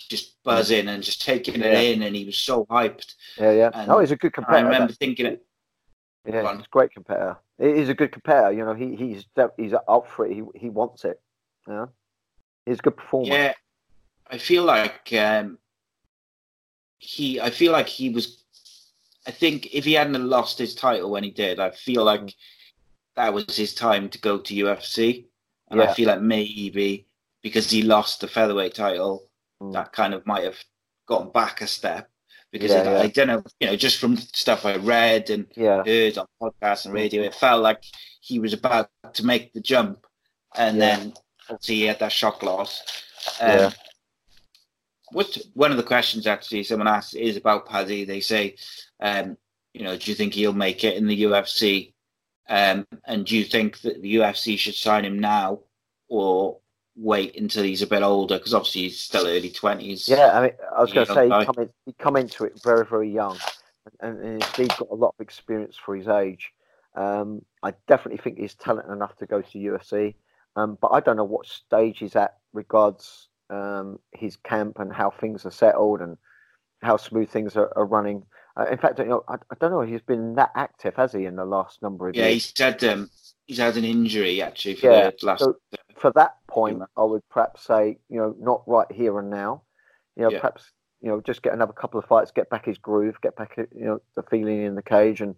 just 0.09 0.41
buzzing 0.43 0.87
and 0.87 1.03
just 1.03 1.21
taking 1.21 1.61
it 1.61 1.73
in 1.73 2.01
and 2.01 2.15
he 2.15 2.25
was 2.25 2.37
so 2.37 2.65
hyped. 2.65 3.15
Yeah, 3.37 3.51
yeah. 3.51 3.69
And 3.73 3.91
oh, 3.91 3.99
he's 3.99 4.11
a 4.11 4.15
good 4.15 4.33
competitor. 4.33 4.67
I 4.67 4.71
remember 4.71 4.93
thinking 4.93 5.27
it. 5.27 5.45
Yeah, 6.25 6.53
he's 6.55 6.65
a 6.65 6.69
great 6.71 6.91
competitor. 6.91 7.37
He's 7.59 7.89
a 7.89 7.93
good 7.93 8.11
competitor. 8.11 8.51
You 8.51 8.65
know, 8.65 8.73
he 8.73 8.95
he's 8.95 9.25
he's 9.57 9.73
up 9.87 10.07
for 10.09 10.25
it. 10.25 10.33
He 10.33 10.43
he 10.55 10.69
wants 10.69 11.05
it. 11.05 11.21
Yeah. 11.67 11.85
He's 12.65 12.79
a 12.79 12.81
good 12.81 12.97
performer. 12.97 13.33
Yeah, 13.33 13.53
I 14.29 14.37
feel 14.37 14.63
like 14.63 15.11
um, 15.13 15.57
he. 16.97 17.39
I 17.39 17.49
feel 17.49 17.71
like 17.71 17.87
he 17.87 18.09
was. 18.09 18.43
I 19.29 19.31
think 19.31 19.75
if 19.75 19.85
he 19.85 19.93
hadn't 19.93 20.27
lost 20.27 20.57
his 20.57 20.73
title 20.73 21.11
when 21.11 21.23
he 21.23 21.29
did, 21.29 21.59
I 21.59 21.69
feel 21.69 22.03
like 22.03 22.21
mm. 22.21 22.35
that 23.15 23.31
was 23.31 23.55
his 23.55 23.75
time 23.75 24.09
to 24.09 24.17
go 24.17 24.39
to 24.39 24.55
UFC. 24.55 25.25
And 25.69 25.79
yeah. 25.79 25.91
I 25.91 25.93
feel 25.93 26.07
like 26.07 26.19
maybe 26.19 27.05
because 27.43 27.69
he 27.69 27.83
lost 27.83 28.21
the 28.21 28.27
featherweight 28.27 28.73
title, 28.73 29.29
mm. 29.61 29.71
that 29.73 29.93
kind 29.93 30.15
of 30.15 30.25
might 30.25 30.45
have 30.45 30.57
gotten 31.07 31.29
back 31.29 31.61
a 31.61 31.67
step. 31.67 32.09
Because 32.51 32.71
yeah, 32.71 32.81
it, 32.81 32.85
yeah. 32.85 33.01
I 33.01 33.07
don't 33.07 33.27
know, 33.27 33.43
you 33.59 33.67
know, 33.67 33.75
just 33.75 33.99
from 33.99 34.17
stuff 34.17 34.65
I 34.65 34.77
read 34.77 35.29
and 35.29 35.45
heard 35.55 36.17
on 36.17 36.25
podcasts 36.41 36.85
and 36.85 36.93
radio, 36.95 37.21
it 37.21 37.35
felt 37.35 37.61
like 37.61 37.83
he 38.21 38.39
was 38.39 38.53
about 38.53 38.89
to 39.13 39.23
make 39.23 39.53
the 39.53 39.61
jump, 39.61 40.07
and 40.57 40.81
then 40.81 41.13
obviously 41.47 41.75
he 41.75 41.83
had 41.83 41.99
that 41.99 42.11
shock 42.11 42.41
loss. 42.41 42.81
Um, 43.39 43.71
yeah. 45.11 45.17
What 45.17 45.37
one 45.53 45.71
of 45.71 45.77
the 45.77 45.83
questions 45.83 46.27
actually 46.27 46.63
someone 46.63 46.87
asked 46.87 47.15
is 47.15 47.37
about 47.37 47.67
Paddy. 47.67 48.05
They 48.05 48.19
say, 48.19 48.55
um, 48.99 49.37
you 49.73 49.83
know, 49.83 49.97
do 49.97 50.11
you 50.11 50.15
think 50.15 50.33
he'll 50.33 50.53
make 50.53 50.83
it 50.83 50.97
in 50.97 51.07
the 51.07 51.23
UFC? 51.23 51.93
Um, 52.49 52.87
and 53.05 53.25
do 53.25 53.37
you 53.37 53.43
think 53.43 53.79
that 53.81 54.01
the 54.01 54.15
UFC 54.15 54.57
should 54.57 54.73
sign 54.73 55.05
him 55.05 55.19
now 55.19 55.59
or 56.07 56.57
wait 56.95 57.37
until 57.37 57.63
he's 57.63 57.83
a 57.83 57.87
bit 57.87 58.01
older? 58.01 58.37
Because 58.37 58.53
obviously 58.53 58.81
he's 58.83 58.99
still 58.99 59.27
early 59.27 59.51
twenties. 59.51 60.09
Yeah, 60.09 60.31
I 60.37 60.41
mean, 60.41 60.51
I 60.75 60.81
was 60.81 60.91
going 60.91 61.07
to 61.07 61.13
say 61.13 61.25
he 61.25 61.45
come, 61.45 61.69
he 61.85 61.93
come 61.93 62.15
into 62.15 62.45
it 62.45 62.59
very, 62.63 62.85
very 62.85 63.11
young, 63.11 63.37
and, 64.01 64.19
and 64.19 64.43
he's 64.55 64.67
got 64.67 64.89
a 64.91 64.95
lot 64.95 65.13
of 65.17 65.23
experience 65.23 65.77
for 65.77 65.95
his 65.95 66.07
age. 66.07 66.51
Um, 66.95 67.45
I 67.61 67.73
definitely 67.87 68.17
think 68.17 68.39
he's 68.39 68.55
talented 68.55 68.91
enough 68.91 69.15
to 69.17 69.27
go 69.27 69.41
to 69.41 69.57
UFC, 69.57 70.15
um, 70.55 70.77
but 70.81 70.89
I 70.89 70.99
don't 70.99 71.17
know 71.17 71.23
what 71.23 71.45
stage 71.45 71.99
he's 71.99 72.15
at 72.15 72.37
regards 72.51 73.28
um, 73.49 73.99
his 74.13 74.37
camp 74.37 74.79
and 74.79 74.93
how 74.93 75.09
things 75.09 75.45
are 75.45 75.51
settled 75.51 76.01
and 76.01 76.17
how 76.81 76.97
smooth 76.97 77.29
things 77.29 77.55
are, 77.55 77.71
are 77.75 77.85
running. 77.85 78.23
Uh, 78.57 78.65
in 78.71 78.77
fact, 78.77 78.99
you 78.99 79.05
know, 79.05 79.23
I, 79.27 79.35
I, 79.35 79.55
don't 79.59 79.71
know. 79.71 79.81
He's 79.81 80.01
been 80.01 80.35
that 80.35 80.51
active, 80.55 80.95
has 80.95 81.13
he, 81.13 81.25
in 81.25 81.35
the 81.35 81.45
last 81.45 81.81
number 81.81 82.09
of 82.09 82.15
yeah, 82.15 82.27
years? 82.27 82.53
Yeah, 82.57 82.71
he's 82.71 82.81
had 82.81 82.83
um, 82.91 83.09
he's 83.45 83.57
had 83.57 83.77
an 83.77 83.85
injury 83.85 84.41
actually 84.41 84.75
for 84.75 84.91
yeah, 84.91 85.11
the 85.19 85.25
last. 85.25 85.39
So 85.39 85.55
for 85.95 86.11
that 86.11 86.35
point, 86.47 86.81
I 86.97 87.03
would 87.03 87.27
perhaps 87.29 87.65
say, 87.65 87.97
you 88.09 88.17
know, 88.17 88.35
not 88.39 88.63
right 88.67 88.91
here 88.91 89.19
and 89.19 89.29
now. 89.29 89.63
You 90.15 90.23
know, 90.23 90.31
yeah. 90.31 90.39
perhaps 90.39 90.71
you 91.01 91.09
know, 91.09 91.21
just 91.21 91.41
get 91.41 91.53
another 91.53 91.73
couple 91.73 91.99
of 91.99 92.05
fights, 92.05 92.31
get 92.31 92.49
back 92.49 92.65
his 92.65 92.77
groove, 92.77 93.15
get 93.21 93.35
back, 93.35 93.55
you 93.57 93.85
know, 93.85 94.01
the 94.15 94.23
feeling 94.23 94.63
in 94.63 94.75
the 94.75 94.83
cage, 94.83 95.21
and 95.21 95.35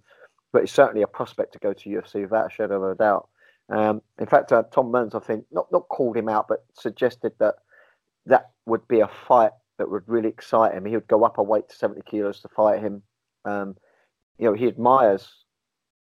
but 0.52 0.64
it's 0.64 0.72
certainly 0.72 1.04
a 1.04 1.08
prospect 1.08 1.54
to 1.54 1.60
go 1.60 1.72
to 1.74 1.90
UFC 1.90 2.22
without 2.22 2.48
a 2.48 2.50
shadow 2.50 2.84
of 2.84 2.92
a 2.92 2.96
doubt. 2.96 3.30
Um, 3.70 4.02
in 4.20 4.26
fact, 4.26 4.52
uh, 4.52 4.64
Tom 4.74 4.92
Mearns, 4.92 5.16
I 5.16 5.20
think, 5.20 5.46
not 5.52 5.72
not 5.72 5.88
called 5.88 6.18
him 6.18 6.30
out, 6.30 6.48
but 6.48 6.66
suggested 6.74 7.34
that 7.40 7.56
that 8.26 8.52
would 8.66 8.88
be 8.88 9.00
a 9.00 9.10
fight 9.28 9.52
that 9.78 9.90
would 9.90 10.04
really 10.08 10.30
excite 10.30 10.74
him. 10.74 10.86
He 10.86 10.96
would 10.96 11.08
go 11.08 11.24
up 11.24 11.38
a 11.38 11.44
weight 11.44 11.70
to 11.70 11.76
70 11.76 12.02
kilos 12.10 12.42
to 12.42 12.50
fight 12.50 12.82
him. 12.82 13.02
Um, 13.46 13.76
you 14.38 14.46
know, 14.46 14.54
he 14.54 14.68
admires 14.68 15.28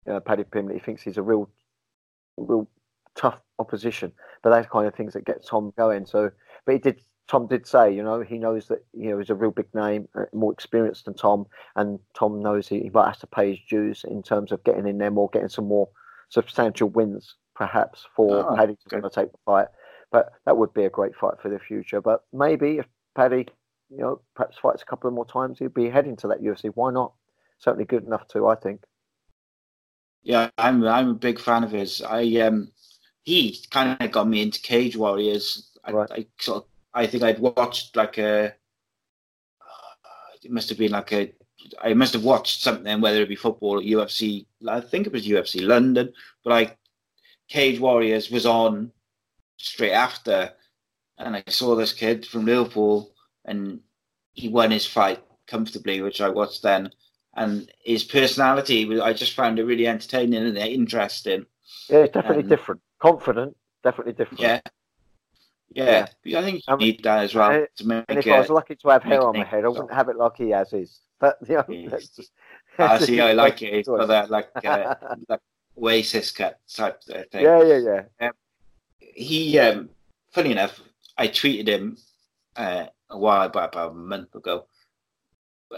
uh, 0.09 0.19
Paddy 0.19 0.43
Pimblett. 0.43 0.73
He 0.73 0.79
thinks 0.79 1.01
he's 1.01 1.17
a 1.17 1.23
real, 1.23 1.49
real 2.37 2.67
tough 3.15 3.41
opposition. 3.59 4.11
But 4.43 4.51
that's 4.51 4.69
kind 4.69 4.87
of 4.87 4.95
things 4.95 5.13
that 5.13 5.25
get 5.25 5.45
Tom 5.45 5.73
going. 5.77 6.05
So, 6.05 6.31
but 6.65 6.73
he 6.73 6.79
did. 6.79 7.01
Tom 7.27 7.47
did 7.47 7.65
say, 7.65 7.93
you 7.93 8.03
know, 8.03 8.19
he 8.21 8.37
knows 8.37 8.67
that 8.67 8.83
you 8.93 9.09
know 9.09 9.17
he's 9.17 9.29
a 9.29 9.35
real 9.35 9.51
big 9.51 9.73
name, 9.73 10.07
uh, 10.15 10.25
more 10.33 10.51
experienced 10.51 11.05
than 11.05 11.13
Tom, 11.13 11.45
and 11.75 11.97
Tom 12.13 12.41
knows 12.41 12.67
he, 12.67 12.81
he 12.81 12.89
might 12.89 13.07
have 13.07 13.19
to 13.19 13.27
pay 13.27 13.51
his 13.51 13.59
dues 13.69 14.03
in 14.03 14.21
terms 14.21 14.51
of 14.51 14.63
getting 14.65 14.85
in 14.85 14.97
there 14.97 15.11
more, 15.11 15.29
getting 15.31 15.47
some 15.47 15.67
more 15.67 15.87
substantial 16.29 16.89
wins, 16.89 17.35
perhaps 17.55 18.05
for 18.15 18.51
oh, 18.51 18.55
Paddy 18.55 18.75
to 18.89 19.09
take 19.09 19.31
the 19.31 19.37
fight. 19.45 19.67
But 20.11 20.33
that 20.45 20.57
would 20.57 20.73
be 20.73 20.85
a 20.85 20.89
great 20.89 21.15
fight 21.15 21.35
for 21.41 21.49
the 21.49 21.59
future. 21.59 22.01
But 22.01 22.23
maybe 22.33 22.79
if 22.79 22.85
Paddy, 23.15 23.47
you 23.89 23.97
know, 23.97 24.21
perhaps 24.35 24.57
fights 24.57 24.81
a 24.81 24.85
couple 24.85 25.07
of 25.07 25.13
more 25.13 25.25
times, 25.25 25.59
he'd 25.59 25.73
be 25.73 25.89
heading 25.89 26.17
to 26.17 26.27
that 26.27 26.41
UFC. 26.41 26.71
Why 26.75 26.91
not? 26.91 27.13
Certainly 27.59 27.85
good 27.85 28.05
enough 28.05 28.27
to, 28.29 28.47
I 28.47 28.55
think. 28.55 28.83
Yeah, 30.23 30.49
I'm 30.57 30.85
I'm 30.85 31.09
a 31.09 31.15
big 31.15 31.39
fan 31.39 31.63
of 31.63 31.71
his. 31.71 32.01
I 32.01 32.23
um 32.41 32.71
he 33.23 33.57
kind 33.69 33.97
of 33.99 34.11
got 34.11 34.27
me 34.27 34.41
into 34.41 34.61
Cage 34.61 34.95
Warriors. 34.95 35.71
I, 35.83 35.91
right. 35.91 36.11
I 36.11 36.27
sort 36.39 36.57
of, 36.57 36.69
I 36.93 37.07
think 37.07 37.23
I'd 37.23 37.39
watched 37.39 37.95
like 37.95 38.17
a 38.17 38.53
it 40.43 40.51
must 40.51 40.69
have 40.69 40.77
been 40.77 40.91
like 40.91 41.11
a 41.13 41.33
I 41.81 41.93
must 41.93 42.13
have 42.13 42.23
watched 42.23 42.61
something, 42.61 43.01
whether 43.01 43.21
it 43.21 43.29
be 43.29 43.35
football 43.35 43.79
or 43.79 43.81
UFC. 43.81 44.45
I 44.67 44.81
think 44.81 45.07
it 45.07 45.13
was 45.13 45.27
UFC 45.27 45.65
London, 45.65 46.11
but 46.43 46.49
like 46.49 46.77
Cage 47.47 47.79
Warriors 47.79 48.31
was 48.31 48.45
on 48.45 48.91
straight 49.65 49.93
after, 49.93 50.51
and 51.17 51.35
I 51.35 51.43
saw 51.47 51.75
this 51.75 51.93
kid 51.93 52.25
from 52.25 52.45
Liverpool, 52.45 53.11
and 53.45 53.81
he 54.33 54.47
won 54.47 54.71
his 54.71 54.85
fight 54.85 55.23
comfortably, 55.47 56.01
which 56.01 56.21
I 56.21 56.29
watched 56.29 56.63
then. 56.63 56.91
And 57.35 57.71
his 57.83 58.03
personality, 58.03 58.99
I 58.99 59.13
just 59.13 59.35
found 59.35 59.57
it 59.59 59.63
really 59.63 59.87
entertaining 59.87 60.45
and 60.45 60.57
interesting. 60.57 61.45
Yeah, 61.89 61.99
it's 61.99 62.13
definitely 62.13 62.43
um, 62.43 62.49
different. 62.49 62.81
Confident, 62.99 63.55
definitely 63.83 64.13
different. 64.13 64.41
Yeah. 64.41 64.61
Yeah, 65.73 66.07
yeah. 66.25 66.39
I 66.39 66.41
think 66.41 66.63
you 66.67 66.77
need 66.77 67.03
that 67.03 67.23
as 67.23 67.33
well. 67.33 67.65
to 67.77 67.87
make 67.87 68.03
and 68.09 68.19
if 68.19 68.27
I 68.27 68.39
was 68.39 68.49
lucky 68.49 68.75
to 68.75 68.89
have 68.89 69.03
hair 69.03 69.21
on 69.21 69.37
my 69.37 69.45
head, 69.45 69.63
I 69.63 69.69
wouldn't 69.69 69.93
have 69.93 70.09
it 70.09 70.17
like 70.17 70.35
he 70.37 70.49
has 70.49 70.71
his. 70.71 70.99
But 71.21 71.37
you 71.47 71.55
know, 71.55 71.65
yes. 71.69 72.07
just, 72.09 72.31
I 72.79 72.97
see. 73.05 73.21
I 73.21 73.33
like 73.33 73.61
it. 73.61 73.85
for 73.85 74.07
that 74.07 74.31
like 74.31 74.49
uh, 74.65 74.95
like 75.29 75.39
Oasis 75.77 76.31
cut 76.31 76.59
type 76.67 77.03
thing. 77.03 77.43
Yeah, 77.43 77.61
yeah, 77.63 77.77
yeah. 77.77 78.27
Um, 78.27 78.31
he, 79.13 79.59
um, 79.59 79.89
funny 80.31 80.51
enough, 80.51 80.79
I 81.17 81.27
tweeted 81.27 81.67
him 81.67 81.97
uh, 82.55 82.85
a 83.09 83.17
while 83.17 83.49
back, 83.49 83.73
about 83.73 83.91
a 83.91 83.95
month 83.95 84.33
ago, 84.35 84.65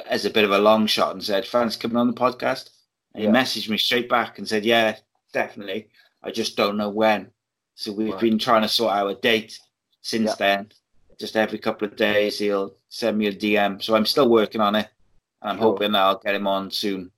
as 0.08 0.26
a 0.26 0.30
bit 0.30 0.44
of 0.44 0.52
a 0.52 0.60
long 0.60 0.88
shot, 0.88 1.14
and 1.14 1.24
said, 1.24 1.46
"Fans 1.46 1.76
coming 1.76 1.98
on 1.98 2.08
the 2.08 2.14
podcast." 2.14 2.70
And 3.14 3.24
yeah. 3.24 3.30
he 3.30 3.36
messaged 3.36 3.70
me 3.70 3.78
straight 3.78 4.10
back 4.10 4.38
and 4.38 4.48
said, 4.48 4.66
"Yeah, 4.66 4.98
definitely. 5.34 5.90
I 6.24 6.32
just 6.32 6.56
don't 6.56 6.78
know 6.78 6.90
when." 6.90 7.32
So 7.76 7.92
we've 7.92 8.12
right. 8.12 8.22
been 8.22 8.40
trying 8.40 8.62
to 8.62 8.70
sort 8.70 8.94
out 8.94 9.08
a 9.08 9.16
date 9.16 9.60
since 10.02 10.30
yeah. 10.30 10.36
then. 10.38 10.72
Just 11.20 11.36
every 11.36 11.60
couple 11.60 11.88
of 11.88 11.96
days, 11.96 12.40
he'll 12.40 12.76
send 12.90 13.18
me 13.18 13.28
a 13.28 13.34
DM. 13.34 13.82
So 13.82 13.96
I'm 13.96 14.06
still 14.06 14.30
working 14.30 14.62
on 14.62 14.76
it, 14.76 14.88
and 15.42 15.52
I'm 15.52 15.58
sure. 15.58 15.74
hoping 15.74 15.92
that 15.92 16.02
I'll 16.02 16.20
get 16.20 16.36
him 16.36 16.48
on 16.48 16.72
soon. 16.72 17.12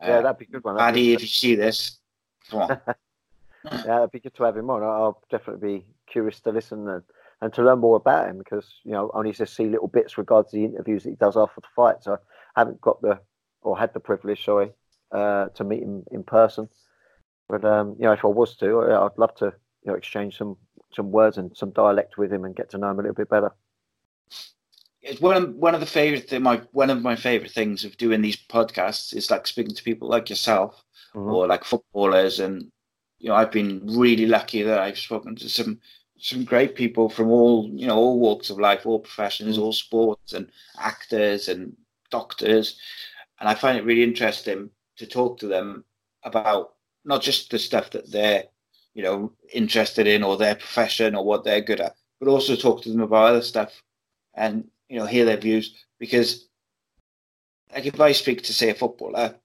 Yeah, 0.00 0.18
uh, 0.18 0.22
that'd 0.22 0.38
be 0.38 0.46
good 0.46 0.64
one. 0.64 0.76
Paddy, 0.76 1.12
if 1.12 1.22
you 1.22 1.28
see 1.28 1.54
this, 1.54 1.98
come 2.48 2.62
on. 2.62 2.80
yeah, 3.86 3.98
it'd 3.98 4.12
be 4.12 4.20
good 4.20 4.34
to 4.36 4.44
have 4.44 4.56
him 4.56 4.70
on. 4.70 4.82
I'll 4.82 5.22
definitely 5.30 5.78
be 5.78 5.86
curious 6.06 6.40
to 6.40 6.50
listen 6.50 6.88
and, 6.88 7.02
and 7.40 7.52
to 7.54 7.62
learn 7.62 7.78
more 7.78 7.96
about 7.96 8.28
him 8.28 8.38
because 8.38 8.80
you 8.84 8.92
know 8.92 9.10
only 9.14 9.32
just 9.32 9.54
see 9.54 9.66
little 9.66 9.88
bits 9.88 10.18
regards 10.18 10.52
the 10.52 10.64
interviews 10.64 11.04
that 11.04 11.10
he 11.10 11.16
does 11.16 11.36
after 11.36 11.60
the 11.60 11.68
fight. 11.74 12.02
So 12.02 12.18
I 12.56 12.60
haven't 12.60 12.80
got 12.80 13.00
the 13.00 13.20
or 13.62 13.78
had 13.78 13.92
the 13.92 14.00
privilege, 14.00 14.44
sorry, 14.44 14.72
uh, 15.12 15.46
to 15.48 15.64
meet 15.64 15.82
him 15.82 16.04
in 16.10 16.22
person. 16.22 16.68
But 17.48 17.64
um, 17.64 17.96
you 17.98 18.04
know, 18.04 18.12
if 18.12 18.24
I 18.24 18.28
was 18.28 18.56
to, 18.56 18.80
I'd 18.80 19.18
love 19.18 19.34
to 19.36 19.46
you 19.46 19.92
know 19.92 19.94
exchange 19.94 20.36
some 20.36 20.56
some 20.92 21.10
words 21.10 21.38
and 21.38 21.56
some 21.56 21.70
dialect 21.70 22.18
with 22.18 22.32
him 22.32 22.44
and 22.44 22.56
get 22.56 22.70
to 22.70 22.78
know 22.78 22.90
him 22.90 22.98
a 22.98 23.02
little 23.02 23.14
bit 23.14 23.28
better. 23.28 23.52
It's 25.00 25.20
one 25.20 25.36
of 25.36 25.54
one 25.54 25.74
of 25.74 25.80
the 25.80 25.86
favorite 25.86 26.28
th- 26.28 26.42
my 26.42 26.60
one 26.72 26.90
of 26.90 27.02
my 27.02 27.16
favorite 27.16 27.52
things 27.52 27.84
of 27.84 27.96
doing 27.96 28.20
these 28.20 28.36
podcasts 28.36 29.14
is 29.14 29.30
like 29.30 29.46
speaking 29.46 29.74
to 29.74 29.82
people 29.82 30.08
like 30.08 30.28
yourself 30.28 30.84
mm-hmm. 31.14 31.30
or 31.30 31.46
like 31.46 31.64
footballers 31.64 32.40
and 32.40 32.70
you 33.18 33.28
know, 33.28 33.34
I've 33.34 33.52
been 33.52 33.82
really 33.84 34.26
lucky 34.26 34.62
that 34.62 34.78
I've 34.78 34.98
spoken 34.98 35.36
to 35.36 35.48
some 35.48 35.80
some 36.20 36.44
great 36.44 36.74
people 36.74 37.08
from 37.08 37.28
all 37.28 37.68
you 37.72 37.86
know 37.86 37.96
all 37.96 38.18
walks 38.18 38.50
of 38.50 38.58
life, 38.58 38.86
all 38.86 39.00
professions, 39.00 39.58
mm. 39.58 39.62
all 39.62 39.72
sports, 39.72 40.32
and 40.32 40.50
actors 40.78 41.48
and 41.48 41.76
doctors, 42.10 42.78
and 43.40 43.48
I 43.48 43.54
find 43.54 43.78
it 43.78 43.84
really 43.84 44.02
interesting 44.02 44.70
to 44.96 45.06
talk 45.06 45.38
to 45.40 45.46
them 45.46 45.84
about 46.24 46.74
not 47.04 47.22
just 47.22 47.50
the 47.50 47.58
stuff 47.58 47.90
that 47.90 48.10
they're 48.10 48.44
you 48.94 49.02
know 49.02 49.32
interested 49.52 50.06
in 50.06 50.22
or 50.22 50.36
their 50.36 50.54
profession 50.54 51.14
or 51.14 51.24
what 51.24 51.44
they're 51.44 51.60
good 51.60 51.80
at, 51.80 51.94
but 52.20 52.28
also 52.28 52.56
talk 52.56 52.82
to 52.82 52.90
them 52.90 53.00
about 53.00 53.30
other 53.30 53.42
stuff 53.42 53.82
and 54.34 54.68
you 54.88 54.98
know 54.98 55.06
hear 55.06 55.24
their 55.24 55.36
views. 55.36 55.84
Because 55.98 56.48
like 57.72 57.86
if 57.86 58.00
I 58.00 58.12
speak 58.12 58.42
to 58.44 58.54
say 58.54 58.70
a 58.70 58.74
footballer, 58.74 59.36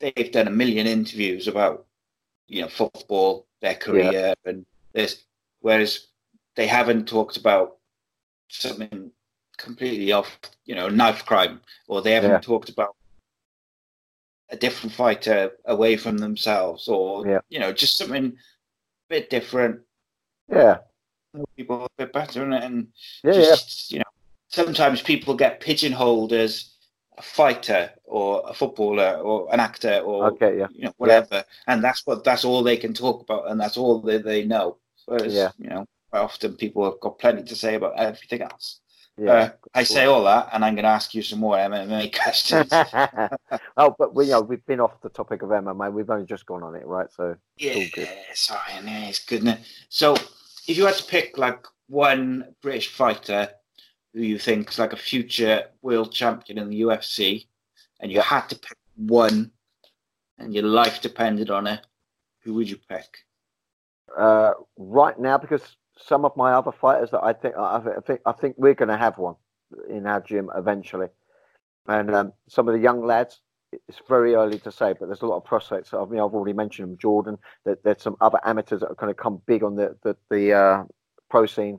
they've 0.00 0.32
done 0.32 0.48
a 0.48 0.50
million 0.50 0.86
interviews 0.86 1.48
about 1.48 1.86
you 2.48 2.62
know 2.62 2.68
football, 2.68 3.46
their 3.60 3.74
career, 3.74 4.10
yeah. 4.12 4.34
and 4.44 4.64
this. 4.92 5.24
Whereas 5.60 6.08
they 6.56 6.66
haven't 6.66 7.06
talked 7.06 7.36
about 7.36 7.76
something 8.48 9.10
completely 9.56 10.12
off, 10.12 10.38
you 10.64 10.74
know, 10.74 10.88
knife 10.88 11.24
crime, 11.24 11.60
or 11.88 12.02
they 12.02 12.12
haven't 12.12 12.30
yeah. 12.30 12.40
talked 12.40 12.68
about 12.68 12.96
a 14.50 14.56
different 14.56 14.94
fighter 14.94 15.52
away 15.64 15.96
from 15.96 16.18
themselves, 16.18 16.88
or 16.88 17.26
yeah. 17.26 17.38
you 17.48 17.58
know, 17.58 17.72
just 17.72 17.96
something 17.96 18.26
a 18.26 19.08
bit 19.08 19.30
different. 19.30 19.80
Yeah, 20.50 20.78
people 21.56 21.84
a 21.84 21.88
bit 21.96 22.12
better, 22.12 22.44
and 22.44 22.88
yeah, 23.24 23.32
just, 23.32 23.90
yeah. 23.90 23.96
you 23.96 23.98
know, 24.00 24.10
sometimes 24.48 25.00
people 25.00 25.34
get 25.34 25.60
pigeonholed 25.60 26.32
as 26.32 26.71
a 27.18 27.22
fighter 27.22 27.90
or 28.04 28.42
a 28.48 28.54
footballer 28.54 29.14
or 29.18 29.52
an 29.52 29.60
actor 29.60 30.00
or 30.00 30.26
okay, 30.32 30.58
yeah. 30.58 30.66
you 30.72 30.84
know 30.84 30.94
whatever, 30.96 31.36
yeah. 31.36 31.42
and 31.66 31.82
that's 31.82 32.06
what 32.06 32.24
that's 32.24 32.44
all 32.44 32.62
they 32.62 32.76
can 32.76 32.94
talk 32.94 33.22
about, 33.22 33.50
and 33.50 33.60
that's 33.60 33.76
all 33.76 34.00
they, 34.00 34.18
they 34.18 34.44
know. 34.44 34.78
Whereas 35.06 35.34
yeah. 35.34 35.50
you 35.58 35.68
know, 35.68 35.86
often 36.12 36.54
people 36.54 36.84
have 36.84 37.00
got 37.00 37.18
plenty 37.18 37.42
to 37.42 37.54
say 37.54 37.74
about 37.74 37.98
everything 37.98 38.42
else. 38.42 38.80
Yeah, 39.18 39.32
uh, 39.32 39.50
I 39.74 39.82
say 39.82 40.06
all 40.06 40.24
that, 40.24 40.48
and 40.52 40.64
I'm 40.64 40.74
going 40.74 40.84
to 40.84 40.90
ask 40.90 41.14
you 41.14 41.22
some 41.22 41.40
more 41.40 41.56
MMA 41.56 42.14
questions. 42.22 42.72
oh, 43.76 43.94
but 43.98 44.14
we 44.14 44.26
you 44.26 44.32
know 44.32 44.40
we've 44.40 44.64
been 44.64 44.80
off 44.80 45.00
the 45.02 45.10
topic 45.10 45.42
of 45.42 45.50
MMA. 45.50 45.92
We've 45.92 46.08
only 46.08 46.26
just 46.26 46.46
gone 46.46 46.62
on 46.62 46.74
it, 46.74 46.86
right? 46.86 47.12
So 47.12 47.36
yeah, 47.58 47.84
sorry, 48.32 48.60
yeah, 48.84 49.08
it's 49.08 49.24
good. 49.24 49.58
So, 49.90 50.14
if 50.66 50.78
you 50.78 50.86
had 50.86 50.94
to 50.94 51.04
pick 51.04 51.36
like 51.36 51.66
one 51.88 52.54
British 52.62 52.88
fighter 52.88 53.50
who 54.14 54.22
you 54.22 54.38
think 54.38 54.70
is 54.70 54.78
like 54.78 54.92
a 54.92 54.96
future 54.96 55.64
world 55.80 56.12
champion 56.12 56.58
in 56.58 56.68
the 56.68 56.82
UFC, 56.82 57.46
and 58.00 58.12
you 58.12 58.20
had 58.20 58.48
to 58.48 58.58
pick 58.58 58.78
one, 58.96 59.50
and 60.38 60.54
your 60.54 60.64
life 60.64 61.00
depended 61.00 61.50
on 61.50 61.66
it, 61.66 61.80
who 62.40 62.54
would 62.54 62.68
you 62.68 62.76
pick? 62.88 63.24
Uh, 64.16 64.52
right 64.76 65.18
now, 65.18 65.38
because 65.38 65.76
some 65.96 66.24
of 66.24 66.36
my 66.36 66.52
other 66.52 66.72
fighters 66.72 67.10
that 67.10 67.22
I 67.22 67.32
think 67.32 67.56
I 67.56 67.80
think 68.06 68.20
I 68.26 68.32
think 68.32 68.56
we're 68.58 68.74
going 68.74 68.88
to 68.88 68.96
have 68.96 69.18
one 69.18 69.36
in 69.88 70.06
our 70.06 70.20
gym 70.20 70.50
eventually, 70.54 71.08
and 71.86 72.14
um, 72.14 72.32
some 72.48 72.68
of 72.68 72.74
the 72.74 72.80
young 72.80 73.04
lads. 73.04 73.40
It's 73.88 74.02
very 74.06 74.34
early 74.34 74.58
to 74.58 74.70
say, 74.70 74.92
but 74.92 75.06
there's 75.06 75.22
a 75.22 75.26
lot 75.26 75.38
of 75.38 75.46
prospects. 75.46 75.94
I 75.94 76.04
mean, 76.04 76.20
I've 76.20 76.34
already 76.34 76.52
mentioned 76.52 76.90
them, 76.90 76.98
Jordan. 76.98 77.38
That 77.64 77.82
there's 77.82 78.02
some 78.02 78.18
other 78.20 78.38
amateurs 78.44 78.80
that 78.80 78.90
are 78.90 78.94
going 78.94 79.14
to 79.14 79.18
come 79.18 79.40
big 79.46 79.62
on 79.62 79.76
the 79.76 79.96
the, 80.02 80.14
the 80.28 80.52
uh, 80.52 80.84
pro 81.30 81.46
scene, 81.46 81.78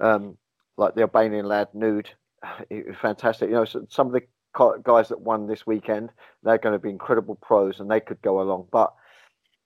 um, 0.00 0.36
like 0.76 0.94
the 0.94 1.02
Albanian 1.02 1.46
lad 1.46 1.68
Nude. 1.74 2.10
Fantastic. 3.00 3.48
You 3.48 3.56
know, 3.56 3.64
some 3.64 4.06
of 4.06 4.12
the 4.12 4.22
guys 4.82 5.08
that 5.08 5.20
won 5.20 5.46
this 5.46 5.66
weekend, 5.66 6.10
they're 6.42 6.58
going 6.58 6.74
to 6.74 6.78
be 6.78 6.90
incredible 6.90 7.36
pros, 7.36 7.80
and 7.80 7.90
they 7.90 8.00
could 8.00 8.20
go 8.22 8.40
along. 8.40 8.68
But 8.70 8.92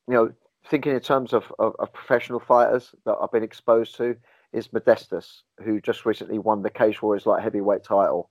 you 0.07 0.15
know, 0.15 0.33
thinking 0.69 0.93
in 0.93 1.01
terms 1.01 1.33
of, 1.33 1.53
of, 1.59 1.75
of, 1.79 1.93
professional 1.93 2.41
fighters 2.41 2.95
that 3.05 3.17
I've 3.21 3.33
been 3.33 3.43
exposed 3.43 3.97
to 3.97 4.17
is 4.53 4.69
Modestas, 4.69 5.43
who 5.63 5.81
just 5.81 6.07
recently 6.07 6.39
won 6.39 6.63
the 6.63 6.71
Cage 6.71 7.03
Warriors 7.03 7.27
light 7.27 7.43
heavyweight 7.43 7.85
title. 7.85 8.31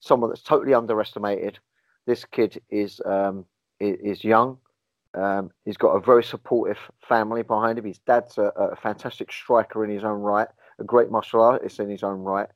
Someone 0.00 0.30
that's 0.30 0.42
totally 0.42 0.74
underestimated. 0.74 1.58
This 2.06 2.24
kid 2.24 2.60
is 2.70 3.00
um, 3.04 3.44
is 3.80 4.22
young. 4.22 4.58
Um, 5.14 5.50
he's 5.64 5.78
got 5.78 5.96
a 5.96 6.00
very 6.00 6.22
supportive 6.22 6.78
family 7.08 7.42
behind 7.42 7.78
him. 7.78 7.86
His 7.86 7.98
dad's 8.00 8.36
a, 8.36 8.52
a, 8.56 8.76
fantastic 8.76 9.32
striker 9.32 9.82
in 9.82 9.90
his 9.90 10.04
own 10.04 10.20
right, 10.20 10.48
a 10.78 10.84
great 10.84 11.10
martial 11.10 11.42
artist 11.42 11.80
in 11.80 11.88
his 11.88 12.02
own 12.02 12.20
right, 12.20 12.48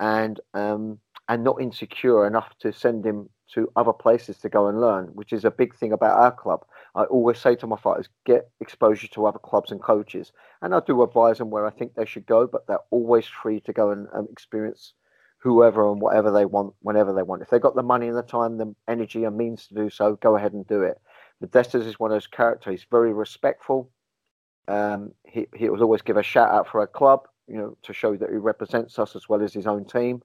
and 0.00 0.40
um, 0.54 0.98
and 1.28 1.42
not 1.42 1.60
insecure 1.60 2.26
enough 2.26 2.56
to 2.60 2.72
send 2.72 3.04
him 3.04 3.28
to 3.52 3.70
other 3.76 3.92
places 3.92 4.38
to 4.38 4.48
go 4.48 4.68
and 4.68 4.80
learn, 4.80 5.06
which 5.14 5.32
is 5.32 5.44
a 5.44 5.50
big 5.50 5.74
thing 5.76 5.92
about 5.92 6.18
our 6.18 6.32
club. 6.32 6.64
I 6.94 7.04
always 7.04 7.38
say 7.38 7.54
to 7.56 7.66
my 7.66 7.76
fighters, 7.76 8.08
get 8.24 8.50
exposure 8.60 9.06
to 9.08 9.26
other 9.26 9.38
clubs 9.38 9.70
and 9.70 9.80
coaches. 9.80 10.32
And 10.62 10.74
I 10.74 10.80
do 10.80 11.02
advise 11.02 11.38
them 11.38 11.50
where 11.50 11.66
I 11.66 11.70
think 11.70 11.94
they 11.94 12.06
should 12.06 12.26
go, 12.26 12.46
but 12.46 12.66
they're 12.66 12.78
always 12.90 13.26
free 13.26 13.60
to 13.60 13.72
go 13.72 13.90
and 13.90 14.08
um, 14.12 14.26
experience 14.30 14.94
whoever 15.38 15.90
and 15.90 16.00
whatever 16.00 16.32
they 16.32 16.44
want, 16.44 16.74
whenever 16.80 17.12
they 17.12 17.22
want. 17.22 17.42
If 17.42 17.50
they've 17.50 17.60
got 17.60 17.76
the 17.76 17.82
money 17.82 18.08
and 18.08 18.16
the 18.16 18.22
time, 18.22 18.58
the 18.58 18.74
energy 18.88 19.24
and 19.24 19.36
means 19.36 19.68
to 19.68 19.74
do 19.74 19.90
so, 19.90 20.16
go 20.16 20.36
ahead 20.36 20.52
and 20.52 20.66
do 20.66 20.82
it. 20.82 21.00
But 21.40 21.52
Destas 21.52 21.86
is 21.86 22.00
one 22.00 22.10
of 22.10 22.16
those 22.16 22.26
characters. 22.26 22.80
He's 22.80 22.86
very 22.90 23.12
respectful. 23.12 23.90
Um, 24.66 25.12
he, 25.24 25.46
he 25.54 25.68
will 25.68 25.82
always 25.82 26.02
give 26.02 26.16
a 26.16 26.22
shout 26.22 26.50
out 26.50 26.66
for 26.66 26.80
a 26.80 26.86
club, 26.88 27.28
you 27.48 27.56
know, 27.56 27.76
to 27.82 27.92
show 27.92 28.16
that 28.16 28.30
he 28.30 28.36
represents 28.36 28.98
us 28.98 29.16
as 29.16 29.28
well 29.28 29.42
as 29.42 29.52
his 29.52 29.66
own 29.66 29.84
team. 29.84 30.22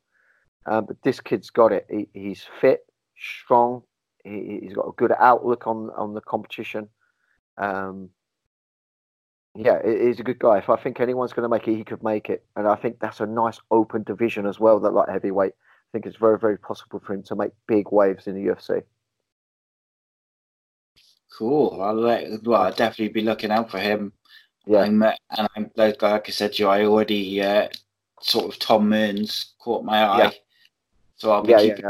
Um, 0.66 0.86
but 0.86 1.02
this 1.04 1.20
kid's 1.20 1.50
got 1.50 1.72
it. 1.72 1.88
He, 1.90 2.08
he's 2.14 2.46
fit, 2.60 2.86
strong, 3.18 3.84
he, 4.24 4.62
has 4.66 4.74
got 4.74 4.88
a 4.88 4.94
good 4.96 5.14
outlook 5.18 5.68
on 5.68 5.90
on 5.98 6.14
the 6.14 6.22
competition. 6.22 6.90
Um, 7.58 8.10
yeah, 9.56 9.80
he's 9.84 10.20
a 10.20 10.24
good 10.24 10.40
guy. 10.40 10.60
If 10.60 10.70
I 10.70 10.78
think 10.78 11.00
anyone's 11.00 11.34
going 11.34 11.44
to 11.44 11.50
make 11.50 11.68
it, 11.68 11.76
he 11.76 11.84
could 11.84 12.04
make 12.04 12.30
it, 12.30 12.46
and 12.56 12.68
I 12.68 12.76
think 12.76 13.00
that's 13.00 13.20
a 13.20 13.26
nice 13.26 13.60
open 13.70 14.04
division 14.04 14.46
as 14.46 14.60
well. 14.60 14.80
That 14.80 14.94
light 14.94 15.10
heavyweight, 15.10 15.54
I 15.54 15.90
think 15.92 16.06
it's 16.06 16.18
very 16.18 16.40
very 16.40 16.58
possible 16.58 17.02
for 17.06 17.14
him 17.14 17.24
to 17.24 17.36
make 17.36 17.52
big 17.68 17.92
waves 17.92 18.28
in 18.28 18.36
the 18.36 18.52
UFC. 18.52 18.84
Cool. 21.38 21.82
I'll 21.82 21.96
let, 21.96 22.44
well, 22.44 22.62
I'll 22.62 22.74
definitely 22.74 23.10
be 23.10 23.22
looking 23.22 23.52
out 23.52 23.72
for 23.72 23.80
him. 23.80 24.12
Yeah, 24.66 24.82
I'm, 24.82 25.02
and 25.02 25.48
I'm 25.56 25.72
like, 25.76 26.02
like 26.02 26.28
I 26.28 26.32
said 26.32 26.54
to 26.54 26.64
you, 26.64 26.70
I 26.70 26.86
already 26.86 27.42
uh, 27.42 27.68
sort 28.22 28.54
of 28.54 28.60
Tom 28.60 28.90
Mearns 28.90 29.54
caught 29.60 29.84
my 29.84 30.04
eye, 30.04 30.24
yeah. 30.24 30.32
so 31.16 31.32
I'll 31.32 31.44
be 31.44 31.52
yeah, 31.52 31.60
keeping 31.60 31.86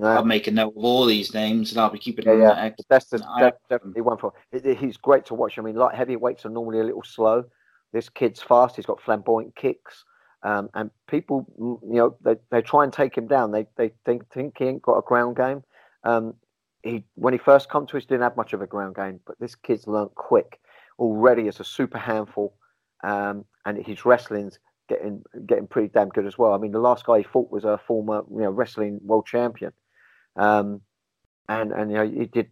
yeah, 0.00 0.16
I'll 0.16 0.24
make 0.24 0.46
a 0.46 0.52
note 0.52 0.74
of 0.76 0.84
all 0.84 1.06
these 1.06 1.34
names 1.34 1.72
and 1.72 1.80
I'll 1.80 1.90
be 1.90 1.98
keeping 1.98 2.24
yeah, 2.24 2.34
yeah. 2.34 2.70
That's 2.88 3.06
the, 3.06 3.52
definitely 3.68 4.00
one 4.00 4.16
for. 4.16 4.32
He's 4.52 4.96
great 4.96 5.26
to 5.26 5.34
watch. 5.34 5.58
I 5.58 5.62
mean, 5.62 5.74
light 5.74 5.94
heavyweights 5.94 6.46
are 6.46 6.50
normally 6.50 6.80
a 6.80 6.84
little 6.84 7.02
slow. 7.02 7.44
This 7.92 8.08
kid's 8.08 8.40
fast. 8.40 8.76
He's 8.76 8.86
got 8.86 9.02
flamboyant 9.02 9.56
kicks, 9.56 10.04
um, 10.44 10.68
and 10.74 10.90
people, 11.08 11.46
you 11.58 11.94
know, 11.94 12.16
they, 12.22 12.36
they 12.50 12.62
try 12.62 12.84
and 12.84 12.92
take 12.92 13.16
him 13.16 13.26
down. 13.26 13.50
They 13.50 13.66
they 13.76 13.92
think 14.04 14.30
think 14.30 14.56
he 14.58 14.66
ain't 14.66 14.82
got 14.82 14.98
a 14.98 15.02
ground 15.02 15.36
game. 15.36 15.64
Um, 16.04 16.34
he 16.82 17.04
when 17.14 17.32
he 17.32 17.38
first 17.38 17.68
come 17.68 17.86
to 17.88 17.96
us 17.96 18.04
didn't 18.04 18.22
have 18.22 18.36
much 18.36 18.52
of 18.52 18.62
a 18.62 18.66
ground 18.66 18.94
game, 18.94 19.20
but 19.26 19.38
this 19.40 19.54
kid's 19.56 19.86
learnt 19.86 20.14
quick 20.14 20.60
already 20.98 21.48
as 21.48 21.60
a 21.60 21.64
super 21.64 21.98
handful, 21.98 22.54
um, 23.04 23.44
and 23.64 23.84
his 23.84 24.04
wrestling's 24.04 24.58
getting 24.88 25.22
getting 25.46 25.66
pretty 25.66 25.88
damn 25.88 26.08
good 26.08 26.26
as 26.26 26.38
well. 26.38 26.54
I 26.54 26.58
mean, 26.58 26.72
the 26.72 26.78
last 26.78 27.04
guy 27.04 27.18
he 27.18 27.24
fought 27.24 27.50
was 27.50 27.64
a 27.64 27.78
former 27.86 28.22
you 28.30 28.42
know 28.42 28.50
wrestling 28.50 29.00
world 29.02 29.26
champion. 29.26 29.72
Um, 30.36 30.82
and 31.48 31.72
and 31.72 31.90
you 31.90 31.96
know 31.96 32.08
he 32.08 32.26
did 32.26 32.50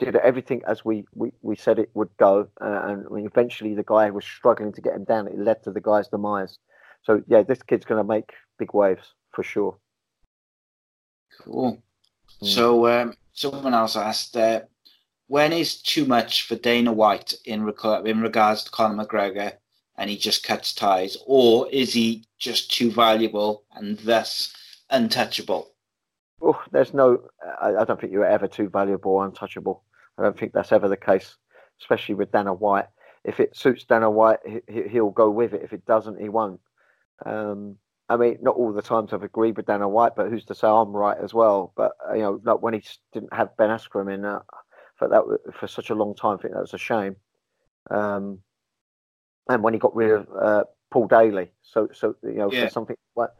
did 0.00 0.16
everything 0.16 0.62
as 0.66 0.84
we, 0.84 1.04
we, 1.14 1.30
we 1.42 1.54
said 1.54 1.78
it 1.78 1.90
would 1.94 2.08
go, 2.16 2.48
uh, 2.60 2.80
and 2.84 3.06
I 3.06 3.14
mean, 3.14 3.26
eventually 3.26 3.74
the 3.74 3.84
guy 3.84 4.10
was 4.10 4.24
struggling 4.24 4.72
to 4.72 4.80
get 4.80 4.94
him 4.94 5.04
down. 5.04 5.28
It 5.28 5.38
led 5.38 5.62
to 5.64 5.70
the 5.70 5.80
guy's 5.80 6.08
demise. 6.08 6.58
So 7.02 7.22
yeah, 7.28 7.42
this 7.42 7.62
kid's 7.62 7.84
going 7.84 8.00
to 8.00 8.08
make 8.08 8.32
big 8.58 8.74
waves 8.74 9.14
for 9.32 9.42
sure. 9.42 9.76
Cool. 11.42 11.82
Mm. 12.42 12.46
So 12.46 12.86
um, 12.88 13.14
someone 13.32 13.74
else 13.74 13.96
asked, 13.96 14.36
uh, 14.36 14.62
when 15.30 15.52
is 15.52 15.80
too 15.80 16.04
much 16.06 16.42
for 16.42 16.56
Dana 16.56 16.92
White 16.92 17.34
in, 17.44 17.62
rec- 17.62 18.04
in 18.04 18.20
regards 18.20 18.64
to 18.64 18.70
Conor 18.72 19.04
McGregor, 19.04 19.52
and 19.96 20.10
he 20.10 20.16
just 20.16 20.42
cuts 20.42 20.74
ties, 20.74 21.16
or 21.24 21.68
is 21.70 21.92
he 21.92 22.24
just 22.36 22.72
too 22.72 22.90
valuable 22.90 23.62
and 23.76 23.96
thus 24.00 24.52
untouchable? 24.90 25.70
Oh, 26.42 26.60
there's 26.72 26.92
no. 26.92 27.22
I, 27.62 27.76
I, 27.76 27.84
don't 27.84 28.00
think 28.00 28.12
you're 28.12 28.24
ever 28.24 28.48
too 28.48 28.68
valuable 28.68 29.12
or 29.12 29.24
untouchable. 29.24 29.84
I 30.18 30.24
don't 30.24 30.36
think 30.36 30.52
that's 30.52 30.72
ever 30.72 30.88
the 30.88 30.96
case, 30.96 31.36
especially 31.80 32.16
with 32.16 32.32
Dana 32.32 32.52
White. 32.52 32.86
If 33.22 33.38
it 33.38 33.56
suits 33.56 33.84
Dana 33.84 34.10
White, 34.10 34.40
he, 34.66 35.00
will 35.00 35.12
go 35.12 35.30
with 35.30 35.54
it. 35.54 35.62
If 35.62 35.72
it 35.72 35.86
doesn't, 35.86 36.20
he 36.20 36.28
won't. 36.28 36.58
Um, 37.24 37.76
I 38.08 38.16
mean, 38.16 38.38
not 38.42 38.56
all 38.56 38.72
the 38.72 38.82
times 38.82 39.12
I've 39.12 39.22
agreed 39.22 39.56
with 39.56 39.66
Dana 39.66 39.88
White, 39.88 40.16
but 40.16 40.28
who's 40.28 40.44
to 40.46 40.56
say 40.56 40.66
I'm 40.66 40.90
right 40.90 41.18
as 41.22 41.32
well? 41.32 41.72
But 41.76 41.92
uh, 42.08 42.14
you 42.14 42.22
know, 42.22 42.40
not 42.42 42.62
when 42.62 42.74
he 42.74 42.82
didn't 43.12 43.32
have 43.32 43.56
Ben 43.56 43.70
Askren 43.70 44.12
in 44.12 44.24
uh, 44.24 44.40
for 45.00 45.08
that 45.08 45.54
for 45.54 45.66
such 45.66 45.90
a 45.90 45.94
long 45.94 46.14
time. 46.14 46.38
I 46.38 46.42
think 46.42 46.54
that 46.54 46.60
was 46.60 46.74
a 46.74 46.78
shame. 46.78 47.16
Um, 47.90 48.40
and 49.48 49.64
when 49.64 49.72
he 49.72 49.80
got 49.80 49.96
rid 49.96 50.10
of 50.10 50.28
uh, 50.40 50.64
Paul 50.90 51.08
Daley, 51.08 51.50
so 51.62 51.88
so 51.92 52.14
you 52.22 52.34
know, 52.34 52.52
yeah. 52.52 52.66
for 52.66 52.70
something 52.70 52.96
like 53.16 53.30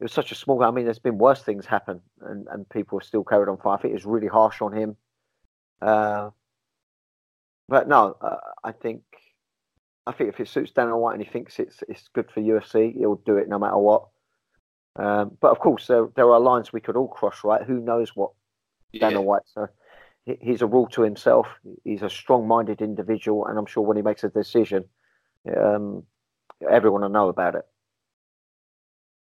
it 0.00 0.02
was 0.02 0.12
such 0.12 0.32
a 0.32 0.34
small. 0.34 0.62
I 0.62 0.72
mean, 0.72 0.84
there's 0.84 0.98
been 0.98 1.16
worse 1.16 1.42
things 1.42 1.64
happen, 1.64 2.00
and, 2.20 2.46
and 2.50 2.68
people 2.68 2.98
have 2.98 3.06
still 3.06 3.24
carried 3.24 3.48
on 3.48 3.56
fighting. 3.56 3.72
I 3.72 3.82
think 3.82 3.90
it 3.92 3.94
was 3.94 4.06
really 4.06 4.26
harsh 4.26 4.60
on 4.60 4.72
him. 4.72 4.96
Uh, 5.80 6.30
but 7.68 7.88
no, 7.88 8.16
uh, 8.20 8.36
I 8.64 8.72
think 8.72 9.02
I 10.06 10.12
think 10.12 10.30
if 10.30 10.40
it 10.40 10.48
suits 10.48 10.72
Dana 10.72 10.98
White 10.98 11.14
and 11.14 11.22
he 11.22 11.30
thinks 11.30 11.60
it's 11.60 11.82
it's 11.88 12.08
good 12.12 12.30
for 12.30 12.40
UFC, 12.40 12.92
he'll 12.98 13.22
do 13.24 13.36
it 13.36 13.48
no 13.48 13.58
matter 13.58 13.78
what. 13.78 14.08
Um, 14.96 15.36
but 15.40 15.52
of 15.52 15.60
course, 15.60 15.86
there 15.86 16.08
there 16.16 16.30
are 16.32 16.40
lines 16.40 16.72
we 16.72 16.80
could 16.80 16.96
all 16.96 17.08
cross, 17.08 17.44
right? 17.44 17.62
Who 17.62 17.80
knows 17.80 18.16
what 18.16 18.32
Dana 18.92 19.12
yeah. 19.12 19.18
White? 19.18 19.42
So 19.46 19.68
he's 20.24 20.62
a 20.62 20.66
rule 20.66 20.86
to 20.88 21.02
himself. 21.02 21.46
He's 21.84 22.02
a 22.02 22.10
strong-minded 22.10 22.80
individual, 22.80 23.46
and 23.46 23.58
I'm 23.58 23.66
sure 23.66 23.82
when 23.82 23.96
he 23.96 24.02
makes 24.02 24.24
a 24.24 24.28
decision, 24.28 24.84
um, 25.56 26.04
everyone 26.68 27.02
will 27.02 27.08
know 27.08 27.28
about 27.28 27.54
it. 27.54 27.66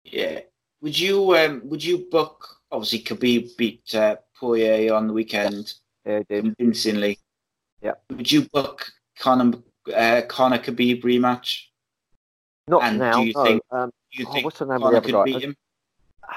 Yeah. 0.04 0.40
Would 0.80 0.98
you 0.98 1.36
um 1.36 1.62
would 1.64 1.84
you 1.84 2.06
book 2.10 2.46
obviously 2.70 3.00
Khabib 3.00 3.56
beat 3.56 3.94
uh, 3.94 4.16
Poirier 4.38 4.94
on 4.94 5.06
the 5.06 5.12
weekend 5.12 5.74
yeah, 6.06 6.22
convincingly. 6.28 7.18
Yeah. 7.82 7.94
Would 8.10 8.30
you 8.30 8.48
book 8.48 8.90
Conor 9.18 9.58
uh, 9.94 10.22
Conor 10.28 10.58
Khabib 10.58 11.02
rematch? 11.02 11.64
Not 12.66 12.82
and 12.84 12.98
now. 12.98 13.20
Do 13.20 13.26
you 13.26 13.32
no. 13.34 13.44
think? 13.44 13.62
Um, 13.70 13.90
do 14.12 14.22
you 14.22 14.26
oh, 14.28 14.32
think 14.32 14.44
what's 14.44 14.58
the 14.58 14.66
name 14.66 14.78
Conor 14.78 14.96
of 14.96 15.04
the 15.04 15.16
other 15.16 15.24
guy? 15.30 15.32
Beat 15.32 15.44
him? 15.44 15.56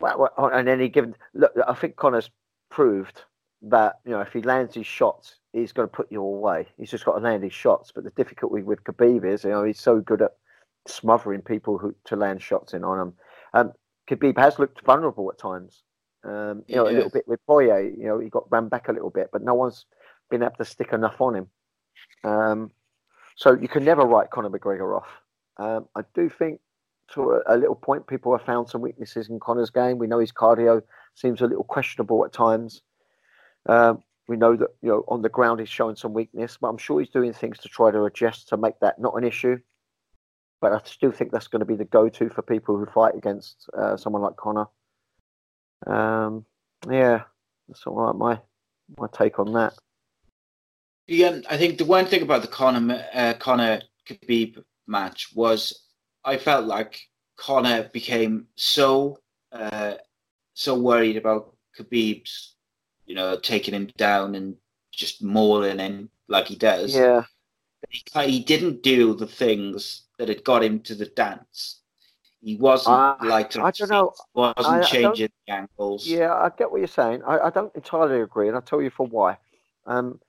Well, 0.00 0.30
well, 0.38 0.50
and 0.52 0.68
then 0.68 0.88
given 0.90 1.16
look. 1.34 1.50
I 1.66 1.74
think 1.74 1.96
Conor's 1.96 2.30
proved 2.70 3.22
that 3.62 3.98
you 4.04 4.12
know 4.12 4.20
if 4.20 4.32
he 4.32 4.42
lands 4.42 4.74
his 4.74 4.86
shots, 4.86 5.36
he's 5.52 5.72
going 5.72 5.88
to 5.88 5.94
put 5.94 6.10
you 6.10 6.22
away. 6.22 6.66
He's 6.78 6.90
just 6.90 7.04
got 7.04 7.14
to 7.14 7.20
land 7.20 7.42
his 7.42 7.52
shots. 7.52 7.92
But 7.94 8.04
the 8.04 8.10
difficulty 8.10 8.62
with 8.62 8.84
Khabib 8.84 9.24
is, 9.24 9.44
you 9.44 9.50
know, 9.50 9.64
he's 9.64 9.80
so 9.80 10.00
good 10.00 10.22
at 10.22 10.36
smothering 10.86 11.42
people 11.42 11.78
who 11.78 11.94
to 12.04 12.16
land 12.16 12.42
shots 12.42 12.74
in 12.74 12.84
on 12.84 13.00
him. 13.00 13.12
Um, 13.54 13.72
Khabib 14.08 14.38
has 14.38 14.58
looked 14.58 14.84
vulnerable 14.84 15.30
at 15.30 15.38
times. 15.38 15.82
Um, 16.24 16.64
you 16.66 16.76
know, 16.76 16.88
a 16.88 16.90
little 16.90 17.10
bit 17.10 17.28
with 17.28 17.40
Poirier. 17.46 17.80
You 17.80 18.06
know, 18.06 18.18
he 18.18 18.28
got 18.28 18.50
ran 18.50 18.68
back 18.68 18.88
a 18.88 18.92
little 18.92 19.10
bit, 19.10 19.28
but 19.32 19.42
no 19.42 19.54
one's 19.54 19.86
been 20.30 20.42
able 20.42 20.56
to 20.56 20.64
stick 20.64 20.92
enough 20.92 21.20
on 21.20 21.36
him. 21.36 21.48
Um, 22.24 22.70
so 23.36 23.54
you 23.54 23.68
can 23.68 23.84
never 23.84 24.02
write 24.02 24.30
Conor 24.30 24.50
McGregor 24.50 24.96
off. 24.96 25.08
Um, 25.58 25.88
I 25.94 26.02
do 26.14 26.28
think, 26.28 26.60
to 27.14 27.32
a, 27.32 27.54
a, 27.54 27.56
little 27.56 27.74
point, 27.74 28.06
people 28.06 28.36
have 28.36 28.46
found 28.46 28.68
some 28.68 28.80
weaknesses 28.80 29.28
in 29.28 29.40
Conor's 29.40 29.70
game. 29.70 29.98
We 29.98 30.06
know 30.06 30.18
his 30.18 30.32
cardio 30.32 30.82
seems 31.14 31.40
a 31.40 31.46
little 31.46 31.64
questionable 31.64 32.24
at 32.24 32.32
times. 32.32 32.82
Um, 33.66 34.02
we 34.28 34.36
know 34.36 34.56
that 34.56 34.68
you 34.82 34.88
know 34.90 35.04
on 35.08 35.22
the 35.22 35.28
ground 35.28 35.60
he's 35.60 35.68
showing 35.68 35.96
some 35.96 36.12
weakness, 36.12 36.58
but 36.60 36.68
I'm 36.68 36.78
sure 36.78 37.00
he's 37.00 37.08
doing 37.08 37.32
things 37.32 37.58
to 37.58 37.68
try 37.68 37.90
to 37.90 38.04
adjust 38.04 38.48
to 38.48 38.56
make 38.56 38.78
that 38.80 38.98
not 38.98 39.14
an 39.14 39.24
issue 39.24 39.58
but 40.60 40.72
I 40.72 40.80
still 40.84 41.12
think 41.12 41.30
that's 41.30 41.46
going 41.46 41.60
to 41.60 41.66
be 41.66 41.76
the 41.76 41.84
go-to 41.84 42.28
for 42.30 42.42
people 42.42 42.76
who 42.76 42.86
fight 42.86 43.14
against 43.14 43.68
uh, 43.76 43.96
someone 43.96 44.22
like 44.22 44.36
Conor. 44.36 44.66
Um, 45.86 46.44
yeah, 46.90 47.22
that's 47.68 47.86
all 47.86 47.96
right. 47.96 48.14
My 48.14 48.40
my 48.96 49.06
take 49.12 49.38
on 49.38 49.52
that. 49.52 49.74
Yeah, 51.06 51.40
I 51.48 51.56
think 51.56 51.78
the 51.78 51.84
one 51.84 52.06
thing 52.06 52.22
about 52.22 52.42
the 52.42 52.48
Conor 52.48 53.04
uh, 53.12 53.34
Conor 53.38 53.82
Khabib 54.08 54.62
match 54.86 55.28
was 55.34 55.84
I 56.24 56.36
felt 56.36 56.66
like 56.66 57.00
Conor 57.36 57.90
became 57.92 58.46
so 58.56 59.18
uh, 59.52 59.94
so 60.54 60.78
worried 60.78 61.16
about 61.16 61.54
Khabib's, 61.78 62.56
you 63.06 63.14
know, 63.14 63.38
taking 63.38 63.74
him 63.74 63.88
down 63.96 64.34
and 64.34 64.56
just 64.92 65.22
mauling 65.22 65.78
him 65.78 66.10
like 66.26 66.46
he 66.48 66.56
does. 66.56 66.94
Yeah. 66.94 67.22
He, 67.88 68.02
he 68.26 68.40
didn't 68.40 68.82
do 68.82 69.14
the 69.14 69.26
things 69.26 70.02
that 70.18 70.28
had 70.28 70.44
got 70.44 70.64
him 70.64 70.80
to 70.80 70.94
the 70.94 71.06
dance. 71.06 71.80
He 72.40 72.56
wasn't 72.56 72.96
Uh, 72.96 73.16
like 73.22 73.56
I 73.56 73.70
don't 73.70 73.90
know. 73.90 74.12
wasn't 74.34 74.66
I- 74.66 74.80
I 74.80 74.82
changing 74.82 75.30
the 75.46 75.52
ankles. 75.52 76.06
Yeah, 76.06 76.34
I 76.34 76.50
get 76.56 76.70
what 76.70 76.78
you're 76.78 76.88
saying. 76.88 77.22
I, 77.24 77.38
I 77.38 77.50
don't 77.50 77.74
entirely 77.74 78.20
agree, 78.20 78.48
and 78.48 78.56
I'll 78.56 78.62
tell 78.62 78.82
you 78.82 78.90
for 78.90 79.06
why. 79.06 79.38
Um, 79.86 80.20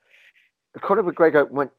Conor 0.80 1.04
McGregor 1.04 1.50
went, 1.50 1.72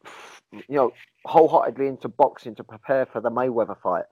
you 0.53 0.77
know, 0.77 0.93
wholeheartedly 1.25 1.87
into 1.87 2.09
boxing 2.09 2.55
to 2.57 2.65
prepare 2.65 3.07
for 3.07 3.21
the 3.21 3.31
Mayweather 3.31 3.81
fight, 3.81 4.05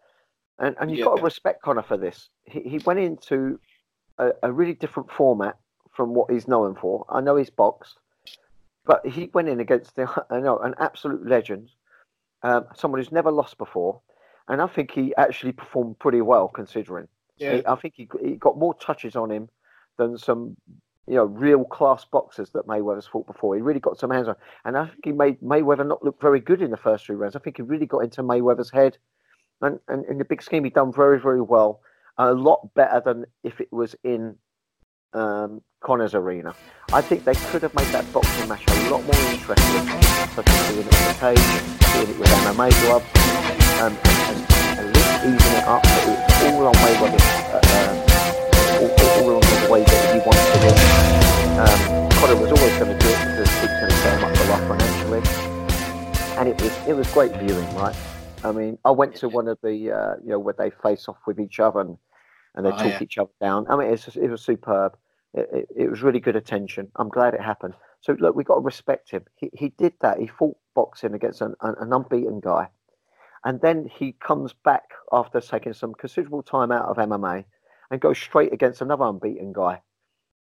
and 0.58 0.76
and 0.80 0.90
you've 0.90 1.04
got 1.04 1.16
to 1.16 1.22
respect 1.22 1.62
Conor 1.62 1.82
for 1.82 1.96
this. 1.96 2.28
He 2.44 2.60
he 2.60 2.78
went 2.78 2.98
into 3.00 3.58
a, 4.18 4.32
a 4.42 4.52
really 4.52 4.74
different 4.74 5.10
format 5.10 5.56
from 5.94 6.14
what 6.14 6.30
he's 6.30 6.46
known 6.48 6.74
for. 6.76 7.04
I 7.08 7.20
know 7.20 7.36
he's 7.36 7.50
boxed, 7.50 7.98
but 8.84 9.04
he 9.06 9.30
went 9.34 9.48
in 9.48 9.60
against 9.60 9.96
the, 9.96 10.08
I 10.30 10.40
know 10.40 10.58
an 10.58 10.74
absolute 10.78 11.26
legend, 11.26 11.70
um, 12.42 12.66
someone 12.74 13.00
who's 13.00 13.12
never 13.12 13.30
lost 13.32 13.58
before, 13.58 14.00
and 14.48 14.62
I 14.62 14.66
think 14.68 14.92
he 14.92 15.14
actually 15.16 15.52
performed 15.52 15.98
pretty 15.98 16.20
well 16.20 16.48
considering. 16.48 17.08
Yeah. 17.36 17.56
He- 17.56 17.66
I 17.66 17.74
think 17.76 17.94
he, 17.96 18.08
he 18.22 18.36
got 18.36 18.58
more 18.58 18.74
touches 18.74 19.16
on 19.16 19.30
him 19.30 19.48
than 19.96 20.16
some, 20.18 20.56
you 21.08 21.14
know, 21.14 21.24
real 21.24 21.64
class 21.64 22.04
boxers 22.04 22.50
that 22.50 22.66
Mayweather's 22.66 23.06
fought 23.06 23.26
before. 23.26 23.54
He 23.54 23.62
really 23.62 23.80
got 23.80 23.98
some 23.98 24.10
hands 24.10 24.28
on, 24.28 24.36
and 24.64 24.76
I 24.76 24.86
think 24.86 25.04
he 25.04 25.12
made 25.12 25.40
Mayweather 25.40 25.86
not 25.86 26.04
look 26.04 26.20
very 26.20 26.40
good 26.40 26.60
in 26.60 26.70
the 26.70 26.76
first 26.76 27.06
three 27.06 27.16
rounds. 27.16 27.34
I 27.34 27.38
think 27.38 27.56
he 27.56 27.62
really 27.62 27.86
got 27.86 28.00
into 28.00 28.22
Mayweather's 28.22 28.70
head, 28.70 28.98
and, 29.62 29.78
and 29.88 30.04
in 30.06 30.18
the 30.18 30.24
big 30.24 30.42
scheme, 30.42 30.64
he 30.64 30.70
done 30.70 30.92
very 30.92 31.18
very 31.18 31.40
well, 31.40 31.80
a 32.18 32.32
lot 32.32 32.74
better 32.74 33.00
than 33.04 33.24
if 33.42 33.60
it 33.60 33.72
was 33.72 33.96
in 34.04 34.36
um, 35.14 35.62
Conor's 35.80 36.14
arena. 36.14 36.54
I 36.92 37.00
think 37.00 37.24
they 37.24 37.34
could 37.34 37.62
have 37.62 37.74
made 37.74 37.88
that 37.88 38.10
boxing 38.12 38.48
match 38.48 38.64
a 38.68 38.90
lot 38.90 39.02
more 39.04 39.32
interesting, 39.32 39.86
such 40.34 40.48
as 40.48 40.68
doing 40.68 40.80
it 40.80 40.94
in 40.94 41.08
the 41.08 41.16
cage, 41.18 41.92
doing 41.94 42.10
it 42.10 42.18
with 42.18 42.28
MMA 42.28 42.70
gloves, 42.82 43.06
um, 43.80 43.96
and, 44.04 44.78
and 44.78 44.86
least 44.94 45.24
even 45.24 45.56
it 45.56 45.64
up 45.64 45.84
so 45.86 46.12
it's 46.12 46.44
all 46.44 46.66
on 46.66 46.74
Mayweather's, 46.74 47.22
uh, 47.22 47.60
uh, 47.62 48.07
all, 48.78 49.34
all, 49.34 49.40
the 49.40 49.68
way 49.70 49.82
that 49.82 50.14
he 50.14 50.20
wants 50.20 50.44
to 50.52 50.58
win. 50.66 50.78
Um, 51.58 51.98
was 52.40 52.60
always 52.60 52.78
going 52.78 52.96
to 52.96 53.04
do 53.04 53.08
it 53.10 53.18
because 53.26 53.50
he's 53.60 53.68
going 53.68 53.90
to 53.90 53.96
set 53.96 54.18
him 54.18 54.24
up 54.24 54.36
for 54.36 54.44
life 54.46 54.68
financially, 54.68 55.22
and 56.38 56.48
it 56.48 56.60
was 56.62 56.88
it 56.88 56.94
was 56.94 57.10
great 57.12 57.32
viewing, 57.36 57.74
right? 57.74 57.96
I 58.44 58.52
mean, 58.52 58.78
I 58.84 58.90
went 58.90 59.16
to 59.16 59.28
one 59.28 59.48
of 59.48 59.58
the 59.62 59.92
uh, 59.92 60.14
you 60.22 60.30
know 60.30 60.38
where 60.38 60.54
they 60.56 60.70
face 60.70 61.08
off 61.08 61.18
with 61.26 61.40
each 61.40 61.58
other 61.60 61.80
and, 61.80 61.98
and 62.54 62.64
they 62.64 62.70
Oh, 62.70 62.76
talk 62.76 62.86
yeah. 62.86 63.02
each 63.02 63.18
other 63.18 63.30
down. 63.40 63.66
I 63.68 63.76
mean, 63.76 63.90
it's 63.92 64.04
just, 64.04 64.16
it 64.16 64.30
was 64.30 64.42
superb. 64.42 64.96
It, 65.34 65.48
it, 65.52 65.68
it 65.76 65.90
was 65.90 66.02
really 66.02 66.20
good 66.20 66.36
attention. 66.36 66.90
I'm 66.96 67.08
glad 67.08 67.34
it 67.34 67.40
happened. 67.40 67.74
So 68.00 68.16
look, 68.18 68.36
we 68.36 68.44
got 68.44 68.54
to 68.54 68.60
respect 68.60 69.10
him. 69.10 69.24
He 69.36 69.50
he 69.52 69.70
did 69.70 69.94
that. 70.00 70.18
He 70.18 70.26
fought 70.28 70.56
boxing 70.74 71.14
against 71.14 71.40
an, 71.40 71.54
an, 71.62 71.74
an 71.80 71.92
unbeaten 71.92 72.40
guy, 72.40 72.68
and 73.44 73.60
then 73.60 73.90
he 73.92 74.12
comes 74.12 74.52
back 74.52 74.90
after 75.12 75.40
taking 75.40 75.72
some 75.72 75.92
considerable 75.94 76.42
time 76.42 76.70
out 76.70 76.84
of 76.86 76.96
MMA 76.96 77.44
and 77.90 78.00
go 78.00 78.12
straight 78.12 78.52
against 78.52 78.80
another 78.80 79.04
unbeaten 79.04 79.52
guy. 79.52 79.80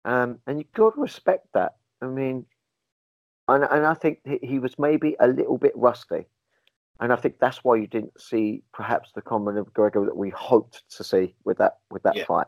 Um, 0.06 0.40
and 0.48 0.58
you've 0.58 0.72
got 0.74 0.96
to 0.96 1.02
respect 1.02 1.48
that. 1.54 1.76
I 2.02 2.08
mean, 2.08 2.46
and 3.48 3.64
and 3.64 3.86
I 3.86 3.94
think 3.94 4.20
he- 4.42 4.60
was 4.60 4.78
maybe 4.80 5.16
a 5.20 5.28
little 5.28 5.58
bit 5.58 5.74
rusty. 5.76 6.26
And 7.00 7.12
I 7.12 7.16
think 7.16 7.40
that's 7.40 7.64
why 7.64 7.78
you 7.78 7.88
didn't 7.88 8.20
see 8.22 8.64
perhaps 8.74 9.12
the 9.14 9.22
Conor 9.22 9.64
McGregor 9.64 10.06
that 10.06 10.16
we 10.16 10.30
hoped 10.30 10.84
to 10.98 11.04
see 11.04 11.36
with 11.44 11.58
that 11.58 11.80
with 11.90 12.04
that 12.04 12.16
Yeah. 12.16 12.26
fight. 12.26 12.48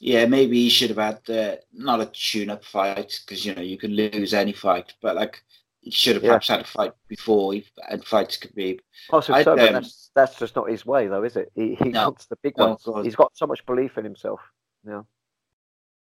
Yeah, 0.00 0.26
maybe 0.26 0.56
he 0.60 0.68
should 0.68 0.90
have 0.90 0.98
had 0.98 1.30
uh, 1.30 1.56
not 1.72 2.00
a 2.00 2.06
tune-up 2.06 2.64
fight 2.64 3.20
because 3.24 3.46
you 3.46 3.54
know 3.54 3.62
you 3.62 3.78
can 3.78 3.92
lose 3.92 4.34
any 4.34 4.52
fight, 4.52 4.92
but 5.00 5.16
like 5.16 5.42
he 5.84 5.90
should 5.90 6.14
have 6.16 6.22
Yeah. 6.24 6.30
perhaps 6.30 6.48
had 6.48 6.60
a 6.60 6.64
fight 6.64 6.92
before 7.08 7.52
he 7.52 7.66
and 7.90 8.02
fights 8.04 8.38
could 8.38 8.54
be. 8.54 8.80
Possibly 9.10 9.44
so, 9.44 9.54
but 9.54 9.66
um, 9.68 9.74
that's 9.74 10.10
that's 10.14 10.38
just 10.38 10.56
not 10.56 10.70
his 10.70 10.86
way, 10.86 11.08
though, 11.08 11.22
is 11.22 11.36
it? 11.36 11.52
He 11.54 11.74
he 11.74 11.90
No. 11.90 12.04
wants 12.04 12.26
the 12.26 12.36
big 12.42 12.56
No, 12.56 12.78
ones. 12.86 13.04
He's 13.06 13.14
got 13.16 13.36
so 13.36 13.46
much 13.46 13.64
belief 13.66 13.98
in 13.98 14.04
himself. 14.04 14.40
Yeah. 14.86 15.02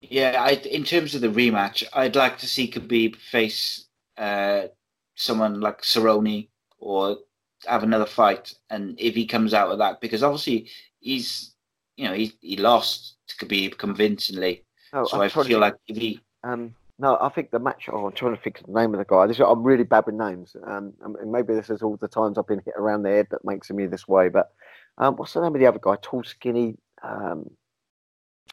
Yeah, 0.02 0.44
I 0.44 0.52
in 0.54 0.84
terms 0.84 1.16
of 1.16 1.22
the 1.22 1.28
rematch, 1.28 1.84
I'd 1.94 2.16
like 2.16 2.38
to 2.40 2.48
see 2.48 2.72
Khabib 2.72 3.16
face 3.16 3.86
uh, 4.18 4.68
someone 5.16 5.60
like 5.62 5.82
Cerrone 5.82 6.50
or 6.80 7.18
have 7.66 7.84
another 7.84 8.06
fight, 8.06 8.54
and 8.70 9.00
if 9.00 9.16
he 9.16 9.26
comes 9.26 9.54
out 9.54 9.72
of 9.72 9.78
that, 9.80 10.02
because 10.02 10.24
obviously 10.24 10.70
he's 11.00 11.54
you 11.98 12.08
know 12.08 12.14
he 12.14 12.34
he 12.42 12.58
lost 12.58 13.18
to 13.28 13.46
Khabib 13.46 13.78
convincingly, 13.78 14.64
No, 14.94 15.06
so 15.06 15.18
I'm 15.18 15.22
I 15.24 15.30
to 15.30 15.44
feel 15.44 15.60
like 15.60 15.76
if 15.88 15.98
he 15.98 16.20
Um, 16.44 16.76
no, 17.00 17.18
I 17.22 17.30
think 17.30 17.52
the 17.52 17.60
match. 17.60 17.90
Oh, 17.92 18.08
I'm 18.08 18.12
trying 18.14 18.36
to 18.36 18.42
think 18.42 18.60
of 18.60 18.66
the 18.66 18.74
name 18.74 18.94
of 18.94 19.00
the 19.00 19.06
guy. 19.06 19.28
This, 19.28 19.40
I'm 19.40 19.64
really 19.64 19.84
bad 19.84 20.06
with 20.06 20.16
names. 20.16 20.56
Um, 20.66 20.94
and 21.02 21.32
maybe 21.32 21.54
this 21.54 21.70
is 21.70 21.82
all 21.84 21.96
the 21.98 22.08
times 22.08 22.38
I've 22.38 22.48
been 22.48 22.62
hit 22.66 22.74
around 22.78 23.04
the 23.04 23.10
head 23.10 23.28
that 23.32 23.46
makes 23.46 23.70
me 23.70 23.86
this 23.86 24.08
way. 24.08 24.30
But 24.30 24.52
um, 24.98 25.16
what's 25.16 25.34
the 25.34 25.42
name 25.42 25.54
of 25.54 25.60
the 25.60 25.68
other 25.68 25.80
guy? 25.82 25.96
Tall, 26.02 26.24
skinny. 26.24 26.76
Um, 27.04 27.50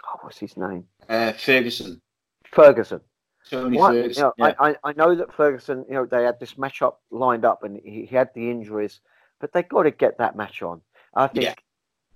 oh, 0.06 0.18
what's 0.20 0.38
his 0.38 0.56
name? 0.56 0.84
uh, 1.08 1.32
Ferguson, 1.32 2.00
Ferguson. 2.52 3.00
Tony 3.50 3.76
What- 3.78 3.92
Ferguson, 3.92 4.20
you 4.20 4.22
know, 4.22 4.32
yeah. 4.48 4.54
I, 4.58 4.76
I, 4.84 4.92
know 4.94 5.14
that 5.14 5.34
Ferguson. 5.34 5.84
You 5.88 5.94
know, 5.94 6.06
they 6.06 6.24
had 6.24 6.40
this 6.40 6.56
match 6.58 6.82
up 6.82 7.00
lined 7.10 7.44
up, 7.44 7.62
and 7.62 7.78
he, 7.84 8.06
he 8.06 8.16
had 8.16 8.30
the 8.34 8.50
injuries, 8.50 9.00
but 9.40 9.52
they 9.52 9.62
got 9.62 9.82
to 9.84 9.90
get 9.90 10.18
that 10.18 10.36
match 10.36 10.62
on. 10.62 10.80
I 11.14 11.26
think 11.28 11.44
Yeah. 11.44 11.54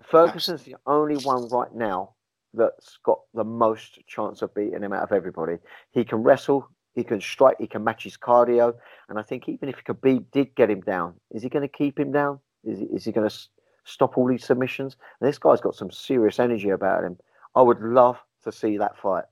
Ferguson's 0.02 0.62
the 0.62 0.76
only 0.86 1.16
one 1.16 1.48
right 1.48 1.74
now 1.74 2.14
that's 2.58 2.98
got 3.04 3.20
the 3.32 3.44
most 3.44 3.98
chance 4.06 4.42
of 4.42 4.52
beating 4.54 4.82
him 4.82 4.92
out 4.92 5.02
of 5.04 5.12
everybody. 5.12 5.56
He 5.92 6.04
can 6.04 6.18
wrestle, 6.22 6.68
he 6.94 7.04
can 7.04 7.20
strike, 7.20 7.56
he 7.58 7.66
can 7.66 7.82
match 7.84 8.04
his 8.04 8.16
cardio, 8.16 8.74
and 9.08 9.18
I 9.18 9.22
think 9.22 9.48
even 9.48 9.68
if 9.68 9.76
Khabib 9.84 10.24
did 10.32 10.54
get 10.54 10.70
him 10.70 10.80
down, 10.82 11.14
is 11.30 11.42
he 11.42 11.48
going 11.48 11.62
to 11.62 11.68
keep 11.68 11.98
him 11.98 12.12
down? 12.12 12.40
Is 12.64 12.78
he, 12.80 12.84
is 12.86 13.04
he 13.04 13.12
going 13.12 13.28
to 13.28 13.36
stop 13.84 14.18
all 14.18 14.26
these 14.28 14.44
submissions? 14.44 14.96
And 15.20 15.28
this 15.28 15.38
guy's 15.38 15.60
got 15.60 15.74
some 15.76 15.90
serious 15.90 16.38
energy 16.38 16.70
about 16.70 17.04
him. 17.04 17.16
I 17.54 17.62
would 17.62 17.80
love 17.80 18.18
to 18.44 18.52
see 18.52 18.76
that 18.78 18.98
fight. 18.98 19.24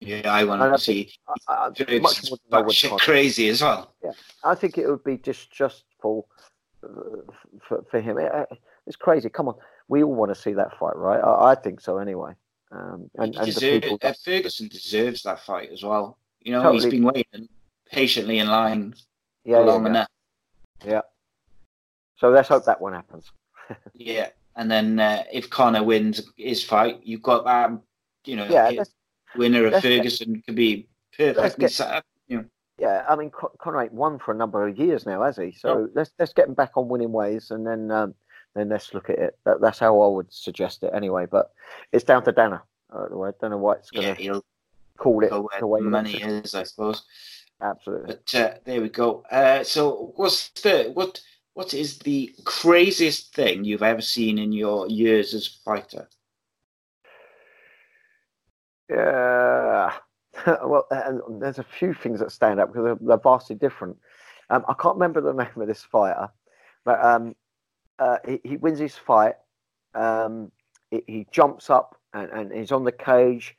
yeah, 0.00 0.22
I 0.32 0.44
want 0.44 0.62
to 0.62 0.78
see 0.78 1.10
I, 1.48 1.68
I, 1.68 1.98
much 1.98 2.30
more 2.30 2.38
than 2.48 2.58
I 2.58 2.62
would 2.62 2.74
shit 2.74 2.90
Conor. 2.90 3.00
crazy 3.00 3.48
as 3.48 3.60
well. 3.62 3.92
Yeah, 4.02 4.12
I 4.44 4.54
think 4.54 4.78
it 4.78 4.88
would 4.88 5.04
be 5.04 5.16
disjustful 5.16 6.28
uh, 6.84 6.88
for, 7.66 7.84
for 7.90 8.00
him. 8.00 8.18
It- 8.18 8.48
it's 8.86 8.96
crazy. 8.96 9.30
Come 9.30 9.48
on, 9.48 9.54
we 9.88 10.02
all 10.02 10.14
want 10.14 10.30
to 10.30 10.38
see 10.38 10.52
that 10.52 10.78
fight, 10.78 10.94
right? 10.96 11.18
I, 11.18 11.52
I 11.52 11.54
think 11.54 11.80
so 11.80 11.96
anyway. 11.96 12.32
Um, 12.74 13.10
and 13.16 13.34
and 13.36 13.42
the 13.42 13.44
deserve- 13.46 13.82
people. 13.82 13.98
uh, 14.02 14.12
Ferguson 14.24 14.68
deserves 14.68 15.22
that 15.22 15.40
fight 15.40 15.70
as 15.70 15.82
well. 15.84 16.18
You 16.40 16.52
know, 16.52 16.62
Totally. 16.62 16.82
he's 16.82 16.90
been 16.90 17.04
waiting 17.04 17.48
patiently 17.90 18.38
in 18.40 18.48
line 18.48 18.94
yeah, 19.44 19.58
yeah, 19.58 19.64
long 19.64 19.84
yeah. 19.84 19.90
enough. 19.90 21.04
So 22.16 22.30
let's 22.30 22.48
hope 22.48 22.64
that 22.66 22.80
one 22.80 22.92
happens. 22.92 23.30
Yeah, 23.94 24.28
and 24.56 24.70
then 24.70 25.00
uh, 25.00 25.24
if 25.32 25.48
Conor 25.48 25.82
wins 25.82 26.20
his 26.36 26.62
fight, 26.62 27.00
you've 27.02 27.22
got 27.22 27.44
that. 27.46 27.70
You 28.26 28.36
know, 28.36 28.44
Yeah, 28.46 28.82
winner 29.36 29.66
of 29.66 29.72
let's 29.72 29.82
get- 29.82 29.96
Ferguson 29.98 30.42
could 30.44 30.54
be 30.56 30.86
perfectly 31.16 31.62
get- 31.62 31.70
set 31.72 31.90
up. 31.90 32.04
You 32.28 32.36
know, 32.38 32.44
yeah. 32.78 33.04
I 33.08 33.16
mean, 33.16 33.30
Con- 33.30 33.50
Conor 33.58 33.82
ain't 33.82 33.92
won 33.94 34.18
for 34.18 34.32
a 34.32 34.36
number 34.36 34.66
of 34.68 34.78
years 34.78 35.06
now, 35.06 35.22
has 35.22 35.36
he? 35.38 35.52
So 35.52 35.88
let's 35.94 36.10
let's 36.18 36.34
get 36.34 36.46
him 36.48 36.54
back 36.54 36.72
on 36.76 36.88
winning 36.88 37.12
ways, 37.12 37.50
and 37.50 37.66
then 37.66 37.90
um, 37.90 38.14
then 38.54 38.68
let's 38.68 38.94
look 38.94 39.10
at 39.10 39.18
it. 39.18 39.38
That, 39.44 39.60
that's 39.60 39.78
how 39.78 40.00
I 40.00 40.08
would 40.08 40.32
suggest 40.32 40.82
it 40.82 40.92
anyway. 40.94 41.26
But 41.26 41.52
it's 41.92 42.04
down 42.04 42.24
to 42.24 42.32
Dana. 42.32 42.62
Uh, 42.92 43.04
I 43.22 43.32
don't 43.40 43.50
know 43.50 43.58
why 43.58 43.74
it's 43.74 43.90
going 43.90 44.14
to 44.14 44.22
he'll 44.22 44.44
call 44.98 45.24
it 45.24 45.30
the 45.58 45.66
way 45.66 45.80
money 45.80 46.14
is, 46.14 46.54
I 46.54 46.62
suppose. 46.62 47.02
Absolutely. 47.60 48.14
But 48.14 48.34
uh, 48.34 48.54
there 48.64 48.80
we 48.80 48.88
go. 48.88 49.24
Uh, 49.30 49.64
so, 49.64 50.12
what's 50.16 50.48
the 50.50 50.90
what? 50.94 51.20
What 51.54 51.72
is 51.72 52.00
the 52.00 52.34
craziest 52.44 53.32
thing 53.32 53.64
you've 53.64 53.84
ever 53.84 54.00
seen 54.00 54.38
in 54.38 54.50
your 54.50 54.88
years 54.88 55.34
as 55.34 55.46
a 55.46 55.50
fighter? 55.64 56.08
Yeah. 58.90 59.92
well, 60.46 60.86
and 60.90 61.40
there's 61.40 61.60
a 61.60 61.64
few 61.64 61.94
things 61.94 62.18
that 62.18 62.32
stand 62.32 62.58
out 62.58 62.72
because 62.72 62.84
they're, 62.84 63.08
they're 63.08 63.18
vastly 63.18 63.54
different. 63.54 63.96
Um, 64.50 64.64
I 64.68 64.74
can't 64.74 64.96
remember 64.96 65.20
the 65.20 65.32
name 65.32 65.62
of 65.62 65.68
this 65.68 65.82
fighter, 65.82 66.28
but 66.84 67.02
um, 67.04 67.36
uh, 67.98 68.18
he, 68.26 68.40
he 68.44 68.56
wins 68.56 68.78
his 68.78 68.96
fight. 68.96 69.34
Um, 69.94 70.50
he, 70.90 71.02
he 71.06 71.26
jumps 71.30 71.70
up 71.70 71.96
and, 72.12 72.30
and 72.30 72.52
he's 72.52 72.72
on 72.72 72.84
the 72.84 72.92
cage, 72.92 73.56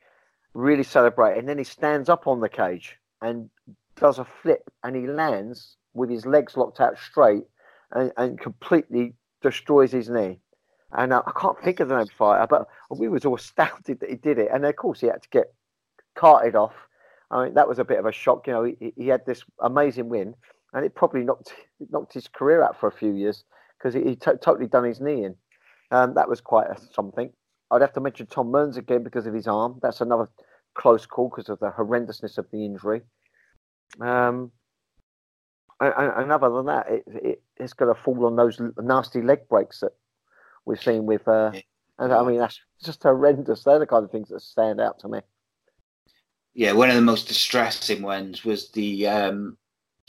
really 0.53 0.83
celebrating. 0.83 1.39
And 1.39 1.49
then 1.49 1.57
he 1.57 1.63
stands 1.63 2.09
up 2.09 2.27
on 2.27 2.39
the 2.39 2.49
cage 2.49 2.97
and 3.21 3.49
does 3.95 4.19
a 4.19 4.25
flip 4.25 4.69
and 4.83 4.95
he 4.95 5.07
lands 5.07 5.77
with 5.93 6.09
his 6.09 6.25
legs 6.25 6.57
locked 6.57 6.81
out 6.81 6.97
straight 6.99 7.45
and, 7.91 8.11
and 8.17 8.39
completely 8.39 9.13
destroys 9.41 9.91
his 9.91 10.09
knee. 10.09 10.39
And 10.91 11.13
uh, 11.13 11.23
I 11.25 11.31
can't 11.39 11.61
think 11.61 11.79
of 11.79 11.89
the 11.89 11.97
name 11.97 12.07
fighter, 12.17 12.47
but 12.47 12.67
we 12.89 13.07
was 13.07 13.25
all 13.25 13.35
astounded 13.43 13.99
that 13.99 14.09
he 14.09 14.15
did 14.15 14.37
it. 14.37 14.49
And 14.53 14.65
of 14.65 14.75
course, 14.75 15.01
he 15.01 15.07
had 15.07 15.23
to 15.23 15.29
get 15.29 15.53
carted 16.15 16.55
off. 16.55 16.73
I 17.31 17.45
mean, 17.45 17.53
that 17.55 17.67
was 17.67 17.79
a 17.79 17.83
bit 17.83 17.99
of 17.99 18.05
a 18.05 18.11
shock. 18.11 18.47
You 18.47 18.53
know, 18.53 18.63
he, 18.63 18.93
he 18.95 19.07
had 19.07 19.25
this 19.25 19.43
amazing 19.61 20.09
win, 20.09 20.35
and 20.73 20.85
it 20.85 20.93
probably 20.93 21.23
knocked 21.23 21.53
knocked 21.89 22.13
his 22.13 22.27
career 22.27 22.63
out 22.63 22.79
for 22.79 22.87
a 22.87 22.91
few 22.91 23.11
years 23.11 23.43
because 23.85 24.01
he, 24.01 24.09
he 24.09 24.15
t- 24.15 24.31
totally 24.41 24.65
done 24.65 24.83
his 24.83 24.99
knee 24.99 25.25
in. 25.25 25.35
Um, 25.91 26.15
that 26.15 26.27
was 26.27 26.41
quite 26.41 26.67
a, 26.67 26.77
something. 26.93 27.29
I'd 27.69 27.81
have 27.81 27.93
to 27.93 28.01
mention 28.01 28.25
Tom 28.25 28.49
Mearns 28.49 28.77
again 28.77 29.03
because 29.03 29.27
of 29.27 29.33
his 29.33 29.47
arm. 29.47 29.79
That's 29.79 30.01
another 30.01 30.27
close 30.73 31.05
call 31.05 31.29
because 31.29 31.49
of 31.49 31.59
the 31.59 31.69
horrendousness 31.69 32.39
of 32.39 32.49
the 32.51 32.65
injury. 32.65 33.01
Um, 34.01 34.51
and, 35.79 35.93
and 35.97 36.31
other 36.31 36.49
than 36.49 36.65
that, 36.65 36.89
it, 36.89 37.03
it, 37.07 37.43
it's 37.57 37.73
going 37.73 37.93
to 37.93 38.01
fall 38.01 38.25
on 38.25 38.35
those 38.35 38.59
nasty 38.81 39.21
leg 39.21 39.47
breaks 39.47 39.81
that 39.81 39.91
we've 40.65 40.81
seen 40.81 41.05
with. 41.05 41.27
Uh, 41.27 41.51
and 41.99 42.11
I 42.11 42.23
mean, 42.23 42.39
that's 42.39 42.59
just 42.83 43.03
horrendous. 43.03 43.63
They're 43.63 43.77
the 43.77 43.85
kind 43.85 44.03
of 44.03 44.09
things 44.09 44.29
that 44.29 44.41
stand 44.41 44.81
out 44.81 44.99
to 44.99 45.07
me. 45.07 45.19
Yeah, 46.55 46.71
one 46.71 46.89
of 46.89 46.95
the 46.95 47.01
most 47.01 47.27
distressing 47.27 48.01
ones 48.01 48.43
was 48.43 48.71
the 48.71 49.07
um, 49.07 49.57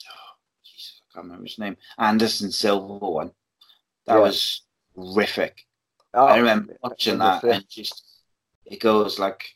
oh, 0.09 0.37
Jesus, 0.65 1.03
I 1.11 1.15
can't 1.15 1.25
remember 1.27 1.45
his 1.45 1.59
name, 1.59 1.77
Anderson 1.99 2.51
Silva 2.51 3.11
one. 3.11 3.33
That 4.07 4.17
yeah. 4.17 4.21
was 4.21 4.63
horrific. 4.95 5.67
Oh, 6.15 6.27
I 6.27 6.39
remember 6.39 6.77
watching 6.83 7.19
that 7.19 7.43
and 7.45 7.69
just 7.69 8.03
it 8.65 8.81
goes 8.81 9.19
like, 9.19 9.55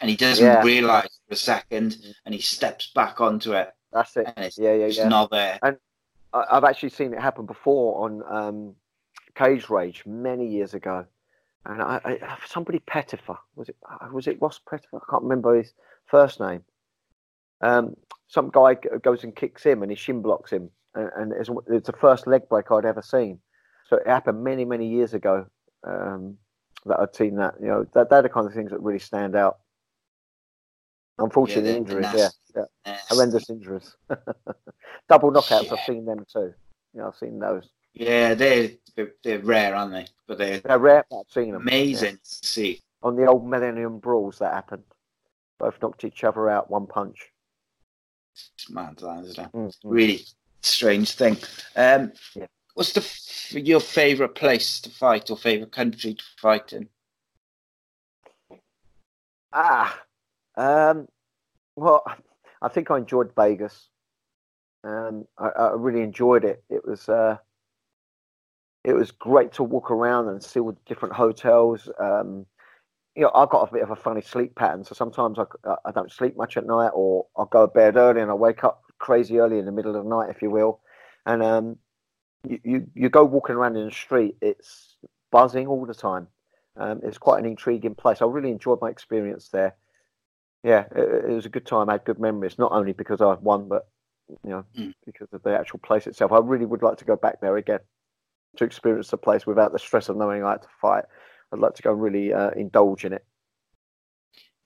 and 0.00 0.10
he 0.10 0.16
doesn't 0.16 0.44
yeah. 0.44 0.62
realize 0.62 1.08
for 1.28 1.34
a 1.34 1.36
second, 1.36 1.98
and 2.24 2.34
he 2.34 2.40
steps 2.40 2.90
back 2.94 3.20
onto 3.20 3.52
it. 3.52 3.72
That's 3.92 4.16
it. 4.16 4.26
yeah, 4.58 4.74
yeah, 4.74 4.86
yeah. 4.86 5.08
Not 5.08 5.30
there. 5.30 5.58
And 5.62 5.76
I've 6.32 6.64
actually 6.64 6.90
seen 6.90 7.12
it 7.12 7.20
happen 7.20 7.46
before 7.46 8.04
on 8.04 8.22
um, 8.28 8.74
Cage 9.34 9.68
Rage 9.70 10.04
many 10.06 10.46
years 10.46 10.74
ago, 10.74 11.06
and 11.64 11.82
I, 11.82 12.00
I, 12.04 12.38
somebody 12.46 12.78
Pettifer 12.80 13.38
was 13.54 13.68
it 13.68 13.76
was 14.12 14.26
it 14.26 14.40
Ross 14.40 14.60
Pettifer? 14.68 14.96
I 14.96 15.10
can't 15.10 15.22
remember 15.22 15.56
his 15.56 15.72
first 16.06 16.40
name. 16.40 16.64
Um, 17.60 17.96
some 18.28 18.50
guy 18.50 18.74
goes 18.74 19.24
and 19.24 19.34
kicks 19.34 19.62
him, 19.62 19.82
and 19.82 19.90
he 19.90 19.96
shin 19.96 20.20
blocks 20.20 20.50
him, 20.50 20.70
and, 20.94 21.10
and 21.16 21.32
it's, 21.32 21.50
it's 21.68 21.86
the 21.86 21.96
first 21.96 22.26
leg 22.26 22.48
break 22.48 22.70
I'd 22.70 22.84
ever 22.84 23.02
seen. 23.02 23.40
So 23.88 23.96
it 23.96 24.06
happened 24.06 24.42
many, 24.42 24.64
many 24.64 24.88
years 24.88 25.14
ago 25.14 25.46
um, 25.86 26.36
that 26.86 26.98
I'd 26.98 27.14
seen 27.14 27.36
that. 27.36 27.54
You 27.60 27.66
know, 27.68 27.86
that 27.94 28.10
they're 28.10 28.22
the 28.22 28.28
kind 28.28 28.46
of 28.46 28.54
things 28.54 28.70
that 28.70 28.80
really 28.80 28.98
stand 28.98 29.36
out. 29.36 29.58
Unfortunate 31.18 31.64
yeah, 31.64 31.76
injuries, 31.76 32.06
yeah, 32.14 32.64
yeah. 32.84 32.98
horrendous 33.08 33.48
injuries. 33.48 33.96
Double 35.08 35.32
knockouts, 35.32 35.66
yeah. 35.66 35.72
I've 35.72 35.86
seen 35.86 36.04
them 36.04 36.26
too. 36.30 36.52
Yeah, 36.92 37.06
I've 37.06 37.16
seen 37.16 37.38
those. 37.38 37.70
Yeah, 37.94 38.34
they're 38.34 38.70
they're 39.24 39.38
rare, 39.38 39.74
aren't 39.74 39.92
they? 39.92 40.06
But 40.28 40.36
they're 40.36 40.60
they're 40.60 40.78
rare. 40.78 41.06
I've 41.10 41.32
seen 41.32 41.52
them. 41.52 41.62
Amazing 41.62 42.16
yeah. 42.16 42.40
to 42.42 42.46
see 42.46 42.80
on 43.02 43.16
the 43.16 43.26
old 43.26 43.48
Millennium 43.48 43.98
Brawls 43.98 44.38
that 44.40 44.52
happened. 44.52 44.82
Both 45.58 45.80
knocked 45.80 46.04
each 46.04 46.22
other 46.22 46.50
out 46.50 46.70
one 46.70 46.86
punch. 46.86 47.30
It's 48.54 48.68
mad, 48.68 48.98
isn't 48.98 49.38
it? 49.38 49.52
Mm-hmm. 49.52 49.88
Really 49.88 50.20
strange 50.60 51.12
thing. 51.12 51.38
Um, 51.74 52.12
yeah. 52.34 52.46
What's 52.76 52.92
the 52.92 53.58
your 53.58 53.80
favorite 53.80 54.34
place 54.34 54.82
to 54.82 54.90
fight 54.90 55.30
or 55.30 55.38
favorite 55.38 55.72
country 55.72 56.12
to 56.12 56.24
fight 56.36 56.74
in? 56.74 56.90
Ah, 59.50 60.02
um, 60.58 61.08
well, 61.74 62.04
I 62.60 62.68
think 62.68 62.90
I 62.90 62.98
enjoyed 62.98 63.32
Vegas. 63.34 63.88
Um, 64.84 65.26
I, 65.38 65.48
I 65.48 65.72
really 65.72 66.02
enjoyed 66.02 66.44
it. 66.44 66.64
It 66.68 66.86
was 66.86 67.08
uh, 67.08 67.38
it 68.84 68.92
was 68.92 69.10
great 69.10 69.52
to 69.54 69.62
walk 69.62 69.90
around 69.90 70.28
and 70.28 70.44
see 70.44 70.60
all 70.60 70.72
the 70.72 70.78
different 70.84 71.14
hotels. 71.14 71.88
Um, 71.98 72.44
you 73.14 73.22
know, 73.22 73.30
I've 73.34 73.48
got 73.48 73.66
a 73.66 73.72
bit 73.72 73.84
of 73.84 73.90
a 73.90 73.96
funny 73.96 74.20
sleep 74.20 74.54
pattern, 74.54 74.84
so 74.84 74.94
sometimes 74.94 75.38
I, 75.38 75.76
I 75.86 75.92
don't 75.92 76.12
sleep 76.12 76.36
much 76.36 76.58
at 76.58 76.66
night, 76.66 76.90
or 76.92 77.24
I'll 77.38 77.46
go 77.46 77.66
to 77.66 77.72
bed 77.72 77.96
early 77.96 78.20
and 78.20 78.30
I 78.30 78.34
wake 78.34 78.64
up 78.64 78.82
crazy 78.98 79.38
early 79.38 79.58
in 79.58 79.64
the 79.64 79.72
middle 79.72 79.96
of 79.96 80.04
the 80.04 80.10
night, 80.10 80.28
if 80.28 80.42
you 80.42 80.50
will. 80.50 80.80
And 81.24 81.42
um, 81.42 81.78
you, 82.48 82.60
you, 82.64 82.86
you 82.94 83.08
go 83.08 83.24
walking 83.24 83.56
around 83.56 83.76
in 83.76 83.86
the 83.86 83.92
street, 83.92 84.36
it's 84.40 84.96
buzzing 85.30 85.66
all 85.66 85.84
the 85.86 85.94
time. 85.94 86.28
Um, 86.76 87.00
it's 87.02 87.18
quite 87.18 87.38
an 87.38 87.46
intriguing 87.46 87.94
place. 87.94 88.20
I 88.20 88.26
really 88.26 88.50
enjoyed 88.50 88.80
my 88.80 88.90
experience 88.90 89.48
there. 89.48 89.76
Yeah, 90.62 90.84
it, 90.94 91.30
it, 91.30 91.32
was 91.32 91.46
a 91.46 91.50
good 91.50 91.66
time. 91.66 91.88
I 91.88 91.92
had 91.92 92.04
good 92.04 92.18
memories, 92.18 92.58
not 92.58 92.72
only 92.72 92.92
because 92.92 93.20
I 93.20 93.34
won, 93.34 93.68
but 93.68 93.88
you 94.28 94.50
know, 94.50 94.64
mm. 94.76 94.92
because 95.04 95.28
of 95.32 95.42
the 95.42 95.56
actual 95.56 95.78
place 95.78 96.06
itself. 96.06 96.32
I 96.32 96.38
really 96.38 96.66
would 96.66 96.82
like 96.82 96.98
to 96.98 97.04
go 97.04 97.16
back 97.16 97.40
there 97.40 97.56
again 97.56 97.80
to 98.56 98.64
experience 98.64 99.08
the 99.08 99.16
place 99.16 99.46
without 99.46 99.72
the 99.72 99.78
stress 99.78 100.08
of 100.08 100.16
knowing 100.16 100.42
I 100.42 100.52
had 100.52 100.62
to 100.62 100.68
fight. 100.80 101.04
I'd 101.52 101.60
like 101.60 101.74
to 101.74 101.82
go 101.82 101.92
and 101.92 102.02
really 102.02 102.32
uh, 102.32 102.50
indulge 102.50 103.04
in 103.04 103.12
it. 103.12 103.24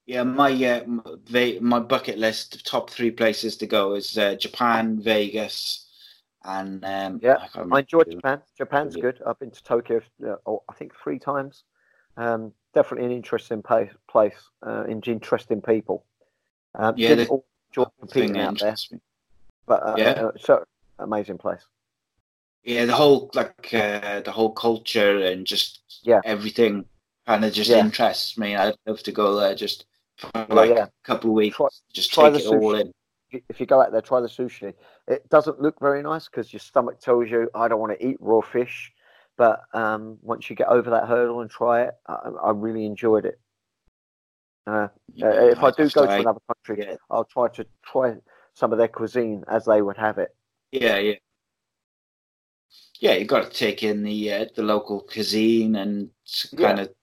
Yeah, 0.07 0.25
my 0.25 0.51
uh, 0.65 1.61
my 1.61 1.79
bucket 1.79 2.19
list 2.19 2.67
top 2.67 2.91
three 2.91 3.13
places 3.13 3.57
to 3.59 3.67
go 3.67 3.95
is 3.95 4.19
uh, 4.19 4.35
Japan, 4.35 5.01
Vegas, 5.01 5.87
and 6.45 6.85
um, 6.85 7.21
yeah, 7.23 7.37
I, 7.55 7.61
I 7.73 7.79
enjoyed 7.81 8.11
Japan. 8.11 8.41
Japan's 8.57 8.97
good. 8.97 9.21
I've 9.27 9.39
been 9.39 9.51
to 9.51 9.63
Tokyo, 9.63 10.01
uh, 10.27 10.37
oh, 10.47 10.63
I 10.69 10.75
think 10.75 10.93
three 11.03 11.19
times. 11.19 11.65
Um, 12.17 12.53
definitely 12.75 13.07
an 13.07 13.13
interesting 13.13 13.63
place, 13.63 13.91
place 14.09 14.35
uh, 14.67 14.85
interesting 14.87 15.61
people. 15.61 16.05
Um, 16.75 16.95
yeah, 16.97 17.11
didn't 17.11 17.29
all 17.29 17.45
enjoy 17.71 17.91
competing 17.99 18.39
out 18.39 18.59
there, 18.59 18.77
but 19.67 19.83
uh, 19.83 19.95
yeah, 19.99 20.11
uh, 20.11 20.31
so 20.39 20.65
amazing 20.99 21.39
place. 21.39 21.63
Yeah, 22.63 22.85
the 22.85 22.95
whole 22.95 23.31
like 23.35 23.73
uh, 23.73 24.21
the 24.21 24.33
whole 24.33 24.53
culture 24.53 25.19
and 25.19 25.47
just 25.47 25.81
yeah 26.03 26.21
everything 26.25 26.85
kind 27.27 27.45
of 27.45 27.53
just 27.53 27.71
yeah. 27.71 27.79
interests 27.79 28.39
me. 28.39 28.57
I'd 28.57 28.77
love 28.87 29.03
to 29.03 29.13
go 29.13 29.37
there 29.37 29.55
just 29.55 29.87
for 30.17 30.31
like 30.49 30.71
yeah. 30.71 30.85
a 30.85 30.89
couple 31.05 31.31
of 31.31 31.35
weeks, 31.35 31.57
try, 31.57 31.69
just 31.93 32.13
try 32.13 32.31
take 32.31 32.41
it 32.41 32.47
sushi. 32.47 32.61
all 32.61 32.75
in 32.75 32.93
if 33.49 33.61
you 33.61 33.67
go 33.67 33.81
out 33.81 33.93
there, 33.93 34.01
try 34.01 34.21
the 34.21 34.29
sushi. 34.29 34.75
It 35.09 35.29
doesn't 35.29 35.61
look 35.61 35.79
very 35.81 36.03
nice 36.03 36.29
because 36.29 36.53
your 36.53 36.61
stomach 36.61 37.01
tells 37.01 37.31
you, 37.31 37.51
I 37.55 37.69
don't 37.69 37.81
want 37.81 37.99
to 37.99 38.07
eat 38.07 38.17
raw 38.21 38.41
fish. 38.41 38.93
But 39.37 39.61
um, 39.73 40.19
once 40.21 40.51
you 40.51 40.57
get 40.57 40.69
over 40.69 40.91
that 40.91 41.09
hurdle 41.09 41.41
and 41.41 41.51
try 41.51 41.83
it, 41.83 41.95
I, 42.07 42.31
I 42.45 42.51
really 42.51 42.85
enjoyed 42.85 43.25
it. 43.25 43.41
Uh, 44.67 44.89
yeah, 45.15 45.29
uh, 45.29 45.47
if 45.47 45.63
I 45.63 45.71
do 45.71 45.89
go 45.89 46.07
to 46.07 46.13
another 46.13 46.41
country, 46.47 46.85
yeah. 46.87 46.97
I'll 47.11 47.25
try 47.25 47.49
to 47.49 47.67
try 47.83 48.17
some 48.55 48.73
of 48.73 48.79
their 48.79 48.89
cuisine 48.89 49.45
as 49.49 49.65
they 49.65 49.81
would 49.81 49.97
have 49.97 50.19
it. 50.19 50.37
Yeah, 50.73 50.99
yeah, 50.99 51.15
yeah. 53.01 53.15
You've 53.15 53.29
got 53.29 53.51
to 53.51 53.51
take 53.51 53.83
in 53.83 54.03
the 54.03 54.33
uh, 54.33 54.45
the 54.55 54.63
local 54.63 55.01
cuisine 55.01 55.77
and 55.77 56.11
kind 56.57 56.79
yeah. 56.79 56.85
of 56.85 56.95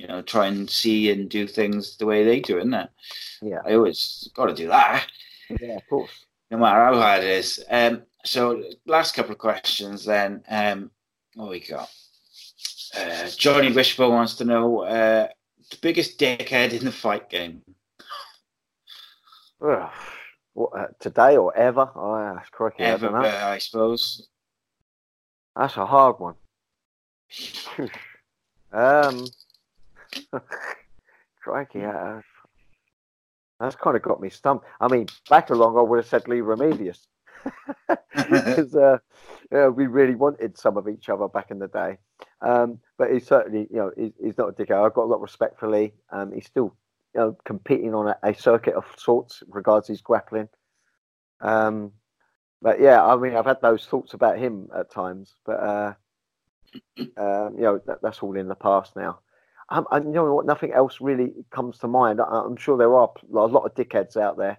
you 0.00 0.06
know, 0.06 0.22
try 0.22 0.46
and 0.46 0.70
see 0.70 1.10
and 1.10 1.28
do 1.28 1.46
things 1.46 1.98
the 1.98 2.06
way 2.06 2.24
they 2.24 2.40
do, 2.40 2.56
isn't 2.56 2.72
it? 2.72 2.88
Yeah. 3.42 3.58
I 3.66 3.74
always 3.74 4.30
got 4.34 4.46
to 4.46 4.54
do 4.54 4.68
that. 4.68 5.06
Yeah, 5.60 5.76
of 5.76 5.86
course. 5.90 6.24
No 6.50 6.56
matter 6.56 6.82
how 6.82 6.94
hard 6.94 7.22
it 7.22 7.30
is. 7.30 7.62
Um, 7.70 8.02
so, 8.24 8.64
last 8.86 9.14
couple 9.14 9.32
of 9.32 9.38
questions 9.38 10.06
then. 10.06 10.42
Um, 10.48 10.90
what 11.34 11.50
we 11.50 11.60
got? 11.60 11.90
Uh, 12.96 13.28
Johnny 13.36 13.72
Wishbone 13.72 14.14
wants 14.14 14.36
to 14.36 14.44
know 14.44 14.80
uh, 14.80 15.28
the 15.70 15.76
biggest 15.82 16.18
dickhead 16.18 16.72
in 16.72 16.86
the 16.86 16.92
fight 16.92 17.28
game. 17.28 17.62
what, 19.58 20.70
uh, 20.78 20.86
today 20.98 21.36
or 21.36 21.54
ever? 21.56 21.90
Oh, 21.94 22.32
that's 22.34 22.48
correct. 22.50 22.80
Ever, 22.80 23.14
I, 23.14 23.52
I 23.52 23.58
suppose. 23.58 24.28
That's 25.54 25.76
a 25.76 25.84
hard 25.84 26.18
one. 26.18 26.36
um, 28.72 29.26
Crikey, 31.42 31.84
uh, 31.84 32.20
that's 33.58 33.76
kind 33.76 33.96
of 33.96 34.02
got 34.02 34.20
me 34.20 34.30
stumped. 34.30 34.66
I 34.80 34.88
mean, 34.88 35.06
back 35.28 35.50
along, 35.50 35.76
I 35.76 35.82
would 35.82 35.98
have 35.98 36.06
said 36.06 36.28
Leigh 36.28 36.40
Remedios 36.40 37.06
Because 38.14 38.74
uh, 38.76 38.98
we 39.50 39.86
really 39.86 40.14
wanted 40.14 40.58
some 40.58 40.76
of 40.76 40.88
each 40.88 41.08
other 41.08 41.28
back 41.28 41.50
in 41.50 41.58
the 41.58 41.68
day. 41.68 41.98
Um, 42.42 42.78
but 42.98 43.12
he's 43.12 43.26
certainly, 43.26 43.66
you 43.70 43.76
know, 43.76 43.90
he's, 43.96 44.12
he's 44.22 44.38
not 44.38 44.48
a 44.48 44.52
dickhead. 44.52 44.84
I've 44.84 44.94
got 44.94 45.04
a 45.04 45.10
lot 45.10 45.16
of 45.16 45.22
respect 45.22 45.58
for 45.58 45.68
Leigh. 45.68 45.92
Um, 46.10 46.32
he's 46.32 46.46
still, 46.46 46.74
you 47.14 47.20
know, 47.20 47.36
competing 47.44 47.94
on 47.94 48.08
a, 48.08 48.16
a 48.22 48.34
circuit 48.34 48.74
of 48.74 48.84
sorts 48.96 49.42
regards 49.48 49.88
his 49.88 50.00
grappling. 50.00 50.48
Um, 51.40 51.92
but 52.62 52.80
yeah, 52.80 53.04
I 53.04 53.16
mean, 53.16 53.34
I've 53.34 53.46
had 53.46 53.62
those 53.62 53.86
thoughts 53.86 54.14
about 54.14 54.38
him 54.38 54.68
at 54.76 54.90
times, 54.90 55.34
but 55.46 55.60
uh, 55.60 55.94
uh, 57.16 57.50
you 57.54 57.62
know, 57.62 57.80
that, 57.86 57.98
that's 58.02 58.18
all 58.20 58.36
in 58.36 58.48
the 58.48 58.54
past 58.54 58.96
now. 58.96 59.20
Um, 59.70 59.86
and 59.92 60.06
you 60.06 60.12
know 60.12 60.34
what? 60.34 60.46
Nothing 60.46 60.72
else 60.72 61.00
really 61.00 61.32
comes 61.50 61.78
to 61.78 61.88
mind. 61.88 62.20
I, 62.20 62.44
am 62.44 62.56
sure 62.56 62.76
there 62.76 62.94
are 62.96 63.10
a 63.32 63.46
lot 63.46 63.64
of 63.64 63.74
dickheads 63.74 64.16
out 64.16 64.36
there, 64.36 64.58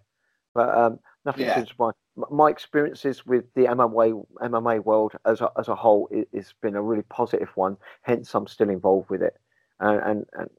but 0.53 0.69
um, 0.75 0.99
nothing 1.25 1.45
yeah. 1.45 1.55
comes 1.55 1.69
to 1.69 1.75
mind. 1.77 1.93
My 2.29 2.49
experiences 2.49 3.25
with 3.25 3.45
the 3.55 3.65
MMA 3.65 4.25
MMA 4.41 4.83
world 4.83 5.13
as 5.25 5.41
a, 5.41 5.49
as 5.57 5.67
a 5.67 5.75
whole 5.75 6.09
has 6.33 6.53
been 6.61 6.75
a 6.75 6.81
really 6.81 7.03
positive 7.03 7.49
one. 7.55 7.77
Hence, 8.03 8.33
I'm 8.33 8.47
still 8.47 8.69
involved 8.69 9.09
with 9.09 9.21
it, 9.21 9.37
and 9.79 9.99
and, 10.01 10.25
and, 10.33 10.49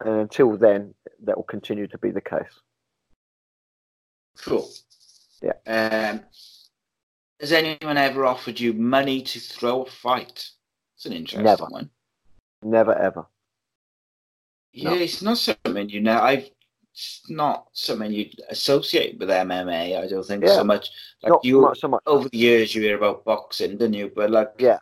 and 0.00 0.20
until 0.20 0.56
then, 0.56 0.94
that 1.24 1.36
will 1.36 1.44
continue 1.44 1.86
to 1.86 1.98
be 1.98 2.10
the 2.10 2.20
case. 2.20 2.60
Cool. 4.38 4.68
Yeah. 5.42 5.52
Um, 5.66 6.22
has 7.40 7.52
anyone 7.52 7.96
ever 7.96 8.24
offered 8.24 8.58
you 8.58 8.72
money 8.72 9.22
to 9.22 9.40
throw 9.40 9.82
a 9.82 9.90
fight? 9.90 10.50
It's 10.96 11.06
an 11.06 11.12
interesting 11.12 11.44
Never. 11.44 11.64
one. 11.64 11.90
Never 12.62 12.96
ever. 12.96 13.26
Yeah, 14.72 14.90
no. 14.90 14.96
it's 14.96 15.22
not 15.22 15.38
something 15.38 15.88
you 15.88 16.00
know. 16.00 16.20
I've 16.20 16.50
it's 16.92 17.22
not 17.30 17.68
something 17.72 18.12
you 18.12 18.28
associate 18.50 19.18
with 19.18 19.30
MMA. 19.30 19.98
I 19.98 20.06
don't 20.06 20.26
think 20.26 20.44
yeah. 20.44 20.56
so 20.56 20.64
much. 20.64 20.90
Like 21.22 21.30
not 21.30 21.44
you, 21.44 21.72
so 21.74 21.88
much. 21.88 22.02
over 22.06 22.28
the 22.28 22.36
years, 22.36 22.74
you 22.74 22.82
hear 22.82 22.96
about 22.96 23.24
boxing, 23.24 23.72
didn't 23.72 23.94
you? 23.94 24.12
But 24.14 24.30
like, 24.30 24.52
yeah, 24.58 24.78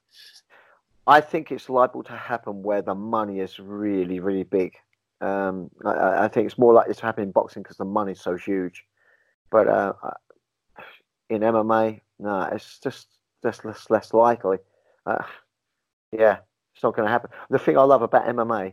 I 1.07 1.21
think 1.21 1.53
it's 1.53 1.69
liable 1.69 2.03
to 2.05 2.17
happen 2.17 2.63
where 2.63 2.83
the 2.83 2.97
money 2.97 3.39
is 3.39 3.61
really, 3.61 4.19
really 4.19 4.43
big. 4.43 4.75
Um, 5.21 5.71
I, 5.85 6.25
I, 6.25 6.29
think 6.29 6.47
it's 6.47 6.59
more 6.59 6.73
likely 6.73 6.95
to 6.95 7.03
happen 7.03 7.25
in 7.25 7.31
boxing 7.31 7.63
because 7.63 7.77
the 7.77 7.85
money's 7.85 8.21
so 8.21 8.37
huge. 8.37 8.85
But 9.51 9.69
uh, 9.69 9.93
in 11.29 11.43
MMA, 11.43 12.01
no, 12.19 12.43
it's 12.53 12.79
just 12.81 13.07
just 13.45 13.65
less, 13.65 13.89
less 13.89 14.15
likely. 14.15 14.59
Uh, 15.07 15.23
yeah, 16.11 16.39
it's 16.75 16.83
not 16.83 16.97
going 16.97 17.07
to 17.07 17.13
happen. 17.13 17.31
The 17.51 17.59
thing 17.59 17.79
I 17.79 17.83
love 17.83 18.03
about 18.03 18.27
MMA 18.27 18.73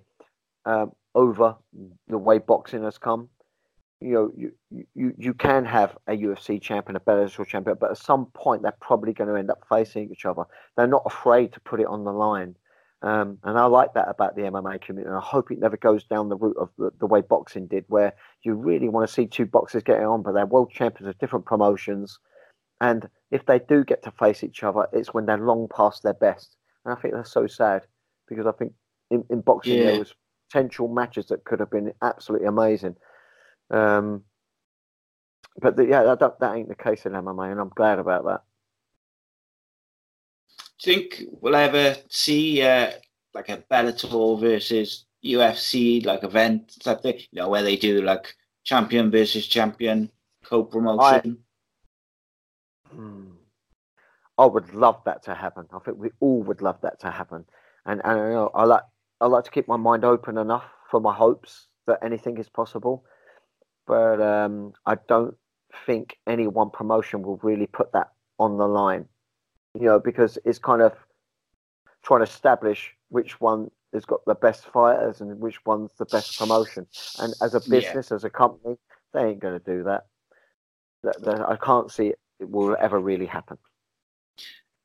um, 0.65 0.91
over 1.17 1.55
the 2.07 2.17
way 2.17 2.37
boxing 2.37 2.83
has 2.83 2.99
come, 2.99 3.27
you 3.99 4.13
know, 4.13 4.31
you, 4.37 4.51
you, 4.93 5.13
you 5.17 5.33
can 5.33 5.65
have 5.65 5.97
a 6.07 6.11
UFC 6.11 6.61
champion, 6.61 6.95
a 6.95 6.99
Bellator 6.99 7.45
champion, 7.47 7.75
but 7.81 7.89
at 7.89 7.97
some 7.97 8.27
point 8.27 8.61
they're 8.61 8.77
probably 8.79 9.13
going 9.13 9.27
to 9.27 9.35
end 9.35 9.49
up 9.49 9.63
facing 9.67 10.11
each 10.11 10.25
other. 10.25 10.43
They're 10.75 10.85
not 10.85 11.01
afraid 11.07 11.53
to 11.53 11.59
put 11.61 11.79
it 11.79 11.87
on 11.87 12.03
the 12.03 12.13
line. 12.13 12.55
Um, 13.01 13.39
and 13.43 13.57
I 13.57 13.65
like 13.65 13.95
that 13.95 14.07
about 14.07 14.35
the 14.35 14.43
MMA 14.43 14.81
community. 14.81 15.07
And 15.07 15.17
I 15.17 15.21
hope 15.21 15.49
it 15.49 15.59
never 15.59 15.77
goes 15.77 16.03
down 16.03 16.29
the 16.29 16.37
route 16.37 16.57
of 16.57 16.69
the, 16.77 16.91
the, 16.99 17.07
way 17.07 17.21
boxing 17.21 17.65
did, 17.65 17.85
where 17.87 18.13
you 18.43 18.53
really 18.53 18.89
want 18.89 19.07
to 19.07 19.13
see 19.13 19.25
two 19.25 19.47
boxers 19.47 19.83
getting 19.83 20.05
on, 20.05 20.21
but 20.21 20.33
they're 20.33 20.45
world 20.45 20.71
champions 20.71 21.09
of 21.09 21.17
different 21.17 21.45
promotions. 21.45 22.19
And 22.81 23.09
if 23.31 23.47
they 23.47 23.59
do 23.59 23.83
get 23.83 24.03
to 24.03 24.11
face 24.11 24.43
each 24.43 24.61
other, 24.63 24.87
it's 24.93 25.13
when 25.13 25.25
they're 25.25 25.37
long 25.37 25.67
past 25.75 26.03
their 26.03 26.13
best. 26.13 26.55
And 26.85 26.93
I 26.93 27.01
think 27.01 27.15
that's 27.15 27.31
so 27.31 27.47
sad 27.47 27.83
because 28.27 28.45
I 28.45 28.51
think 28.51 28.73
in, 29.09 29.23
in 29.31 29.41
boxing 29.41 29.77
yeah. 29.77 29.85
there 29.85 29.99
was 29.99 30.13
potential 30.49 30.87
matches 30.87 31.27
that 31.27 31.43
could 31.43 31.59
have 31.59 31.69
been 31.69 31.93
absolutely 32.01 32.47
amazing. 32.47 32.95
Um, 33.69 34.23
but 35.59 35.75
the, 35.75 35.85
yeah, 35.85 36.15
that, 36.15 36.39
that 36.39 36.55
ain't 36.55 36.69
the 36.69 36.75
case 36.75 37.05
in 37.05 37.13
MMA, 37.13 37.51
and 37.51 37.59
I'm 37.59 37.69
glad 37.69 37.99
about 37.99 38.25
that. 38.25 38.41
Do 40.79 40.91
you 40.91 40.97
think 40.97 41.23
we'll 41.41 41.55
ever 41.55 41.95
see 42.09 42.61
uh, 42.61 42.91
like 43.33 43.49
a 43.49 43.57
Bellator 43.57 44.39
versus 44.39 45.05
UFC 45.25 46.05
like 46.05 46.23
event 46.23 46.77
type 46.83 47.01
thing? 47.01 47.19
You 47.31 47.41
know, 47.41 47.49
where 47.49 47.63
they 47.63 47.75
do 47.75 48.01
like 48.01 48.35
champion 48.63 49.09
versus 49.09 49.47
champion 49.47 50.11
co-promotion. 50.43 51.39
I, 52.85 52.93
hmm, 52.93 53.29
I 54.37 54.45
would 54.45 54.73
love 54.75 55.01
that 55.05 55.23
to 55.23 55.33
happen. 55.33 55.65
I 55.73 55.79
think 55.79 55.97
we 55.97 56.11
all 56.19 56.43
would 56.43 56.61
love 56.61 56.79
that 56.81 56.99
to 56.99 57.09
happen. 57.09 57.45
And 57.87 57.99
and 58.05 58.17
know, 58.33 58.51
I 58.53 58.65
like 58.65 58.83
I 59.19 59.27
like 59.27 59.43
to 59.45 59.51
keep 59.51 59.67
my 59.67 59.77
mind 59.77 60.05
open 60.05 60.37
enough 60.37 60.65
for 60.89 60.99
my 60.99 61.13
hopes 61.13 61.67
that 61.87 61.99
anything 62.03 62.37
is 62.37 62.49
possible 62.49 63.03
but 63.87 64.21
um, 64.21 64.73
I 64.85 64.95
don't 65.07 65.35
think 65.85 66.17
any 66.27 66.45
one 66.45 66.69
promotion 66.69 67.23
will 67.23 67.37
really 67.37 67.67
put 67.67 67.93
that 67.93 68.11
on 68.37 68.57
the 68.57 68.67
line. 68.67 69.05
You 69.73 69.85
know, 69.85 69.99
because 69.99 70.37
it's 70.45 70.59
kind 70.59 70.81
of 70.81 70.93
trying 72.03 72.19
to 72.19 72.29
establish 72.31 72.93
which 73.09 73.39
one 73.39 73.71
has 73.93 74.05
got 74.05 74.25
the 74.25 74.35
best 74.35 74.65
fighters 74.65 75.21
and 75.21 75.39
which 75.39 75.65
one's 75.65 75.91
the 75.97 76.05
best 76.05 76.37
promotion. 76.37 76.85
And 77.19 77.33
as 77.41 77.55
a 77.55 77.59
business, 77.69 78.09
yeah. 78.09 78.15
as 78.15 78.23
a 78.23 78.29
company, 78.29 78.77
they 79.13 79.23
ain't 79.23 79.39
going 79.39 79.59
to 79.59 79.65
do 79.65 79.83
that. 79.83 80.07
That, 81.03 81.21
that. 81.23 81.41
I 81.47 81.55
can't 81.57 81.91
see 81.91 82.07
it, 82.07 82.19
it 82.39 82.49
will 82.49 82.75
ever 82.79 82.99
really 82.99 83.25
happen. 83.25 83.57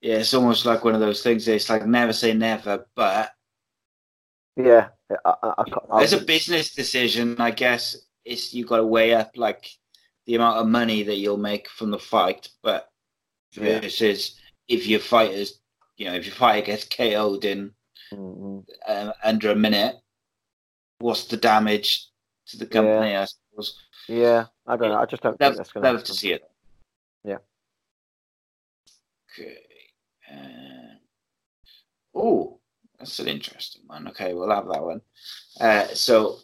Yeah, 0.00 0.16
it's 0.16 0.34
almost 0.34 0.66
like 0.66 0.84
one 0.84 0.94
of 0.94 1.00
those 1.00 1.22
things. 1.22 1.48
It's 1.48 1.70
like 1.70 1.86
never 1.86 2.12
say 2.12 2.34
never, 2.34 2.86
but 2.94 3.32
yeah, 4.56 4.88
I, 5.24 5.64
I, 5.90 6.02
as 6.02 6.12
a 6.12 6.20
business 6.20 6.74
decision, 6.74 7.36
I 7.38 7.50
guess 7.50 7.96
it's 8.24 8.52
you 8.52 8.64
got 8.64 8.76
to 8.78 8.86
weigh 8.86 9.14
up 9.14 9.32
like 9.36 9.70
the 10.26 10.34
amount 10.34 10.58
of 10.58 10.68
money 10.68 11.02
that 11.02 11.16
you'll 11.16 11.36
make 11.36 11.68
from 11.68 11.90
the 11.90 11.98
fight, 11.98 12.48
but 12.62 12.90
versus 13.54 14.40
yeah. 14.68 14.76
if 14.76 14.86
your 14.86 15.00
fighters, 15.00 15.60
you 15.96 16.06
know, 16.06 16.14
if 16.14 16.26
your 16.26 16.34
fighter 16.34 16.66
gets 16.66 16.84
KO'd 16.84 17.44
in 17.44 17.72
mm-hmm. 18.12 18.60
uh, 18.86 19.12
under 19.24 19.50
a 19.50 19.56
minute, 19.56 19.96
what's 20.98 21.24
the 21.24 21.36
damage 21.36 22.08
to 22.46 22.56
the 22.56 22.66
company? 22.66 23.12
Yeah. 23.12 23.22
I 23.22 23.24
suppose. 23.24 23.78
Yeah, 24.08 24.46
I 24.66 24.76
don't 24.76 24.90
know. 24.90 24.98
I 24.98 25.06
just 25.06 25.22
don't 25.22 25.40
love, 25.40 25.50
think 25.50 25.56
that's 25.58 25.72
going 25.72 25.84
to. 25.84 25.92
Love 25.92 26.04
to 26.04 26.14
see 26.14 26.32
it. 26.32 26.42
Yeah. 27.24 27.38
Okay. 29.32 29.58
Uh, 30.30 30.96
oh, 32.14 32.60
that's 33.02 33.18
an 33.18 33.26
interesting 33.26 33.82
one. 33.86 34.06
Okay, 34.08 34.32
we'll 34.32 34.50
have 34.50 34.68
that 34.68 34.82
one. 34.82 35.00
Uh, 35.60 35.86
so 35.88 36.38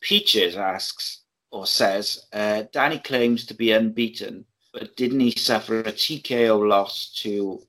Peaches 0.00 0.56
asks 0.56 1.24
or 1.50 1.66
says, 1.66 2.24
uh, 2.32 2.62
Danny 2.72 2.98
claims 2.98 3.44
to 3.46 3.54
be 3.54 3.72
unbeaten, 3.72 4.46
but 4.72 4.96
didn't 4.96 5.20
he 5.20 5.32
suffer 5.32 5.80
a 5.80 5.92
TKO 5.92 6.66
loss 6.66 7.12
to 7.22 7.60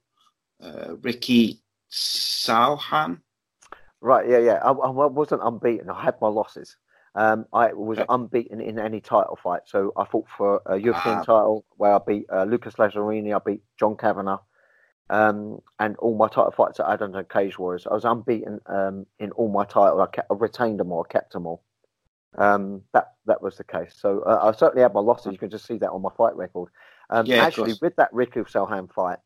uh, 0.63 0.95
Ricky 1.01 1.59
Salhan? 1.91 3.19
Right, 3.99 4.29
yeah, 4.29 4.39
yeah. 4.39 4.59
I, 4.63 4.71
I, 4.71 4.89
wasn't 4.89 5.41
unbeaten. 5.43 5.89
I 5.89 6.01
had 6.01 6.15
my 6.21 6.29
losses. 6.29 6.77
Um, 7.15 7.45
I 7.51 7.73
was 7.73 7.99
unbeaten 8.07 8.61
in 8.61 8.79
any 8.79 9.01
title 9.01 9.37
fight. 9.43 9.63
So 9.65 9.91
I 9.97 10.05
fought 10.05 10.27
for 10.37 10.61
a 10.65 10.77
European 10.77 11.17
ah. 11.17 11.23
title 11.23 11.65
where 11.75 11.95
I 11.95 11.99
beat 12.07 12.25
uh, 12.31 12.45
Lucas 12.45 12.75
Lazzarini, 12.75 13.35
I 13.35 13.39
beat 13.45 13.61
John 13.77 13.97
Kavanagh, 13.97 14.39
um, 15.11 15.61
and 15.77 15.97
all 15.97 16.15
my 16.15 16.27
title 16.29 16.51
fights 16.51 16.77
that 16.77 16.87
I 16.87 16.91
had 16.91 17.01
under 17.01 17.21
Cage 17.23 17.59
Warriors. 17.59 17.85
I 17.85 17.93
was 17.93 18.05
unbeaten 18.05 18.61
um, 18.65 19.05
in 19.19 19.31
all 19.31 19.49
my 19.49 19.65
titles. 19.65 19.99
I, 20.01 20.07
kept, 20.07 20.31
I 20.31 20.35
retained 20.35 20.79
them 20.79 20.91
all, 20.91 21.03
kept 21.03 21.33
them 21.33 21.45
all. 21.45 21.61
Um, 22.37 22.83
that 22.93 23.15
that 23.25 23.41
was 23.41 23.57
the 23.57 23.65
case. 23.65 23.93
So 23.93 24.21
uh, 24.21 24.39
I 24.41 24.57
certainly 24.57 24.83
had 24.83 24.93
my 24.93 25.01
losses. 25.01 25.33
You 25.33 25.37
can 25.37 25.49
just 25.49 25.65
see 25.65 25.77
that 25.79 25.91
on 25.91 26.01
my 26.01 26.11
fight 26.17 26.33
record. 26.37 26.69
Um, 27.09 27.25
yeah, 27.25 27.45
actually, 27.45 27.73
with 27.81 27.97
that 27.97 28.13
Ricky 28.13 28.39
Salhan 28.39 28.89
fight, 28.89 29.19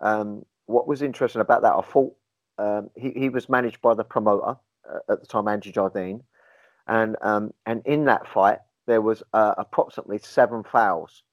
um, 0.00 0.46
what 0.66 0.86
was 0.86 1.02
interesting 1.02 1.40
about 1.40 1.62
that, 1.62 1.74
I 1.74 1.80
thought 1.80 2.14
um, 2.58 2.90
he 2.96 3.10
he 3.10 3.28
was 3.30 3.48
managed 3.48 3.82
by 3.82 3.94
the 3.94 4.04
promoter 4.04 4.56
uh, 4.88 5.12
at 5.12 5.20
the 5.20 5.26
time, 5.26 5.48
Andy 5.48 5.72
Jardine, 5.72 6.22
and 6.86 7.16
um, 7.20 7.52
and 7.66 7.82
in 7.84 8.04
that 8.04 8.28
fight 8.28 8.60
there 8.86 9.00
was 9.00 9.24
uh, 9.32 9.54
approximately 9.58 10.18
seven 10.18 10.62
fouls. 10.62 11.24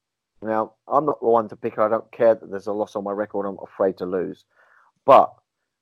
Now 0.42 0.74
I'm 0.88 1.06
not 1.06 1.20
the 1.20 1.28
one 1.28 1.50
to 1.50 1.56
pick. 1.56 1.78
I 1.78 1.90
don't 1.90 2.12
care 2.12 2.36
that 2.36 2.50
there's 2.50 2.68
a 2.68 2.74
loss 2.74 2.96
on 2.96 3.04
my 3.04 3.12
record. 3.12 3.46
I'm 3.46 3.58
afraid 3.62 3.98
to 3.98 4.06
lose, 4.06 4.46
but 5.06 5.34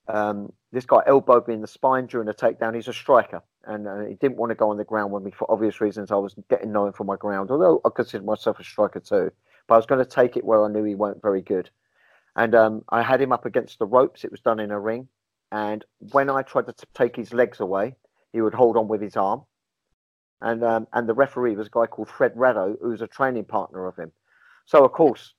um, 0.07 0.51
this 0.71 0.85
guy 0.85 1.01
elbowed 1.05 1.47
me 1.47 1.53
in 1.53 1.61
the 1.61 1.67
spine 1.67 2.07
during 2.07 2.27
a 2.27 2.34
takedown. 2.34 2.75
He's 2.75 2.88
a 2.88 2.93
striker, 2.93 3.41
and 3.65 3.88
uh, 3.88 4.05
he 4.05 4.15
didn't 4.15 4.38
want 4.38 4.51
to 4.51 4.55
go 4.55 4.69
on 4.69 4.77
the 4.77 4.84
ground 4.84 5.11
with 5.11 5.23
me 5.23 5.31
for 5.31 5.49
obvious 5.51 5.81
reasons. 5.81 6.11
I 6.11 6.15
was 6.15 6.35
getting 6.49 6.71
known 6.71 6.93
for 6.93 7.03
my 7.03 7.15
ground, 7.17 7.51
although 7.51 7.81
I 7.85 7.89
consider 7.95 8.23
myself 8.23 8.59
a 8.59 8.63
striker 8.63 8.99
too. 8.99 9.31
But 9.67 9.75
I 9.75 9.77
was 9.77 9.85
going 9.85 10.03
to 10.03 10.09
take 10.09 10.38
it 10.38 10.45
where 10.45 10.63
I 10.63 10.69
knew 10.69 10.84
he 10.84 10.95
weren't 10.95 11.21
very 11.21 11.41
good. 11.41 11.69
And 12.35 12.55
um, 12.55 12.85
I 12.89 13.01
had 13.01 13.19
him 13.19 13.31
up 13.34 13.45
against 13.45 13.79
the 13.79 13.85
ropes. 13.85 14.23
It 14.23 14.31
was 14.31 14.39
done 14.39 14.59
in 14.59 14.71
a 14.71 14.79
ring. 14.79 15.07
And 15.51 15.84
when 16.11 16.29
I 16.29 16.41
tried 16.43 16.67
to 16.67 16.73
t- 16.73 16.85
take 16.93 17.15
his 17.15 17.34
legs 17.34 17.59
away, 17.59 17.95
he 18.31 18.41
would 18.41 18.53
hold 18.53 18.77
on 18.77 18.88
with 18.88 19.01
his 19.01 19.17
arm. 19.17 19.43
And 20.39 20.63
um, 20.63 20.88
and 20.93 21.09
the 21.09 21.15
referee 21.15 21.55
was 21.55 21.67
a 21.67 21.71
guy 21.71 21.88
called 21.88 22.09
Fred 22.09 22.34
Ratto, 22.35 22.77
who 22.79 22.89
was 22.89 23.01
a 23.01 23.07
training 23.07 23.45
partner 23.45 23.88
of 23.88 23.95
him. 23.95 24.11
So 24.68 24.84
of 24.84 24.91
course, 24.91 25.34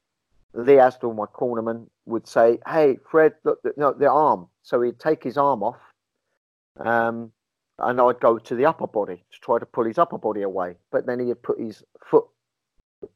Lee 0.55 0.81
Asdell, 0.81 1.15
my 1.15 1.27
cornerman, 1.27 1.87
would 2.07 2.27
say, 2.27 2.59
"Hey, 2.67 2.97
Fred, 3.11 3.35
look, 3.45 3.63
the, 3.63 3.75
no, 3.77 3.93
the 3.93 4.11
arm." 4.11 4.49
So 4.63 4.81
he'd 4.81 4.99
take 4.99 5.23
his 5.23 5.37
arm 5.37 5.63
off, 5.63 5.79
um, 6.79 7.31
and 7.79 8.01
I'd 8.01 8.21
go 8.21 8.39
to 8.39 8.55
the 8.55 8.65
upper 8.65 8.87
body 8.87 9.23
to 9.31 9.41
try 9.41 9.59
to 9.59 9.67
pull 9.67 9.85
his 9.85 9.99
upper 9.99 10.17
body 10.17 10.43
away. 10.43 10.77
But 10.91 11.07
then 11.07 11.21
he'd 11.21 11.43
put 11.43 11.61
his 11.61 11.85
foot 12.11 12.25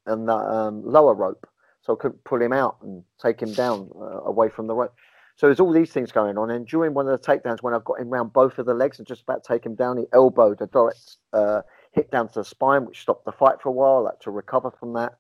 on 0.07 0.27
the 0.27 0.35
um, 0.37 0.85
lower 0.85 1.15
rope, 1.15 1.49
so 1.81 1.95
I 1.95 1.97
couldn't 1.97 2.23
pull 2.25 2.43
him 2.43 2.53
out 2.53 2.77
and 2.83 3.03
take 3.21 3.41
him 3.41 3.55
down 3.55 3.91
uh, 3.97 4.21
away 4.25 4.51
from 4.51 4.67
the 4.67 4.75
rope. 4.75 4.95
So 5.37 5.47
there's 5.47 5.61
all 5.61 5.73
these 5.73 5.93
things 5.93 6.13
going 6.13 6.37
on. 6.37 6.51
And 6.51 6.67
during 6.67 6.93
one 6.93 7.09
of 7.09 7.19
the 7.19 7.27
takedowns, 7.27 7.63
when 7.63 7.73
I've 7.73 7.85
got 7.85 7.99
him 7.99 8.11
round 8.11 8.35
both 8.35 8.59
of 8.59 8.67
the 8.67 8.75
legs 8.75 8.99
and 8.99 9.09
just 9.09 9.23
about 9.23 9.45
take 9.45 9.65
him 9.65 9.75
down, 9.75 9.97
he 9.97 10.05
elbowed 10.13 10.61
a 10.61 10.67
direct 10.67 11.17
uh, 11.33 11.63
hit 11.93 12.11
down 12.11 12.29
to 12.29 12.41
the 12.41 12.45
spine, 12.45 12.85
which 12.85 13.01
stopped 13.01 13.25
the 13.25 13.33
fight 13.33 13.63
for 13.63 13.71
a 13.71 13.73
while. 13.73 14.07
I 14.07 14.11
had 14.11 14.21
to 14.21 14.31
recover 14.31 14.71
from 14.79 14.93
that. 14.93 15.15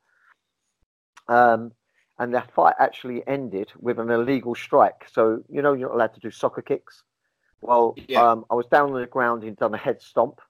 Um, 1.28 1.72
and 2.18 2.34
the 2.34 2.42
fight 2.54 2.74
actually 2.78 3.26
ended 3.26 3.72
with 3.80 3.98
an 3.98 4.10
illegal 4.10 4.54
strike. 4.54 5.06
So 5.12 5.42
you 5.48 5.62
know 5.62 5.72
you're 5.72 5.88
not 5.88 5.96
allowed 5.96 6.14
to 6.14 6.20
do 6.20 6.30
soccer 6.30 6.62
kicks. 6.62 7.02
Well, 7.60 7.94
yeah. 8.08 8.22
um, 8.22 8.44
I 8.50 8.54
was 8.54 8.66
down 8.66 8.92
on 8.92 9.00
the 9.00 9.06
ground. 9.06 9.42
He'd 9.42 9.56
done 9.56 9.74
a 9.74 9.78
head 9.78 10.02
stomp, 10.02 10.40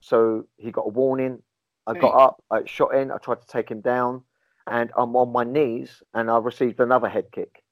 so 0.00 0.46
he 0.56 0.70
got 0.70 0.86
a 0.86 0.90
warning. 0.90 1.42
I 1.86 1.94
got 1.94 2.14
up, 2.20 2.42
I 2.50 2.64
shot 2.64 2.96
in. 2.96 3.12
I 3.12 3.18
tried 3.18 3.40
to 3.40 3.46
take 3.46 3.70
him 3.70 3.80
down, 3.80 4.22
and 4.66 4.90
I'm 4.96 5.14
on 5.14 5.30
my 5.30 5.44
knees, 5.44 6.02
and 6.14 6.28
I 6.28 6.38
received 6.38 6.80
another 6.80 7.08
head 7.08 7.26
kick. 7.30 7.62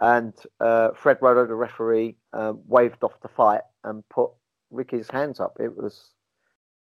And 0.00 0.32
uh, 0.60 0.90
Fred 0.94 1.18
Ratto, 1.20 1.46
the 1.46 1.54
referee, 1.54 2.16
uh, 2.32 2.52
waved 2.68 3.02
off 3.02 3.20
the 3.20 3.28
fight 3.28 3.62
and 3.82 4.08
put 4.08 4.30
Ricky's 4.70 5.10
hands 5.10 5.40
up. 5.40 5.56
It 5.58 5.76
was 5.76 6.10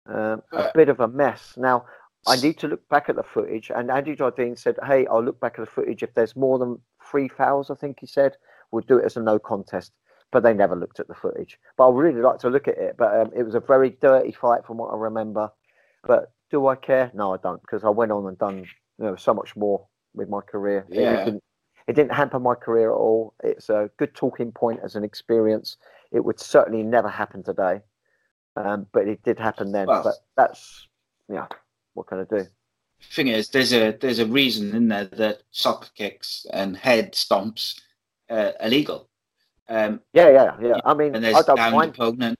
um, 0.07 0.43
a 0.53 0.71
bit 0.75 0.89
of 0.89 1.01
a 1.01 1.09
mess. 1.09 1.55
Now 1.57 1.85
I 2.29 2.37
need 2.37 2.59
to 2.59 2.69
look 2.69 2.89
back 2.89 3.09
at 3.09 3.17
the 3.17 3.23
footage. 3.23 3.71
And 3.75 3.91
Andy 3.91 4.15
Jardine 4.15 4.57
said, 4.57 4.77
Hey, 4.87 5.07
I'll 5.07 5.23
look 5.23 5.41
back 5.41 5.55
at 5.59 5.65
the 5.65 5.71
footage. 5.71 6.03
If 6.03 6.15
there's 6.15 6.37
more 6.37 6.59
than 6.59 6.79
three 7.11 7.29
fouls, 7.29 7.71
I 7.71 7.75
think 7.75 7.99
he 8.01 8.07
said, 8.07 8.37
we'll 8.71 8.83
do 8.83 8.99
it 8.99 9.05
as 9.05 9.17
a 9.17 9.23
no 9.23 9.39
contest. 9.39 9.93
But 10.31 10.43
they 10.43 10.53
never 10.53 10.77
looked 10.77 11.01
at 11.01 11.09
the 11.09 11.15
footage. 11.15 11.59
But 11.77 11.89
I 11.89 11.93
really 11.93 12.21
like 12.21 12.39
to 12.41 12.51
look 12.51 12.69
at 12.69 12.77
it. 12.77 12.97
But 12.99 13.19
um, 13.19 13.31
it 13.35 13.45
was 13.45 13.55
a 13.55 13.61
very 13.61 13.91
dirty 13.91 14.33
fight 14.33 14.65
from 14.67 14.77
what 14.77 14.93
I 14.93 14.97
remember. 14.97 15.51
But 16.07 16.33
do 16.51 16.67
I 16.67 16.77
care? 16.77 17.11
No, 17.15 17.33
I 17.35 17.39
don't, 17.39 17.61
because 17.63 17.83
I 17.85 17.91
went 17.91 18.13
on 18.13 18.27
and 18.27 18.39
done 18.39 18.59
you 18.99 19.05
know 19.05 19.17
so 19.17 19.33
much 19.33 19.57
more 19.57 19.87
with 20.15 20.29
my 20.29 20.41
career. 20.41 20.85
Yeah. 20.91 21.23
It, 21.23 21.25
didn't, 21.25 21.43
it 21.89 21.93
didn't 21.97 22.13
hamper 22.13 22.39
my 22.39 22.55
career 22.55 22.91
at 22.91 22.97
all. 22.97 23.35
It's 23.43 23.71
a 23.71 23.91
good 23.97 24.15
talking 24.15 24.53
point 24.53 24.81
as 24.85 24.95
an 24.97 25.05
experience. 25.05 25.77
It 26.13 26.25
would 26.25 26.41
certainly 26.41 26.83
never 26.83 27.09
happen 27.09 27.43
today, 27.43 27.81
um, 28.57 28.87
but 28.93 29.07
it 29.09 29.23
did 29.23 29.39
happen 29.39 29.73
then. 29.73 29.87
Well- 29.87 30.03
but 30.03 30.15
that's 30.37 30.89
yeah, 31.31 31.47
what 31.99 32.07
can 32.07 32.21
I 32.21 32.25
do? 32.25 32.47
thing 33.03 33.29
is, 33.29 33.49
there's 33.49 33.73
a 33.73 33.93
there's 33.93 34.19
a 34.19 34.27
reason 34.27 34.75
in 34.75 34.89
there 34.89 35.05
that 35.05 35.43
soccer 35.51 35.89
kicks 35.95 36.47
and 36.53 36.77
head 36.77 37.13
stomps 37.13 37.81
uh, 38.31 38.53
illegal. 38.63 39.09
Um, 39.69 40.01
Yeah, 40.13 40.31
yeah, 40.31 40.57
yeah. 40.61 40.81
I 40.85 40.95
mean, 40.95 41.15
and 41.15 41.27
I 41.27 41.43
don't 41.43 41.73
mind. 41.73 41.95
opponent. 41.95 42.39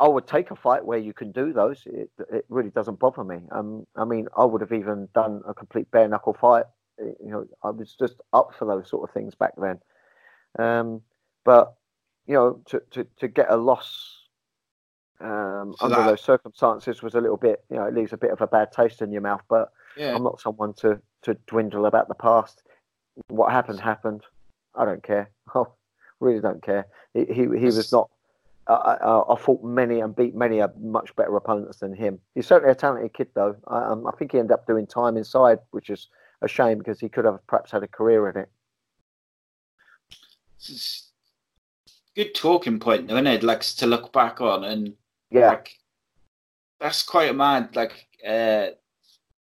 I 0.00 0.08
would 0.08 0.26
take 0.26 0.50
a 0.50 0.56
fight 0.56 0.84
where 0.84 0.98
you 0.98 1.12
can 1.12 1.30
do 1.32 1.52
those. 1.52 1.82
It, 1.86 2.10
it 2.32 2.46
really 2.48 2.70
doesn't 2.70 2.98
bother 2.98 3.22
me. 3.22 3.40
Um, 3.50 3.86
I 3.96 4.04
mean, 4.04 4.28
I 4.36 4.44
would 4.44 4.62
have 4.62 4.72
even 4.72 5.08
done 5.14 5.42
a 5.46 5.52
complete 5.52 5.90
bare 5.90 6.08
knuckle 6.08 6.36
fight. 6.40 6.64
You 6.98 7.30
know, 7.30 7.46
I 7.62 7.70
was 7.70 7.94
just 7.98 8.14
up 8.32 8.52
for 8.58 8.64
those 8.66 8.88
sort 8.88 9.08
of 9.08 9.12
things 9.12 9.34
back 9.34 9.52
then. 9.58 9.78
Um, 10.58 11.02
but 11.44 11.74
you 12.26 12.34
know, 12.34 12.60
to, 12.66 12.82
to, 12.92 13.06
to 13.18 13.28
get 13.28 13.50
a 13.50 13.56
loss 13.56 14.23
um, 15.24 15.74
For 15.78 15.86
under 15.86 15.96
that. 15.96 16.06
those 16.06 16.20
circumstances 16.20 17.02
was 17.02 17.14
a 17.14 17.20
little 17.20 17.36
bit, 17.36 17.64
you 17.70 17.76
know, 17.76 17.84
it 17.84 17.94
leaves 17.94 18.12
a 18.12 18.16
bit 18.16 18.30
of 18.30 18.40
a 18.40 18.46
bad 18.46 18.72
taste 18.72 19.00
in 19.02 19.10
your 19.10 19.22
mouth. 19.22 19.42
But 19.48 19.70
Yeah, 19.96 20.14
I'm 20.14 20.22
not 20.22 20.40
someone 20.40 20.74
to, 20.74 21.00
to 21.22 21.34
dwindle 21.46 21.86
about 21.86 22.08
the 22.08 22.14
past. 22.14 22.62
What 23.28 23.52
happened 23.52 23.80
happened. 23.80 24.22
I 24.74 24.84
don't 24.84 25.02
care. 25.02 25.30
I 25.54 25.64
really 26.20 26.40
don't 26.40 26.62
care. 26.62 26.86
He 27.14 27.24
he, 27.26 27.42
he 27.42 27.66
was 27.66 27.92
not. 27.92 28.10
I, 28.66 28.72
I, 28.72 29.34
I 29.34 29.36
fought 29.38 29.62
many 29.62 30.00
and 30.00 30.16
beat 30.16 30.34
many 30.34 30.58
a 30.58 30.72
much 30.80 31.14
better 31.16 31.36
opponents 31.36 31.80
than 31.80 31.94
him. 31.94 32.18
He's 32.34 32.46
certainly 32.46 32.72
a 32.72 32.74
talented 32.74 33.12
kid, 33.12 33.28
though. 33.34 33.56
I, 33.68 33.84
um, 33.84 34.06
I 34.06 34.12
think 34.12 34.32
he 34.32 34.38
ended 34.38 34.52
up 34.52 34.66
doing 34.66 34.86
time 34.86 35.16
inside, 35.16 35.58
which 35.70 35.90
is 35.90 36.08
a 36.40 36.48
shame 36.48 36.78
because 36.78 36.98
he 36.98 37.08
could 37.08 37.26
have 37.26 37.46
perhaps 37.46 37.70
had 37.70 37.82
a 37.82 37.88
career 37.88 38.28
in 38.28 38.38
it. 38.38 38.48
it's 40.58 41.10
good 42.16 42.34
talking 42.34 42.78
point, 42.80 43.08
though, 43.08 43.16
isn't 43.16 43.26
it? 43.26 43.42
Like 43.42 43.60
to 43.60 43.86
look 43.86 44.12
back 44.12 44.40
on 44.40 44.64
and 44.64 44.94
Yeah, 45.34 45.48
like 45.48 45.70
that's 46.80 47.02
quite 47.02 47.30
a 47.30 47.34
mad 47.34 47.74
like 47.76 48.06
uh 48.26 48.68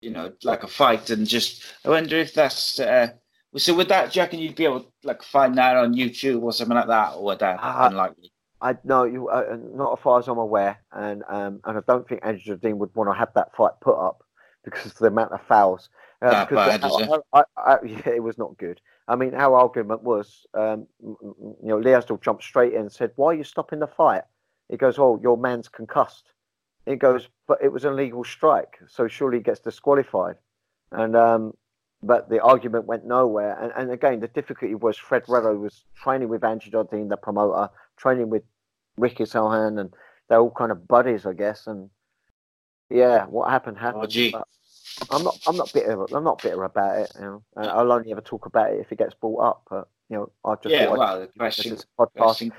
you 0.00 0.10
know 0.10 0.32
like 0.44 0.62
a 0.62 0.68
fight 0.68 1.10
and 1.10 1.26
just 1.26 1.64
I 1.84 1.90
wonder 1.90 2.16
if 2.16 2.34
that's 2.34 2.80
uh 2.80 3.08
so 3.56 3.74
with 3.74 3.88
that 3.88 4.12
do 4.12 4.18
you 4.18 4.22
reckon 4.24 4.40
you'd 4.40 4.56
be 4.56 4.64
able 4.64 4.80
to 4.82 4.92
like 5.04 5.22
find 5.22 5.56
that 5.58 5.76
on 5.76 5.94
YouTube 5.94 6.42
or 6.42 6.52
something 6.52 6.76
like 6.76 6.88
that 6.88 7.14
or 7.14 7.24
would 7.24 7.38
that 7.40 7.60
Uh, 7.60 7.88
unlikely? 7.90 8.32
I 8.60 8.76
no, 8.84 9.04
you 9.04 9.28
uh, 9.28 9.56
not 9.74 9.98
as 9.98 10.02
far 10.02 10.18
as 10.18 10.28
I'm 10.28 10.38
aware, 10.38 10.78
and 10.92 11.22
um, 11.28 11.60
and 11.64 11.78
I 11.78 11.82
don't 11.86 12.08
think 12.08 12.20
Andrew 12.24 12.40
Jardine 12.56 12.78
would 12.78 12.94
want 12.94 13.10
to 13.10 13.14
have 13.14 13.32
that 13.34 13.54
fight 13.56 13.72
put 13.80 13.98
up 13.98 14.24
because 14.64 14.92
of 14.92 14.98
the 14.98 15.06
amount 15.08 15.32
of 15.32 15.42
fouls. 15.46 15.90
Uh, 16.22 16.46
bad? 16.46 16.82
I, 16.82 17.18
I, 17.34 17.42
I, 17.56 17.78
yeah, 17.84 18.08
it 18.08 18.22
was 18.22 18.38
not 18.38 18.56
good. 18.56 18.80
I 19.06 19.16
mean, 19.16 19.34
our 19.34 19.56
argument 19.56 20.02
was, 20.02 20.46
um, 20.54 20.86
you 21.02 21.56
know, 21.62 21.78
Leasdale 21.78 22.22
jumped 22.22 22.42
straight 22.44 22.72
in 22.72 22.80
and 22.82 22.92
said, 22.92 23.12
"Why 23.16 23.32
are 23.32 23.34
you 23.34 23.44
stopping 23.44 23.80
the 23.80 23.86
fight?" 23.86 24.22
He 24.68 24.76
goes, 24.76 24.98
"Oh, 24.98 25.20
your 25.22 25.36
man's 25.36 25.68
concussed." 25.68 26.32
He 26.86 26.96
goes, 26.96 27.28
"But 27.46 27.58
it 27.62 27.72
was 27.72 27.84
an 27.84 27.92
illegal 27.92 28.24
strike, 28.24 28.78
so 28.86 29.08
surely 29.08 29.38
he 29.38 29.42
gets 29.42 29.60
disqualified." 29.60 30.36
And 30.90 31.16
um, 31.16 31.54
but 32.02 32.28
the 32.28 32.40
argument 32.40 32.84
went 32.86 33.06
nowhere. 33.06 33.58
And, 33.60 33.72
and 33.76 33.90
again, 33.90 34.20
the 34.20 34.28
difficulty 34.28 34.74
was 34.74 34.96
Fred 34.96 35.24
Reddo 35.24 35.58
was 35.58 35.84
training 35.96 36.28
with 36.28 36.44
Andrew 36.44 36.70
Jardine, 36.70 37.08
the 37.08 37.16
promoter, 37.16 37.70
training 37.96 38.30
with 38.30 38.42
Ricky 38.96 39.24
Sohan, 39.24 39.80
and 39.80 39.94
they're 40.28 40.38
all 40.38 40.50
kind 40.50 40.70
of 40.70 40.86
buddies, 40.86 41.26
I 41.26 41.32
guess. 41.32 41.66
And 41.66 41.90
yeah, 42.90 43.24
what 43.26 43.50
happened 43.50 43.78
happened. 43.78 44.04
Oh, 44.34 44.42
I'm 45.10 45.24
not. 45.24 45.38
I'm 45.46 45.56
not 45.56 45.72
bitter. 45.72 46.04
I'm 46.14 46.24
not 46.24 46.42
bitter 46.42 46.62
about 46.62 46.98
it. 46.98 47.12
You 47.16 47.20
know, 47.22 47.42
and 47.56 47.66
I'll 47.66 47.92
only 47.92 48.12
ever 48.12 48.20
talk 48.20 48.46
about 48.46 48.72
it 48.72 48.80
if 48.80 48.92
it 48.92 48.98
gets 48.98 49.14
brought 49.14 49.40
up. 49.42 49.62
But 49.68 49.88
you 50.08 50.16
know, 50.16 50.32
I 50.44 50.54
just 50.56 50.74
Yeah, 50.74 50.90
well 50.90 51.26
question, 51.36 51.76
podcast. 51.98 52.16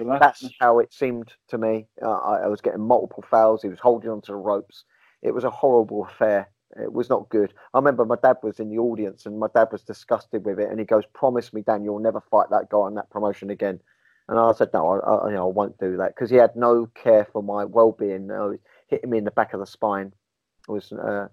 that. 0.07 0.19
That's 0.19 0.49
how 0.59 0.79
it 0.79 0.93
seemed 0.93 1.31
to 1.49 1.57
me. 1.57 1.87
Uh, 2.01 2.11
I, 2.11 2.43
I 2.43 2.47
was 2.47 2.61
getting 2.61 2.81
multiple 2.81 3.23
fouls. 3.29 3.61
He 3.61 3.69
was 3.69 3.79
holding 3.79 4.09
onto 4.09 4.33
the 4.33 4.37
ropes. 4.37 4.83
It 5.21 5.33
was 5.33 5.43
a 5.43 5.49
horrible 5.49 6.05
affair. 6.05 6.49
It 6.81 6.91
was 6.91 7.09
not 7.09 7.29
good. 7.29 7.53
I 7.73 7.77
remember 7.77 8.03
my 8.05 8.17
dad 8.21 8.37
was 8.43 8.59
in 8.59 8.69
the 8.69 8.79
audience 8.79 9.25
and 9.25 9.39
my 9.39 9.47
dad 9.53 9.69
was 9.71 9.83
disgusted 9.83 10.45
with 10.45 10.59
it. 10.59 10.69
And 10.69 10.79
he 10.79 10.85
goes, 10.85 11.05
"Promise 11.13 11.53
me, 11.53 11.61
Dan, 11.61 11.83
you'll 11.83 11.99
never 11.99 12.21
fight 12.21 12.49
that 12.49 12.69
guy 12.69 12.77
on 12.77 12.95
that 12.95 13.09
promotion 13.09 13.49
again." 13.49 13.79
And 14.27 14.39
I 14.39 14.51
said, 14.53 14.71
"No, 14.73 14.93
I, 14.93 14.97
I, 14.97 15.29
you 15.29 15.35
know, 15.35 15.47
I 15.47 15.53
won't 15.53 15.77
do 15.77 15.97
that," 15.97 16.15
because 16.15 16.29
he 16.29 16.35
had 16.37 16.55
no 16.55 16.87
care 16.95 17.25
for 17.31 17.43
my 17.43 17.63
well-being. 17.63 18.31
Uh, 18.31 18.53
hitting 18.87 19.09
me 19.09 19.19
in 19.19 19.23
the 19.23 19.31
back 19.31 19.53
of 19.53 19.59
the 19.59 19.67
spine 19.67 20.11
was. 20.67 20.91
Uh, 20.91 21.27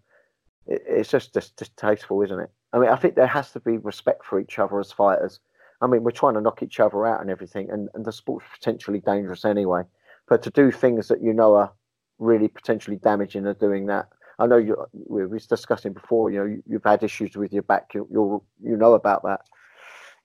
it, 0.66 0.82
it's 0.86 1.10
just, 1.10 1.34
just 1.34 1.56
distasteful, 1.56 2.22
isn't 2.22 2.38
it? 2.38 2.50
I 2.72 2.78
mean, 2.78 2.88
I 2.88 2.96
think 2.96 3.14
there 3.14 3.26
has 3.26 3.50
to 3.52 3.60
be 3.60 3.78
respect 3.78 4.24
for 4.24 4.38
each 4.38 4.58
other 4.58 4.78
as 4.78 4.92
fighters. 4.92 5.40
I 5.82 5.88
mean, 5.88 6.04
we're 6.04 6.12
trying 6.12 6.34
to 6.34 6.40
knock 6.40 6.62
each 6.62 6.78
other 6.80 7.06
out 7.06 7.20
and 7.20 7.28
everything, 7.28 7.68
and, 7.70 7.88
and 7.94 8.04
the 8.04 8.12
sport's 8.12 8.46
potentially 8.54 9.00
dangerous 9.00 9.44
anyway. 9.44 9.82
But 10.28 10.42
to 10.44 10.50
do 10.50 10.70
things 10.70 11.08
that 11.08 11.20
you 11.20 11.32
know 11.32 11.54
are 11.56 11.72
really 12.18 12.48
potentially 12.48 12.96
damaging 12.96 13.46
are 13.46 13.54
doing 13.54 13.86
that. 13.86 14.08
I 14.38 14.46
know 14.46 14.56
you. 14.56 14.76
We 14.92 15.26
were 15.26 15.38
discussing 15.38 15.92
before. 15.92 16.30
You 16.30 16.38
know, 16.38 16.46
you, 16.46 16.62
you've 16.66 16.84
had 16.84 17.02
issues 17.02 17.36
with 17.36 17.52
your 17.52 17.64
back. 17.64 17.92
You, 17.94 18.06
you're, 18.10 18.42
you 18.62 18.76
know 18.76 18.94
about 18.94 19.24
that. 19.24 19.40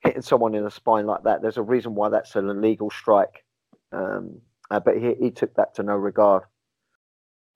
Hitting 0.00 0.22
someone 0.22 0.54
in 0.54 0.64
the 0.64 0.70
spine 0.70 1.06
like 1.06 1.24
that. 1.24 1.42
There's 1.42 1.56
a 1.56 1.62
reason 1.62 1.94
why 1.94 2.08
that's 2.08 2.36
an 2.36 2.48
illegal 2.48 2.90
strike. 2.90 3.44
Um, 3.90 4.40
uh, 4.70 4.80
but 4.80 4.96
he, 4.96 5.14
he 5.14 5.30
took 5.30 5.54
that 5.54 5.74
to 5.74 5.82
no 5.82 5.96
regard. 5.96 6.44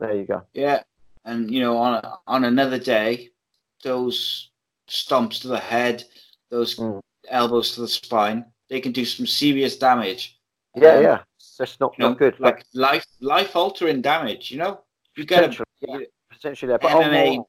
There 0.00 0.14
you 0.14 0.24
go. 0.24 0.42
Yeah, 0.52 0.82
and 1.24 1.50
you 1.50 1.60
know, 1.60 1.76
on 1.76 2.04
on 2.26 2.44
another 2.44 2.78
day, 2.78 3.30
those 3.84 4.50
stomps 4.88 5.40
to 5.42 5.48
the 5.48 5.58
head, 5.58 6.04
those 6.50 6.76
Mm. 6.76 7.00
Elbows 7.28 7.74
to 7.74 7.82
the 7.82 7.88
spine, 7.88 8.44
they 8.68 8.80
can 8.80 8.92
do 8.92 9.04
some 9.04 9.26
serious 9.26 9.76
damage. 9.76 10.40
Yeah, 10.74 10.96
Um, 10.96 11.02
yeah. 11.02 11.22
that's 11.58 11.78
not, 11.80 11.94
You 11.98 12.08
know, 12.08 12.14
good. 12.14 12.38
like 12.40 12.64
life 12.74 13.06
life 13.20 13.54
altering 13.54 14.00
damage. 14.00 14.50
You 14.50 14.58
know, 14.58 14.80
you 15.16 15.24
get 15.24 15.44
a 15.44 15.48
potentially, 15.48 15.66
yeah, 15.80 15.98
potentially 16.30 16.68
there. 16.68 16.78
But 16.78 16.92
oh, 16.92 17.02
MMA. 17.02 17.44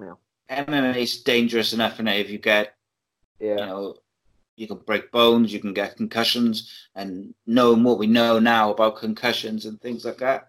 Yeah. 0.00 0.14
MMA 0.50 0.96
is 0.96 1.22
dangerous 1.22 1.72
enough, 1.72 1.98
and 1.98 2.08
if 2.08 2.30
you 2.30 2.38
get 2.38 2.74
yeah. 3.40 3.50
you 3.50 3.56
know, 3.56 3.96
you 4.56 4.66
can 4.66 4.78
break 4.78 5.10
bones, 5.12 5.52
you 5.52 5.60
can 5.60 5.74
get 5.74 5.96
concussions, 5.96 6.88
and 6.94 7.34
knowing 7.46 7.84
what 7.84 7.98
we 7.98 8.06
know 8.06 8.38
now 8.38 8.70
about 8.70 8.96
concussions 8.96 9.66
and 9.66 9.80
things 9.80 10.04
like 10.04 10.18
that, 10.18 10.48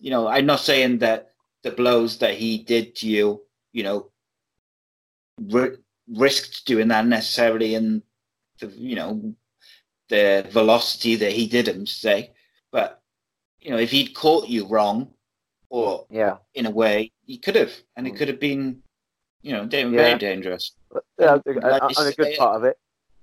you 0.00 0.10
know, 0.10 0.26
I'm 0.26 0.46
not 0.46 0.60
saying 0.60 0.98
that 0.98 1.32
the 1.62 1.70
blows 1.70 2.18
that 2.18 2.34
he 2.34 2.58
did 2.58 2.94
to 2.96 3.08
you, 3.08 3.42
you 3.72 3.82
know, 3.82 4.10
risked 6.08 6.66
doing 6.66 6.88
that 6.88 7.06
necessarily 7.06 7.74
in 7.74 8.02
the, 8.60 8.66
you 8.68 8.96
know, 8.96 9.34
the 10.08 10.46
velocity 10.50 11.16
that 11.16 11.32
he 11.32 11.46
did 11.46 11.66
him, 11.68 11.86
say, 11.86 12.32
but 12.70 13.02
you 13.60 13.70
know, 13.70 13.78
if 13.78 13.90
he'd 13.90 14.14
caught 14.14 14.48
you 14.48 14.66
wrong, 14.66 15.12
or 15.70 16.06
Yeah. 16.10 16.36
in 16.54 16.66
a 16.66 16.70
way, 16.70 17.10
he 17.24 17.38
could 17.38 17.56
have, 17.56 17.72
and 17.96 18.06
it 18.06 18.14
Mm. 18.14 18.18
could 18.18 18.28
have 18.28 18.38
been, 18.38 18.82
you 19.42 19.52
know, 19.52 19.66
da- 19.66 19.80
Yeah. 19.80 19.90
very 19.90 20.18
dangerous. 20.18 20.76
Yeah, 21.18 21.38
And 21.46 21.62
like 21.62 21.82
on 21.82 21.90
you 21.90 21.96
a 22.08 22.12
good 22.12 22.36
part 22.38 22.56
of 22.56 22.64
it, 22.64 22.78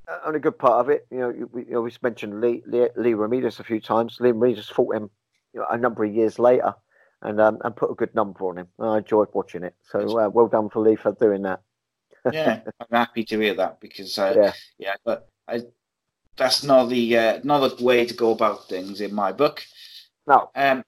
uh, 0.08 0.20
on 0.26 0.36
a 0.36 0.40
good 0.40 0.58
part 0.58 0.80
of 0.82 0.90
it, 0.90 1.06
you 1.12 1.20
know, 1.20 1.48
we 1.52 1.66
you 1.66 1.78
always 1.78 2.02
mentioned 2.02 2.42
Leigh, 2.42 2.64
Leigh, 2.66 2.90
Leigh 2.96 3.14
Remedios 3.14 3.60
a 3.60 3.64
few 3.64 3.80
times. 3.80 4.18
Leigh 4.20 4.34
Remedios 4.34 4.72
fought 4.72 4.96
him 4.96 5.10
you 5.54 5.60
know, 5.60 5.68
a 5.70 5.78
number 5.78 6.04
of 6.04 6.14
years 6.14 6.40
later 6.40 6.74
and 7.22 7.40
um, 7.40 7.60
and 7.64 7.76
put 7.76 7.92
a 7.92 7.96
good 7.96 8.14
number 8.16 8.44
on 8.46 8.58
him. 8.58 8.68
And 8.80 8.90
I 8.90 8.98
enjoyed 8.98 9.30
watching 9.34 9.64
it. 9.64 9.76
So 9.84 10.20
uh, 10.20 10.30
well 10.30 10.48
done 10.48 10.70
for 10.70 10.82
Leigh 10.82 10.96
for 10.96 11.14
doing 11.14 11.44
that. 11.44 11.62
Yeah, 12.32 12.62
I'm 12.80 12.88
happy 12.92 13.24
to 13.26 13.40
hear 13.40 13.54
that 13.56 13.80
because 13.80 14.18
I, 14.18 14.34
Yeah. 14.34 14.54
yeah, 14.78 14.96
but 15.04 15.28
I, 15.48 15.62
that's 16.38 16.64
not 16.64 16.90
the 16.90 17.18
uh, 17.18 17.40
not 17.44 17.78
the 17.78 17.84
way 17.84 18.06
to 18.06 18.14
go 18.14 18.32
about 18.32 18.68
things 18.68 19.02
in 19.02 19.14
my 19.14 19.32
book. 19.32 19.64
No, 20.28 20.50
Um, 20.56 20.84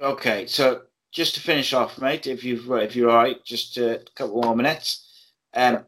okay, 0.00 0.46
so 0.46 0.82
just 1.12 1.34
to 1.34 1.40
finish 1.40 1.72
off, 1.72 2.00
mate, 2.00 2.26
if 2.26 2.44
you've 2.44 2.70
if 2.70 2.96
you're 2.96 3.10
all 3.10 3.16
right, 3.16 3.44
just 3.44 3.76
a 3.76 4.04
couple 4.14 4.42
more 4.42 4.56
minutes. 4.56 5.06
Um, 5.54 5.84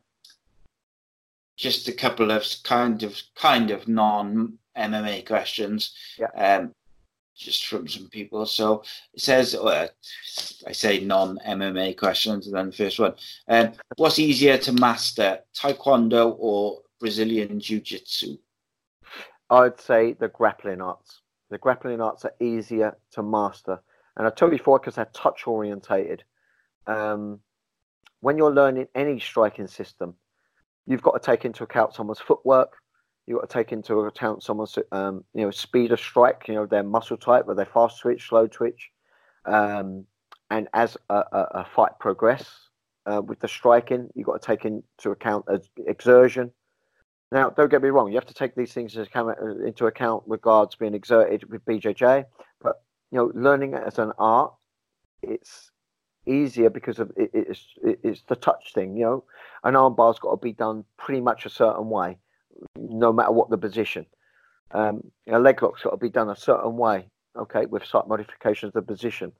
just 1.56 1.88
a 1.88 1.92
couple 1.92 2.30
of 2.30 2.44
kind 2.64 3.02
of 3.02 3.20
kind 3.36 3.70
of 3.70 3.86
non 3.86 4.58
MMA 4.76 5.24
questions. 5.26 5.94
Yeah. 6.18 6.26
Um, 6.34 6.74
just 7.42 7.66
from 7.66 7.88
some 7.88 8.08
people. 8.08 8.46
So 8.46 8.82
it 9.14 9.20
says, 9.20 9.54
uh, 9.54 9.88
I 10.66 10.72
say 10.72 11.00
non 11.00 11.38
MMA 11.46 11.96
questions, 11.96 12.46
and 12.46 12.56
then 12.56 12.66
the 12.66 12.72
first 12.72 12.98
one. 12.98 13.14
Um, 13.48 13.72
what's 13.96 14.18
easier 14.18 14.58
to 14.58 14.72
master, 14.72 15.40
Taekwondo 15.54 16.36
or 16.38 16.80
Brazilian 17.00 17.60
Jiu 17.60 17.80
Jitsu? 17.80 18.36
I'd 19.50 19.80
say 19.80 20.14
the 20.14 20.28
grappling 20.28 20.80
arts. 20.80 21.20
The 21.50 21.58
grappling 21.58 22.00
arts 22.00 22.24
are 22.24 22.34
easier 22.40 22.96
to 23.12 23.22
master. 23.22 23.82
And 24.16 24.26
I 24.26 24.30
tell 24.30 24.48
you 24.48 24.58
before, 24.58 24.78
because 24.78 24.94
they're 24.94 25.10
touch 25.12 25.46
orientated. 25.46 26.24
Um, 26.86 27.40
when 28.20 28.38
you're 28.38 28.52
learning 28.52 28.88
any 28.94 29.20
striking 29.20 29.66
system, 29.66 30.14
you've 30.86 31.02
got 31.02 31.12
to 31.12 31.18
take 31.18 31.44
into 31.44 31.64
account 31.64 31.94
someone's 31.94 32.20
footwork. 32.20 32.76
You've 33.26 33.40
got 33.40 33.48
to 33.48 33.54
take 33.54 33.72
into 33.72 34.00
account 34.00 34.42
someone's, 34.42 34.76
um, 34.90 35.24
you 35.34 35.42
know, 35.42 35.50
speed 35.50 35.92
of 35.92 36.00
strike. 36.00 36.44
You 36.48 36.54
know, 36.54 36.66
their 36.66 36.82
muscle 36.82 37.16
type, 37.16 37.46
whether 37.46 37.64
they 37.64 37.70
fast 37.70 38.00
twitch, 38.00 38.28
slow 38.28 38.46
twitch, 38.46 38.90
um, 39.44 40.04
and 40.50 40.68
as 40.74 40.96
a, 41.08 41.14
a, 41.14 41.48
a 41.52 41.64
fight 41.64 41.92
progress 42.00 42.68
uh, 43.06 43.22
with 43.22 43.40
the 43.40 43.48
striking, 43.48 44.08
you've 44.14 44.26
got 44.26 44.40
to 44.40 44.46
take 44.46 44.64
into 44.64 45.10
account 45.10 45.44
exertion. 45.86 46.50
Now, 47.30 47.48
don't 47.48 47.70
get 47.70 47.82
me 47.82 47.88
wrong, 47.88 48.08
you 48.08 48.16
have 48.16 48.26
to 48.26 48.34
take 48.34 48.54
these 48.54 48.74
things 48.74 48.94
into 48.94 49.86
account 49.86 50.28
with 50.28 50.38
regards 50.38 50.74
being 50.74 50.94
exerted 50.94 51.50
with 51.50 51.64
BJJ, 51.64 52.26
but 52.60 52.82
you 53.10 53.18
know, 53.18 53.32
learning 53.34 53.72
it 53.72 53.82
as 53.86 53.98
an 53.98 54.12
art, 54.18 54.52
it's 55.22 55.70
easier 56.26 56.68
because 56.68 56.98
of 56.98 57.10
it, 57.16 57.30
it's 57.32 57.66
it's 57.82 58.22
the 58.28 58.36
touch 58.36 58.74
thing. 58.74 58.96
You 58.96 59.04
know, 59.04 59.24
an 59.64 59.74
armbar's 59.74 60.18
got 60.18 60.32
to 60.32 60.36
be 60.36 60.52
done 60.52 60.84
pretty 60.98 61.22
much 61.22 61.46
a 61.46 61.50
certain 61.50 61.88
way, 61.88 62.18
no 62.76 63.12
matter 63.12 63.32
what 63.32 63.50
the 63.50 63.58
position. 63.58 64.06
Um, 64.72 65.10
a 65.28 65.38
leg 65.38 65.62
lock's 65.62 65.82
got 65.82 65.90
to 65.90 65.96
be 65.96 66.08
done 66.08 66.30
a 66.30 66.36
certain 66.36 66.76
way, 66.76 67.08
okay, 67.36 67.66
with 67.66 67.84
slight 67.84 68.08
modifications 68.08 68.70
of 68.70 68.86
the 68.86 68.92
position. 68.92 69.32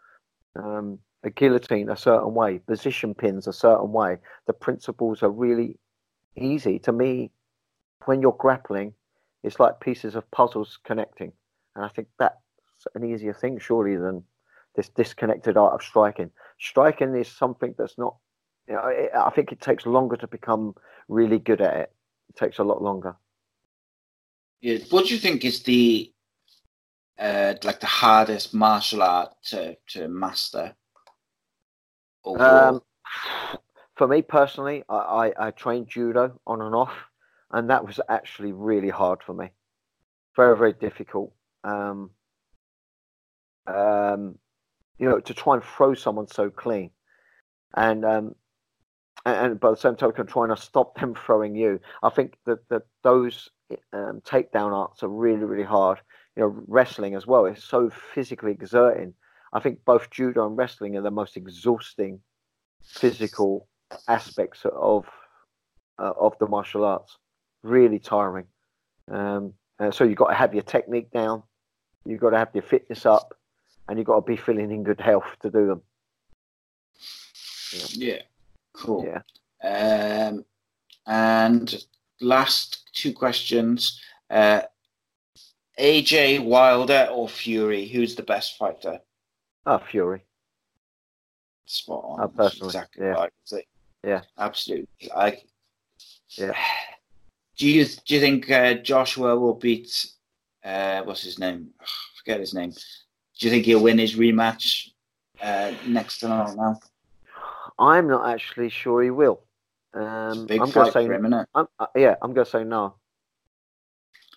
Um, 0.56 0.98
a 1.24 1.30
guillotine 1.30 1.88
a 1.88 1.96
certain 1.96 2.34
way, 2.34 2.58
position 2.58 3.14
pins 3.14 3.46
a 3.46 3.52
certain 3.52 3.92
way. 3.92 4.18
The 4.46 4.52
principles 4.52 5.22
are 5.22 5.30
really 5.30 5.78
easy 6.36 6.78
to 6.80 6.92
me. 6.92 7.30
When 8.04 8.20
you're 8.20 8.36
grappling, 8.38 8.94
it's 9.42 9.60
like 9.60 9.80
pieces 9.80 10.14
of 10.14 10.30
puzzles 10.30 10.78
connecting, 10.84 11.32
and 11.76 11.84
I 11.84 11.88
think 11.88 12.08
that's 12.18 12.36
an 12.94 13.04
easier 13.04 13.32
thing, 13.32 13.58
surely, 13.58 13.96
than 13.96 14.24
this 14.74 14.88
disconnected 14.88 15.56
art 15.56 15.74
of 15.74 15.82
striking. 15.82 16.30
Striking 16.58 17.14
is 17.16 17.28
something 17.28 17.74
that's 17.78 17.96
not. 17.98 18.16
You 18.68 18.74
know, 18.74 18.86
it, 18.88 19.10
I 19.14 19.30
think 19.30 19.52
it 19.52 19.60
takes 19.60 19.86
longer 19.86 20.16
to 20.16 20.26
become 20.26 20.74
really 21.08 21.38
good 21.38 21.60
at 21.60 21.76
it. 21.76 21.92
Takes 22.36 22.58
a 22.58 22.64
lot 22.64 22.82
longer. 22.82 23.16
Yeah. 24.60 24.78
What 24.90 25.06
do 25.06 25.14
you 25.14 25.20
think 25.20 25.44
is 25.44 25.62
the 25.62 26.12
uh, 27.18 27.54
like 27.62 27.80
the 27.80 27.86
hardest 27.86 28.54
martial 28.54 29.02
art 29.02 29.34
to 29.46 29.76
to 29.88 30.08
master? 30.08 30.74
Um, 32.24 32.80
for 33.96 34.06
me 34.06 34.22
personally, 34.22 34.84
I, 34.88 34.94
I, 34.96 35.46
I 35.48 35.50
trained 35.50 35.88
judo 35.88 36.40
on 36.46 36.62
and 36.62 36.74
off, 36.74 36.94
and 37.50 37.68
that 37.70 37.84
was 37.84 38.00
actually 38.08 38.52
really 38.52 38.88
hard 38.88 39.22
for 39.22 39.34
me. 39.34 39.50
Very 40.36 40.56
very 40.56 40.72
difficult. 40.72 41.32
Um, 41.64 42.10
um, 43.66 44.38
you 44.98 45.08
know, 45.08 45.20
to 45.20 45.34
try 45.34 45.54
and 45.54 45.64
throw 45.64 45.94
someone 45.94 46.28
so 46.28 46.50
clean, 46.50 46.90
and 47.74 48.04
um, 48.04 48.34
and, 49.24 49.60
by 49.60 49.70
the 49.70 49.76
same 49.76 49.96
token, 49.96 50.26
trying 50.26 50.48
to 50.48 50.56
stop 50.56 50.98
them 50.98 51.14
throwing 51.26 51.54
you. 51.54 51.80
I 52.02 52.10
think 52.10 52.36
that 52.46 52.68
that 52.68 52.82
those 53.02 53.50
um, 53.92 54.20
takedown 54.24 54.72
arts 54.72 55.02
are 55.02 55.08
really 55.08 55.44
really 55.44 55.64
hard. 55.64 55.98
You 56.36 56.42
know, 56.42 56.64
wrestling 56.66 57.14
as 57.14 57.26
well 57.26 57.44
is 57.46 57.62
so 57.62 57.90
physically 57.90 58.52
exerting. 58.52 59.14
I 59.52 59.60
think 59.60 59.84
both 59.84 60.10
judo 60.10 60.46
and 60.46 60.56
wrestling 60.56 60.96
are 60.96 61.02
the 61.02 61.10
most 61.10 61.36
exhausting 61.36 62.20
physical 62.82 63.68
aspects 64.08 64.64
of 64.64 65.06
uh, 65.98 66.12
of 66.18 66.36
the 66.38 66.48
martial 66.48 66.84
arts. 66.84 67.18
Really 67.62 67.98
tiring. 67.98 68.46
Um, 69.10 69.54
so 69.90 70.04
you've 70.04 70.16
got 70.16 70.28
to 70.28 70.34
have 70.34 70.54
your 70.54 70.62
technique 70.62 71.10
down. 71.10 71.42
You've 72.04 72.20
got 72.20 72.30
to 72.30 72.38
have 72.38 72.50
your 72.54 72.62
fitness 72.62 73.06
up 73.06 73.34
and 73.88 73.98
you've 73.98 74.06
got 74.06 74.16
to 74.16 74.22
be 74.22 74.36
feeling 74.36 74.70
in 74.70 74.84
good 74.84 75.00
health 75.00 75.36
to 75.42 75.50
do 75.50 75.66
them. 75.66 75.82
Yeah, 77.72 78.14
yeah. 78.14 78.22
Cool. 78.72 79.06
Yeah. 79.06 79.22
Um, 79.62 80.44
and 81.06 81.84
last 82.20 82.90
two 82.94 83.12
questions: 83.12 84.00
uh, 84.30 84.62
AJ 85.78 86.44
Wilder 86.44 87.08
or 87.10 87.28
Fury? 87.28 87.86
Who's 87.86 88.14
the 88.14 88.22
best 88.22 88.56
fighter? 88.56 89.00
Oh, 89.66 89.78
Fury. 89.78 90.22
Spot 91.66 92.04
on. 92.04 92.20
Oh, 92.20 92.28
personally, 92.28 92.68
exactly 92.68 93.06
yeah. 93.06 93.12
right. 93.12 93.32
Yeah, 94.04 94.22
absolutely. 94.38 95.12
I. 95.14 95.42
Yeah. 96.30 96.52
Do 97.58 97.68
you 97.68 97.84
do 97.84 98.14
you 98.14 98.20
think 98.20 98.50
uh, 98.50 98.74
Joshua 98.74 99.38
will 99.38 99.54
beat? 99.54 100.06
Uh, 100.64 101.02
what's 101.02 101.22
his 101.22 101.38
name? 101.38 101.68
Forget 102.18 102.40
his 102.40 102.54
name. 102.54 102.70
Do 102.70 103.46
you 103.46 103.50
think 103.50 103.66
he'll 103.66 103.82
win 103.82 103.98
his 103.98 104.14
rematch 104.16 104.88
uh, 105.40 105.72
next 105.86 106.20
time 106.20 106.56
now? 106.56 106.80
I'm 107.82 108.06
not 108.06 108.28
actually 108.28 108.68
sure 108.68 109.02
he 109.02 109.10
will. 109.10 109.40
Um, 109.92 110.46
big 110.46 110.60
I'm 110.60 110.70
fight 110.70 110.92
say, 110.92 111.06
for 111.06 111.14
him, 111.14 111.26
isn't 111.26 111.40
it? 111.40 111.48
I'm, 111.54 111.66
uh, 111.78 111.86
yeah, 111.96 112.14
I'm 112.22 112.32
going 112.32 112.44
to 112.44 112.50
say 112.50 112.64
no. 112.64 112.94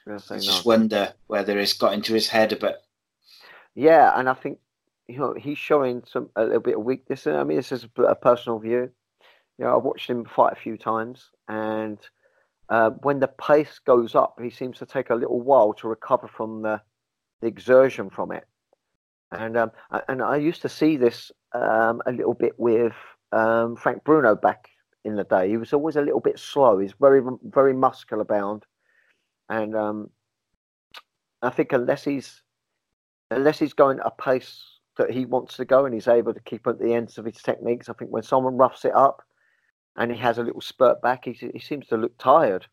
I 0.07 0.37
just 0.37 0.65
wonder 0.65 1.13
whether 1.27 1.57
it's 1.57 1.73
got 1.73 1.93
into 1.93 2.13
his 2.13 2.27
head 2.27 2.51
a 2.51 2.55
bit. 2.55 2.75
Yeah, 3.73 4.11
and 4.15 4.29
I 4.29 4.33
think 4.33 4.59
you 5.07 5.17
know 5.17 5.33
he's 5.33 5.57
showing 5.57 6.03
some 6.07 6.29
a 6.35 6.43
little 6.43 6.59
bit 6.59 6.75
of 6.75 6.83
weakness. 6.83 7.25
I 7.27 7.43
mean, 7.43 7.57
this 7.57 7.71
is 7.71 7.87
a 7.97 8.15
personal 8.15 8.59
view. 8.59 8.91
You 9.57 9.65
know, 9.65 9.77
I've 9.77 9.83
watched 9.83 10.09
him 10.09 10.25
fight 10.25 10.53
a 10.53 10.59
few 10.59 10.77
times, 10.77 11.29
and 11.47 11.97
uh, 12.69 12.91
when 13.01 13.19
the 13.19 13.27
pace 13.27 13.79
goes 13.79 14.15
up, 14.15 14.39
he 14.41 14.49
seems 14.49 14.77
to 14.79 14.85
take 14.85 15.09
a 15.09 15.15
little 15.15 15.41
while 15.41 15.73
to 15.73 15.87
recover 15.87 16.27
from 16.27 16.61
the, 16.61 16.81
the 17.41 17.47
exertion 17.47 18.09
from 18.09 18.31
it. 18.31 18.45
And 19.31 19.57
um, 19.57 19.71
and 20.07 20.21
I 20.21 20.37
used 20.37 20.61
to 20.61 20.69
see 20.69 20.97
this 20.97 21.31
um, 21.53 22.01
a 22.05 22.11
little 22.11 22.35
bit 22.35 22.59
with 22.59 22.93
um, 23.31 23.75
Frank 23.75 24.03
Bruno 24.03 24.35
back 24.35 24.69
in 25.03 25.15
the 25.15 25.23
day. 25.23 25.49
He 25.49 25.57
was 25.57 25.73
always 25.73 25.95
a 25.95 26.01
little 26.01 26.19
bit 26.19 26.39
slow. 26.39 26.79
He's 26.79 26.93
very 26.99 27.21
very 27.43 27.73
muscular 27.73 28.25
bound, 28.25 28.63
and 29.49 29.75
um, 29.75 30.09
I 31.41 31.49
think 31.49 31.71
unless 31.71 32.03
he's 32.03 32.41
unless 33.31 33.59
he's 33.59 33.73
going 33.73 33.99
at 33.99 34.07
a 34.07 34.11
pace 34.11 34.61
that 34.97 35.11
he 35.11 35.25
wants 35.25 35.57
to 35.57 35.65
go 35.65 35.85
and 35.85 35.93
he's 35.93 36.07
able 36.07 36.33
to 36.33 36.39
keep 36.41 36.67
at 36.67 36.79
the 36.79 36.93
ends 36.93 37.17
of 37.17 37.25
his 37.25 37.41
techniques, 37.41 37.89
I 37.89 37.93
think 37.93 38.11
when 38.11 38.23
someone 38.23 38.57
roughs 38.57 38.85
it 38.85 38.95
up 38.95 39.21
and 39.97 40.11
he 40.11 40.17
has 40.17 40.37
a 40.37 40.43
little 40.43 40.61
spurt 40.61 41.01
back, 41.01 41.25
he 41.25 41.33
he 41.53 41.59
seems 41.59 41.87
to 41.87 41.97
look 41.97 42.17
tired, 42.17 42.65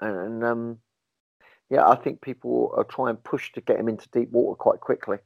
and, 0.00 0.16
and 0.16 0.44
um, 0.44 0.78
yeah, 1.70 1.88
I 1.88 1.96
think 1.96 2.20
people 2.20 2.74
are 2.76 2.84
trying 2.84 3.16
to 3.16 3.22
push 3.22 3.52
to 3.52 3.60
get 3.60 3.78
him 3.78 3.88
into 3.88 4.08
deep 4.10 4.30
water 4.30 4.56
quite 4.56 4.80
quickly. 4.80 5.18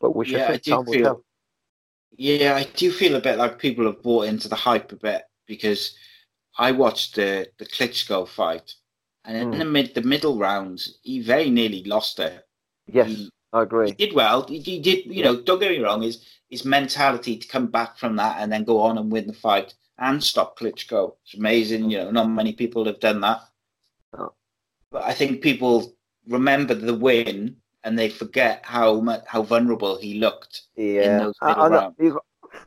But 0.00 0.16
we 0.16 0.24
should 0.24 0.38
yeah, 0.38 0.56
tell. 1.02 1.24
Yeah, 2.16 2.54
I 2.54 2.64
do 2.64 2.92
feel 2.92 3.16
a 3.16 3.20
bit 3.20 3.38
like 3.38 3.58
people 3.58 3.86
have 3.86 4.02
bought 4.02 4.26
into 4.26 4.48
the 4.48 4.56
hype 4.56 4.92
a 4.92 4.96
bit 4.96 5.22
because 5.46 5.96
I 6.58 6.72
watched 6.72 7.16
the 7.16 7.48
the 7.58 7.66
Klitschko 7.66 8.28
fight, 8.28 8.74
and 9.24 9.36
in 9.36 9.50
mm. 9.50 9.58
the 9.58 9.64
mid 9.64 9.94
the 9.94 10.02
middle 10.02 10.38
rounds, 10.38 10.98
he 11.02 11.20
very 11.20 11.50
nearly 11.50 11.82
lost 11.84 12.20
it. 12.20 12.46
Yes, 12.86 13.08
he, 13.08 13.30
I 13.52 13.62
agree. 13.62 13.88
He 13.88 13.94
did 13.94 14.14
well. 14.14 14.46
He, 14.46 14.60
he 14.60 14.80
did, 14.80 15.06
you 15.06 15.12
yeah. 15.12 15.24
know. 15.24 15.40
Don't 15.40 15.60
get 15.60 15.72
me 15.72 15.80
wrong. 15.80 16.02
His 16.02 16.24
his 16.48 16.64
mentality 16.64 17.36
to 17.36 17.48
come 17.48 17.66
back 17.66 17.98
from 17.98 18.16
that 18.16 18.36
and 18.38 18.52
then 18.52 18.64
go 18.64 18.80
on 18.80 18.98
and 18.98 19.10
win 19.10 19.26
the 19.26 19.32
fight 19.32 19.74
and 19.98 20.22
stop 20.22 20.58
Klitschko. 20.58 21.16
It's 21.24 21.34
amazing. 21.34 21.90
You 21.90 21.98
know, 21.98 22.10
not 22.10 22.30
many 22.30 22.52
people 22.52 22.84
have 22.84 23.00
done 23.00 23.20
that. 23.22 23.40
Oh. 24.16 24.34
But 24.92 25.04
I 25.04 25.12
think 25.14 25.42
people 25.42 25.94
remember 26.28 26.74
the 26.74 26.94
win 26.94 27.56
and 27.84 27.98
they 27.98 28.08
forget 28.08 28.60
how 28.64 29.00
much, 29.00 29.22
how 29.26 29.42
vulnerable 29.42 29.96
he 29.96 30.14
looked. 30.14 30.62
Yeah, 30.76 31.30
I, 31.40 31.92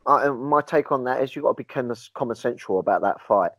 I, 0.05 0.29
my 0.29 0.61
take 0.61 0.91
on 0.91 1.03
that 1.05 1.21
is 1.21 1.35
you've 1.35 1.43
got 1.43 1.57
to 1.57 1.63
be 1.63 1.93
common 2.13 2.35
sensual 2.35 2.79
about 2.79 3.01
that 3.01 3.19
fight. 3.21 3.51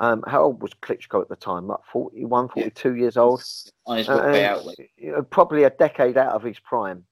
Um, 0.00 0.24
how 0.26 0.42
old 0.42 0.60
was 0.60 0.72
Klitschko 0.74 1.22
at 1.22 1.28
the 1.28 1.36
time? 1.36 1.68
Like 1.68 1.78
41, 1.92 2.48
42 2.48 2.88
yeah. 2.94 3.00
years 3.00 3.16
old. 3.16 3.44
On 3.86 3.98
his 3.98 4.08
way 4.08 4.44
out. 4.44 4.64
You 4.96 5.12
know, 5.12 5.22
probably 5.22 5.62
a 5.62 5.70
decade 5.70 6.16
out 6.16 6.32
of 6.32 6.42
his 6.42 6.58
prime. 6.58 7.04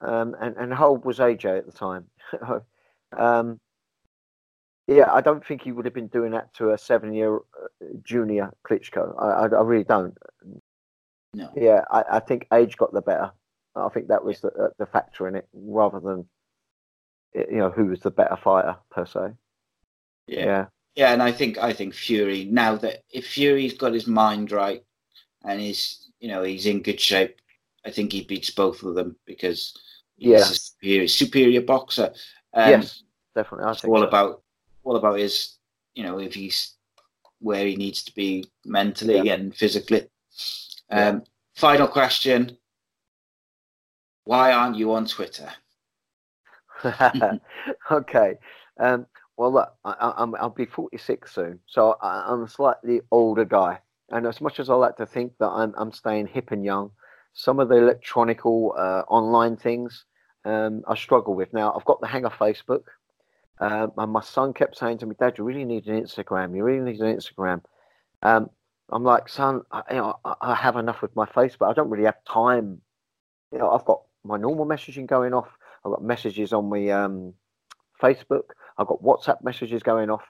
Um, 0.00 0.36
and, 0.40 0.54
and 0.56 0.74
how 0.74 0.88
old 0.88 1.04
was 1.04 1.20
AJ 1.20 1.58
at 1.58 1.66
the 1.66 1.72
time? 1.72 2.04
um, 3.16 3.58
yeah, 4.86 5.10
I 5.10 5.22
don't 5.22 5.44
think 5.46 5.62
he 5.62 5.72
would 5.72 5.86
have 5.86 5.94
been 5.94 6.08
doing 6.08 6.32
that 6.32 6.52
to 6.54 6.72
a 6.72 6.78
seven-year 6.78 7.36
uh, 7.36 7.86
junior 8.02 8.52
Klitschko. 8.68 9.14
I, 9.18 9.26
I, 9.26 9.46
I, 9.46 9.62
really 9.62 9.84
don't. 9.84 10.16
No. 11.32 11.50
Yeah, 11.56 11.84
I, 11.90 12.04
I 12.12 12.20
think 12.20 12.46
age 12.52 12.76
got 12.76 12.92
the 12.92 13.00
better. 13.00 13.32
I 13.76 13.88
think 13.88 14.08
that 14.08 14.24
was 14.24 14.40
the, 14.40 14.70
the 14.78 14.86
factor 14.86 15.28
in 15.28 15.34
it, 15.36 15.48
rather 15.52 16.00
than 16.00 16.26
you 17.34 17.58
know 17.58 17.70
who 17.70 17.86
was 17.86 18.00
the 18.00 18.10
better 18.10 18.36
fighter 18.36 18.76
per 18.90 19.06
se. 19.06 19.32
Yeah. 20.26 20.44
yeah, 20.44 20.66
yeah, 20.94 21.12
and 21.12 21.22
I 21.22 21.32
think 21.32 21.58
I 21.58 21.72
think 21.72 21.94
Fury 21.94 22.44
now 22.44 22.76
that 22.76 23.02
if 23.10 23.26
Fury's 23.26 23.74
got 23.74 23.92
his 23.92 24.06
mind 24.06 24.52
right 24.52 24.82
and 25.44 25.60
he's 25.60 26.10
you 26.20 26.28
know 26.28 26.42
he's 26.42 26.66
in 26.66 26.82
good 26.82 27.00
shape, 27.00 27.40
I 27.84 27.90
think 27.90 28.12
he 28.12 28.22
beats 28.22 28.50
both 28.50 28.82
of 28.82 28.94
them 28.94 29.16
because 29.26 29.74
he's 30.16 30.30
yeah. 30.30 30.38
a 30.38 30.44
superior, 30.44 31.08
superior 31.08 31.60
boxer. 31.60 32.12
Um, 32.52 32.70
yes, 32.70 33.02
definitely. 33.34 33.66
I 33.66 33.74
think 33.74 33.92
all 33.92 34.00
so. 34.00 34.08
about 34.08 34.42
all 34.84 34.96
about 34.96 35.18
his 35.18 35.58
you 35.94 36.04
know 36.04 36.18
if 36.18 36.34
he's 36.34 36.74
where 37.40 37.66
he 37.66 37.76
needs 37.76 38.02
to 38.04 38.14
be 38.14 38.46
mentally 38.64 39.20
yeah. 39.20 39.34
and 39.34 39.54
physically. 39.54 40.02
Um, 40.90 41.16
yeah. 41.16 41.18
Final 41.56 41.88
question: 41.88 42.56
why 44.24 44.52
aren't 44.52 44.76
you 44.76 44.92
on 44.92 45.06
Twitter? 45.06 45.50
okay. 47.90 48.34
Um, 48.78 49.06
well, 49.36 49.52
look, 49.52 49.74
I, 49.84 50.24
will 50.24 50.50
be 50.50 50.66
46 50.66 51.32
soon, 51.32 51.60
so 51.66 51.96
I, 52.00 52.32
am 52.32 52.44
a 52.44 52.48
slightly 52.48 53.00
older 53.10 53.44
guy. 53.44 53.78
And 54.10 54.26
as 54.26 54.40
much 54.40 54.60
as 54.60 54.70
I 54.70 54.74
like 54.74 54.96
to 54.98 55.06
think 55.06 55.32
that 55.38 55.48
I'm, 55.48 55.74
I'm 55.76 55.92
staying 55.92 56.28
hip 56.28 56.52
and 56.52 56.64
young, 56.64 56.90
some 57.32 57.58
of 57.58 57.68
the 57.68 57.76
electronical 57.76 58.74
uh, 58.78 59.02
online 59.08 59.56
things 59.56 60.04
um, 60.44 60.84
I 60.86 60.94
struggle 60.94 61.34
with. 61.34 61.52
Now 61.52 61.72
I've 61.74 61.84
got 61.84 62.00
the 62.00 62.06
hang 62.06 62.24
of 62.24 62.32
Facebook, 62.32 62.84
um, 63.58 63.92
and 63.96 64.12
my 64.12 64.20
son 64.20 64.52
kept 64.52 64.76
saying 64.78 64.98
to 64.98 65.06
me, 65.06 65.16
"Dad, 65.18 65.38
you 65.38 65.44
really 65.44 65.64
need 65.64 65.86
an 65.88 66.00
Instagram. 66.00 66.54
You 66.54 66.62
really 66.62 66.84
need 66.84 67.00
an 67.00 67.16
Instagram." 67.16 67.62
Um, 68.22 68.50
I'm 68.90 69.02
like, 69.02 69.28
son, 69.28 69.62
I, 69.72 69.82
you 69.90 69.96
know, 69.96 70.18
I 70.40 70.54
have 70.54 70.76
enough 70.76 71.02
with 71.02 71.16
my 71.16 71.26
Facebook. 71.26 71.68
I 71.68 71.72
don't 71.72 71.90
really 71.90 72.04
have 72.04 72.22
time. 72.24 72.80
You 73.50 73.58
know, 73.58 73.70
I've 73.70 73.84
got 73.84 74.02
my 74.24 74.36
normal 74.36 74.66
messaging 74.66 75.06
going 75.06 75.34
off. 75.34 75.48
I've 75.84 75.92
got 75.92 76.02
messages 76.02 76.52
on 76.52 76.68
my 76.68 76.88
um, 76.88 77.34
Facebook. 78.02 78.50
I've 78.78 78.86
got 78.86 79.02
WhatsApp 79.02 79.42
messages 79.42 79.82
going 79.82 80.10
off. 80.10 80.22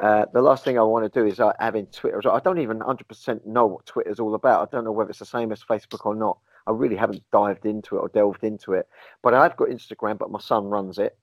Uh, 0.00 0.26
the 0.32 0.42
last 0.42 0.64
thing 0.64 0.78
I 0.78 0.82
want 0.82 1.10
to 1.10 1.20
do 1.20 1.26
is 1.26 1.40
uh, 1.40 1.52
having 1.58 1.86
Twitter. 1.86 2.20
I 2.30 2.40
don't 2.40 2.58
even 2.58 2.80
100% 2.80 3.46
know 3.46 3.66
what 3.66 3.86
Twitter's 3.86 4.20
all 4.20 4.34
about. 4.34 4.68
I 4.68 4.70
don't 4.70 4.84
know 4.84 4.92
whether 4.92 5.10
it's 5.10 5.20
the 5.20 5.24
same 5.24 5.52
as 5.52 5.62
Facebook 5.62 6.04
or 6.04 6.14
not. 6.14 6.38
I 6.66 6.72
really 6.72 6.96
haven't 6.96 7.22
dived 7.32 7.64
into 7.64 7.96
it 7.96 8.00
or 8.00 8.08
delved 8.08 8.44
into 8.44 8.72
it. 8.74 8.88
But 9.22 9.34
I've 9.34 9.56
got 9.56 9.68
Instagram, 9.68 10.18
but 10.18 10.30
my 10.30 10.40
son 10.40 10.66
runs 10.66 10.98
it. 10.98 11.16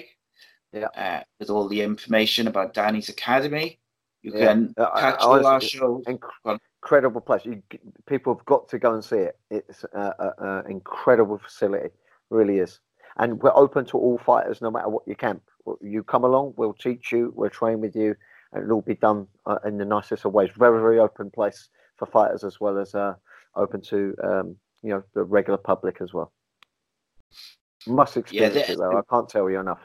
Yeah. 0.73 0.87
Uh, 0.95 1.21
with 1.39 1.49
all 1.49 1.67
the 1.67 1.81
information 1.81 2.47
about 2.47 2.73
Danny's 2.73 3.09
Academy. 3.09 3.79
You 4.21 4.31
yeah. 4.33 4.45
can 4.45 4.73
uh, 4.77 4.97
catch 4.99 5.19
all 5.19 5.45
our 5.45 5.59
shows. 5.59 6.05
Inc- 6.05 6.59
incredible 6.81 7.19
place. 7.21 7.45
You, 7.45 7.61
people 8.05 8.35
have 8.35 8.45
got 8.45 8.69
to 8.69 8.79
go 8.79 8.93
and 8.93 9.03
see 9.03 9.17
it. 9.17 9.37
It's 9.49 9.83
an 9.93 10.63
incredible 10.69 11.39
facility, 11.39 11.89
really 12.29 12.59
is. 12.59 12.79
And 13.17 13.41
we're 13.41 13.55
open 13.55 13.85
to 13.87 13.97
all 13.97 14.17
fighters, 14.19 14.61
no 14.61 14.71
matter 14.71 14.87
what 14.89 15.05
you 15.07 15.15
camp. 15.15 15.41
You 15.81 16.03
come 16.03 16.23
along, 16.23 16.53
we'll 16.55 16.71
teach 16.73 17.11
you, 17.11 17.33
we'll 17.35 17.49
train 17.49 17.81
with 17.81 17.97
you, 17.97 18.15
and 18.53 18.63
it'll 18.63 18.75
all 18.75 18.81
be 18.81 18.95
done 18.95 19.27
uh, 19.45 19.57
in 19.65 19.77
the 19.77 19.83
nicest 19.83 20.23
of 20.23 20.31
ways. 20.31 20.51
Very, 20.55 20.79
very 20.79 20.99
open 20.99 21.29
place 21.31 21.67
for 21.97 22.05
fighters 22.05 22.43
as 22.43 22.59
well 22.59 22.77
as 22.77 22.95
uh, 22.95 23.15
open 23.55 23.81
to 23.81 24.15
um, 24.23 24.55
you 24.81 24.89
know 24.89 25.03
the 25.13 25.23
regular 25.23 25.57
public 25.57 25.97
as 26.01 26.13
well. 26.13 26.31
Must 27.85 28.17
experience 28.17 28.55
yeah, 28.55 28.71
it 28.71 28.77
though. 28.77 28.97
I 28.97 29.01
can't 29.09 29.29
tell 29.29 29.49
you 29.49 29.59
enough. 29.59 29.81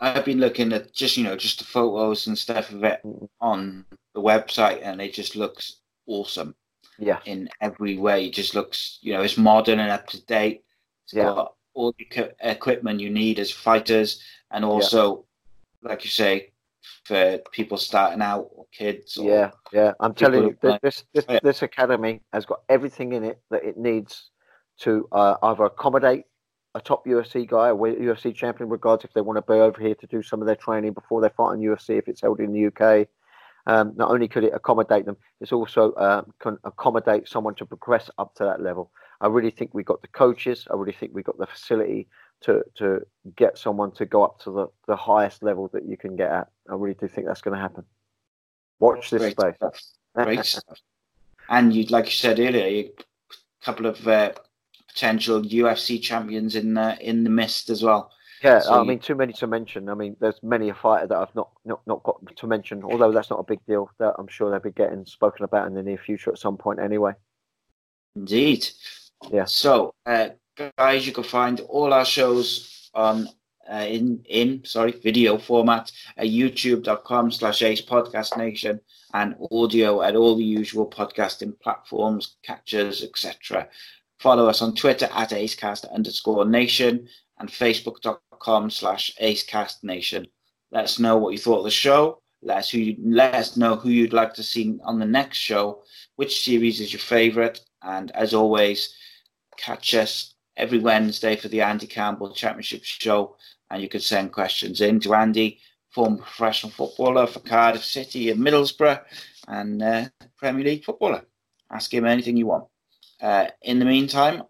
I've 0.00 0.24
been 0.24 0.40
looking 0.40 0.72
at 0.72 0.92
just 0.92 1.16
you 1.16 1.24
know 1.24 1.36
just 1.36 1.58
the 1.58 1.64
photos 1.64 2.26
and 2.26 2.36
stuff 2.36 2.70
of 2.70 2.84
it 2.84 3.00
on 3.40 3.84
the 4.14 4.20
website, 4.20 4.80
and 4.82 5.00
it 5.00 5.14
just 5.14 5.36
looks 5.36 5.76
awesome. 6.06 6.54
Yeah, 6.98 7.20
in 7.24 7.48
every 7.60 7.96
way, 7.98 8.26
it 8.26 8.32
just 8.32 8.54
looks 8.54 8.98
you 9.02 9.12
know 9.12 9.22
it's 9.22 9.38
modern 9.38 9.78
and 9.78 9.90
up 9.90 10.06
to 10.08 10.24
date. 10.26 10.64
It's 11.04 11.14
yeah. 11.14 11.24
got 11.24 11.54
all 11.74 11.94
the 11.98 12.32
equipment 12.40 13.00
you 13.00 13.10
need 13.10 13.38
as 13.38 13.50
fighters, 13.50 14.22
and 14.50 14.64
also, 14.64 15.24
yeah. 15.82 15.90
like 15.90 16.04
you 16.04 16.10
say, 16.10 16.51
for 17.04 17.38
people 17.52 17.76
starting 17.76 18.22
out 18.22 18.48
or 18.54 18.66
kids. 18.72 19.16
Or 19.16 19.28
yeah, 19.28 19.50
yeah. 19.72 19.92
I'm 20.00 20.14
telling 20.14 20.44
you, 20.44 20.56
this 20.60 20.78
this, 20.82 21.04
this, 21.14 21.24
yeah. 21.28 21.40
this 21.42 21.62
academy 21.62 22.20
has 22.32 22.44
got 22.44 22.60
everything 22.68 23.12
in 23.12 23.24
it 23.24 23.40
that 23.50 23.64
it 23.64 23.76
needs 23.76 24.30
to 24.80 25.08
uh, 25.12 25.36
either 25.42 25.64
accommodate 25.64 26.24
a 26.74 26.80
top 26.80 27.04
UFC 27.06 27.46
guy, 27.46 27.68
a 27.68 27.74
UFC 27.74 28.34
champion, 28.34 28.68
regards 28.68 29.04
if 29.04 29.12
they 29.12 29.20
want 29.20 29.36
to 29.36 29.52
be 29.52 29.58
over 29.58 29.80
here 29.80 29.94
to 29.94 30.06
do 30.06 30.22
some 30.22 30.40
of 30.40 30.46
their 30.46 30.56
training 30.56 30.92
before 30.92 31.20
they 31.20 31.28
fight 31.28 31.54
in 31.54 31.60
UFC 31.60 31.98
if 31.98 32.08
it's 32.08 32.22
held 32.22 32.40
in 32.40 32.52
the 32.52 32.66
UK. 32.66 33.08
Um, 33.66 33.92
not 33.94 34.10
only 34.10 34.26
could 34.26 34.44
it 34.44 34.54
accommodate 34.54 35.06
them, 35.06 35.16
it's 35.40 35.52
also 35.52 35.92
uh, 35.92 36.22
can 36.40 36.58
accommodate 36.64 37.28
someone 37.28 37.54
to 37.56 37.66
progress 37.66 38.10
up 38.18 38.34
to 38.36 38.44
that 38.44 38.60
level. 38.60 38.90
I 39.20 39.28
really 39.28 39.50
think 39.50 39.72
we've 39.72 39.86
got 39.86 40.02
the 40.02 40.08
coaches. 40.08 40.66
I 40.70 40.74
really 40.74 40.92
think 40.92 41.12
we've 41.14 41.24
got 41.24 41.38
the 41.38 41.46
facility 41.46 42.08
to 42.42 42.62
to 42.76 43.06
get 43.36 43.58
someone 43.58 43.92
to 43.92 44.06
go 44.06 44.24
up 44.24 44.40
to 44.40 44.50
the, 44.50 44.66
the 44.86 44.96
highest 44.96 45.42
level 45.42 45.68
that 45.72 45.84
you 45.84 45.96
can 45.96 46.16
get 46.16 46.30
at. 46.30 46.48
I 46.68 46.74
really 46.74 46.94
do 46.94 47.08
think 47.08 47.26
that's 47.26 47.42
going 47.42 47.56
to 47.56 47.60
happen. 47.60 47.84
Watch 48.80 49.10
this 49.10 49.20
Great 49.20 49.32
space. 49.38 49.56
Stuff. 49.56 49.82
Great 50.14 50.44
stuff. 50.44 50.78
And 51.48 51.72
you, 51.72 51.84
like 51.84 52.06
you 52.06 52.12
said 52.12 52.40
earlier, 52.40 52.64
a 52.64 52.92
couple 53.64 53.86
of 53.86 54.06
uh, 54.06 54.32
potential 54.88 55.42
UFC 55.42 56.00
champions 56.00 56.54
in 56.56 56.74
the 56.74 56.98
in 57.00 57.24
the 57.24 57.30
mist 57.30 57.70
as 57.70 57.82
well. 57.82 58.10
Yeah, 58.42 58.58
so 58.58 58.80
I 58.80 58.82
mean, 58.82 58.98
too 58.98 59.14
many 59.14 59.32
to 59.34 59.46
mention. 59.46 59.88
I 59.88 59.94
mean, 59.94 60.16
there's 60.18 60.42
many 60.42 60.68
a 60.68 60.74
fighter 60.74 61.06
that 61.06 61.16
I've 61.16 61.34
not, 61.34 61.50
not 61.64 61.80
not 61.86 62.02
got 62.02 62.20
to 62.36 62.46
mention. 62.48 62.82
Although 62.82 63.12
that's 63.12 63.30
not 63.30 63.38
a 63.38 63.44
big 63.44 63.64
deal. 63.66 63.88
That 63.98 64.14
I'm 64.18 64.26
sure 64.26 64.50
they'll 64.50 64.58
be 64.58 64.72
getting 64.72 65.06
spoken 65.06 65.44
about 65.44 65.68
in 65.68 65.74
the 65.74 65.82
near 65.82 65.98
future 65.98 66.32
at 66.32 66.38
some 66.38 66.56
point, 66.56 66.80
anyway. 66.80 67.12
Indeed. 68.16 68.68
Yeah. 69.30 69.44
So, 69.44 69.94
uh, 70.06 70.30
guys, 70.56 71.06
you 71.06 71.12
can 71.12 71.24
find 71.24 71.60
all 71.60 71.92
our 71.92 72.04
shows 72.04 72.90
on 72.94 73.28
uh, 73.70 73.86
in 73.88 74.22
in 74.28 74.60
sorry 74.64 74.90
video 74.90 75.38
format 75.38 75.90
at 76.16 76.26
youtube.com 76.26 77.30
slash 77.30 77.62
ace 77.62 77.80
podcast 77.80 78.36
nation 78.36 78.80
and 79.14 79.36
audio 79.52 80.02
at 80.02 80.16
all 80.16 80.34
the 80.34 80.44
usual 80.44 80.90
podcasting 80.90 81.58
platforms 81.60 82.36
catchers 82.42 83.04
etc 83.04 83.68
follow 84.18 84.48
us 84.48 84.62
on 84.62 84.74
twitter 84.74 85.08
at 85.14 85.30
acecast 85.30 85.88
underscore 85.92 86.44
nation 86.44 87.06
and 87.38 87.48
facebook.com 87.48 88.68
slash 88.68 89.12
acecast 89.22 89.84
nation 89.84 90.26
let 90.72 90.84
us 90.84 90.98
know 90.98 91.18
what 91.18 91.32
you 91.32 91.38
thought 91.38 91.58
of 91.58 91.64
the 91.64 91.70
show. 91.70 92.18
Let 92.40 92.58
us 92.58 92.70
who 92.70 92.78
you, 92.78 92.96
let 93.04 93.34
us 93.34 93.56
know 93.56 93.76
who 93.76 93.90
you'd 93.90 94.14
like 94.14 94.32
to 94.34 94.42
see 94.42 94.78
on 94.82 94.98
the 94.98 95.06
next 95.06 95.36
show 95.36 95.82
which 96.16 96.44
series 96.44 96.80
is 96.80 96.92
your 96.92 97.00
favorite 97.00 97.60
and 97.82 98.10
as 98.12 98.34
always 98.34 98.94
catch 99.56 99.94
us 99.94 100.31
every 100.56 100.78
Wednesday 100.78 101.36
for 101.36 101.48
the 101.48 101.60
Andy 101.60 101.86
Campbell 101.86 102.32
Championship 102.32 102.84
Show, 102.84 103.36
and 103.70 103.82
you 103.82 103.88
can 103.88 104.00
send 104.00 104.32
questions 104.32 104.80
in 104.80 105.00
to 105.00 105.14
Andy, 105.14 105.60
former 105.90 106.18
professional 106.18 106.72
footballer 106.72 107.26
for 107.26 107.40
Cardiff 107.40 107.84
City 107.84 108.30
and 108.30 108.40
Middlesbrough, 108.40 109.00
and 109.48 109.82
uh, 109.82 110.04
Premier 110.36 110.64
League 110.64 110.84
footballer. 110.84 111.24
Ask 111.70 111.92
him 111.92 112.04
anything 112.04 112.36
you 112.36 112.46
want. 112.46 112.64
Uh, 113.20 113.46
in 113.62 113.78
the 113.78 113.84
meantime, 113.84 114.42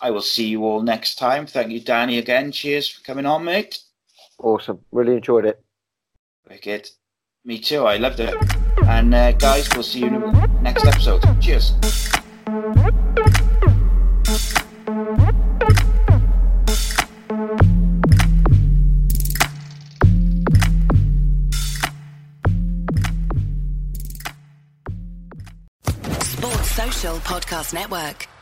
I 0.00 0.10
will 0.10 0.22
see 0.22 0.46
you 0.46 0.64
all 0.64 0.82
next 0.82 1.16
time. 1.16 1.46
Thank 1.46 1.70
you, 1.70 1.80
Danny, 1.80 2.18
again. 2.18 2.50
Cheers 2.50 2.88
for 2.88 3.02
coming 3.02 3.26
on, 3.26 3.44
mate. 3.44 3.78
Awesome. 4.38 4.80
Really 4.90 5.14
enjoyed 5.14 5.44
it. 5.44 5.62
Wicked. 6.48 6.90
Me 7.44 7.58
too. 7.58 7.84
I 7.84 7.96
loved 7.96 8.20
it. 8.20 8.34
And 8.86 9.14
uh, 9.14 9.32
guys, 9.32 9.68
we'll 9.74 9.82
see 9.82 10.00
you 10.00 10.10
next 10.60 10.84
episode. 10.84 11.22
Cheers. 11.40 11.72
Podcast 27.14 27.72
Network. 27.72 28.35